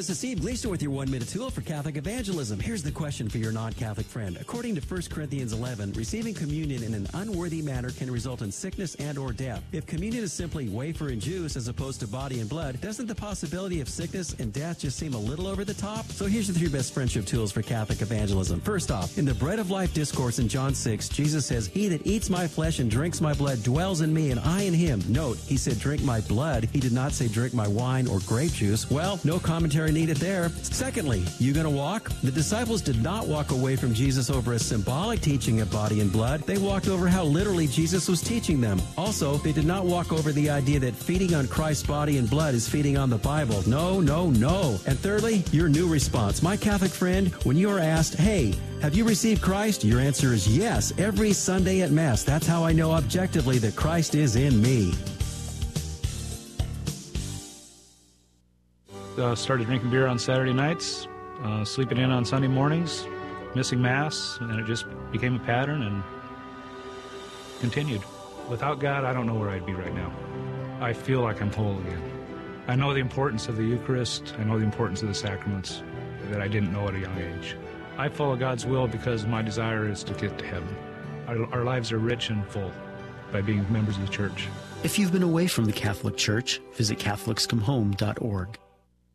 This 0.00 0.08
is 0.08 0.16
Steve 0.16 0.40
Gleason 0.40 0.70
with 0.70 0.80
your 0.80 0.92
one 0.92 1.10
minute 1.10 1.28
tool 1.28 1.50
for 1.50 1.60
Catholic 1.60 1.98
evangelism. 1.98 2.58
Here's 2.58 2.82
the 2.82 2.90
question 2.90 3.28
for 3.28 3.36
your 3.36 3.52
non 3.52 3.74
Catholic 3.74 4.06
friend. 4.06 4.38
According 4.40 4.74
to 4.76 4.80
1 4.80 5.02
Corinthians 5.10 5.52
11, 5.52 5.92
receiving 5.92 6.32
communion 6.32 6.82
in 6.82 6.94
an 6.94 7.06
unworthy 7.12 7.60
manner 7.60 7.90
can 7.90 8.10
result 8.10 8.40
in 8.40 8.50
sickness 8.50 8.94
and 8.94 9.18
or 9.18 9.34
death. 9.34 9.62
If 9.72 9.84
communion 9.84 10.24
is 10.24 10.32
simply 10.32 10.70
wafer 10.70 11.08
and 11.08 11.20
juice 11.20 11.54
as 11.54 11.68
opposed 11.68 12.00
to 12.00 12.08
body 12.08 12.40
and 12.40 12.48
blood, 12.48 12.80
doesn't 12.80 13.08
the 13.08 13.14
possibility 13.14 13.82
of 13.82 13.90
sickness 13.90 14.32
and 14.38 14.54
death 14.54 14.78
just 14.78 14.98
seem 14.98 15.12
a 15.12 15.18
little 15.18 15.46
over 15.46 15.66
the 15.66 15.74
top? 15.74 16.06
So 16.06 16.24
here's 16.24 16.48
the 16.48 16.54
three 16.54 16.70
best 16.70 16.94
friendship 16.94 17.26
tools 17.26 17.52
for 17.52 17.60
Catholic 17.60 18.00
evangelism. 18.00 18.62
First 18.62 18.90
off, 18.90 19.18
in 19.18 19.26
the 19.26 19.34
bread 19.34 19.58
of 19.58 19.70
life 19.70 19.92
discourse 19.92 20.38
in 20.38 20.48
John 20.48 20.74
6, 20.74 21.10
Jesus 21.10 21.44
says, 21.44 21.66
He 21.66 21.88
that 21.88 22.06
eats 22.06 22.30
my 22.30 22.48
flesh 22.48 22.78
and 22.78 22.90
drinks 22.90 23.20
my 23.20 23.34
blood 23.34 23.62
dwells 23.62 24.00
in 24.00 24.14
me 24.14 24.30
and 24.30 24.40
I 24.40 24.62
in 24.62 24.72
him. 24.72 25.02
Note, 25.08 25.36
he 25.36 25.58
said 25.58 25.78
drink 25.78 26.02
my 26.02 26.22
blood. 26.22 26.70
He 26.72 26.80
did 26.80 26.92
not 26.92 27.12
say 27.12 27.28
drink 27.28 27.52
my 27.52 27.68
wine 27.68 28.08
or 28.08 28.20
grape 28.20 28.54
juice. 28.54 28.90
Well, 28.90 29.20
no 29.24 29.38
commentary 29.38 29.89
needed 29.92 30.16
there. 30.18 30.48
Secondly, 30.62 31.24
you 31.38 31.52
gonna 31.52 31.70
walk? 31.70 32.10
The 32.22 32.30
disciples 32.30 32.82
did 32.82 33.02
not 33.02 33.26
walk 33.26 33.50
away 33.50 33.76
from 33.76 33.94
Jesus 33.94 34.30
over 34.30 34.52
a 34.52 34.58
symbolic 34.58 35.20
teaching 35.20 35.60
of 35.60 35.70
body 35.70 36.00
and 36.00 36.12
blood. 36.12 36.42
They 36.42 36.58
walked 36.58 36.88
over 36.88 37.08
how 37.08 37.24
literally 37.24 37.66
Jesus 37.66 38.08
was 38.08 38.20
teaching 38.20 38.60
them. 38.60 38.80
Also, 38.96 39.36
they 39.38 39.52
did 39.52 39.66
not 39.66 39.84
walk 39.84 40.12
over 40.12 40.32
the 40.32 40.50
idea 40.50 40.80
that 40.80 40.94
feeding 40.94 41.34
on 41.34 41.46
Christ's 41.48 41.86
body 41.86 42.18
and 42.18 42.28
blood 42.28 42.54
is 42.54 42.68
feeding 42.68 42.96
on 42.96 43.10
the 43.10 43.18
Bible. 43.18 43.62
No, 43.68 44.00
no, 44.00 44.30
no. 44.30 44.78
And 44.86 44.98
thirdly, 44.98 45.44
your 45.52 45.68
new 45.68 45.88
response. 45.88 46.42
My 46.42 46.56
Catholic 46.56 46.92
friend, 46.92 47.28
when 47.44 47.56
you 47.56 47.70
are 47.70 47.78
asked, 47.78 48.14
hey, 48.14 48.54
have 48.82 48.94
you 48.94 49.04
received 49.04 49.42
Christ? 49.42 49.84
Your 49.84 50.00
answer 50.00 50.32
is 50.32 50.48
yes, 50.48 50.92
every 50.98 51.32
Sunday 51.32 51.82
at 51.82 51.90
Mass. 51.90 52.22
That's 52.22 52.46
how 52.46 52.64
I 52.64 52.72
know 52.72 52.92
objectively 52.92 53.58
that 53.58 53.76
Christ 53.76 54.14
is 54.14 54.36
in 54.36 54.60
me. 54.62 54.94
Uh, 59.20 59.34
started 59.34 59.66
drinking 59.66 59.90
beer 59.90 60.06
on 60.06 60.18
Saturday 60.18 60.52
nights, 60.52 61.06
uh, 61.42 61.64
sleeping 61.64 61.98
in 61.98 62.10
on 62.10 62.24
Sunday 62.24 62.48
mornings, 62.48 63.06
missing 63.54 63.80
Mass, 63.80 64.38
and 64.40 64.58
it 64.58 64.66
just 64.66 64.86
became 65.12 65.36
a 65.36 65.38
pattern 65.40 65.82
and 65.82 66.02
continued. 67.60 68.02
Without 68.48 68.80
God, 68.80 69.04
I 69.04 69.12
don't 69.12 69.26
know 69.26 69.34
where 69.34 69.50
I'd 69.50 69.66
be 69.66 69.74
right 69.74 69.94
now. 69.94 70.12
I 70.80 70.92
feel 70.92 71.20
like 71.20 71.40
I'm 71.40 71.52
whole 71.52 71.78
again. 71.78 72.02
I 72.66 72.74
know 72.74 72.92
the 72.94 73.00
importance 73.00 73.48
of 73.48 73.56
the 73.56 73.64
Eucharist, 73.64 74.34
I 74.38 74.44
know 74.44 74.58
the 74.58 74.64
importance 74.64 75.02
of 75.02 75.08
the 75.08 75.14
sacraments 75.14 75.82
that 76.30 76.40
I 76.40 76.48
didn't 76.48 76.72
know 76.72 76.88
at 76.88 76.94
a 76.94 76.98
young 76.98 77.18
age. 77.18 77.56
I 77.98 78.08
follow 78.08 78.36
God's 78.36 78.64
will 78.64 78.88
because 78.88 79.26
my 79.26 79.42
desire 79.42 79.88
is 79.88 80.02
to 80.04 80.14
get 80.14 80.38
to 80.38 80.46
heaven. 80.46 80.74
Our, 81.26 81.44
our 81.52 81.64
lives 81.64 81.92
are 81.92 81.98
rich 81.98 82.30
and 82.30 82.46
full 82.48 82.72
by 83.30 83.42
being 83.42 83.70
members 83.72 83.96
of 83.96 84.06
the 84.06 84.12
church. 84.12 84.48
If 84.82 84.98
you've 84.98 85.12
been 85.12 85.22
away 85.22 85.46
from 85.46 85.66
the 85.66 85.72
Catholic 85.72 86.16
Church, 86.16 86.60
visit 86.74 86.98
CatholicsComeHome.org. 86.98 88.58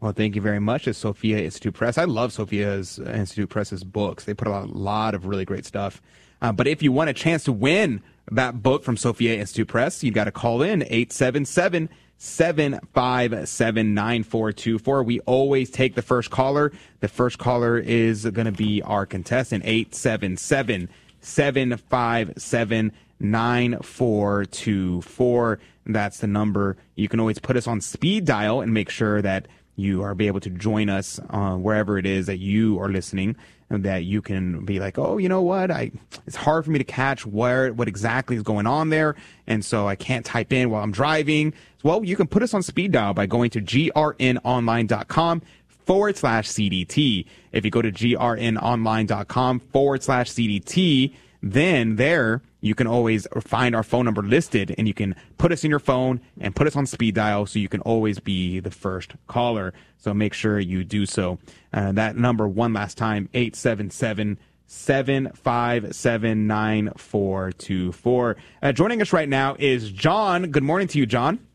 Well, 0.00 0.12
thank 0.12 0.34
you 0.34 0.42
very 0.42 0.58
much 0.58 0.84
to 0.84 0.94
Sophia 0.94 1.38
Institute 1.38 1.74
Press. 1.74 1.96
I 1.96 2.04
love 2.04 2.32
Sophia's 2.32 2.98
Institute 2.98 3.48
Press's 3.48 3.84
books. 3.84 4.24
They 4.24 4.34
put 4.34 4.48
out 4.48 4.64
a 4.64 4.72
lot 4.72 5.14
of 5.14 5.26
really 5.26 5.44
great 5.44 5.64
stuff. 5.64 6.02
Uh, 6.42 6.52
but 6.52 6.66
if 6.66 6.82
you 6.82 6.92
want 6.92 7.08
a 7.08 7.14
chance 7.14 7.44
to 7.44 7.52
win 7.52 8.02
that 8.30 8.62
book 8.62 8.82
from 8.82 8.96
Sophia 8.96 9.36
Institute 9.36 9.68
Press, 9.68 10.02
you've 10.02 10.14
got 10.14 10.24
to 10.24 10.32
call 10.32 10.60
in 10.60 10.80
877- 10.80 11.88
7579424. 12.18 15.04
We 15.04 15.20
always 15.20 15.70
take 15.70 15.94
the 15.94 16.02
first 16.02 16.30
caller. 16.30 16.72
The 17.00 17.08
first 17.08 17.38
caller 17.38 17.78
is 17.78 18.26
going 18.26 18.46
to 18.46 18.52
be 18.52 18.82
our 18.82 19.06
contestant, 19.06 19.64
877 19.64 20.88
757 21.20 22.92
9424. 23.20 25.60
That's 25.86 26.18
the 26.18 26.26
number. 26.26 26.76
You 26.96 27.08
can 27.08 27.20
always 27.20 27.38
put 27.38 27.56
us 27.56 27.66
on 27.66 27.80
speed 27.80 28.24
dial 28.24 28.60
and 28.60 28.74
make 28.74 28.90
sure 28.90 29.22
that 29.22 29.48
you 29.76 30.02
are 30.02 30.14
be 30.14 30.26
able 30.26 30.40
to 30.40 30.50
join 30.50 30.88
us 30.88 31.20
uh, 31.30 31.56
wherever 31.56 31.98
it 31.98 32.06
is 32.06 32.26
that 32.26 32.38
you 32.38 32.80
are 32.80 32.88
listening 32.88 33.36
that 33.82 34.04
you 34.04 34.22
can 34.22 34.64
be 34.64 34.80
like, 34.80 34.98
oh, 34.98 35.18
you 35.18 35.28
know 35.28 35.42
what? 35.42 35.70
I 35.70 35.90
it's 36.26 36.36
hard 36.36 36.64
for 36.64 36.70
me 36.70 36.78
to 36.78 36.84
catch 36.84 37.26
where 37.26 37.72
what 37.72 37.88
exactly 37.88 38.36
is 38.36 38.42
going 38.42 38.66
on 38.66 38.90
there, 38.90 39.16
and 39.46 39.64
so 39.64 39.88
I 39.88 39.96
can't 39.96 40.24
type 40.24 40.52
in 40.52 40.70
while 40.70 40.82
I'm 40.82 40.92
driving. 40.92 41.52
Well, 41.82 42.04
you 42.04 42.16
can 42.16 42.26
put 42.26 42.42
us 42.42 42.54
on 42.54 42.62
speed 42.62 42.92
dial 42.92 43.14
by 43.14 43.26
going 43.26 43.50
to 43.50 43.60
grnonline.com 43.60 45.42
forward 45.84 46.16
slash 46.16 46.48
CDT. 46.48 47.26
If 47.52 47.64
you 47.64 47.70
go 47.70 47.82
to 47.82 47.92
grnonline.com 47.92 49.60
forward 49.60 50.02
slash 50.02 50.30
CDT, 50.30 51.14
then 51.42 51.96
there 51.96 52.42
you 52.64 52.74
can 52.74 52.86
always 52.86 53.26
find 53.42 53.76
our 53.76 53.82
phone 53.82 54.06
number 54.06 54.22
listed 54.22 54.74
and 54.78 54.88
you 54.88 54.94
can 54.94 55.14
put 55.36 55.52
us 55.52 55.64
in 55.64 55.70
your 55.70 55.78
phone 55.78 56.18
and 56.40 56.56
put 56.56 56.66
us 56.66 56.74
on 56.74 56.86
speed 56.86 57.14
dial 57.14 57.44
so 57.44 57.58
you 57.58 57.68
can 57.68 57.82
always 57.82 58.18
be 58.20 58.58
the 58.58 58.70
first 58.70 59.12
caller. 59.26 59.74
So 59.98 60.14
make 60.14 60.32
sure 60.32 60.58
you 60.58 60.82
do 60.82 61.04
so. 61.04 61.38
Uh, 61.74 61.92
that 61.92 62.16
number 62.16 62.48
one 62.48 62.72
last 62.72 62.96
time, 62.96 63.28
877 63.34 64.38
757 64.66 66.46
9424. 66.46 68.36
Uh, 68.62 68.72
joining 68.72 69.02
us 69.02 69.12
right 69.12 69.28
now 69.28 69.56
is 69.58 69.90
John. 69.90 70.50
Good 70.50 70.64
morning 70.64 70.88
to 70.88 70.98
you, 70.98 71.04
John. 71.04 71.46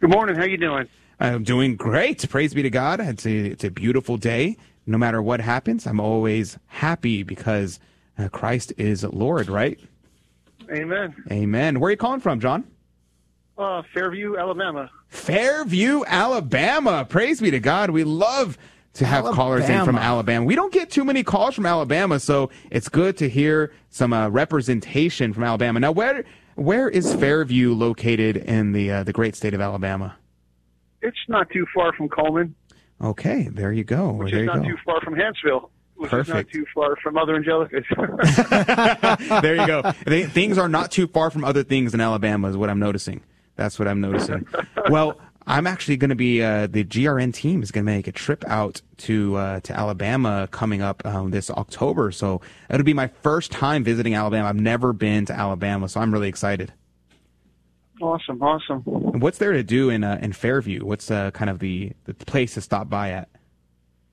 Good 0.00 0.10
morning. 0.10 0.36
How 0.36 0.44
you 0.44 0.58
doing? 0.58 0.88
I'm 1.18 1.42
doing 1.42 1.74
great. 1.74 2.28
Praise 2.30 2.54
be 2.54 2.62
to 2.62 2.70
God. 2.70 3.00
It's 3.00 3.26
a, 3.26 3.36
it's 3.36 3.64
a 3.64 3.70
beautiful 3.70 4.16
day. 4.16 4.56
No 4.86 4.96
matter 4.96 5.20
what 5.20 5.40
happens, 5.40 5.88
I'm 5.88 5.98
always 5.98 6.56
happy 6.68 7.24
because 7.24 7.80
uh, 8.16 8.28
Christ 8.28 8.72
is 8.78 9.02
Lord, 9.02 9.48
right? 9.48 9.80
Amen. 10.72 11.14
Amen. 11.30 11.80
Where 11.80 11.88
are 11.88 11.90
you 11.92 11.96
calling 11.96 12.20
from, 12.20 12.40
John? 12.40 12.64
Uh, 13.58 13.82
Fairview, 13.92 14.36
Alabama. 14.36 14.90
Fairview, 15.08 16.04
Alabama. 16.06 17.04
Praise 17.04 17.40
be 17.40 17.50
to 17.50 17.60
God. 17.60 17.90
We 17.90 18.04
love 18.04 18.56
to 18.94 19.04
have 19.04 19.24
callers 19.26 19.68
in 19.68 19.84
from 19.84 19.96
Alabama. 19.96 20.00
Alabama. 20.00 20.46
We 20.46 20.54
don't 20.54 20.72
get 20.72 20.90
too 20.90 21.04
many 21.04 21.22
calls 21.22 21.54
from 21.54 21.66
Alabama, 21.66 22.18
so 22.20 22.50
it's 22.70 22.88
good 22.88 23.16
to 23.18 23.28
hear 23.28 23.72
some 23.90 24.12
uh, 24.12 24.28
representation 24.28 25.32
from 25.32 25.44
Alabama. 25.44 25.80
Now, 25.80 25.92
where 25.92 26.24
where 26.54 26.88
is 26.88 27.14
Fairview 27.14 27.72
located 27.74 28.36
in 28.38 28.72
the 28.72 28.90
uh, 28.90 29.02
the 29.04 29.12
great 29.12 29.36
state 29.36 29.54
of 29.54 29.60
Alabama? 29.60 30.16
It's 31.02 31.16
not 31.28 31.48
too 31.50 31.66
far 31.74 31.92
from 31.94 32.08
Cullman, 32.08 32.54
Okay, 33.02 33.48
there 33.50 33.72
you 33.72 33.84
go. 33.84 34.10
which 34.12 34.30
there 34.32 34.40
is 34.40 34.46
you 34.46 34.52
not 34.52 34.58
go. 34.62 34.68
too 34.68 34.76
far 34.84 35.00
from 35.02 35.14
Hanceville, 35.14 35.70
which 36.00 36.08
is 36.14 36.28
not 36.28 36.34
Perfect. 36.34 36.52
too 36.52 36.64
far 36.74 36.96
from 36.96 37.14
Mother 37.14 37.36
Angelica's. 37.36 37.84
there 39.42 39.56
you 39.56 39.66
go. 39.66 39.92
They, 40.06 40.24
things 40.24 40.56
are 40.56 40.68
not 40.68 40.90
too 40.90 41.06
far 41.06 41.30
from 41.30 41.44
other 41.44 41.62
things 41.62 41.92
in 41.92 42.00
Alabama, 42.00 42.48
is 42.48 42.56
what 42.56 42.70
I'm 42.70 42.78
noticing. 42.78 43.20
That's 43.56 43.78
what 43.78 43.86
I'm 43.86 44.00
noticing. 44.00 44.46
well, 44.88 45.20
I'm 45.46 45.66
actually 45.66 45.98
going 45.98 46.08
to 46.08 46.16
be 46.16 46.42
uh, 46.42 46.68
the 46.68 46.84
GRN 46.84 47.34
team 47.34 47.62
is 47.62 47.70
going 47.70 47.84
to 47.84 47.92
make 47.92 48.08
a 48.08 48.12
trip 48.12 48.44
out 48.46 48.80
to 48.98 49.36
uh, 49.36 49.60
to 49.60 49.78
Alabama 49.78 50.48
coming 50.50 50.80
up 50.80 51.04
um, 51.04 51.32
this 51.32 51.50
October. 51.50 52.12
So 52.12 52.40
it'll 52.70 52.84
be 52.84 52.94
my 52.94 53.08
first 53.08 53.52
time 53.52 53.84
visiting 53.84 54.14
Alabama. 54.14 54.48
I've 54.48 54.56
never 54.56 54.94
been 54.94 55.26
to 55.26 55.34
Alabama, 55.34 55.86
so 55.90 56.00
I'm 56.00 56.12
really 56.14 56.28
excited. 56.28 56.72
awesome, 58.00 58.42
awesome. 58.42 58.82
And 58.86 59.20
What's 59.20 59.36
there 59.36 59.52
to 59.52 59.62
do 59.62 59.90
in 59.90 60.02
uh, 60.02 60.18
in 60.22 60.32
Fairview? 60.32 60.86
What's 60.86 61.10
uh, 61.10 61.30
kind 61.32 61.50
of 61.50 61.58
the 61.58 61.92
the 62.04 62.14
place 62.14 62.54
to 62.54 62.62
stop 62.62 62.88
by 62.88 63.10
at? 63.10 63.28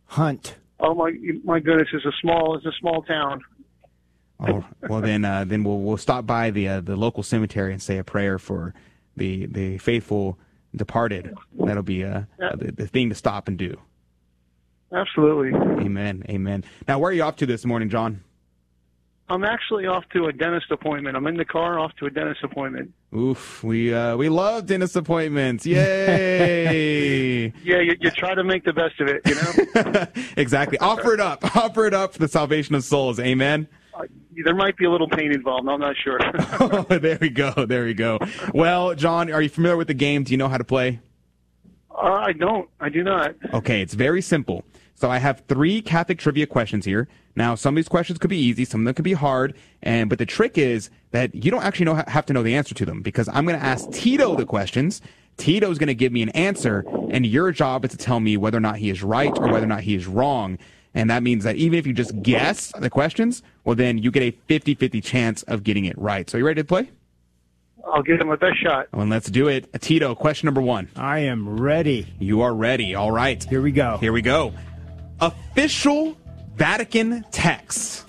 Hunt. 0.08 0.56
Oh 0.80 0.94
my, 0.94 1.12
my 1.44 1.60
goodness! 1.60 1.88
It's 1.92 2.06
a 2.06 2.12
small, 2.22 2.56
it's 2.56 2.66
a 2.66 2.72
small 2.80 3.02
town. 3.04 3.42
Oh, 4.40 4.64
well 4.88 5.02
then, 5.02 5.26
uh, 5.26 5.46
then 5.46 5.64
we'll 5.64 5.80
we'll 5.80 5.98
stop 5.98 6.28
by 6.28 6.52
the 6.52 6.68
uh, 6.68 6.82
the 6.82 6.96
local 6.96 7.24
cemetery 7.24 7.74
and 7.74 7.82
say 7.82 7.98
a 7.98 8.04
prayer 8.04 8.38
for 8.38 8.74
the 9.16 9.48
the 9.48 9.80
faithful 9.80 10.38
departed. 10.76 11.34
That'll 11.58 11.82
be 11.84 12.04
uh, 12.04 12.22
the, 12.38 12.72
the 12.72 12.88
thing 12.88 13.10
to 13.10 13.16
stop 13.16 13.48
and 13.48 13.58
do. 13.58 13.80
Absolutely. 14.94 15.54
Amen. 15.84 16.24
Amen. 16.30 16.64
Now, 16.88 17.00
where 17.00 17.10
are 17.10 17.14
you 17.14 17.24
off 17.24 17.36
to 17.38 17.46
this 17.46 17.66
morning, 17.66 17.90
John? 17.90 18.24
I'm 19.30 19.44
actually 19.44 19.88
off 19.88 20.06
to 20.14 20.28
a 20.28 20.32
dentist 20.32 20.72
appointment. 20.72 21.18
I'm 21.18 21.28
in 21.28 21.36
the 21.36 21.46
car 21.46 21.80
off 21.80 21.92
to 22.00 22.06
a 22.06 22.10
dentist 22.10 22.44
appointment. 22.44 22.94
Oof, 23.16 23.64
we 23.64 23.94
uh, 23.94 24.18
we 24.18 24.28
love 24.28 24.66
dentist 24.66 24.96
appointments. 24.96 25.66
Yay! 25.66 27.54
Yeah, 27.64 27.80
you, 27.80 27.96
you 28.00 28.12
try 28.12 28.34
to 28.36 28.44
make 28.44 28.64
the 28.66 28.74
best 28.74 29.00
of 29.00 29.08
it, 29.08 29.22
you 29.26 29.36
know. 29.36 30.06
exactly. 30.38 30.78
Offer 30.80 31.14
it 31.14 31.20
up. 31.20 31.56
Offer 31.56 31.86
it 31.86 31.94
up 31.94 32.14
for 32.14 32.20
the 32.20 32.28
salvation 32.28 32.76
of 32.76 32.84
souls. 32.84 33.20
Amen. 33.20 33.68
Uh, 33.94 34.04
there 34.44 34.56
might 34.56 34.78
be 34.78 34.86
a 34.86 34.92
little 34.92 35.10
pain 35.10 35.32
involved. 35.34 35.68
I'm 35.68 35.80
not 35.80 35.96
sure. 36.02 36.20
Oh, 36.60 36.84
there 36.90 37.18
we 37.20 37.30
go. 37.30 37.52
There 37.66 37.84
we 37.86 37.94
go. 37.94 38.20
Well, 38.54 38.96
John, 38.96 39.32
are 39.32 39.42
you 39.42 39.50
familiar 39.50 39.78
with 39.78 39.88
the 39.88 39.94
game? 39.94 40.24
Do 40.24 40.32
you 40.32 40.38
know 40.38 40.48
how 40.50 40.58
to 40.58 40.64
play? 40.64 41.00
uh, 41.92 42.12
I 42.12 42.32
don't. 42.34 42.70
I 42.80 42.90
do 42.90 43.04
not. 43.04 43.36
Okay, 43.54 43.82
it's 43.82 43.94
very 43.94 44.22
simple. 44.22 44.64
So 45.00 45.12
I 45.12 45.20
have 45.20 45.44
three 45.48 45.80
Catholic 45.82 46.18
trivia 46.18 46.48
questions 46.48 46.84
here. 46.84 47.08
Now, 47.36 47.54
some 47.54 47.76
of 47.76 47.76
these 47.76 47.88
questions 47.88 48.18
could 48.18 48.32
be 48.32 48.40
easy, 48.40 48.66
some 48.66 48.82
of 48.82 48.86
them 48.86 48.96
could 48.96 49.06
be 49.06 49.14
hard, 49.14 49.54
and 49.84 50.10
but 50.10 50.18
the 50.18 50.26
trick 50.26 50.58
is 50.58 50.90
that 51.12 51.36
you 51.36 51.52
don't 51.52 51.62
actually 51.62 51.86
know 51.86 52.04
have 52.08 52.26
to 52.26 52.34
know 52.34 52.42
the 52.42 52.56
answer 52.56 52.74
to 52.74 52.84
them 52.86 53.04
because 53.04 53.30
I'm 53.30 53.46
going 53.46 53.60
to 53.60 53.64
ask 53.64 53.92
Tito 53.92 54.36
the 54.36 54.46
questions. 54.46 55.02
Tito's 55.38 55.78
going 55.78 55.88
to 55.88 55.96
give 55.96 56.12
me 56.12 56.24
an 56.24 56.30
answer, 56.30 56.84
and 57.12 57.28
your 57.28 57.52
job 57.52 57.86
is 57.86 57.92
to 57.92 57.98
tell 57.98 58.20
me 58.20 58.38
whether 58.38 58.58
or 58.58 58.62
not 58.62 58.78
he 58.78 58.90
is 58.90 59.04
right 59.04 59.32
or 59.38 59.52
whether 59.52 59.66
or 59.66 59.70
not 59.70 59.82
he 59.82 59.94
is 59.94 60.08
wrong. 60.08 60.58
And 60.96 61.12
that 61.12 61.22
means 61.22 61.44
that 61.44 61.58
even 61.58 61.78
if 61.78 61.86
you 61.86 61.94
just 61.94 62.20
guess 62.24 62.72
the 62.80 62.90
questions, 62.90 63.44
well, 63.66 63.76
then 63.76 64.00
you 64.00 64.10
get 64.10 64.24
a 64.24 64.32
50 64.48 64.74
50 64.74 65.00
chance 65.02 65.44
of 65.44 65.64
getting 65.64 65.86
it 65.86 65.96
right. 66.00 66.28
So, 66.28 66.38
are 66.38 66.40
you 66.40 66.48
ready 66.48 66.62
to 66.62 66.66
play? 66.66 66.90
I'll 67.86 68.02
give 68.02 68.20
him 68.20 68.30
my 68.30 68.36
best 68.36 68.60
shot. 68.64 68.88
Well, 68.92 69.06
let's 69.06 69.30
do 69.30 69.48
it. 69.48 69.72
Tito, 69.80 70.16
question 70.16 70.48
number 70.48 70.62
one. 70.62 70.90
I 70.96 71.20
am 71.20 71.60
ready. 71.60 72.08
You 72.18 72.42
are 72.42 72.54
ready. 72.54 72.96
All 72.96 73.12
right. 73.12 73.42
Here 73.44 73.62
we 73.62 73.72
go. 73.72 73.98
Here 73.98 74.12
we 74.12 74.24
go. 74.24 74.54
Official 75.20 76.16
Vatican 76.56 77.24
texts 77.32 78.06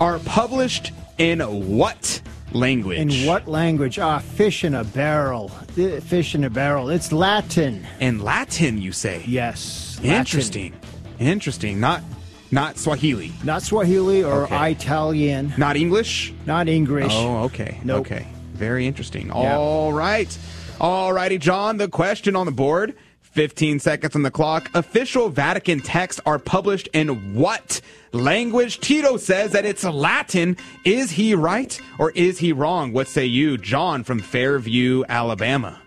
are 0.00 0.18
published 0.20 0.92
in 1.18 1.40
what 1.40 2.20
language? 2.52 2.98
In 2.98 3.26
what 3.26 3.46
language? 3.46 3.98
Ah, 3.98 4.18
fish 4.20 4.64
in 4.64 4.74
a 4.74 4.84
barrel. 4.84 5.50
Uh, 5.78 6.00
Fish 6.00 6.34
in 6.34 6.44
a 6.44 6.50
barrel. 6.50 6.88
It's 6.90 7.12
Latin. 7.12 7.86
In 8.00 8.20
Latin, 8.20 8.80
you 8.80 8.92
say? 8.92 9.22
Yes. 9.26 9.96
Latin. 9.98 10.12
Interesting. 10.12 10.72
Interesting. 11.18 11.80
Not 11.80 12.02
not 12.50 12.78
Swahili. 12.78 13.32
Not 13.42 13.62
Swahili 13.62 14.22
or 14.22 14.44
Okay. 14.44 14.72
Italian. 14.72 15.52
Not 15.58 15.76
English? 15.76 16.32
Not 16.46 16.68
English. 16.68 17.12
Oh, 17.12 17.42
okay. 17.44 17.80
Nope. 17.84 18.06
Okay. 18.06 18.26
Very 18.52 18.86
interesting. 18.86 19.26
Yeah. 19.26 19.56
All 19.58 19.92
right. 19.92 20.36
All 20.80 21.12
righty, 21.12 21.38
John. 21.38 21.76
The 21.76 21.88
question 21.88 22.36
on 22.36 22.46
the 22.46 22.52
board. 22.52 22.94
15 23.34 23.80
seconds 23.80 24.14
on 24.14 24.22
the 24.22 24.30
clock. 24.30 24.70
Official 24.74 25.28
Vatican 25.28 25.80
texts 25.80 26.20
are 26.24 26.38
published 26.38 26.88
in 26.92 27.34
what 27.34 27.80
language? 28.12 28.78
Tito 28.78 29.16
says 29.16 29.52
that 29.52 29.64
it's 29.64 29.82
Latin. 29.82 30.56
Is 30.84 31.10
he 31.10 31.34
right 31.34 31.78
or 31.98 32.12
is 32.12 32.38
he 32.38 32.52
wrong? 32.52 32.92
What 32.92 33.08
say 33.08 33.26
you, 33.26 33.58
John 33.58 34.04
from 34.04 34.20
Fairview, 34.20 35.02
Alabama? 35.08 35.80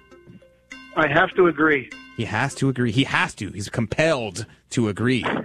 I 0.97 1.07
have 1.07 1.33
to 1.35 1.47
agree. 1.47 1.89
He 2.17 2.25
has 2.25 2.53
to 2.55 2.67
agree. 2.67 2.91
He 2.91 3.05
has 3.05 3.33
to. 3.35 3.49
He's 3.51 3.69
compelled 3.69 4.45
to 4.71 4.89
agree. 4.89 5.25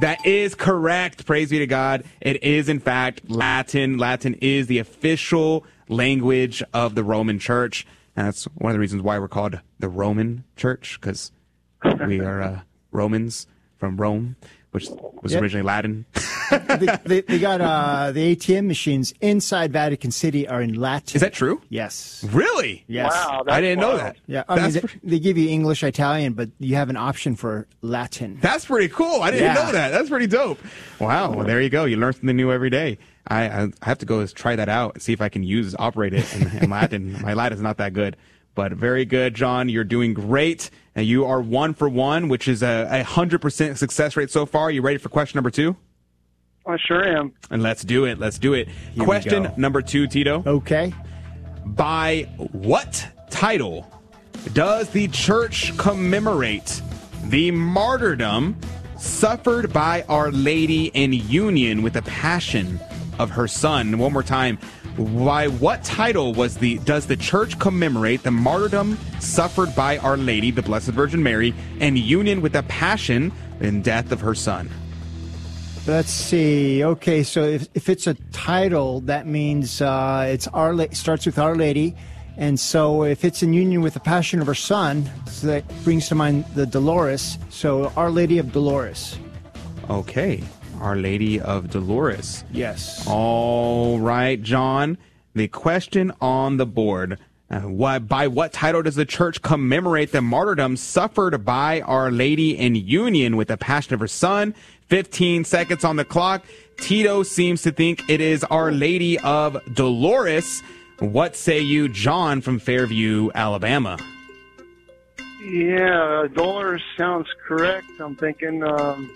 That 0.00 0.26
is 0.26 0.56
correct. 0.56 1.24
Praise 1.24 1.50
be 1.50 1.60
to 1.60 1.68
God. 1.68 2.04
It 2.20 2.42
is, 2.42 2.68
in 2.68 2.80
fact, 2.80 3.30
Latin. 3.30 3.96
Latin 3.96 4.34
is 4.40 4.66
the 4.66 4.78
official 4.78 5.64
language 5.88 6.64
of 6.72 6.96
the 6.96 7.04
Roman 7.04 7.38
Church. 7.38 7.86
And 8.16 8.26
that's 8.26 8.44
one 8.54 8.70
of 8.70 8.74
the 8.74 8.80
reasons 8.80 9.02
why 9.02 9.18
we're 9.18 9.28
called 9.28 9.60
the 9.78 9.88
Roman 9.88 10.44
Church, 10.56 10.98
because 11.00 11.32
we 12.06 12.20
are 12.30 12.40
uh, 12.42 12.60
Romans 12.92 13.46
from 13.76 13.96
Rome, 13.96 14.36
which 14.70 14.88
was 15.22 15.32
Yep. 15.32 15.42
originally 15.42 15.64
Latin. 15.64 16.04
they, 16.50 16.86
they, 17.04 17.20
they 17.22 17.38
got 17.38 17.60
uh, 17.60 18.12
the 18.12 18.36
ATM 18.36 18.66
machines 18.66 19.12
inside 19.20 19.72
Vatican 19.72 20.10
City 20.12 20.46
are 20.46 20.62
in 20.62 20.74
Latin. 20.74 21.16
Is 21.16 21.22
that 21.22 21.32
true? 21.32 21.60
Yes. 21.70 22.24
Really? 22.30 22.84
Yes. 22.86 23.12
Wow, 23.12 23.42
I 23.48 23.60
didn't 23.60 23.80
know 23.80 23.96
that. 23.96 24.16
Yeah, 24.26 24.44
I 24.48 24.56
mean, 24.60 24.70
That's 24.72 24.92
they, 24.94 25.00
they 25.10 25.18
give 25.18 25.36
you 25.38 25.48
English, 25.48 25.82
Italian, 25.82 26.34
but 26.34 26.50
you 26.60 26.76
have 26.76 26.90
an 26.90 26.96
option 26.96 27.34
for 27.34 27.66
Latin. 27.82 28.38
That's 28.40 28.66
pretty 28.66 28.88
cool. 28.88 29.22
I 29.22 29.30
didn't 29.32 29.46
Yeah. 29.46 29.54
know 29.54 29.72
that. 29.72 29.90
That's 29.90 30.08
pretty 30.08 30.26
dope. 30.28 30.60
Wow. 31.00 31.32
Well, 31.32 31.46
there 31.46 31.60
you 31.60 31.70
go. 31.70 31.84
You 31.84 31.96
learn 31.96 32.12
something 32.12 32.36
new 32.36 32.52
every 32.52 32.70
day. 32.70 32.98
I, 33.26 33.44
I, 33.44 33.62
I 33.64 33.70
have 33.82 33.98
to 33.98 34.06
go 34.06 34.26
try 34.26 34.56
that 34.56 34.68
out 34.68 34.94
and 34.94 35.02
see 35.02 35.12
if 35.12 35.20
I 35.20 35.28
can 35.28 35.42
use 35.42 35.74
operate 35.78 36.12
it 36.12 36.34
in, 36.34 36.64
in 36.64 36.70
Latin. 36.70 37.20
My 37.22 37.34
Latin 37.34 37.56
is 37.56 37.62
not 37.62 37.78
that 37.78 37.92
good, 37.92 38.16
but 38.54 38.72
very 38.72 39.04
good, 39.04 39.34
John. 39.34 39.68
You're 39.68 39.84
doing 39.84 40.14
great. 40.14 40.70
And 40.94 41.06
you 41.06 41.24
are 41.24 41.40
one 41.40 41.74
for 41.74 41.88
one, 41.88 42.28
which 42.28 42.46
is 42.46 42.62
a, 42.62 42.86
a 42.90 43.02
hundred 43.02 43.40
percent 43.40 43.78
success 43.78 44.16
rate 44.16 44.30
so 44.30 44.46
far. 44.46 44.70
You 44.70 44.80
ready 44.82 44.98
for 44.98 45.08
question 45.08 45.38
number 45.38 45.50
two? 45.50 45.76
I 46.66 46.76
sure 46.78 47.06
am. 47.06 47.32
And 47.50 47.62
let's 47.62 47.82
do 47.82 48.04
it. 48.04 48.18
Let's 48.18 48.38
do 48.38 48.54
it. 48.54 48.68
we 48.96 49.04
question 49.04 49.52
number 49.56 49.82
two, 49.82 50.06
Tito. 50.06 50.42
Okay. 50.46 50.94
By 51.66 52.28
what 52.52 53.06
title 53.30 53.90
does 54.52 54.88
the 54.90 55.08
church 55.08 55.76
commemorate 55.76 56.80
the 57.24 57.50
martyrdom 57.50 58.56
suffered 58.98 59.72
by 59.72 60.02
Our 60.08 60.30
Lady 60.30 60.86
in 60.94 61.12
union 61.12 61.82
with 61.82 61.94
the 61.94 62.02
passion 62.02 62.78
of 63.18 63.30
her 63.30 63.48
son? 63.48 63.98
One 63.98 64.12
more 64.12 64.22
time. 64.22 64.58
By 64.96 65.48
what 65.48 65.82
title 65.82 66.34
was 66.34 66.56
the 66.56 66.78
does 66.78 67.06
the 67.06 67.16
church 67.16 67.58
commemorate 67.58 68.22
the 68.22 68.30
martyrdom 68.30 68.96
suffered 69.18 69.74
by 69.74 69.98
Our 69.98 70.16
Lady, 70.16 70.50
the 70.50 70.62
Blessed 70.62 70.90
Virgin 70.90 71.22
Mary, 71.22 71.52
in 71.80 71.96
union 71.96 72.40
with 72.40 72.52
the 72.52 72.62
passion 72.64 73.32
and 73.60 73.82
death 73.82 74.12
of 74.12 74.20
her 74.20 74.34
son? 74.34 74.70
Let's 75.86 76.10
see. 76.10 76.82
Okay, 76.82 77.22
so 77.22 77.42
if, 77.42 77.68
if 77.74 77.88
it's 77.88 78.06
a 78.06 78.14
title, 78.32 79.00
that 79.02 79.26
means 79.26 79.82
uh, 79.82 80.26
it's 80.28 80.46
Our 80.48 80.74
La- 80.74 80.86
starts 80.92 81.26
with 81.26 81.38
Our 81.38 81.56
Lady, 81.56 81.94
and 82.36 82.58
so 82.58 83.04
if 83.04 83.24
it's 83.24 83.42
in 83.42 83.52
union 83.52 83.82
with 83.82 83.94
the 83.94 84.00
Passion 84.00 84.40
of 84.40 84.46
her 84.46 84.54
Son, 84.54 85.10
so 85.26 85.46
that 85.48 85.64
brings 85.84 86.08
to 86.08 86.14
mind 86.14 86.46
the 86.54 86.66
Dolores. 86.66 87.38
So 87.50 87.92
Our 87.96 88.10
Lady 88.10 88.38
of 88.38 88.52
Dolores. 88.52 89.18
Okay. 89.90 90.42
Our 90.80 90.96
Lady 90.96 91.40
of 91.40 91.70
Dolores. 91.70 92.44
Yes. 92.52 93.06
All 93.06 93.98
right, 93.98 94.40
John. 94.42 94.98
The 95.34 95.48
question 95.48 96.12
on 96.20 96.56
the 96.56 96.66
board. 96.66 97.18
Uh, 97.50 97.60
what, 97.60 98.08
by 98.08 98.26
what 98.26 98.52
title 98.52 98.82
does 98.82 98.94
the 98.94 99.04
church 99.04 99.42
commemorate 99.42 100.12
the 100.12 100.22
martyrdom 100.22 100.76
suffered 100.76 101.44
by 101.44 101.80
Our 101.82 102.10
Lady 102.10 102.56
in 102.56 102.74
union 102.74 103.36
with 103.36 103.48
the 103.48 103.56
passion 103.56 103.94
of 103.94 104.00
her 104.00 104.08
son? 104.08 104.54
15 104.88 105.44
seconds 105.44 105.84
on 105.84 105.96
the 105.96 106.04
clock. 106.04 106.44
Tito 106.78 107.22
seems 107.22 107.62
to 107.62 107.70
think 107.70 108.08
it 108.08 108.20
is 108.20 108.44
Our 108.44 108.72
Lady 108.72 109.18
of 109.20 109.60
Dolores. 109.74 110.62
What 110.98 111.36
say 111.36 111.60
you, 111.60 111.88
John 111.88 112.40
from 112.40 112.58
Fairview, 112.58 113.30
Alabama? 113.34 113.98
Yeah, 115.44 116.26
Dolores 116.32 116.82
sounds 116.96 117.28
correct. 117.46 117.86
I'm 118.00 118.16
thinking, 118.16 118.62
um, 118.62 119.10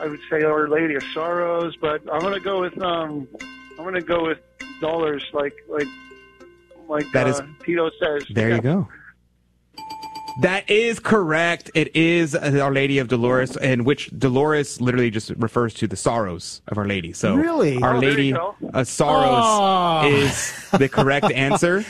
I 0.00 0.06
would 0.06 0.20
say 0.30 0.42
Our 0.42 0.68
Lady 0.68 0.94
of 0.94 1.02
Sorrows, 1.14 1.74
but 1.80 2.02
I'm 2.12 2.20
gonna 2.20 2.40
go 2.40 2.60
with, 2.60 2.80
um, 2.82 3.26
I'm 3.78 3.84
gonna 3.84 4.00
go 4.02 4.24
with 4.26 4.38
Dollars, 4.80 5.24
like, 5.32 5.54
like, 5.68 5.86
like 6.88 7.10
That 7.12 7.26
uh, 7.26 7.30
is- 7.30 7.40
Tito 7.64 7.90
says. 8.00 8.24
There 8.30 8.50
Yeah. 8.50 8.56
you 8.56 8.60
go. 8.62 8.88
That 10.42 10.70
is 10.70 10.98
correct. 11.00 11.70
It 11.74 11.96
is 11.96 12.34
uh, 12.34 12.60
Our 12.62 12.70
Lady 12.70 12.98
of 12.98 13.08
Dolores, 13.08 13.56
and 13.56 13.86
which 13.86 14.10
Dolores 14.18 14.82
literally 14.82 15.10
just 15.10 15.30
refers 15.38 15.72
to 15.74 15.86
the 15.86 15.96
sorrows 15.96 16.60
of 16.68 16.76
Our 16.76 16.84
Lady. 16.86 17.14
So, 17.14 17.34
Really? 17.36 17.80
Our 17.82 17.96
Oh, 17.96 18.00
Lady 18.00 18.26
you 18.26 18.54
of 18.74 18.86
Sorrows 18.86 19.44
Oh. 19.46 20.10
is 20.12 20.70
the 20.72 20.90
correct 20.90 21.32
answer. 21.34 21.86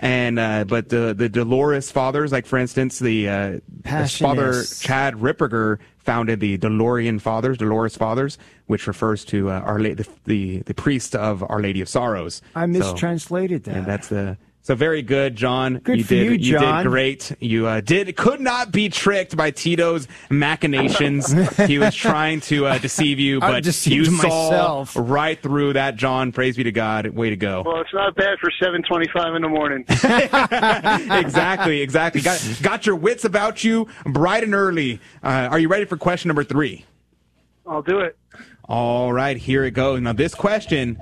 And 0.00 0.40
uh, 0.40 0.64
but 0.64 0.88
the 0.88 1.14
the 1.16 1.28
Dolores 1.28 1.92
fathers, 1.92 2.32
like 2.32 2.46
for 2.46 2.58
instance, 2.58 2.98
the 2.98 3.28
uh, 3.28 3.58
his 3.84 4.16
father 4.18 4.64
Chad 4.80 5.14
Ripperger 5.14 5.78
founded 6.04 6.40
the 6.40 6.58
Doloran 6.58 7.20
Fathers, 7.20 7.56
Dolores 7.58 7.96
Fathers, 7.96 8.38
which 8.66 8.86
refers 8.86 9.24
to 9.26 9.50
uh, 9.50 9.60
Our 9.60 9.78
La- 9.80 9.94
the, 9.94 10.06
the 10.24 10.58
the 10.60 10.74
priest 10.74 11.16
of 11.16 11.42
Our 11.48 11.60
Lady 11.60 11.80
of 11.80 11.88
Sorrows. 11.88 12.42
I 12.54 12.62
So- 12.62 12.66
mistranslated 12.68 13.64
that. 13.64 13.76
and 13.76 13.86
that's 13.86 14.08
the 14.08 14.36
so 14.64 14.74
very 14.74 15.02
good, 15.02 15.36
John. 15.36 15.76
Good 15.76 15.98
you 15.98 16.04
for 16.04 16.14
did 16.14 16.42
you, 16.42 16.58
John. 16.58 16.82
did 16.82 16.88
great. 16.88 17.36
You 17.38 17.66
uh, 17.66 17.82
did 17.82 18.16
could 18.16 18.40
not 18.40 18.72
be 18.72 18.88
tricked 18.88 19.36
by 19.36 19.50
Tito's 19.50 20.08
machinations. 20.30 21.30
he 21.66 21.78
was 21.78 21.94
trying 21.94 22.40
to 22.40 22.64
uh, 22.64 22.78
deceive 22.78 23.20
you, 23.20 23.40
but 23.40 23.62
deceived 23.62 23.94
you 23.94 24.16
saw 24.16 24.22
myself. 24.22 24.96
right 24.98 25.38
through 25.38 25.74
that. 25.74 25.96
John, 25.96 26.32
praise 26.32 26.56
be 26.56 26.62
to 26.62 26.72
God. 26.72 27.06
Way 27.08 27.28
to 27.28 27.36
go. 27.36 27.62
Well, 27.62 27.82
it's 27.82 27.92
not 27.92 28.16
bad 28.16 28.38
for 28.38 28.50
7:25 28.58 29.36
in 29.36 29.42
the 29.42 29.48
morning. 29.50 29.84
exactly, 31.22 31.82
exactly. 31.82 32.22
Got 32.22 32.58
got 32.62 32.86
your 32.86 32.96
wits 32.96 33.26
about 33.26 33.64
you, 33.64 33.86
bright 34.06 34.44
and 34.44 34.54
early. 34.54 34.98
Uh, 35.22 35.48
are 35.50 35.58
you 35.58 35.68
ready 35.68 35.84
for 35.84 35.98
question 35.98 36.28
number 36.28 36.42
three? 36.42 36.86
I'll 37.66 37.82
do 37.82 37.98
it. 37.98 38.16
All 38.64 39.12
right, 39.12 39.36
here 39.36 39.64
it 39.64 39.72
goes. 39.72 40.00
Now, 40.00 40.14
this 40.14 40.34
question 40.34 40.98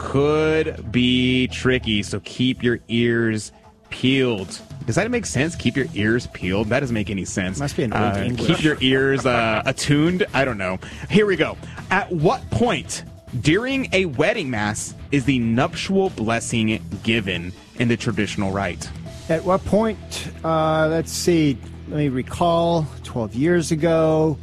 could 0.00 0.90
be 0.90 1.46
tricky, 1.48 2.02
so 2.02 2.20
keep 2.24 2.62
your 2.62 2.78
ears 2.88 3.52
peeled. 3.90 4.58
Does 4.86 4.96
that 4.96 5.10
make 5.10 5.26
sense? 5.26 5.54
Keep 5.54 5.76
your 5.76 5.86
ears 5.94 6.26
peeled? 6.28 6.68
That 6.68 6.80
doesn't 6.80 6.94
make 6.94 7.10
any 7.10 7.26
sense. 7.26 7.60
Must 7.60 7.76
be 7.76 7.82
an 7.84 7.92
old 7.92 8.16
Uh, 8.16 8.22
English. 8.24 8.46
Keep 8.46 8.62
your 8.64 8.78
ears 8.80 9.26
uh, 9.26 9.62
attuned? 9.66 10.24
I 10.32 10.46
don't 10.46 10.56
know. 10.56 10.78
Here 11.10 11.26
we 11.26 11.36
go. 11.36 11.56
At 11.90 12.10
what 12.10 12.48
point 12.50 13.04
during 13.42 13.88
a 13.92 14.06
wedding 14.06 14.48
mass 14.50 14.94
is 15.12 15.26
the 15.26 15.38
nuptial 15.38 16.08
blessing 16.10 16.82
given 17.02 17.52
in 17.78 17.88
the 17.88 17.96
traditional 17.96 18.52
rite? 18.52 18.88
At 19.28 19.44
what 19.44 19.62
point? 19.66 19.98
Uh, 20.42 20.88
let's 20.88 21.12
see. 21.12 21.58
Let 21.88 21.98
me 21.98 22.08
recall. 22.08 22.86
Twelve 23.04 23.34
years 23.34 23.70
ago, 23.70 24.38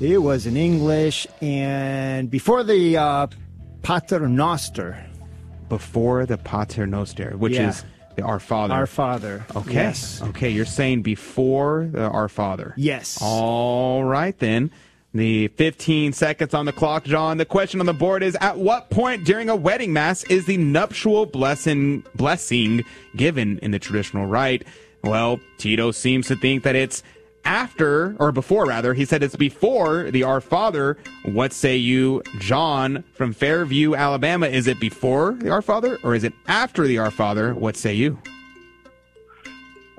it 0.00 0.18
was 0.18 0.46
in 0.46 0.56
English, 0.56 1.26
and 1.42 2.30
before 2.30 2.64
the 2.64 2.96
uh, 2.96 3.26
Pater 3.84 4.28
Noster. 4.28 4.96
Before 5.68 6.26
the 6.26 6.36
Pater 6.38 6.86
Noster, 6.86 7.36
which 7.36 7.54
Yeah. 7.54 7.68
is 7.68 7.84
the 8.16 8.22
Our 8.22 8.38
Father. 8.40 8.74
Our 8.74 8.86
Father. 8.86 9.44
Okay. 9.54 9.74
Yes. 9.74 10.22
Okay, 10.22 10.50
you're 10.50 10.64
saying 10.64 11.02
before 11.02 11.88
the 11.90 12.08
Our 12.08 12.28
Father. 12.28 12.74
Yes. 12.76 13.18
All 13.20 14.04
right 14.04 14.36
then. 14.38 14.70
The 15.12 15.46
15 15.48 16.12
seconds 16.12 16.54
on 16.54 16.66
the 16.66 16.72
clock, 16.72 17.04
John. 17.04 17.36
The 17.38 17.44
question 17.44 17.78
on 17.78 17.86
the 17.86 17.92
board 17.94 18.22
is: 18.24 18.36
At 18.40 18.58
what 18.58 18.90
point 18.90 19.24
during 19.24 19.48
a 19.48 19.54
wedding 19.54 19.92
mass 19.92 20.24
is 20.24 20.46
the 20.46 20.56
nuptial 20.56 21.24
blessing 21.24 22.02
blessing 22.16 22.82
given 23.16 23.58
in 23.58 23.70
the 23.70 23.78
traditional 23.78 24.26
rite? 24.26 24.64
Well, 25.04 25.38
Tito 25.58 25.92
seems 25.92 26.26
to 26.28 26.36
think 26.36 26.64
that 26.64 26.74
it's 26.74 27.02
after 27.44 28.16
or 28.18 28.32
before 28.32 28.64
rather 28.66 28.94
he 28.94 29.04
said 29.04 29.22
it's 29.22 29.36
before 29.36 30.10
the 30.10 30.22
our 30.22 30.40
father 30.40 30.96
what 31.26 31.52
say 31.52 31.76
you 31.76 32.22
john 32.38 33.04
from 33.14 33.32
fairview 33.32 33.94
alabama 33.94 34.46
is 34.46 34.66
it 34.66 34.80
before 34.80 35.32
the 35.34 35.50
our 35.50 35.62
father 35.62 35.98
or 36.02 36.14
is 36.14 36.24
it 36.24 36.32
after 36.48 36.86
the 36.86 36.96
our 36.98 37.10
father 37.10 37.54
what 37.54 37.76
say 37.76 37.92
you 37.94 38.18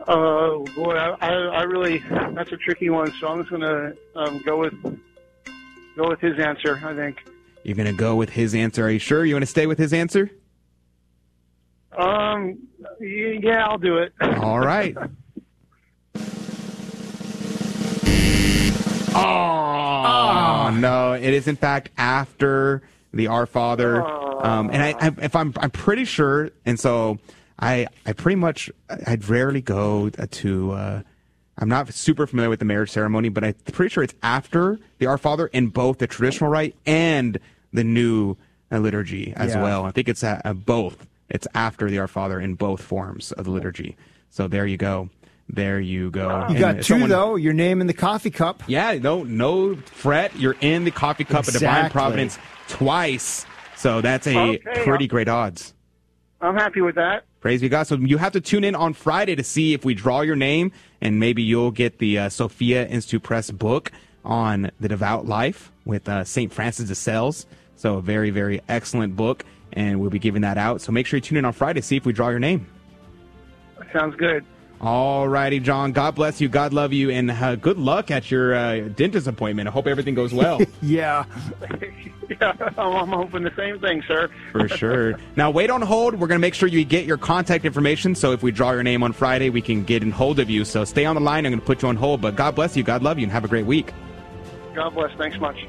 Uh, 0.08 0.60
boy, 0.76 0.94
I, 0.96 1.16
I, 1.20 1.32
I 1.34 1.64
really 1.64 1.98
that's 2.36 2.52
a 2.52 2.58
tricky 2.58 2.92
one. 2.92 3.12
So 3.20 3.28
I'm 3.28 3.40
just 3.40 3.50
gonna 3.50 3.94
um, 4.16 4.40
go 4.46 4.60
with 4.60 4.74
go 5.96 6.10
with 6.10 6.20
his 6.20 6.38
answer. 6.40 6.80
I 6.86 6.94
think. 6.94 7.24
you're 7.64 7.76
gonna 7.76 7.92
go 7.92 8.16
with 8.16 8.30
his 8.30 8.54
answer 8.54 8.86
are 8.86 8.92
you 8.92 9.00
sure 9.00 9.26
you 9.26 9.34
want 9.34 9.42
to 9.42 9.48
stay 9.48 9.66
with 9.66 9.80
his 9.80 9.94
answer 9.94 10.30
Um, 11.98 12.60
yeah, 13.00 13.66
I'll 13.66 13.78
do 13.80 13.98
it. 13.98 14.14
all 14.22 14.60
right 14.60 14.96
Oh, 19.16 20.70
no! 20.78 21.14
It 21.14 21.34
is 21.34 21.48
in 21.48 21.56
fact 21.56 21.90
after 21.98 22.82
the 23.14 23.28
Our 23.28 23.46
Father, 23.46 24.04
um, 24.04 24.70
and 24.72 24.82
I, 24.84 24.96
I, 25.00 25.12
if 25.22 25.36
I'm, 25.36 25.54
I'm 25.58 25.72
pretty 25.72 26.06
sure, 26.06 26.50
and 26.66 26.80
so 26.80 27.18
I, 27.60 27.88
I 28.06 28.14
pretty 28.14 28.36
much, 28.36 28.70
I'd 29.08 29.28
rarely 29.30 29.62
go 29.62 30.10
to. 30.10 30.72
Uh, 30.72 31.02
I'm 31.58 31.70
not 31.70 31.94
super 31.94 32.28
familiar 32.28 32.50
with 32.50 32.60
the 32.60 32.66
marriage 32.66 32.92
ceremony, 32.92 33.30
but 33.30 33.46
I'm 33.46 33.54
pretty 33.72 33.94
sure 33.94 34.04
it's 34.04 34.14
after 34.22 34.78
the 35.00 35.06
Our 35.06 35.18
Father 35.18 35.48
in 35.48 35.68
both 35.68 36.00
the 36.00 36.08
traditional 36.08 36.50
rite 36.50 36.76
and 36.86 37.40
the 37.72 37.86
new 37.86 38.36
uh, 38.72 38.80
liturgy 38.80 39.32
as 39.38 39.54
Yeah. 39.54 39.64
well. 39.64 39.86
I 39.86 39.92
think 39.92 40.10
it's 40.10 40.22
uh, 40.24 40.42
uh, 40.44 40.52
both. 40.54 41.08
It's 41.30 41.48
after 41.56 41.90
the 41.90 41.98
Our 42.00 42.10
Father 42.10 42.42
in 42.42 42.56
both 42.56 42.82
forms 42.82 43.32
of 43.32 43.46
the 43.46 43.52
liturgy. 43.52 43.96
So 44.30 44.50
there 44.50 44.68
you 44.68 44.76
go. 44.76 45.10
There 45.48 45.80
you 45.80 46.10
go. 46.12 46.28
You 46.50 46.56
And 46.56 46.60
got 46.60 46.76
two 46.78 46.82
someone- 46.84 47.10
though. 47.10 47.36
Your 47.36 47.54
name 47.54 47.80
in 47.82 47.88
the 47.88 47.94
coffee 47.94 48.32
cup. 48.32 48.64
yeah, 48.68 48.94
no, 48.94 49.24
no 49.24 49.76
fret. 49.76 50.36
You're 50.36 50.56
in 50.62 50.84
the 50.86 50.92
coffee 50.92 51.24
cup 51.24 51.48
of 51.48 51.54
divine 51.54 51.90
providence 51.92 52.40
twice. 52.68 53.46
So 53.76 54.02
that's 54.02 54.26
a 54.28 54.38
Okay, 54.38 54.58
pretty 54.84 55.06
uh, 55.06 55.10
great 55.10 55.28
odds. 55.28 55.74
I'm 56.42 56.56
happy 56.56 56.82
with 56.82 56.96
that. 56.96 57.24
Praise 57.42 57.62
be 57.62 57.70
God. 57.70 57.84
So 57.84 57.96
you 57.96 58.18
have 58.18 58.32
to 58.34 58.42
tune 58.42 58.64
in 58.64 58.74
on 58.76 58.94
Friday 58.94 59.36
to 59.36 59.44
see 59.44 59.74
if 59.74 59.86
we 59.86 59.94
draw 59.94 60.22
your 60.22 60.36
name, 60.36 60.72
and 61.00 61.20
maybe 61.20 61.44
you'll 61.44 61.72
get 61.72 62.00
the 62.00 62.18
uh, 62.20 62.30
Sophia 62.30 62.88
Institute 62.88 63.22
Press 63.22 63.52
book 63.52 63.92
on 64.24 64.72
the 64.80 64.88
devout 64.90 65.28
life 65.28 65.72
with 65.86 66.10
uh, 66.10 66.24
St. 66.24 66.52
Francis 66.52 66.88
de 66.90 66.96
Sales. 66.96 67.46
So 67.76 67.98
a 67.98 68.02
very, 68.02 68.32
very 68.32 68.62
excellent 68.68 69.16
book, 69.16 69.46
and 69.74 70.00
we'll 70.00 70.10
be 70.10 70.18
giving 70.20 70.42
that 70.42 70.58
out. 70.58 70.82
So 70.82 70.92
make 70.92 71.06
sure 71.06 71.18
you 71.18 71.22
tune 71.22 71.38
in 71.38 71.46
on 71.46 71.54
Friday 71.54 71.82
to 71.82 71.86
see 71.86 71.96
if 71.98 72.06
we 72.06 72.14
draw 72.14 72.30
your 72.30 72.40
name. 72.40 72.66
Sounds 73.94 74.16
good. 74.16 74.44
All 74.82 75.28
righty, 75.28 75.60
John. 75.60 75.94
God 75.94 76.16
bless 76.16 76.42
you. 76.42 76.50
God 76.50 76.74
love 76.74 76.92
you, 76.94 77.10
and 77.10 77.32
uh, 77.32 77.56
good 77.56 77.80
luck 77.80 78.12
at 78.12 78.30
your 78.30 78.54
uh, 78.54 78.80
dentist 78.96 79.26
appointment. 79.26 79.68
I 79.68 79.72
hope 79.72 79.88
everything 79.88 80.16
goes 80.16 80.34
well. 80.34 80.62
Yeah. 80.82 81.26
yeah, 82.30 82.54
I'm, 82.78 82.94
I'm 82.94 83.10
hoping 83.10 83.44
the 83.44 83.54
same 83.56 83.80
thing, 83.80 84.04
sir. 84.08 84.30
For 84.52 84.68
sure. 84.68 85.20
Now, 85.36 85.50
wait 85.50 85.70
on 85.70 85.82
hold. 85.82 86.14
We're 86.14 86.28
going 86.28 86.40
to 86.40 86.42
make 86.42 86.54
sure 86.54 86.70
you 86.70 86.84
get 86.86 87.06
your 87.06 87.18
contact 87.18 87.66
information. 87.66 88.14
So 88.14 88.34
if 88.34 88.44
we 88.44 88.52
draw 88.52 88.72
your 88.72 88.84
name 88.84 89.02
on 89.02 89.14
Friday, 89.14 89.50
we 89.50 89.62
can 89.62 89.84
get 89.84 90.04
in 90.04 90.12
hold 90.12 90.40
of 90.40 90.50
you. 90.50 90.64
So 90.64 90.86
stay 90.86 91.06
on 91.06 91.16
the 91.16 91.22
line. 91.22 91.46
I'm 91.46 91.52
going 91.52 91.60
to 91.60 91.66
put 91.66 91.82
you 91.82 91.88
on 91.88 91.96
hold. 91.96 92.22
But 92.22 92.36
God 92.36 92.56
bless 92.56 92.78
you. 92.78 92.84
God 92.84 93.02
love 93.02 93.18
you. 93.18 93.24
And 93.24 93.32
have 93.32 93.46
a 93.46 93.48
great 93.48 93.66
week. 93.66 93.94
God 94.76 94.94
bless. 94.94 95.16
Thanks 95.18 95.40
much. 95.40 95.66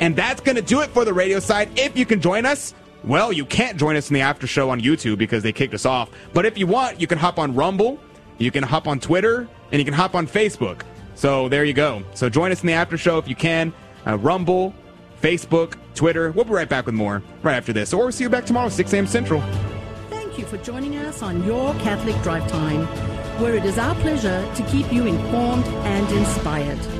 And 0.00 0.16
that's 0.16 0.40
going 0.40 0.56
to 0.56 0.62
do 0.62 0.80
it 0.80 0.90
for 0.90 1.04
the 1.04 1.12
radio 1.12 1.38
side. 1.38 1.78
If 1.78 1.96
you 1.96 2.06
can 2.06 2.20
join 2.20 2.46
us, 2.46 2.74
well, 3.04 3.32
you 3.32 3.44
can't 3.44 3.78
join 3.78 3.96
us 3.96 4.10
in 4.10 4.14
the 4.14 4.22
after 4.22 4.46
show 4.46 4.70
on 4.70 4.80
YouTube 4.80 5.18
because 5.18 5.42
they 5.42 5.52
kicked 5.52 5.74
us 5.74 5.86
off. 5.86 6.10
But 6.32 6.46
if 6.46 6.58
you 6.58 6.66
want, 6.66 7.00
you 7.00 7.06
can 7.06 7.18
hop 7.18 7.38
on 7.38 7.54
Rumble, 7.54 7.98
you 8.40 8.50
can 8.50 8.64
hop 8.64 8.88
on 8.88 8.98
Twitter, 8.98 9.46
and 9.70 9.78
you 9.78 9.84
can 9.84 9.94
hop 9.94 10.14
on 10.16 10.26
Facebook. 10.26 10.82
So 11.14 11.48
there 11.48 11.64
you 11.64 11.74
go. 11.74 12.02
So 12.14 12.28
join 12.28 12.50
us 12.50 12.62
in 12.62 12.66
the 12.66 12.72
after 12.72 12.96
show 12.96 13.18
if 13.18 13.28
you 13.28 13.36
can. 13.36 13.72
Uh, 14.06 14.16
Rumble, 14.16 14.74
Facebook, 15.22 15.74
Twitter. 15.94 16.32
We'll 16.32 16.46
be 16.46 16.52
right 16.52 16.68
back 16.68 16.86
with 16.86 16.94
more 16.94 17.22
right 17.42 17.56
after 17.56 17.72
this. 17.72 17.92
Or 17.92 18.04
we'll 18.04 18.12
see 18.12 18.24
you 18.24 18.30
back 18.30 18.46
tomorrow, 18.46 18.70
6 18.70 18.92
a.m. 18.94 19.06
Central. 19.06 19.42
Thank 20.08 20.38
you 20.38 20.46
for 20.46 20.56
joining 20.58 20.96
us 20.96 21.22
on 21.22 21.44
Your 21.44 21.74
Catholic 21.74 22.20
Drive 22.22 22.50
Time, 22.50 22.86
where 23.40 23.54
it 23.54 23.64
is 23.66 23.76
our 23.76 23.94
pleasure 23.96 24.50
to 24.54 24.62
keep 24.64 24.90
you 24.90 25.06
informed 25.06 25.66
and 25.66 26.10
inspired. 26.16 26.99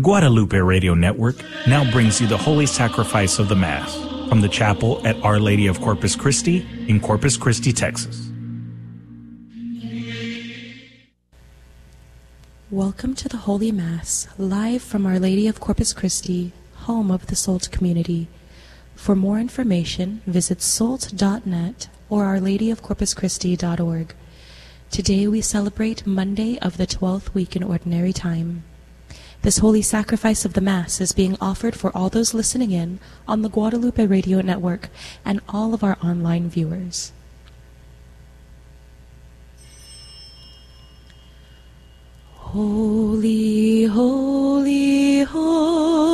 The 0.00 0.04
Guadalupe 0.04 0.56
Radio 0.56 0.94
Network 0.94 1.36
now 1.66 1.84
brings 1.92 2.22
you 2.22 2.26
the 2.26 2.38
Holy 2.38 2.64
Sacrifice 2.64 3.38
of 3.38 3.50
the 3.50 3.54
Mass 3.54 3.94
from 4.30 4.40
the 4.40 4.48
chapel 4.48 5.06
at 5.06 5.22
Our 5.22 5.38
Lady 5.38 5.66
of 5.66 5.78
Corpus 5.82 6.16
Christi 6.16 6.66
in 6.88 7.00
Corpus 7.00 7.36
Christi, 7.36 7.70
Texas. 7.70 8.30
Welcome 12.70 13.14
to 13.16 13.28
the 13.28 13.36
Holy 13.36 13.70
Mass, 13.70 14.26
live 14.38 14.80
from 14.80 15.04
Our 15.04 15.18
Lady 15.18 15.46
of 15.46 15.60
Corpus 15.60 15.92
Christi, 15.92 16.52
home 16.76 17.10
of 17.10 17.26
the 17.26 17.36
SOLT 17.36 17.70
community. 17.70 18.26
For 18.94 19.14
more 19.14 19.38
information, 19.38 20.22
visit 20.26 20.62
SOLT.net 20.62 21.90
or 22.08 22.24
OurLadyOfCorpusChristi.org. 22.24 24.14
Today 24.90 25.26
we 25.26 25.42
celebrate 25.42 26.06
Monday 26.06 26.58
of 26.60 26.78
the 26.78 26.86
12th 26.86 27.34
week 27.34 27.54
in 27.54 27.62
Ordinary 27.62 28.14
Time. 28.14 28.64
This 29.42 29.58
holy 29.58 29.80
sacrifice 29.80 30.44
of 30.44 30.52
the 30.52 30.60
Mass 30.60 31.00
is 31.00 31.12
being 31.12 31.38
offered 31.40 31.74
for 31.74 31.90
all 31.96 32.10
those 32.10 32.34
listening 32.34 32.72
in 32.72 32.98
on 33.26 33.40
the 33.40 33.48
Guadalupe 33.48 34.04
Radio 34.04 34.42
Network 34.42 34.90
and 35.24 35.40
all 35.48 35.72
of 35.72 35.82
our 35.82 35.96
online 36.04 36.50
viewers. 36.50 37.12
Holy, 42.34 43.84
holy, 43.84 45.22
holy, 45.22 46.09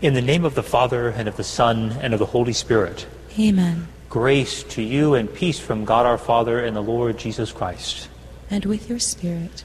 In 0.00 0.14
the 0.14 0.22
name 0.22 0.44
of 0.44 0.54
the 0.54 0.62
Father, 0.62 1.08
and 1.08 1.28
of 1.28 1.36
the 1.36 1.44
Son, 1.44 1.92
and 2.00 2.12
of 2.12 2.20
the 2.20 2.26
Holy 2.26 2.52
Spirit. 2.52 3.06
Amen. 3.38 3.88
Grace 4.08 4.62
to 4.64 4.82
you 4.82 5.14
and 5.14 5.32
peace 5.32 5.58
from 5.58 5.84
God 5.84 6.06
our 6.06 6.18
Father 6.18 6.60
and 6.60 6.76
the 6.76 6.82
Lord 6.82 7.18
Jesus 7.18 7.52
Christ. 7.52 8.08
And 8.50 8.64
with 8.66 8.88
your 8.88 8.98
spirit. 8.98 9.64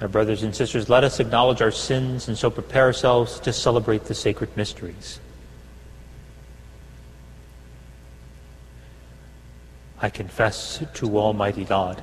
My 0.00 0.06
brothers 0.06 0.42
and 0.42 0.54
sisters, 0.54 0.88
let 0.88 1.04
us 1.04 1.20
acknowledge 1.20 1.60
our 1.62 1.70
sins 1.70 2.28
and 2.28 2.36
so 2.36 2.50
prepare 2.50 2.84
ourselves 2.84 3.38
to 3.40 3.52
celebrate 3.52 4.04
the 4.06 4.14
sacred 4.14 4.56
mysteries. 4.56 5.20
I 10.00 10.10
confess 10.10 10.82
to 10.94 11.18
Almighty 11.18 11.64
God 11.64 12.02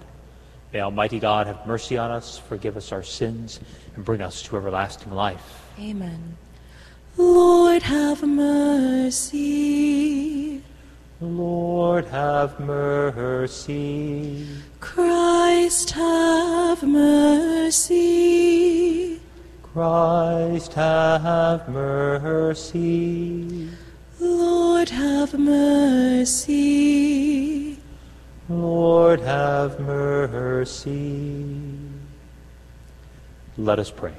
May 0.73 0.79
Almighty 0.79 1.19
God 1.19 1.47
have 1.47 1.67
mercy 1.67 1.97
on 1.97 2.11
us, 2.11 2.37
forgive 2.37 2.77
us 2.77 2.93
our 2.93 3.03
sins, 3.03 3.59
and 3.95 4.05
bring 4.05 4.21
us 4.21 4.41
to 4.43 4.55
everlasting 4.55 5.11
life. 5.11 5.65
Amen. 5.77 6.37
Lord 7.17 7.83
have 7.83 8.23
mercy. 8.23 9.41
Lord 11.19 12.05
have 12.05 12.57
mercy. 12.59 14.47
Christ 14.79 15.91
have 15.91 16.81
mercy. 16.83 18.31
Christ 19.61 20.73
have 20.73 21.67
mercy. 21.67 23.69
Lord 24.19 24.89
have 24.89 25.37
mercy. 25.37 26.61
Lord 28.51 29.21
have 29.21 29.79
mercy. 29.79 31.65
Let 33.57 33.79
us 33.79 33.91
pray. 33.91 34.13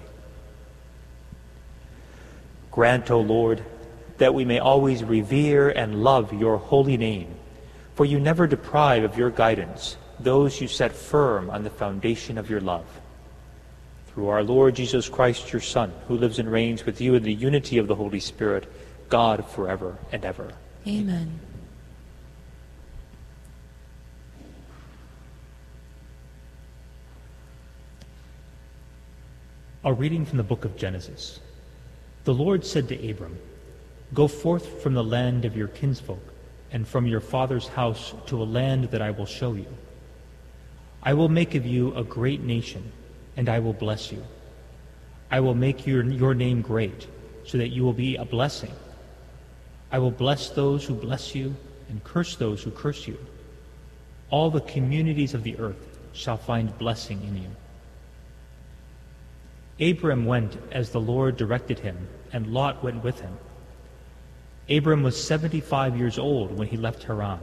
Grant, 2.70 3.10
O 3.10 3.20
Lord, 3.20 3.62
that 4.18 4.34
we 4.34 4.44
may 4.44 4.58
always 4.58 5.04
revere 5.04 5.70
and 5.70 6.02
love 6.02 6.32
your 6.32 6.56
holy 6.56 6.96
name, 6.96 7.34
for 7.94 8.04
you 8.04 8.18
never 8.18 8.46
deprive 8.46 9.04
of 9.04 9.18
your 9.18 9.30
guidance 9.30 9.96
those 10.20 10.60
you 10.60 10.68
set 10.68 10.92
firm 10.92 11.50
on 11.50 11.64
the 11.64 11.70
foundation 11.70 12.38
of 12.38 12.48
your 12.48 12.60
love. 12.60 12.86
Through 14.08 14.28
our 14.28 14.42
Lord 14.42 14.74
Jesus 14.76 15.08
Christ, 15.08 15.52
your 15.52 15.62
Son, 15.62 15.92
who 16.06 16.16
lives 16.16 16.38
and 16.38 16.50
reigns 16.50 16.84
with 16.84 17.00
you 17.00 17.14
in 17.14 17.22
the 17.22 17.34
unity 17.34 17.78
of 17.78 17.88
the 17.88 17.94
Holy 17.94 18.20
Spirit, 18.20 18.70
God 19.08 19.46
forever 19.46 19.98
and 20.12 20.24
ever. 20.24 20.52
Amen. 20.86 21.40
A 29.84 29.92
reading 29.92 30.24
from 30.24 30.36
the 30.36 30.44
book 30.44 30.64
of 30.64 30.76
Genesis. 30.76 31.40
The 32.22 32.32
Lord 32.32 32.64
said 32.64 32.86
to 32.88 33.10
Abram, 33.10 33.36
Go 34.14 34.28
forth 34.28 34.80
from 34.80 34.94
the 34.94 35.02
land 35.02 35.44
of 35.44 35.56
your 35.56 35.66
kinsfolk 35.66 36.22
and 36.70 36.86
from 36.86 37.04
your 37.04 37.18
father's 37.18 37.66
house 37.66 38.14
to 38.26 38.40
a 38.40 38.44
land 38.44 38.84
that 38.92 39.02
I 39.02 39.10
will 39.10 39.26
show 39.26 39.54
you. 39.54 39.66
I 41.02 41.14
will 41.14 41.28
make 41.28 41.56
of 41.56 41.66
you 41.66 41.92
a 41.96 42.04
great 42.04 42.42
nation, 42.42 42.92
and 43.36 43.48
I 43.48 43.58
will 43.58 43.72
bless 43.72 44.12
you. 44.12 44.22
I 45.32 45.40
will 45.40 45.56
make 45.56 45.84
your, 45.84 46.04
your 46.04 46.34
name 46.34 46.62
great, 46.62 47.08
so 47.44 47.58
that 47.58 47.70
you 47.70 47.82
will 47.82 47.92
be 47.92 48.14
a 48.14 48.24
blessing. 48.24 48.72
I 49.90 49.98
will 49.98 50.12
bless 50.12 50.50
those 50.50 50.84
who 50.84 50.94
bless 50.94 51.34
you, 51.34 51.56
and 51.88 52.04
curse 52.04 52.36
those 52.36 52.62
who 52.62 52.70
curse 52.70 53.08
you. 53.08 53.18
All 54.30 54.48
the 54.48 54.60
communities 54.60 55.34
of 55.34 55.42
the 55.42 55.58
earth 55.58 55.98
shall 56.12 56.36
find 56.36 56.78
blessing 56.78 57.20
in 57.24 57.36
you. 57.36 57.50
Abram 59.80 60.26
went 60.26 60.56
as 60.70 60.90
the 60.90 61.00
Lord 61.00 61.36
directed 61.36 61.78
him, 61.78 62.08
and 62.32 62.52
Lot 62.52 62.82
went 62.82 63.02
with 63.02 63.20
him. 63.20 63.36
Abram 64.68 65.02
was 65.02 65.22
75 65.22 65.96
years 65.96 66.18
old 66.18 66.56
when 66.56 66.68
he 66.68 66.76
left 66.76 67.04
Haran. 67.04 67.40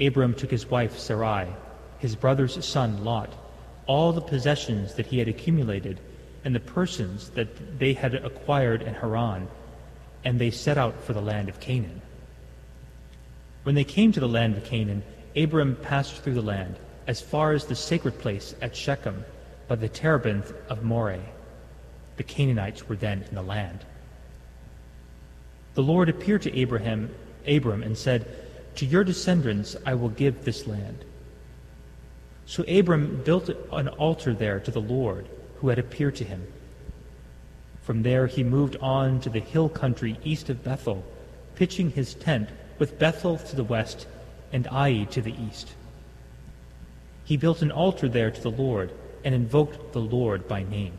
Abram 0.00 0.34
took 0.34 0.50
his 0.50 0.66
wife 0.66 0.98
Sarai, 0.98 1.48
his 1.98 2.16
brother's 2.16 2.64
son 2.64 3.04
Lot, 3.04 3.32
all 3.86 4.12
the 4.12 4.20
possessions 4.20 4.94
that 4.94 5.06
he 5.06 5.18
had 5.18 5.28
accumulated, 5.28 6.00
and 6.44 6.54
the 6.54 6.60
persons 6.60 7.30
that 7.30 7.78
they 7.78 7.92
had 7.92 8.14
acquired 8.14 8.82
in 8.82 8.94
Haran, 8.94 9.48
and 10.24 10.38
they 10.38 10.50
set 10.50 10.78
out 10.78 11.02
for 11.04 11.12
the 11.12 11.20
land 11.20 11.48
of 11.48 11.60
Canaan. 11.60 12.00
When 13.62 13.74
they 13.74 13.84
came 13.84 14.12
to 14.12 14.20
the 14.20 14.28
land 14.28 14.56
of 14.56 14.64
Canaan, 14.64 15.02
Abram 15.36 15.76
passed 15.76 16.22
through 16.22 16.34
the 16.34 16.42
land 16.42 16.76
as 17.06 17.20
far 17.20 17.52
as 17.52 17.66
the 17.66 17.76
sacred 17.76 18.18
place 18.18 18.54
at 18.60 18.74
Shechem 18.74 19.24
by 19.72 19.76
the 19.76 19.88
terebinth 19.88 20.52
of 20.68 20.82
Moreh. 20.82 21.24
The 22.18 22.22
Canaanites 22.22 22.90
were 22.90 22.94
then 22.94 23.22
in 23.26 23.34
the 23.34 23.40
land. 23.40 23.86
The 25.72 25.82
Lord 25.82 26.10
appeared 26.10 26.42
to 26.42 26.54
Abraham, 26.54 27.08
Abram 27.48 27.82
and 27.82 27.96
said, 27.96 28.26
To 28.74 28.84
your 28.84 29.02
descendants 29.02 29.74
I 29.86 29.94
will 29.94 30.10
give 30.10 30.44
this 30.44 30.66
land. 30.66 31.06
So 32.44 32.64
Abram 32.64 33.22
built 33.24 33.48
an 33.72 33.88
altar 33.88 34.34
there 34.34 34.60
to 34.60 34.70
the 34.70 34.78
Lord 34.78 35.26
who 35.60 35.70
had 35.70 35.78
appeared 35.78 36.16
to 36.16 36.24
him. 36.24 36.46
From 37.80 38.02
there 38.02 38.26
he 38.26 38.44
moved 38.44 38.76
on 38.76 39.20
to 39.20 39.30
the 39.30 39.40
hill 39.40 39.70
country 39.70 40.18
east 40.22 40.50
of 40.50 40.62
Bethel, 40.62 41.02
pitching 41.54 41.92
his 41.92 42.12
tent 42.12 42.50
with 42.78 42.98
Bethel 42.98 43.38
to 43.38 43.56
the 43.56 43.64
west 43.64 44.06
and 44.52 44.68
Ai 44.70 45.04
to 45.12 45.22
the 45.22 45.34
east. 45.48 45.70
He 47.24 47.38
built 47.38 47.62
an 47.62 47.70
altar 47.70 48.06
there 48.06 48.30
to 48.30 48.42
the 48.42 48.50
Lord 48.50 48.92
and 49.24 49.34
invoked 49.34 49.92
the 49.92 50.00
Lord 50.00 50.48
by 50.48 50.62
name. 50.62 50.98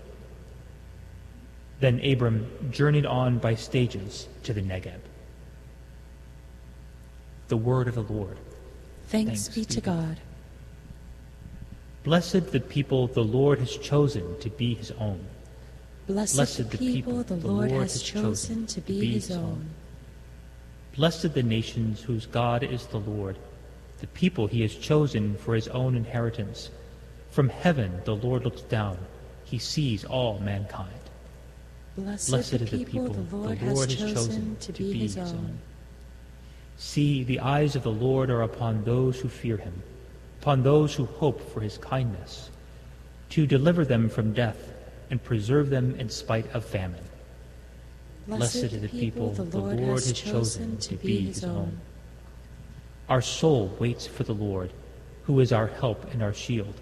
Then 1.79 1.99
Abram 2.03 2.69
journeyed 2.71 3.05
on 3.05 3.39
by 3.39 3.55
stages 3.55 4.27
to 4.43 4.53
the 4.53 4.61
Negeb. 4.61 4.99
the 7.47 7.57
word 7.57 7.87
of 7.87 7.95
the 7.95 8.01
Lord. 8.01 8.37
Thanks, 9.07 9.47
be 9.49 9.63
to 9.65 9.81
God. 9.81 10.17
Blessed 12.03 12.51
the 12.51 12.59
people 12.59 13.05
the 13.07 13.23
Lord 13.23 13.59
has 13.59 13.77
chosen 13.77 14.39
to 14.39 14.49
be 14.49 14.73
his 14.73 14.91
own. 14.91 15.23
Blessed, 16.07 16.69
the 16.69 16.77
people 16.77 17.23
the 17.23 17.35
Lord 17.35 17.71
has 17.71 18.01
chosen 18.01 18.65
to 18.67 18.81
be 18.81 19.13
his 19.13 19.29
own. 19.29 19.69
Blessed 20.95 21.33
the 21.33 21.43
nations 21.43 22.01
whose 22.01 22.25
God 22.25 22.63
is 22.63 22.87
the 22.87 22.99
Lord, 22.99 23.37
the 23.99 24.07
people 24.07 24.47
he 24.47 24.61
has 24.63 24.75
chosen 24.75 25.37
for 25.37 25.55
his 25.55 25.67
own 25.69 25.95
inheritance. 25.95 26.71
From 27.33 27.49
heaven 27.49 27.99
the 28.05 28.15
Lord 28.15 28.45
looks 28.45 28.61
down, 28.61 28.95
he 29.43 29.57
sees 29.57 30.05
all 30.05 30.37
mankind. 30.37 30.91
Blessed, 31.97 32.29
Blessed 32.29 32.51
the 32.51 32.55
are 32.57 32.59
the 32.59 32.65
people 32.65 33.07
people 33.07 33.23
the 33.23 33.35
Lord, 33.35 33.59
the 33.59 33.73
Lord 33.73 33.89
has 33.89 33.99
has 34.01 34.13
chosen 34.13 34.55
to 34.57 34.71
be 34.71 34.99
his 34.99 35.17
own. 35.17 35.57
See, 36.77 37.23
the 37.23 37.39
eyes 37.39 37.75
of 37.75 37.81
the 37.81 37.91
Lord 37.91 38.29
are 38.29 38.43
upon 38.43 38.83
those 38.83 39.19
who 39.19 39.29
fear 39.29 39.57
him, 39.57 39.81
upon 40.41 40.61
those 40.61 40.93
who 40.93 41.05
hope 41.05 41.51
for 41.51 41.59
his 41.59 41.79
kindness, 41.79 42.51
to 43.29 43.47
deliver 43.47 43.83
them 43.83 44.09
from 44.09 44.33
death 44.33 44.71
and 45.09 45.23
preserve 45.23 45.71
them 45.71 45.95
in 45.95 46.09
spite 46.09 46.45
of 46.53 46.63
famine. 46.63 47.03
Blessed 48.27 48.65
are 48.65 48.79
the 48.79 48.89
people 48.89 49.31
the 49.31 49.57
Lord, 49.57 49.79
has 49.79 50.13
chosen 50.13 50.77
to 50.77 50.95
be 50.97 51.21
his 51.21 51.43
own. 51.43 51.79
Our 53.09 53.23
soul 53.23 53.75
waits 53.79 54.05
for 54.05 54.21
the 54.21 54.35
Lord, 54.35 54.71
who 55.23 55.39
is 55.39 55.51
our 55.51 55.65
help 55.65 56.13
and 56.13 56.21
our 56.21 56.33
shield. 56.35 56.75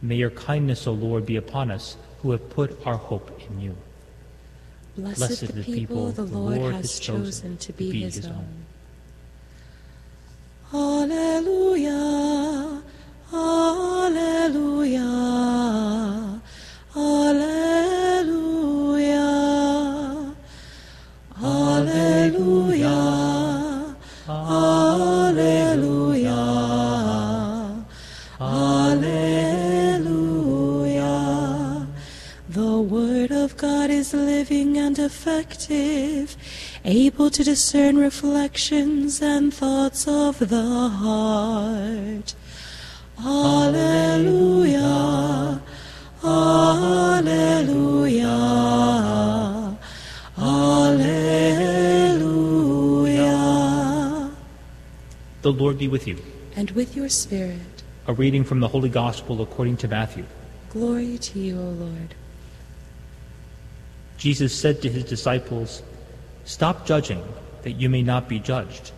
May 0.00 0.16
your 0.16 0.30
kindness, 0.30 0.86
O 0.86 0.92
Lord, 0.92 1.26
be 1.26 1.36
upon 1.36 1.70
us 1.70 1.96
who 2.22 2.30
have 2.30 2.48
put 2.50 2.86
our 2.86 2.96
hope 2.96 3.30
in 3.50 3.60
you. 3.60 3.76
Blessed, 4.96 5.54
the 5.54 5.62
people 5.62 6.10
the 6.12 6.22
Lord 6.22 6.74
has 6.74 6.98
chosen 6.98 7.56
to 7.58 7.72
be 7.72 8.02
his 8.02 8.26
own. 8.26 8.64
Alleluia, 10.72 11.92
Alleluia, 13.32 15.02
Alleluia, 16.96 18.02
Alleluia, 21.40 22.77
living 34.38 34.78
and 34.78 34.96
effective, 35.00 36.36
able 36.84 37.28
to 37.28 37.42
discern 37.42 37.98
reflections 37.98 39.20
and 39.20 39.52
thoughts 39.52 40.06
of 40.06 40.38
the 40.38 40.88
heart. 41.02 42.34
Alleluia, 43.18 44.80
Alleluia, 46.22 48.36
Alleluia. 50.38 51.90
The 55.42 55.52
Lord 55.52 55.78
be 55.78 55.88
with 55.88 56.06
you. 56.06 56.18
And 56.54 56.70
with 56.72 56.94
your 56.94 57.08
spirit, 57.08 57.82
A 58.06 58.12
reading 58.14 58.44
from 58.44 58.60
the 58.60 58.68
Holy 58.68 58.88
Gospel 58.88 59.42
according 59.42 59.78
to 59.78 59.88
Matthew. 59.88 60.24
glory 60.70 61.18
to 61.28 61.40
you, 61.40 61.58
O 61.58 61.70
Lord. 61.86 62.14
Jesus 64.18 64.52
said 64.52 64.82
to 64.82 64.90
his 64.90 65.04
disciples, 65.04 65.82
Stop 66.44 66.84
judging, 66.84 67.22
that 67.62 67.72
you 67.72 67.88
may 67.88 68.02
not 68.02 68.28
be 68.28 68.40
judged. 68.40 68.90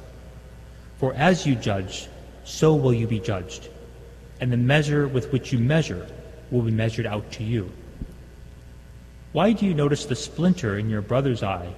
For 0.98 1.14
as 1.14 1.46
you 1.46 1.54
judge, 1.54 2.08
so 2.44 2.74
will 2.74 2.94
you 2.94 3.06
be 3.06 3.20
judged, 3.20 3.68
and 4.40 4.50
the 4.50 4.56
measure 4.56 5.06
with 5.06 5.30
which 5.32 5.52
you 5.52 5.58
measure 5.58 6.08
will 6.50 6.62
be 6.62 6.70
measured 6.70 7.06
out 7.06 7.30
to 7.32 7.44
you. 7.44 7.70
Why 9.32 9.52
do 9.52 9.66
you 9.66 9.74
notice 9.74 10.06
the 10.06 10.16
splinter 10.16 10.78
in 10.78 10.90
your 10.90 11.02
brother's 11.02 11.42
eye, 11.42 11.72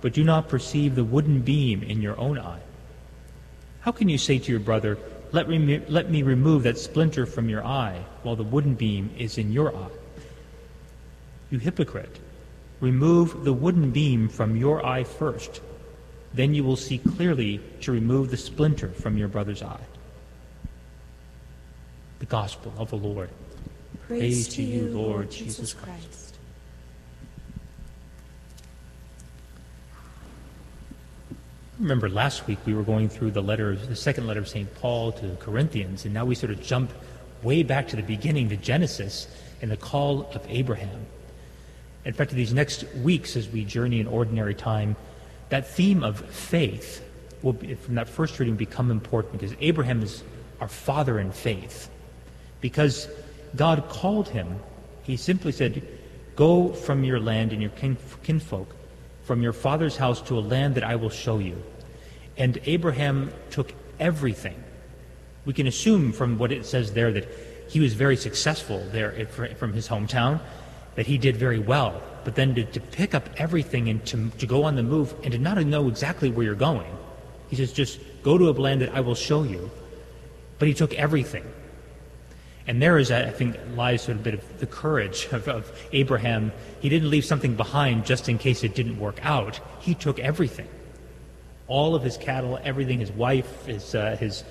but 0.00 0.12
do 0.12 0.22
not 0.22 0.48
perceive 0.48 0.94
the 0.94 1.04
wooden 1.04 1.40
beam 1.40 1.82
in 1.82 2.02
your 2.02 2.18
own 2.18 2.38
eye? 2.38 2.60
How 3.80 3.90
can 3.90 4.08
you 4.08 4.18
say 4.18 4.38
to 4.38 4.50
your 4.50 4.60
brother, 4.60 4.98
let 5.32 5.48
me, 5.48 5.80
let 5.88 6.10
me 6.10 6.22
remove 6.22 6.62
that 6.62 6.78
splinter 6.78 7.26
from 7.26 7.48
your 7.48 7.64
eye, 7.64 8.04
while 8.22 8.36
the 8.36 8.44
wooden 8.44 8.74
beam 8.74 9.10
is 9.18 9.38
in 9.38 9.50
your 9.50 9.74
eye? 9.74 9.90
You 11.50 11.58
hypocrite! 11.58 12.21
Remove 12.82 13.44
the 13.44 13.52
wooden 13.52 13.92
beam 13.92 14.28
from 14.28 14.56
your 14.56 14.84
eye 14.84 15.04
first. 15.04 15.60
Then 16.34 16.52
you 16.52 16.64
will 16.64 16.76
see 16.76 16.98
clearly 16.98 17.60
to 17.82 17.92
remove 17.92 18.32
the 18.32 18.36
splinter 18.36 18.88
from 18.88 19.16
your 19.16 19.28
brother's 19.28 19.62
eye. 19.62 19.84
The 22.18 22.26
Gospel 22.26 22.74
of 22.76 22.90
the 22.90 22.96
Lord. 22.96 23.30
Praise, 24.08 24.48
to 24.48 24.62
you, 24.62 24.88
Lord 24.88 25.30
Jesus 25.30 25.72
Christ. 25.72 26.38
Remember 31.78 32.08
last 32.08 32.48
week 32.48 32.58
we 32.66 32.74
were 32.74 32.82
going 32.82 33.08
through 33.08 33.30
the 33.30 33.42
letter, 33.42 33.76
the 33.76 33.94
second 33.94 34.26
letter 34.26 34.40
of 34.40 34.48
St. 34.48 34.74
Paul 34.74 35.12
to 35.12 35.36
Corinthians, 35.36 36.04
and 36.04 36.12
now 36.12 36.24
we 36.24 36.34
sort 36.34 36.50
of 36.50 36.60
jump 36.60 36.90
way 37.44 37.62
back 37.62 37.86
to 37.88 37.96
the 37.96 38.02
beginning, 38.02 38.48
to 38.48 38.56
Genesis, 38.56 39.28
and 39.60 39.70
the 39.70 39.76
call 39.76 40.28
of 40.34 40.44
Abraham. 40.48 41.06
In 42.04 42.12
fact, 42.12 42.32
these 42.32 42.52
next 42.52 42.84
weeks, 42.96 43.36
as 43.36 43.48
we 43.48 43.64
journey 43.64 44.00
in 44.00 44.06
ordinary 44.06 44.54
time, 44.54 44.96
that 45.50 45.68
theme 45.68 46.02
of 46.02 46.18
faith 46.30 47.04
will, 47.42 47.52
be, 47.52 47.74
from 47.74 47.94
that 47.94 48.08
first 48.08 48.38
reading, 48.38 48.56
become 48.56 48.90
important 48.90 49.40
because 49.40 49.56
Abraham 49.60 50.02
is 50.02 50.22
our 50.60 50.68
father 50.68 51.18
in 51.18 51.30
faith. 51.30 51.90
Because 52.60 53.08
God 53.54 53.88
called 53.88 54.28
him, 54.28 54.58
he 55.02 55.16
simply 55.16 55.52
said, 55.52 55.86
Go 56.34 56.72
from 56.72 57.04
your 57.04 57.20
land 57.20 57.52
and 57.52 57.60
your 57.60 57.70
kin- 57.72 57.98
kinfolk, 58.22 58.74
from 59.24 59.42
your 59.42 59.52
father's 59.52 59.96
house 59.96 60.22
to 60.22 60.38
a 60.38 60.40
land 60.40 60.74
that 60.76 60.84
I 60.84 60.96
will 60.96 61.10
show 61.10 61.38
you. 61.38 61.62
And 62.36 62.58
Abraham 62.64 63.32
took 63.50 63.74
everything. 64.00 64.62
We 65.44 65.52
can 65.52 65.66
assume 65.66 66.12
from 66.12 66.38
what 66.38 66.50
it 66.50 66.64
says 66.64 66.94
there 66.94 67.12
that 67.12 67.28
he 67.68 67.80
was 67.80 67.94
very 67.94 68.16
successful 68.16 68.84
there 68.90 69.26
from 69.26 69.72
his 69.72 69.88
hometown 69.88 70.40
that 70.94 71.06
he 71.06 71.18
did 71.18 71.36
very 71.36 71.58
well. 71.58 72.02
But 72.24 72.34
then 72.34 72.54
to, 72.54 72.64
to 72.64 72.80
pick 72.80 73.14
up 73.14 73.28
everything 73.36 73.88
and 73.88 74.04
to, 74.06 74.30
to 74.38 74.46
go 74.46 74.64
on 74.64 74.76
the 74.76 74.82
move 74.82 75.14
and 75.22 75.32
to 75.32 75.38
not 75.38 75.58
know 75.64 75.88
exactly 75.88 76.30
where 76.30 76.44
you're 76.44 76.54
going, 76.54 76.96
he 77.48 77.56
says, 77.56 77.72
just 77.72 78.00
go 78.22 78.38
to 78.38 78.48
a 78.48 78.52
land 78.52 78.80
that 78.80 78.94
I 78.94 79.00
will 79.00 79.14
show 79.14 79.42
you. 79.42 79.70
But 80.58 80.68
he 80.68 80.74
took 80.74 80.94
everything. 80.94 81.44
And 82.66 82.80
there 82.80 82.96
is, 82.96 83.10
I 83.10 83.30
think, 83.30 83.56
lies 83.74 84.02
sort 84.02 84.16
of 84.16 84.20
a 84.20 84.24
bit 84.24 84.34
of 84.34 84.60
the 84.60 84.66
courage 84.66 85.26
of, 85.32 85.48
of 85.48 85.72
Abraham. 85.92 86.52
He 86.80 86.88
didn't 86.88 87.10
leave 87.10 87.24
something 87.24 87.56
behind 87.56 88.06
just 88.06 88.28
in 88.28 88.38
case 88.38 88.62
it 88.62 88.74
didn't 88.74 88.98
work 89.00 89.18
out. 89.24 89.58
He 89.80 89.94
took 89.94 90.20
everything. 90.20 90.68
All 91.66 91.94
of 91.94 92.02
his 92.02 92.16
cattle, 92.16 92.60
everything, 92.62 93.00
his 93.00 93.10
wife, 93.10 93.66
his, 93.66 93.94
uh, 93.94 94.16
his, 94.16 94.44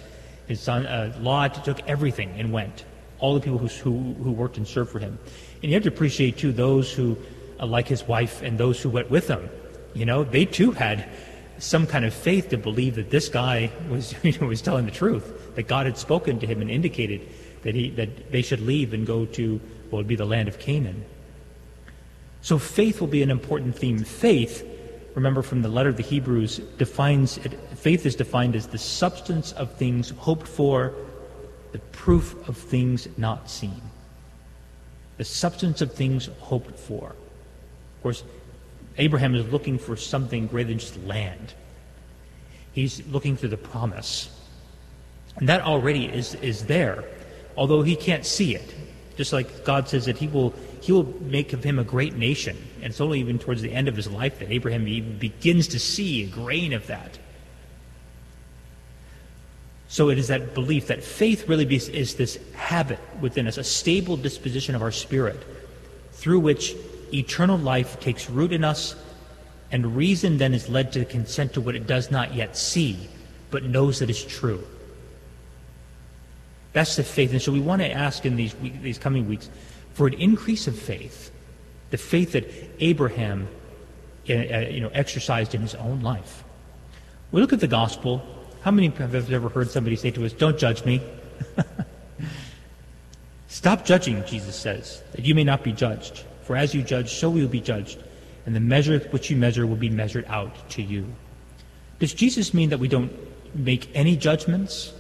his 0.47 0.59
son, 0.59 0.85
uh, 0.85 1.17
Lot, 1.21 1.63
took 1.63 1.79
everything 1.87 2.31
and 2.37 2.51
went. 2.51 2.83
All 3.19 3.33
the 3.33 3.39
people 3.39 3.59
who, 3.59 3.67
who, 3.67 4.13
who 4.21 4.31
worked 4.31 4.57
and 4.57 4.67
served 4.67 4.91
for 4.91 4.99
him. 4.99 5.17
And 5.61 5.69
you 5.69 5.75
have 5.75 5.83
to 5.83 5.89
appreciate, 5.89 6.37
too, 6.37 6.51
those 6.51 6.91
who, 6.91 7.17
uh, 7.59 7.67
like 7.67 7.87
his 7.87 8.03
wife 8.03 8.41
and 8.41 8.57
those 8.57 8.81
who 8.81 8.89
went 8.89 9.11
with 9.11 9.27
him. 9.27 9.49
You 9.93 10.05
know, 10.05 10.23
they 10.23 10.45
too 10.45 10.71
had 10.71 11.07
some 11.59 11.85
kind 11.85 12.03
of 12.05 12.13
faith 12.13 12.49
to 12.49 12.57
believe 12.57 12.95
that 12.95 13.11
this 13.11 13.29
guy 13.29 13.71
was, 13.89 14.15
you 14.23 14.37
know, 14.39 14.47
was 14.47 14.61
telling 14.61 14.85
the 14.85 14.91
truth, 14.91 15.55
that 15.55 15.67
God 15.67 15.85
had 15.85 15.97
spoken 15.97 16.39
to 16.39 16.47
him 16.47 16.61
and 16.61 16.71
indicated 16.71 17.29
that, 17.61 17.75
he, 17.75 17.91
that 17.91 18.31
they 18.31 18.41
should 18.41 18.61
leave 18.61 18.93
and 18.93 19.05
go 19.05 19.25
to 19.25 19.61
what 19.91 19.99
would 19.99 20.07
be 20.07 20.15
the 20.15 20.25
land 20.25 20.47
of 20.47 20.57
Canaan. 20.57 21.05
So 22.41 22.57
faith 22.57 22.99
will 22.99 23.07
be 23.07 23.21
an 23.21 23.29
important 23.29 23.77
theme. 23.77 24.03
Faith, 24.03 24.67
remember 25.13 25.43
from 25.43 25.61
the 25.61 25.69
letter 25.69 25.89
of 25.89 25.97
the 25.97 26.03
Hebrews, 26.03 26.57
defines 26.79 27.37
it, 27.37 27.53
faith 27.77 28.07
is 28.07 28.15
defined 28.15 28.55
as 28.55 28.65
the 28.65 28.79
substance 28.79 29.51
of 29.51 29.71
things 29.75 30.09
hoped 30.09 30.47
for, 30.47 30.95
the 31.71 31.79
proof 31.91 32.35
of 32.47 32.57
things 32.57 33.07
not 33.17 33.47
seen 33.47 33.90
the 35.21 35.25
substance 35.25 35.81
of 35.81 35.93
things 35.93 36.31
hoped 36.39 36.79
for. 36.79 37.09
Of 37.09 38.01
course, 38.01 38.23
Abraham 38.97 39.35
is 39.35 39.47
looking 39.49 39.77
for 39.77 39.95
something 39.95 40.47
greater 40.47 40.69
than 40.69 40.79
just 40.79 40.97
land. 41.05 41.53
He's 42.71 43.05
looking 43.05 43.37
for 43.37 43.47
the 43.47 43.55
promise. 43.55 44.31
And 45.35 45.47
that 45.47 45.61
already 45.61 46.05
is, 46.05 46.33
is 46.33 46.65
there, 46.65 47.03
although 47.55 47.83
he 47.83 47.95
can't 47.95 48.25
see 48.25 48.55
it. 48.55 48.73
Just 49.15 49.31
like 49.31 49.63
God 49.63 49.87
says 49.87 50.05
that 50.05 50.17
he 50.17 50.27
will, 50.27 50.55
he 50.81 50.91
will 50.91 51.13
make 51.21 51.53
of 51.53 51.63
him 51.63 51.77
a 51.77 51.83
great 51.83 52.15
nation. 52.15 52.57
And 52.77 52.85
it's 52.85 52.99
only 52.99 53.19
even 53.19 53.37
towards 53.37 53.61
the 53.61 53.71
end 53.71 53.87
of 53.87 53.95
his 53.95 54.09
life 54.09 54.39
that 54.39 54.49
Abraham 54.49 54.87
even 54.87 55.19
begins 55.19 55.67
to 55.67 55.79
see 55.79 56.23
a 56.23 56.27
grain 56.29 56.73
of 56.73 56.87
that. 56.87 57.19
So 59.91 60.07
it 60.07 60.17
is 60.17 60.29
that 60.29 60.53
belief 60.53 60.87
that 60.87 61.03
faith 61.03 61.49
really 61.49 61.65
is, 61.75 61.89
is 61.89 62.15
this 62.15 62.39
habit 62.55 62.97
within 63.19 63.45
us, 63.45 63.57
a 63.57 63.63
stable 63.65 64.15
disposition 64.15 64.73
of 64.73 64.81
our 64.81 64.89
spirit, 64.89 65.43
through 66.13 66.39
which 66.39 66.77
eternal 67.13 67.57
life 67.57 67.99
takes 67.99 68.29
root 68.29 68.53
in 68.53 68.63
us, 68.63 68.95
and 69.69 69.97
reason 69.97 70.37
then 70.37 70.53
is 70.53 70.69
led 70.69 70.93
to 70.93 71.03
consent 71.03 71.51
to 71.55 71.59
what 71.59 71.75
it 71.75 71.87
does 71.87 72.09
not 72.09 72.33
yet 72.33 72.55
see, 72.55 73.09
but 73.49 73.63
knows 73.65 73.99
that 73.99 74.09
is 74.09 74.23
true. 74.23 74.65
That's 76.71 76.95
the 76.95 77.03
faith. 77.03 77.33
And 77.33 77.41
so 77.41 77.51
we 77.51 77.59
want 77.59 77.81
to 77.81 77.91
ask 77.91 78.25
in 78.25 78.37
these, 78.37 78.55
these 78.81 78.97
coming 78.97 79.27
weeks 79.27 79.49
for 79.91 80.07
an 80.07 80.13
increase 80.13 80.67
of 80.67 80.79
faith, 80.79 81.31
the 81.89 81.97
faith 81.97 82.31
that 82.31 82.49
Abraham 82.79 83.49
uh, 84.29 84.33
uh, 84.35 84.59
you 84.71 84.79
know, 84.79 84.91
exercised 84.93 85.53
in 85.53 85.59
his 85.59 85.75
own 85.75 85.99
life. 85.99 86.45
We 87.33 87.41
look 87.41 87.51
at 87.51 87.59
the 87.59 87.67
gospel. 87.67 88.25
How 88.61 88.71
many 88.71 88.89
have 88.89 89.31
ever 89.31 89.49
heard 89.49 89.71
somebody 89.71 89.95
say 89.95 90.11
to 90.11 90.25
us, 90.25 90.33
Don't 90.33 90.57
judge 90.57 90.85
me? 90.85 91.01
Stop 93.47 93.85
judging, 93.85 94.23
Jesus 94.25 94.55
says, 94.55 95.01
that 95.11 95.25
you 95.25 95.35
may 95.35 95.43
not 95.43 95.63
be 95.63 95.71
judged. 95.71 96.23
For 96.43 96.55
as 96.55 96.73
you 96.73 96.83
judge, 96.83 97.13
so 97.13 97.29
will 97.29 97.39
you 97.39 97.47
be 97.47 97.59
judged, 97.59 97.99
and 98.45 98.55
the 98.55 98.59
measure 98.59 98.99
which 99.09 99.29
you 99.29 99.35
measure 99.35 99.67
will 99.67 99.75
be 99.75 99.89
measured 99.89 100.25
out 100.27 100.69
to 100.71 100.81
you. 100.81 101.05
Does 101.99 102.13
Jesus 102.13 102.53
mean 102.53 102.69
that 102.69 102.79
we 102.79 102.87
don't 102.87 103.11
make 103.55 103.89
any 103.95 104.15
judgments? 104.15 104.93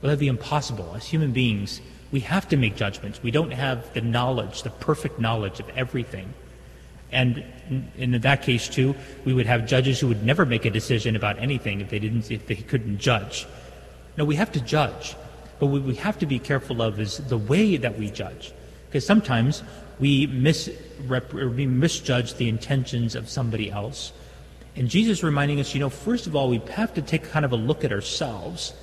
Well, 0.00 0.08
that'd 0.08 0.20
be 0.20 0.28
impossible. 0.28 0.92
As 0.94 1.06
human 1.06 1.32
beings, 1.32 1.80
we 2.12 2.20
have 2.20 2.48
to 2.48 2.56
make 2.56 2.76
judgments. 2.76 3.22
We 3.22 3.30
don't 3.30 3.52
have 3.52 3.92
the 3.94 4.00
knowledge, 4.00 4.62
the 4.62 4.70
perfect 4.70 5.18
knowledge 5.18 5.58
of 5.58 5.68
everything. 5.70 6.32
And 7.16 7.42
in 7.96 8.20
that 8.20 8.42
case, 8.42 8.68
too, 8.68 8.94
we 9.24 9.32
would 9.32 9.46
have 9.46 9.66
judges 9.66 9.98
who 9.98 10.08
would 10.08 10.22
never 10.22 10.44
make 10.44 10.66
a 10.66 10.70
decision 10.70 11.16
about 11.16 11.38
anything 11.38 11.80
if 11.80 11.88
they 11.88 11.98
didn't, 11.98 12.30
if 12.30 12.46
they 12.46 12.56
couldn't 12.56 12.98
judge. 12.98 13.46
No, 14.18 14.26
we 14.26 14.36
have 14.36 14.52
to 14.52 14.60
judge, 14.60 15.16
but 15.58 15.68
what 15.68 15.80
we 15.80 15.94
have 15.94 16.18
to 16.18 16.26
be 16.26 16.38
careful 16.38 16.82
of 16.82 17.00
is 17.00 17.16
the 17.16 17.38
way 17.38 17.78
that 17.78 17.98
we 17.98 18.10
judge, 18.10 18.52
because 18.86 19.06
sometimes 19.06 19.62
we, 19.98 20.26
mis- 20.26 20.68
we 21.08 21.66
misjudge 21.66 22.34
the 22.34 22.50
intentions 22.50 23.14
of 23.14 23.30
somebody 23.30 23.70
else. 23.70 24.12
And 24.76 24.86
Jesus 24.86 25.22
reminding 25.22 25.58
us, 25.58 25.72
you 25.72 25.80
know, 25.80 25.88
first 25.88 26.26
of 26.26 26.36
all, 26.36 26.50
we 26.50 26.60
have 26.72 26.92
to 26.94 27.02
take 27.02 27.24
kind 27.30 27.46
of 27.46 27.52
a 27.52 27.56
look 27.56 27.82
at 27.82 27.92
ourselves 27.92 28.74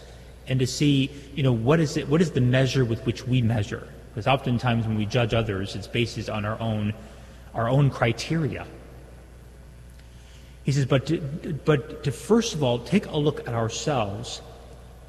and 0.48 0.60
to 0.60 0.66
see, 0.66 1.12
you 1.36 1.44
know, 1.44 1.54
what 1.54 1.80
is 1.80 1.98
it, 1.98 2.10
what 2.10 2.20
is 2.20 2.32
the 2.32 2.42
measure 2.42 2.84
with 2.84 3.06
which 3.06 3.28
we 3.28 3.44
measure? 3.44 3.88
Because 4.10 4.26
oftentimes 4.26 4.88
when 4.88 4.98
we 4.98 5.06
judge 5.06 5.36
others, 5.36 5.76
it's 5.76 5.86
based 5.86 6.30
on 6.32 6.46
our 6.46 6.60
own, 6.60 6.96
our 7.54 7.70
own 7.70 7.90
criteria. 7.90 8.66
He 10.64 10.72
says, 10.72 10.86
but 10.86 11.08
to, 11.08 11.20
but 11.66 12.04
to 12.06 12.12
first 12.12 12.54
of 12.54 12.64
all 12.64 12.80
take 12.80 13.06
a 13.08 13.18
look 13.18 13.48
at 13.48 13.54
ourselves 13.54 14.42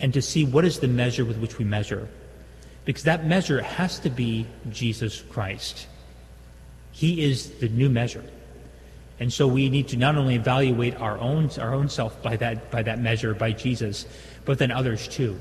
and 0.01 0.13
to 0.15 0.21
see 0.21 0.45
what 0.45 0.65
is 0.65 0.81
the 0.81 0.89
measure 0.89 1.25
with 1.25 1.39
which 1.39 1.59
we 1.59 1.65
measure. 1.65 2.09
Because 2.85 3.05
that 3.05 3.25
measure 3.25 3.63
has 3.63 3.99
to 4.01 4.11
be 4.11 4.47
Jesus 4.71 5.23
Christ. 5.23 5.87
He 6.93 7.25
is 7.25 7.51
the 7.53 7.69
new 7.69 7.89
measure. 7.89 8.25
And 9.21 9.33
so 9.33 9.47
we 9.47 9.71
need 9.71 9.89
to 9.89 9.97
not 9.97 10.17
only 10.17 10.35
evaluate 10.35 10.97
our 10.97 11.17
own, 11.19 11.49
our 11.61 11.73
own 11.73 11.89
self 11.89 12.21
by 12.21 12.37
that, 12.37 12.71
by 12.71 12.83
that 12.83 12.99
measure, 12.99 13.33
by 13.35 13.53
Jesus, 13.53 14.07
but 14.45 14.59
then 14.59 14.71
others 14.71 15.07
too. 15.07 15.41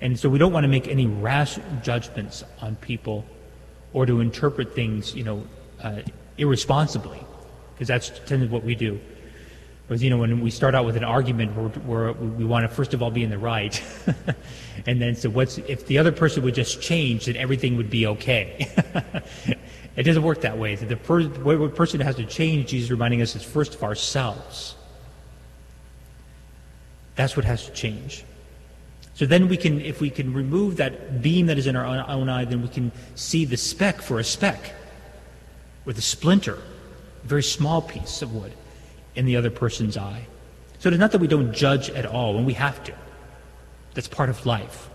And 0.00 0.18
so 0.18 0.28
we 0.28 0.38
don't 0.38 0.52
want 0.52 0.64
to 0.64 0.68
make 0.68 0.88
any 0.88 1.06
rash 1.06 1.58
judgments 1.82 2.44
on 2.60 2.76
people 2.76 3.24
or 3.92 4.06
to 4.06 4.20
interpret 4.20 4.74
things, 4.74 5.14
you 5.14 5.24
know, 5.24 5.44
uh, 5.82 6.00
irresponsibly, 6.38 7.20
because 7.74 7.88
that's 7.88 8.10
tends 8.26 8.50
what 8.50 8.64
we 8.64 8.74
do. 8.74 9.00
Because, 9.86 10.02
you 10.02 10.10
know, 10.10 10.18
when 10.18 10.40
we 10.40 10.50
start 10.50 10.74
out 10.74 10.86
with 10.86 10.96
an 10.96 11.04
argument 11.04 11.54
where, 11.84 12.12
we 12.12 12.44
want 12.44 12.62
to 12.62 12.68
first 12.68 12.94
of 12.94 13.02
all 13.02 13.10
be 13.10 13.24
in 13.24 13.30
the 13.30 13.38
right, 13.38 13.82
and 14.86 15.02
then 15.02 15.14
so 15.16 15.28
what's 15.28 15.58
if 15.58 15.86
the 15.86 15.98
other 15.98 16.12
person 16.12 16.42
would 16.44 16.54
just 16.54 16.80
change, 16.80 17.26
then 17.26 17.36
everything 17.36 17.76
would 17.76 17.90
be 17.90 18.06
okay. 18.06 18.70
it 19.96 20.04
doesn't 20.04 20.22
work 20.22 20.40
that 20.42 20.56
way. 20.56 20.76
The 20.76 20.96
per, 20.96 21.24
what 21.24 21.74
person 21.74 22.00
has 22.00 22.16
to 22.16 22.24
change, 22.24 22.68
Jesus 22.68 22.90
reminding 22.90 23.20
us, 23.22 23.36
is 23.36 23.42
first 23.42 23.74
of 23.74 23.82
ourselves. 23.82 24.76
That's 27.14 27.36
what 27.36 27.44
has 27.44 27.66
to 27.66 27.72
change. 27.72 28.24
So 29.14 29.26
then 29.26 29.48
we 29.48 29.56
can, 29.56 29.80
if 29.80 30.00
we 30.00 30.10
can 30.10 30.32
remove 30.32 30.78
that 30.78 31.22
beam 31.22 31.46
that 31.46 31.58
is 31.58 31.66
in 31.66 31.76
our 31.76 31.86
own 32.08 32.28
eye, 32.28 32.44
then 32.44 32.62
we 32.62 32.68
can 32.68 32.92
see 33.14 33.44
the 33.44 33.56
speck 33.56 34.00
for 34.00 34.18
a 34.18 34.24
speck, 34.24 34.72
or 35.86 35.92
the 35.92 36.02
splinter, 36.02 36.58
a 37.24 37.26
very 37.26 37.42
small 37.42 37.82
piece 37.82 38.22
of 38.22 38.34
wood, 38.34 38.52
in 39.14 39.26
the 39.26 39.36
other 39.36 39.50
person's 39.50 39.96
eye. 39.96 40.26
So 40.78 40.88
it's 40.88 40.98
not 40.98 41.12
that 41.12 41.20
we 41.20 41.28
don't 41.28 41.52
judge 41.52 41.90
at 41.90 42.06
all, 42.06 42.36
and 42.36 42.46
we 42.46 42.54
have 42.54 42.82
to. 42.84 42.94
That's 43.94 44.08
part 44.08 44.30
of 44.30 44.46
life. 44.46 44.88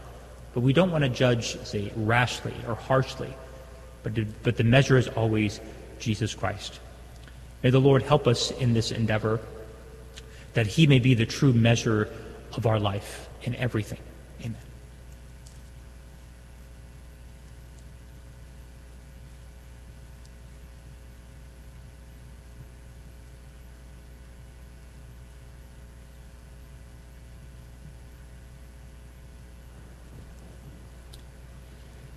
But 0.54 0.62
we 0.62 0.74
don't 0.74 0.92
want 0.92 1.04
to 1.04 1.10
judge, 1.10 1.60
say, 1.64 1.92
rashly 1.96 2.54
or 2.68 2.74
harshly. 2.74 3.34
But, 4.02 4.16
to, 4.16 4.26
but 4.42 4.58
the 4.58 4.64
measure 4.64 4.98
is 4.98 5.08
always 5.10 5.62
Jesus 6.00 6.34
Christ. 6.34 6.80
May 7.62 7.70
the 7.70 7.80
Lord 7.80 8.02
help 8.02 8.28
us 8.28 8.52
in 8.52 8.74
this 8.74 8.92
endeavor 8.92 9.40
that 10.54 10.66
He 10.66 10.88
may 10.88 11.00
be 11.00 11.14
the 11.14 11.26
true 11.26 11.54
measure 11.54 12.10
of 12.54 12.66
our 12.66 12.80
life 12.80 13.30
in 13.44 13.56
everything. 13.56 14.00
Amen. 14.42 14.56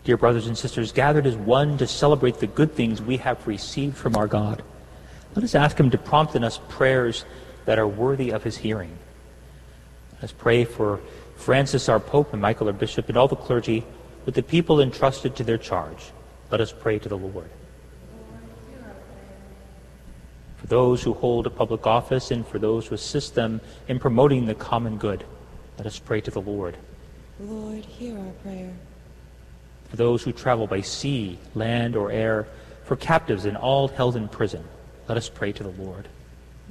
Dear 0.05 0.16
brothers 0.16 0.47
and 0.47 0.56
sisters, 0.56 0.93
gathered 0.93 1.27
as 1.27 1.36
one 1.36 1.77
to 1.78 1.86
celebrate 1.86 2.39
the 2.39 2.47
good 2.47 2.72
things 2.74 3.02
we 3.02 3.18
have 3.18 3.47
received 3.47 3.97
from 3.97 4.16
our 4.16 4.27
God, 4.27 4.62
let 5.35 5.44
us 5.44 5.55
ask 5.55 5.78
Him 5.78 5.90
to 5.90 5.98
prompt 5.98 6.35
in 6.35 6.43
us 6.43 6.60
prayers 6.68 7.24
that 7.66 7.78
are 7.78 7.86
worthy 7.86 8.31
of 8.31 8.43
his 8.43 8.56
hearing. 8.56 8.97
Let 10.14 10.24
us 10.24 10.32
pray 10.32 10.64
for 10.64 11.01
Francis, 11.36 11.89
our 11.89 12.01
Pope, 12.01 12.32
and 12.32 12.43
Michael, 12.43 12.66
our 12.66 12.72
Bishop, 12.72 13.09
and 13.09 13.16
all 13.16 13.28
the 13.28 13.36
clergy, 13.36 13.85
with 14.27 14.35
the 14.35 14.43
people 14.43 14.81
entrusted 14.81 15.36
to 15.36 15.44
their 15.44 15.59
charge. 15.59 16.10
Let 16.51 16.60
us 16.60 16.72
pray 16.72 16.98
to 16.98 17.09
the 17.09 17.16
Lord. 17.16 17.48
For 20.56 20.66
those 20.66 21.02
who 21.02 21.14
hold 21.14 21.47
a 21.47 21.51
public 21.51 21.86
office 21.86 22.31
and 22.31 22.47
for 22.47 22.59
those 22.59 22.86
who 22.86 22.94
assist 22.94 23.35
them 23.35 23.60
in 23.89 23.98
promoting 23.98 24.47
the 24.47 24.55
common 24.55 24.98
good, 24.98 25.24
let 25.78 25.86
us 25.86 25.98
pray 25.98 26.20
to 26.20 26.31
the 26.31 26.40
Lord. 26.40 26.77
Lord, 27.39 27.85
hear 27.85 28.18
our 28.18 28.32
prayer. 28.43 28.72
For 29.90 29.96
those 29.96 30.22
who 30.22 30.32
travel 30.32 30.66
by 30.66 30.80
sea, 30.80 31.38
land, 31.54 31.96
or 31.96 32.10
air, 32.10 32.46
for 32.84 32.96
captives 32.96 33.44
and 33.44 33.56
all 33.56 33.88
held 33.88 34.16
in 34.16 34.28
prison, 34.28 34.64
let 35.08 35.18
us 35.18 35.28
pray 35.28 35.52
to 35.52 35.62
the 35.62 35.82
Lord. 35.82 36.08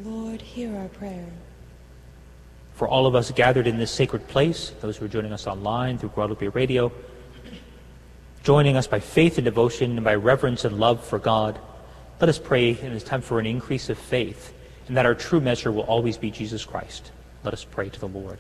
Lord, 0.04 0.42
hear 0.42 0.76
our 0.76 0.88
prayer. 0.88 1.28
For 2.76 2.88
all 2.88 3.06
of 3.06 3.16
us 3.16 3.32
gathered 3.32 3.68
in 3.68 3.78
this 3.78 3.92
sacred 3.92 4.28
place, 4.30 4.72
those 4.80 4.96
who 4.96 5.06
are 5.06 5.10
joining 5.10 5.34
us 5.34 5.48
online 5.48 5.98
through 5.98 6.10
Guadalupe 6.10 6.48
Radio, 6.48 6.94
joining 8.44 8.78
us 8.78 8.88
by 8.88 9.02
faith 9.02 9.38
and 9.38 9.44
devotion 9.44 9.98
and 9.98 10.04
by 10.04 10.16
reverence 10.16 10.64
and 10.64 10.80
love 10.80 11.04
for 11.04 11.20
God, 11.20 11.60
let 12.22 12.30
us 12.30 12.40
pray 12.40 12.70
in 12.70 12.94
this 12.94 13.04
time 13.04 13.22
for 13.22 13.40
an 13.40 13.46
increase 13.46 13.90
of 13.90 13.98
faith 13.98 14.54
and 14.88 14.98
that 14.98 15.06
our 15.06 15.16
true 15.16 15.40
measure 15.40 15.72
will 15.72 15.84
always 15.84 16.18
be 16.18 16.32
Jesus 16.32 16.66
Christ. 16.66 17.12
Let 17.44 17.54
us 17.54 17.64
pray 17.64 17.90
to 17.90 18.00
the 18.00 18.08
Lord. 18.08 18.40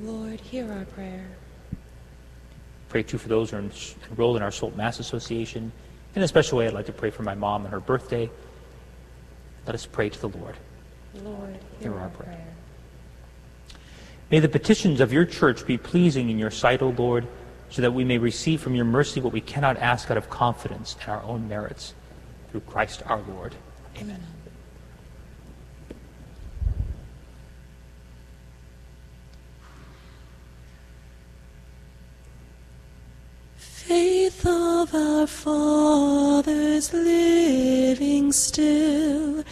Lord, 0.00 0.40
hear 0.40 0.72
our 0.72 0.84
prayer. 0.86 1.26
Pray 2.92 3.02
too 3.02 3.16
for 3.16 3.28
those 3.28 3.50
who 3.50 3.56
are 3.56 3.64
enrolled 4.10 4.36
in 4.36 4.42
our 4.42 4.50
Salt 4.50 4.76
Mass 4.76 5.00
Association. 5.00 5.72
In 6.14 6.20
a 6.20 6.28
special 6.28 6.58
way, 6.58 6.66
I'd 6.66 6.74
like 6.74 6.84
to 6.84 6.92
pray 6.92 7.08
for 7.08 7.22
my 7.22 7.34
mom 7.34 7.64
and 7.64 7.72
her 7.72 7.80
birthday. 7.80 8.28
Let 9.64 9.74
us 9.74 9.86
pray 9.86 10.10
to 10.10 10.20
the 10.20 10.28
Lord. 10.28 10.56
Lord, 11.24 11.58
hear 11.80 11.98
our 11.98 12.10
prayer. 12.10 12.44
May 14.30 14.40
the 14.40 14.48
petitions 14.50 15.00
of 15.00 15.10
your 15.10 15.24
church 15.24 15.66
be 15.66 15.78
pleasing 15.78 16.28
in 16.28 16.38
your 16.38 16.50
sight, 16.50 16.82
O 16.82 16.90
Lord, 16.90 17.26
so 17.70 17.80
that 17.80 17.92
we 17.92 18.04
may 18.04 18.18
receive 18.18 18.60
from 18.60 18.74
your 18.74 18.84
mercy 18.84 19.22
what 19.22 19.32
we 19.32 19.40
cannot 19.40 19.78
ask 19.78 20.10
out 20.10 20.18
of 20.18 20.28
confidence 20.28 20.94
in 21.02 21.10
our 21.10 21.22
own 21.22 21.48
merits. 21.48 21.94
Through 22.50 22.60
Christ 22.60 23.02
our 23.06 23.22
Lord. 23.22 23.54
Amen. 23.98 24.20
Faith 33.92 34.46
of 34.46 34.94
our 34.94 35.26
fathers 35.26 36.94
living 36.94 38.32
still 38.32 39.44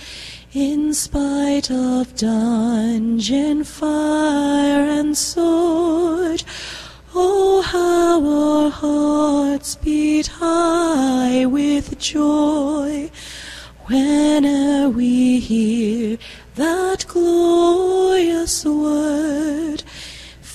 in 0.54 0.94
spite 0.94 1.70
of 1.70 2.16
dungeon, 2.16 3.64
fire, 3.64 4.86
and 4.98 5.14
sword, 5.14 6.42
oh, 7.14 7.60
how 7.60 8.16
our 8.24 8.70
hearts 8.70 9.74
beat 9.74 10.28
high 10.28 11.44
with 11.44 11.98
joy 11.98 13.10
whene'er 13.88 14.88
we 14.88 15.38
hear 15.38 16.16
that 16.54 17.04
glorious 17.06 18.64
word. 18.64 19.82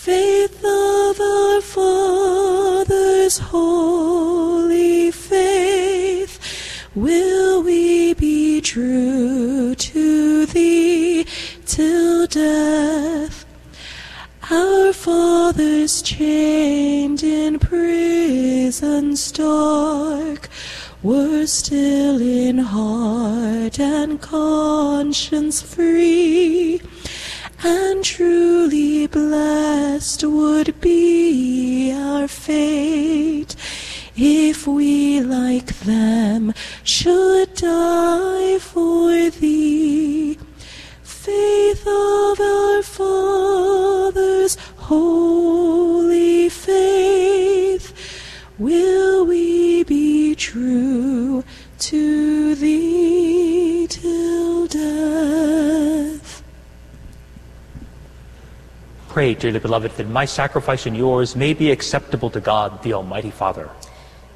Faith 0.06 0.64
of 0.64 1.20
our 1.20 1.62
fathers, 1.62 3.40
holy 3.40 5.10
faith, 5.10 6.38
will 6.94 7.64
we 7.64 8.14
be 8.14 8.62
true 8.62 9.74
to 9.74 10.46
thee 10.46 11.26
till 11.66 12.28
death? 12.28 13.48
Our 14.52 14.94
fathers 14.94 16.04
chained 16.04 17.24
in 17.24 17.58
prison 17.58 19.16
dark 19.34 20.50
were 21.02 21.48
still 21.48 22.22
in 22.22 22.60
heart 22.60 23.80
and 23.80 24.22
conscience 24.22 25.64
free, 25.64 26.80
and 27.64 28.04
truly 28.04 29.08
blessed 29.08 30.24
would 30.24 30.80
be 30.82 31.92
our 31.94 32.28
fate 32.28 33.56
if 34.16 34.68
we 34.68 35.22
like 35.22 35.68
them 35.80 36.54
should 36.84 37.54
die 37.56 38.58
for 38.60 39.30
thee. 39.30 40.38
Faith 41.04 41.86
of 41.88 42.40
our 42.40 42.82
fathers, 42.84 44.58
holy 44.78 45.25
Pray, 59.26 59.34
dearly 59.34 59.58
beloved, 59.58 59.90
that 59.98 60.08
my 60.08 60.24
sacrifice 60.24 60.86
and 60.86 60.96
yours 60.96 61.36
may 61.36 61.56
be 61.56 61.72
acceptable 61.72 62.30
to 62.30 62.40
God, 62.40 62.84
the 62.84 62.94
Almighty 62.94 63.32
Father. 63.32 63.72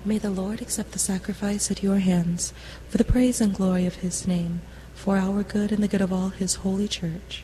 May 0.04 0.18
the 0.18 0.32
Lord 0.32 0.64
accept 0.64 0.94
the 0.94 0.98
sacrifice 0.98 1.70
at 1.70 1.84
your 1.84 2.00
hands 2.00 2.54
for 2.88 2.98
the 2.98 3.04
praise 3.04 3.40
and 3.40 3.54
glory 3.54 3.86
of 3.86 3.98
his 3.98 4.26
name, 4.26 4.62
for 4.96 5.16
our 5.16 5.44
good 5.44 5.72
and 5.72 5.84
the 5.84 5.88
good 5.88 6.02
of 6.02 6.12
all 6.12 6.30
his 6.30 6.56
holy 6.66 6.88
church. 6.88 7.44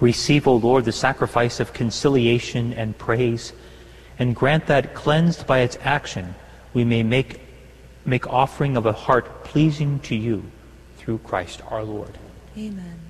Receive, 0.00 0.48
O 0.48 0.56
Lord, 0.56 0.84
the 0.84 0.90
sacrifice 0.90 1.60
of 1.60 1.72
conciliation 1.72 2.72
and 2.72 2.98
praise, 2.98 3.52
and 4.18 4.34
grant 4.34 4.66
that, 4.66 4.96
cleansed 4.96 5.46
by 5.46 5.60
its 5.60 5.78
action, 5.82 6.34
we 6.74 6.82
may 6.82 7.04
make, 7.04 7.38
make 8.04 8.26
offering 8.26 8.76
of 8.76 8.84
a 8.84 8.92
heart 8.92 9.44
pleasing 9.44 10.00
to 10.00 10.16
you 10.16 10.42
through 10.96 11.18
Christ 11.18 11.62
our 11.70 11.84
Lord. 11.84 12.18
Amen. 12.58 13.09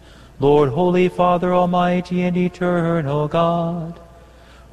Lord, 0.41 0.69
Holy 0.69 1.07
Father, 1.07 1.53
Almighty 1.53 2.23
and 2.23 2.35
Eternal 2.35 3.27
God. 3.27 3.99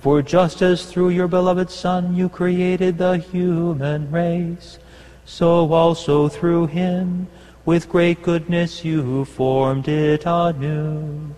For 0.01 0.23
just 0.23 0.63
as 0.63 0.87
through 0.87 1.11
your 1.11 1.29
beloved 1.29 1.69
Son 1.69 2.17
you 2.17 2.31
created 2.31 2.97
the 2.97 3.19
human 3.19 4.11
race, 4.11 4.79
so 5.27 5.71
also 5.71 6.27
through 6.27 6.69
him, 6.69 7.27
with 7.67 7.91
great 7.91 8.23
goodness 8.23 8.83
you 8.83 9.27
formed 9.27 9.89
it 9.89 10.25
anew. 10.25 11.35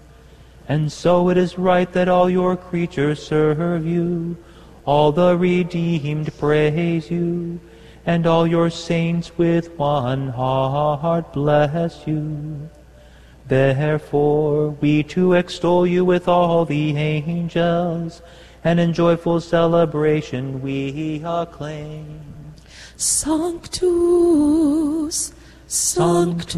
And 0.69 0.93
so 0.93 1.29
it 1.31 1.37
is 1.37 1.59
right 1.59 1.93
that 1.93 2.09
all 2.09 2.31
your 2.31 2.57
creatures 2.57 3.21
serve 3.21 3.85
you, 3.85 4.37
all 4.85 5.11
the 5.11 5.37
redeemed 5.37 6.33
praise 6.39 7.11
you, 7.11 7.59
and 8.07 8.29
all 8.29 8.47
your 8.47 8.71
saints 8.71 9.37
with 9.37 9.77
one 9.77 10.29
heart 10.29 11.33
bless 11.33 12.07
you. 12.07 12.71
Therefore 13.51 14.71
we 14.81 15.03
too 15.03 15.33
extol 15.33 15.85
you 15.85 16.05
with 16.05 16.29
all 16.29 16.65
the 16.65 16.97
angels, 16.97 18.23
and 18.63 18.79
in 18.79 18.93
joyful 18.93 19.41
celebration 19.41 20.63
we 20.63 21.21
acclaim. 21.25 22.55
Sanctus, 22.97 23.83
Sanctus, 25.67 26.55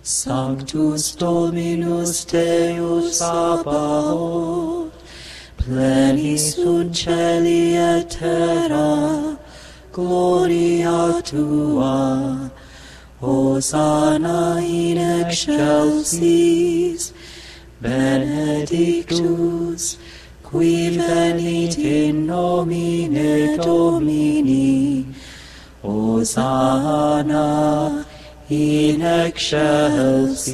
Sanctus 0.00 1.14
Dominus 1.16 2.24
Deus 2.24 3.18
Sabaoth, 3.20 4.90
plenis 5.58 6.54
sunt 6.54 6.96
celi 6.96 7.76
et 7.76 8.08
terra, 8.08 9.38
gloria 9.92 11.20
tua, 11.22 12.50
Hosanna 13.24 14.60
in 14.60 14.98
excelsis, 14.98 17.14
benedictus, 17.80 19.96
qui 20.42 20.90
venit 20.90 21.78
in 21.78 22.26
nomine 22.26 23.56
Domini, 23.56 25.06
Hosanna 25.80 26.84
in 28.50 29.00
excelsis. 29.00 30.52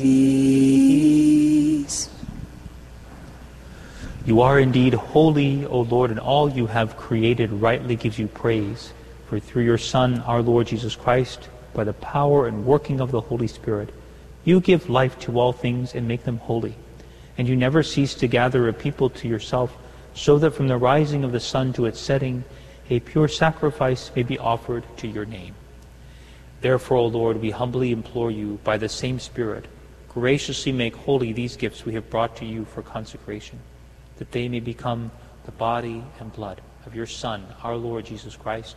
You 4.25 4.43
are 4.43 4.61
indeed 4.61 4.95
holy, 4.95 5.67
O 5.67 5.81
Lord, 5.81 6.13
and 6.13 6.21
all 6.21 6.49
you 6.49 6.69
have 6.69 6.97
created 6.97 7.51
rightly 7.51 7.97
gives 7.97 8.17
you 8.17 8.29
praise. 8.29 8.93
For 9.27 9.41
through 9.41 9.65
your 9.65 9.79
Son, 9.79 10.21
our 10.21 10.41
Lord 10.41 10.69
Jesus 10.69 10.95
Christ, 10.95 11.49
by 11.73 11.85
the 11.85 11.93
power 11.93 12.47
and 12.47 12.67
working 12.67 13.01
of 13.01 13.11
the 13.11 13.21
Holy 13.21 13.47
Spirit, 13.47 13.91
you 14.45 14.61
give 14.61 14.89
life 14.89 15.19
to 15.21 15.39
all 15.39 15.53
things 15.53 15.95
and 15.95 16.09
make 16.09 16.25
them 16.25 16.39
holy. 16.39 16.75
And 17.37 17.49
you 17.49 17.57
never 17.57 17.83
cease 17.83 18.15
to 18.17 18.27
gather 18.27 18.69
a 18.69 18.73
people 18.73 19.11
to 19.11 19.29
yourself, 19.29 19.77
so 20.15 20.39
that 20.39 20.53
from 20.53 20.69
the 20.69 20.77
rising 20.77 21.25
of 21.25 21.33
the 21.33 21.41
sun 21.41 21.73
to 21.75 21.87
its 21.87 22.01
setting, 22.01 22.45
a 22.89 23.01
pure 23.01 23.29
sacrifice 23.29 24.11
may 24.17 24.23
be 24.23 24.39
offered 24.39 24.85
to 24.99 25.07
your 25.07 25.25
name. 25.25 25.55
Therefore, 26.61 26.99
O 26.99 27.07
Lord, 27.07 27.41
we 27.41 27.51
humbly 27.51 27.93
implore 27.93 28.31
you, 28.31 28.59
by 28.65 28.77
the 28.77 28.89
same 28.89 29.19
Spirit, 29.19 29.67
graciously 30.09 30.73
make 30.73 30.97
holy 30.97 31.33
these 31.33 31.57
gifts 31.57 31.87
we 31.87 31.95
have 31.95 32.11
brought 32.11 32.37
to 32.37 32.45
you 32.45 32.65
for 32.65 32.83
consecration, 32.83 33.59
that 34.19 34.33
they 34.33 34.49
may 34.49 34.61
become 34.61 35.11
the 35.45 35.53
body 35.53 36.03
and 36.19 36.33
blood 36.33 36.61
of 36.85 36.95
your 36.95 37.07
Son, 37.07 37.47
our 37.63 37.77
Lord 37.77 38.05
Jesus 38.05 38.37
Christ, 38.37 38.77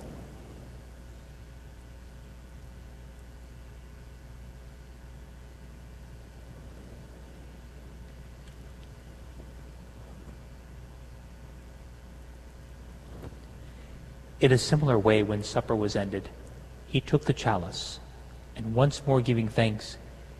In 14.41 14.51
a 14.51 14.57
similar 14.57 14.97
way, 14.97 15.21
when 15.21 15.43
supper 15.43 15.75
was 15.75 15.95
ended, 15.95 16.27
he 16.87 16.99
took 16.99 17.25
the 17.25 17.33
chalice, 17.33 17.99
and 18.55 18.73
once 18.73 19.05
more 19.05 19.21
giving 19.21 19.47
thanks, 19.47 19.97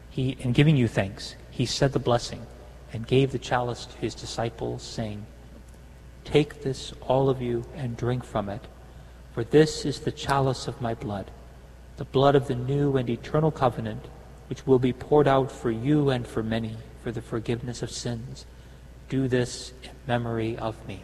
he 0.10 0.38
and 0.42 0.56
giving 0.56 0.76
you 0.76 0.88
thanks, 0.88 1.36
he 1.52 1.68
said 1.68 1.94
the 1.94 2.00
blessing, 2.00 2.48
and 2.92 3.06
gave 3.06 3.32
the 3.32 3.38
chalice 3.38 3.86
to 3.86 3.98
his 4.00 4.16
disciples, 4.16 4.82
saying, 4.82 5.28
Take 6.24 6.64
this, 6.64 6.94
all 7.02 7.30
of 7.30 7.44
you, 7.44 7.64
and 7.76 7.96
drink 7.96 8.24
from 8.24 8.50
it, 8.50 8.62
for 9.34 9.44
this 9.44 9.86
is 9.86 10.00
the 10.00 10.12
chalice 10.12 10.68
of 10.68 10.82
my 10.82 10.96
blood, 10.96 11.30
the 11.98 12.06
blood 12.06 12.34
of 12.34 12.48
the 12.48 12.56
new 12.56 12.98
and 12.98 13.08
eternal 13.08 13.52
covenant, 13.52 14.08
which 14.50 14.66
will 14.66 14.80
be 14.80 14.94
poured 14.94 15.28
out 15.28 15.52
for 15.52 15.70
you 15.70 16.10
and 16.10 16.26
for 16.26 16.42
many 16.42 16.76
for 17.04 17.12
the 17.12 17.22
forgiveness 17.22 17.84
of 17.84 17.92
sins. 17.92 18.48
Do 19.10 19.28
this 19.28 19.74
in 19.84 19.92
memory 20.08 20.58
of 20.58 20.76
me. 20.88 21.04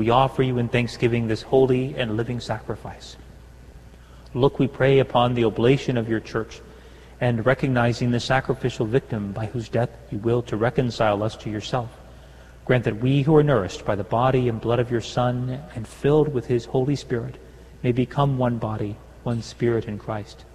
we 0.00 0.08
offer 0.08 0.42
you 0.42 0.56
in 0.56 0.66
thanksgiving 0.66 1.28
this 1.28 1.42
holy 1.42 1.94
and 1.94 2.16
living 2.16 2.40
sacrifice. 2.40 3.18
Look, 4.32 4.58
we 4.58 4.66
pray, 4.66 4.98
upon 4.98 5.34
the 5.34 5.44
oblation 5.44 5.98
of 5.98 6.08
your 6.08 6.20
church, 6.20 6.62
and 7.20 7.44
recognizing 7.44 8.10
the 8.10 8.18
sacrificial 8.18 8.86
victim 8.86 9.32
by 9.32 9.44
whose 9.44 9.68
death 9.68 9.90
you 10.10 10.16
will 10.16 10.40
to 10.44 10.56
reconcile 10.56 11.22
us 11.22 11.36
to 11.36 11.50
yourself. 11.50 11.90
Grant 12.64 12.84
that 12.84 12.96
we 12.96 13.20
who 13.20 13.36
are 13.36 13.42
nourished 13.42 13.84
by 13.84 13.94
the 13.94 14.02
body 14.02 14.48
and 14.48 14.58
blood 14.58 14.78
of 14.78 14.90
your 14.90 15.02
Son 15.02 15.60
and 15.74 15.86
filled 15.86 16.32
with 16.32 16.46
his 16.46 16.64
Holy 16.64 16.96
Spirit 16.96 17.36
may 17.82 17.92
become 17.92 18.38
one 18.38 18.56
body, 18.56 18.96
one 19.22 19.42
spirit 19.42 19.84
in 19.84 19.98
Christ. 19.98 20.46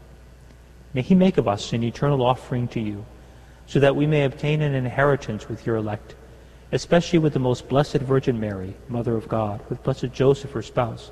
May 0.95 1.03
he 1.03 1.13
make 1.13 1.38
of 1.38 1.47
us 1.47 1.72
an 1.72 1.84
eternal 1.84 2.26
offering 2.26 2.67
to 2.69 2.80
you, 2.80 3.05
so 3.67 3.80
that 3.80 3.95
we 3.95 4.07
may 4.07 4.23
obtain 4.23 4.63
an 4.63 4.73
inheritance 4.73 5.47
with 5.47 5.67
your 5.67 5.76
elect, 5.76 6.15
especially 6.72 7.20
with 7.20 7.34
the 7.34 7.40
most 7.40 7.68
blessed 7.68 7.98
Virgin 7.98 8.40
Mary, 8.40 8.76
Mother 8.90 9.16
of 9.16 9.28
God, 9.28 9.62
with 9.70 9.84
blessed 9.84 10.12
Joseph, 10.12 10.52
her 10.52 10.62
spouse, 10.62 11.12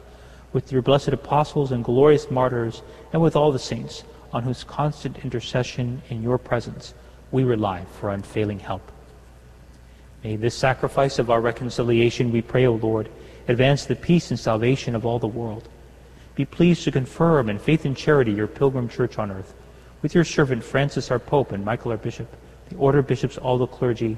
with 0.52 0.72
your 0.72 0.82
blessed 0.82 1.10
apostles 1.10 1.72
and 1.72 1.84
glorious 1.84 2.30
martyrs, 2.30 2.82
and 3.12 3.22
with 3.22 3.36
all 3.36 3.52
the 3.52 3.60
saints, 3.60 4.04
on 4.32 4.44
whose 4.44 4.64
constant 4.64 5.24
intercession 5.24 6.02
in 6.10 6.24
your 6.24 6.38
presence 6.38 6.94
we 7.32 7.44
rely 7.44 7.86
for 8.00 8.12
unfailing 8.12 8.60
help. 8.60 8.92
May 10.24 10.36
this 10.38 10.56
sacrifice 10.56 11.20
of 11.20 11.30
our 11.30 11.42
reconciliation, 11.42 12.32
we 12.32 12.42
pray, 12.42 12.66
O 12.66 12.74
Lord, 12.76 13.10
advance 13.48 13.86
the 13.86 13.96
peace 13.96 14.32
and 14.32 14.40
salvation 14.40 14.96
of 14.96 15.06
all 15.06 15.20
the 15.20 15.28
world. 15.28 15.68
Be 16.36 16.46
pleased 16.46 16.84
to 16.86 16.92
confirm 16.92 17.50
in 17.50 17.60
faith 17.60 17.86
and 17.86 17.96
charity 17.96 18.32
your 18.32 18.48
pilgrim 18.48 18.88
church 18.88 19.20
on 19.20 19.32
earth, 19.32 19.54
with 20.02 20.16
your 20.16 20.24
servant 20.24 20.64
Francis 20.64 21.12
our 21.12 21.20
Pope 21.20 21.52
and 21.52 21.64
Michael 21.64 21.92
our 21.92 21.98
Bishop, 21.98 22.28
the 22.70 22.76
order 22.78 23.00
of 23.00 23.08
bishops, 23.08 23.38
all 23.38 23.58
the 23.58 23.68
clergy, 23.68 24.18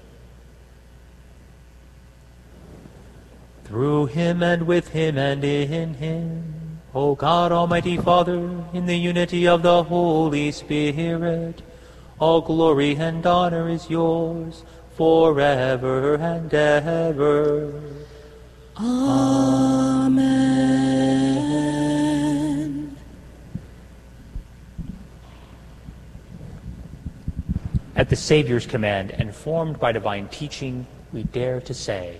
Through 3.71 4.07
him 4.07 4.43
and 4.43 4.67
with 4.67 4.89
him 4.89 5.17
and 5.17 5.41
in 5.45 5.93
him, 5.93 6.81
O 6.93 7.15
God 7.15 7.53
Almighty 7.53 7.95
Father, 7.95 8.65
in 8.73 8.85
the 8.85 8.97
unity 8.97 9.47
of 9.47 9.61
the 9.61 9.83
Holy 9.83 10.51
Spirit, 10.51 11.61
all 12.19 12.41
glory 12.41 12.97
and 12.97 13.25
honor 13.25 13.69
is 13.69 13.89
yours 13.89 14.65
forever 14.97 16.15
and 16.15 16.53
ever. 16.53 17.81
Amen. 18.77 20.17
At 27.95 28.09
the 28.09 28.17
Savior's 28.17 28.65
command 28.65 29.11
and 29.11 29.33
formed 29.33 29.79
by 29.79 29.93
divine 29.93 30.27
teaching, 30.27 30.85
we 31.13 31.23
dare 31.23 31.61
to 31.61 31.73
say, 31.73 32.19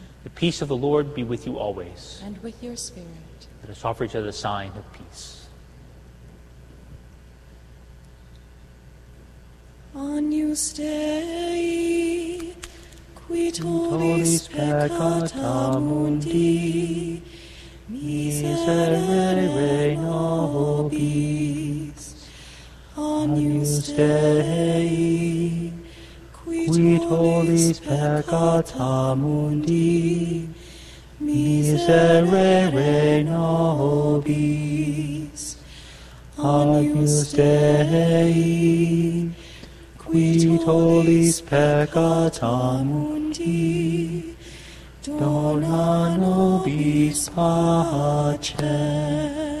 The 0.23 0.29
peace 0.29 0.61
of 0.61 0.67
the 0.67 0.75
Lord 0.75 1.15
be 1.15 1.23
with 1.23 1.47
you 1.47 1.57
always. 1.57 2.21
And 2.23 2.37
with 2.43 2.61
your 2.61 2.75
spirit. 2.75 3.07
Let 3.61 3.71
us 3.71 3.83
offer 3.83 4.03
each 4.03 4.15
other 4.15 4.27
the 4.27 4.33
sign 4.33 4.71
of 4.75 4.93
peace. 4.93 5.47
Agnus 9.95 10.73
Dei, 10.73 12.53
qui 13.13 13.51
tollis 13.51 13.51
tollis 13.51 14.47
peccata 14.47 15.77
mundi, 15.79 17.21
miserere 17.89 19.95
nobis. 19.97 22.15
Agnus 22.95 23.93
Dei, 23.93 25.73
quid 26.67 27.01
olis 27.09 27.79
peccata 27.79 29.15
mundi, 29.15 30.47
miserere 31.19 33.23
nobis. 33.23 34.37
Agnus 36.37 37.33
Dei, 37.33 39.31
quid 39.97 40.61
olis 40.67 41.41
peccata 41.41 42.83
mundi, 42.83 44.35
dona 45.19 46.15
nobis 46.17 47.29
pacem. 47.29 49.60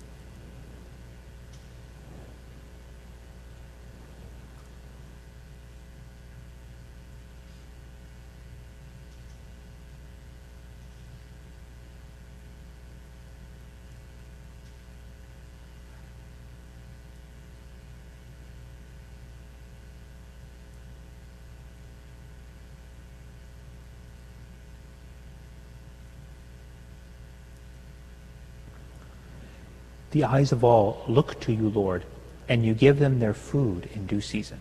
The 30.11 30.25
eyes 30.25 30.51
of 30.51 30.63
all 30.63 31.03
look 31.07 31.39
to 31.41 31.53
you, 31.53 31.69
Lord, 31.69 32.03
and 32.49 32.65
you 32.65 32.73
give 32.73 32.99
them 32.99 33.19
their 33.19 33.33
food 33.33 33.89
in 33.93 34.07
due 34.07 34.21
season. 34.21 34.59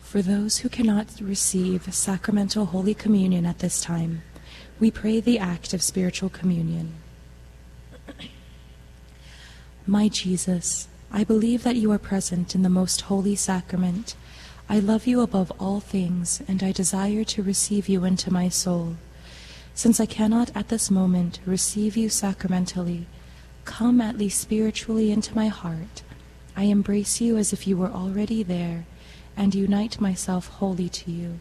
For 0.00 0.22
those 0.22 0.58
who 0.58 0.68
cannot 0.70 1.08
receive 1.20 1.92
sacramental 1.94 2.66
Holy 2.66 2.94
Communion 2.94 3.44
at 3.44 3.58
this 3.58 3.82
time, 3.82 4.22
we 4.80 4.90
pray 4.90 5.20
the 5.20 5.38
act 5.38 5.74
of 5.74 5.82
spiritual 5.82 6.30
communion. 6.30 6.94
My 9.86 10.08
Jesus, 10.08 10.88
I 11.12 11.22
believe 11.24 11.64
that 11.64 11.76
you 11.76 11.92
are 11.92 11.98
present 11.98 12.54
in 12.54 12.62
the 12.62 12.70
most 12.70 13.02
holy 13.02 13.36
sacrament. 13.36 14.16
I 14.68 14.78
love 14.78 15.06
you 15.06 15.20
above 15.20 15.52
all 15.60 15.80
things, 15.80 16.40
and 16.48 16.62
I 16.62 16.72
desire 16.72 17.24
to 17.24 17.42
receive 17.42 17.88
you 17.88 18.04
into 18.04 18.32
my 18.32 18.48
soul. 18.48 18.96
Since 19.76 20.00
I 20.00 20.06
cannot 20.06 20.50
at 20.56 20.68
this 20.68 20.90
moment 20.90 21.38
receive 21.44 21.98
you 21.98 22.08
sacramentally, 22.08 23.06
come 23.66 24.00
at 24.00 24.16
least 24.16 24.40
spiritually 24.40 25.12
into 25.12 25.34
my 25.34 25.48
heart. 25.48 26.02
I 26.56 26.62
embrace 26.62 27.20
you 27.20 27.36
as 27.36 27.52
if 27.52 27.66
you 27.66 27.76
were 27.76 27.90
already 27.90 28.42
there, 28.42 28.86
and 29.36 29.54
unite 29.54 30.00
myself 30.00 30.48
wholly 30.48 30.88
to 30.88 31.10
you. 31.10 31.40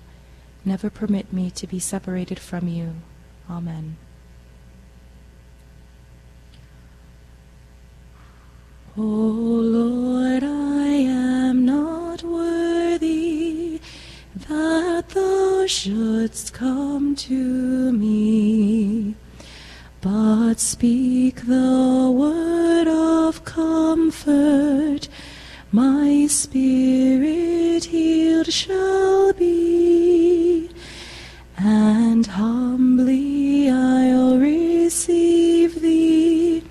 Never 0.65 0.89
permit 0.89 1.31
me 1.31 1.49
to 1.51 1.65
be 1.65 1.79
separated 1.79 2.37
from 2.37 2.67
you. 2.67 2.95
Amen. 3.49 3.95
O 8.97 9.01
Lord, 9.01 10.43
I 10.43 10.87
am 10.87 11.65
not 11.65 12.04
shouldst 15.67 16.53
come 16.53 17.15
to 17.15 17.91
me, 17.91 19.15
but 19.99 20.59
speak 20.59 21.47
the 21.47 22.11
word 22.13 22.87
of 22.87 23.43
comfort, 23.45 25.07
my 25.71 26.27
spirit 26.27 27.85
healed 27.85 28.53
shall 28.53 29.33
be, 29.33 30.69
and 31.57 32.27
humbly 32.27 33.69
I'll 33.69 34.37
receive 34.37 35.81
thee 35.81 36.63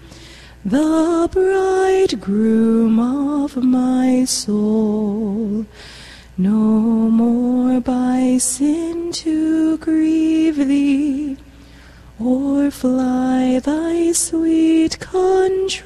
the 0.64 1.28
bridegroom 1.32 3.00
of 3.00 3.56
my 3.56 4.24
soul. 4.24 5.66
No 6.36 6.50
more 6.50 7.80
by 7.80 8.38
sin 8.38 9.12
to 9.12 9.78
grieve 9.78 10.56
thee, 10.56 11.36
or 12.18 12.72
fly 12.72 13.60
thy 13.60 14.10
sweet 14.10 14.98
control. 14.98 15.78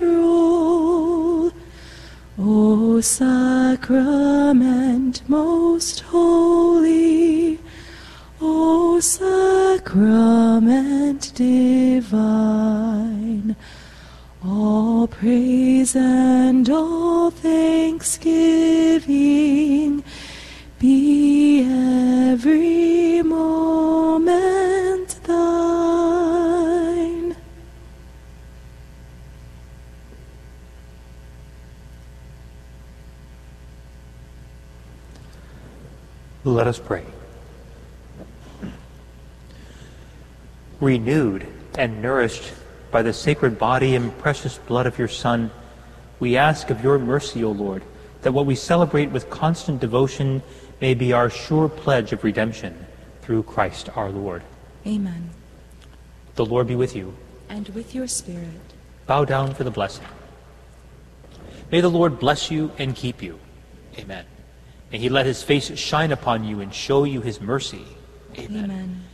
O 2.38 3.02
sacrament 3.02 5.20
most 5.28 6.00
holy, 6.00 7.58
O 8.40 9.00
sacrament 9.00 11.30
divine, 11.34 13.54
all 14.42 15.06
praise 15.08 15.94
and 15.94 16.70
all 16.70 17.30
thanksgiving 17.30 20.02
be 20.78 21.64
every 22.30 23.22
moment 23.22 25.18
thine. 25.24 27.36
Let 36.44 36.68
us 36.68 36.78
pray. 36.78 37.04
Renewed 40.80 41.46
and 41.76 42.00
nourished 42.00 42.52
by 42.92 43.02
the 43.02 43.12
sacred 43.12 43.58
body 43.58 43.96
and 43.96 44.16
precious 44.18 44.58
blood 44.58 44.86
of 44.86 44.96
your 44.98 45.08
Son, 45.08 45.50
we 46.20 46.36
ask 46.36 46.70
of 46.70 46.84
your 46.84 47.00
mercy, 47.00 47.42
O 47.42 47.50
Lord, 47.50 47.82
that 48.22 48.32
what 48.32 48.46
we 48.46 48.54
celebrate 48.54 49.10
with 49.10 49.28
constant 49.28 49.80
devotion 49.80 50.40
may 50.80 50.94
be 50.94 51.12
our 51.12 51.30
sure 51.30 51.68
pledge 51.68 52.12
of 52.12 52.24
redemption 52.24 52.86
through 53.22 53.42
Christ 53.42 53.88
our 53.96 54.10
Lord. 54.10 54.42
Amen. 54.86 55.30
The 56.36 56.46
Lord 56.46 56.66
be 56.66 56.76
with 56.76 56.94
you. 56.94 57.14
And 57.48 57.68
with 57.70 57.94
your 57.94 58.06
spirit. 58.06 58.60
Bow 59.06 59.24
down 59.24 59.54
for 59.54 59.64
the 59.64 59.70
blessing. 59.70 60.06
May 61.70 61.80
the 61.80 61.88
Lord 61.88 62.18
bless 62.18 62.50
you 62.50 62.70
and 62.78 62.94
keep 62.94 63.22
you. 63.22 63.38
Amen. 63.98 64.24
May 64.90 64.98
he 64.98 65.08
let 65.08 65.26
his 65.26 65.42
face 65.42 65.76
shine 65.78 66.12
upon 66.12 66.44
you 66.44 66.60
and 66.60 66.72
show 66.72 67.04
you 67.04 67.20
his 67.20 67.40
mercy. 67.40 67.84
Amen. 68.38 68.64
Amen. 68.64 69.04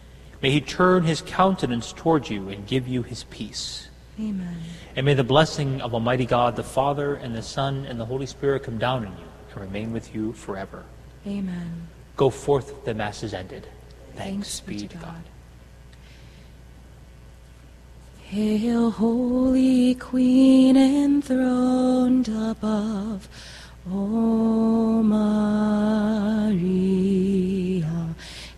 May 0.43 0.51
he 0.51 0.61
turn 0.61 1.05
his 1.05 1.23
countenance 1.23 1.93
toward 1.93 2.29
you 2.29 2.51
and 2.51 2.67
give 2.67 2.87
you 2.87 3.03
his 3.03 3.25
peace. 3.25 3.89
Amen. 4.21 4.63
And 4.95 5.07
may 5.07 5.15
the 5.15 5.25
blessing 5.25 5.81
of 5.81 5.95
Almighty 5.95 6.27
God, 6.27 6.55
the 6.55 6.63
Father, 6.63 7.15
and 7.15 7.35
the 7.35 7.43
Son, 7.43 7.87
and 7.87 7.99
the 7.99 8.05
Holy 8.05 8.27
Spirit 8.27 8.63
come 8.63 8.79
down 8.79 9.07
on 9.07 9.13
you 9.13 9.27
and 9.51 9.61
remain 9.61 9.93
with 9.93 10.15
you 10.15 10.33
forever. 10.35 10.85
Amen. 11.27 11.89
Go 12.17 12.31
forth, 12.31 12.85
the 12.85 12.95
Mass 12.95 13.23
is 13.23 13.35
ended. 13.35 13.67
Thanks, 14.15 14.61
be 14.61 14.87
to 14.87 14.97
God. 14.97 15.23
Hail, 18.23 18.91
Holy 18.91 19.95
Queen, 19.95 20.77
enthroned 20.77 22.29
above. 22.29 23.29
O 23.91 25.03
Maria, 25.03 25.35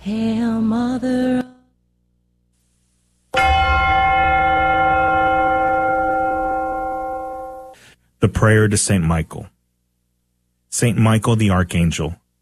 Hail, 0.00 0.60
Mother 0.60 1.38
of 1.38 1.46
The 8.20 8.28
prayer 8.28 8.68
to 8.68 8.76
Saint 8.76 9.04
Michael. 9.04 9.48
Saint 10.70 10.96
Michael 10.96 11.36
the 11.36 11.50
Archangel, 11.50 12.16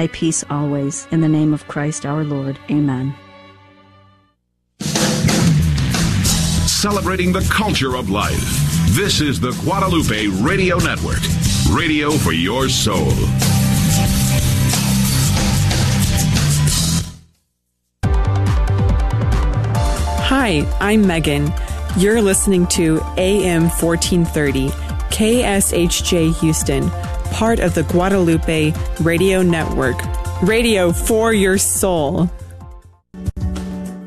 thy 0.00 0.06
peace 0.06 0.42
always. 0.48 1.06
In 1.10 1.20
the 1.20 1.28
name 1.28 1.52
of 1.52 1.68
Christ 1.68 2.06
our 2.06 2.24
Lord. 2.24 2.58
Amen. 2.70 3.14
Celebrating 6.66 7.32
the 7.32 7.46
culture 7.52 7.96
of 7.96 8.08
life. 8.08 8.40
This 8.96 9.20
is 9.20 9.38
the 9.38 9.52
Guadalupe 9.62 10.28
Radio 10.42 10.78
Network. 10.78 11.20
Radio 11.70 12.12
for 12.12 12.32
your 12.32 12.70
soul. 12.70 13.10
Hi, 20.32 20.66
I'm 20.80 21.06
Megan. 21.06 21.52
You're 21.98 22.22
listening 22.22 22.66
to 22.68 23.02
AM 23.18 23.64
1430, 23.68 24.68
KSHJ 25.10 26.40
Houston, 26.40 26.88
part 27.30 27.60
of 27.60 27.74
the 27.74 27.82
Guadalupe 27.84 28.72
Radio 29.00 29.42
Network. 29.42 30.00
Radio 30.42 30.92
for 30.92 31.32
your 31.32 31.58
soul. 31.58 32.30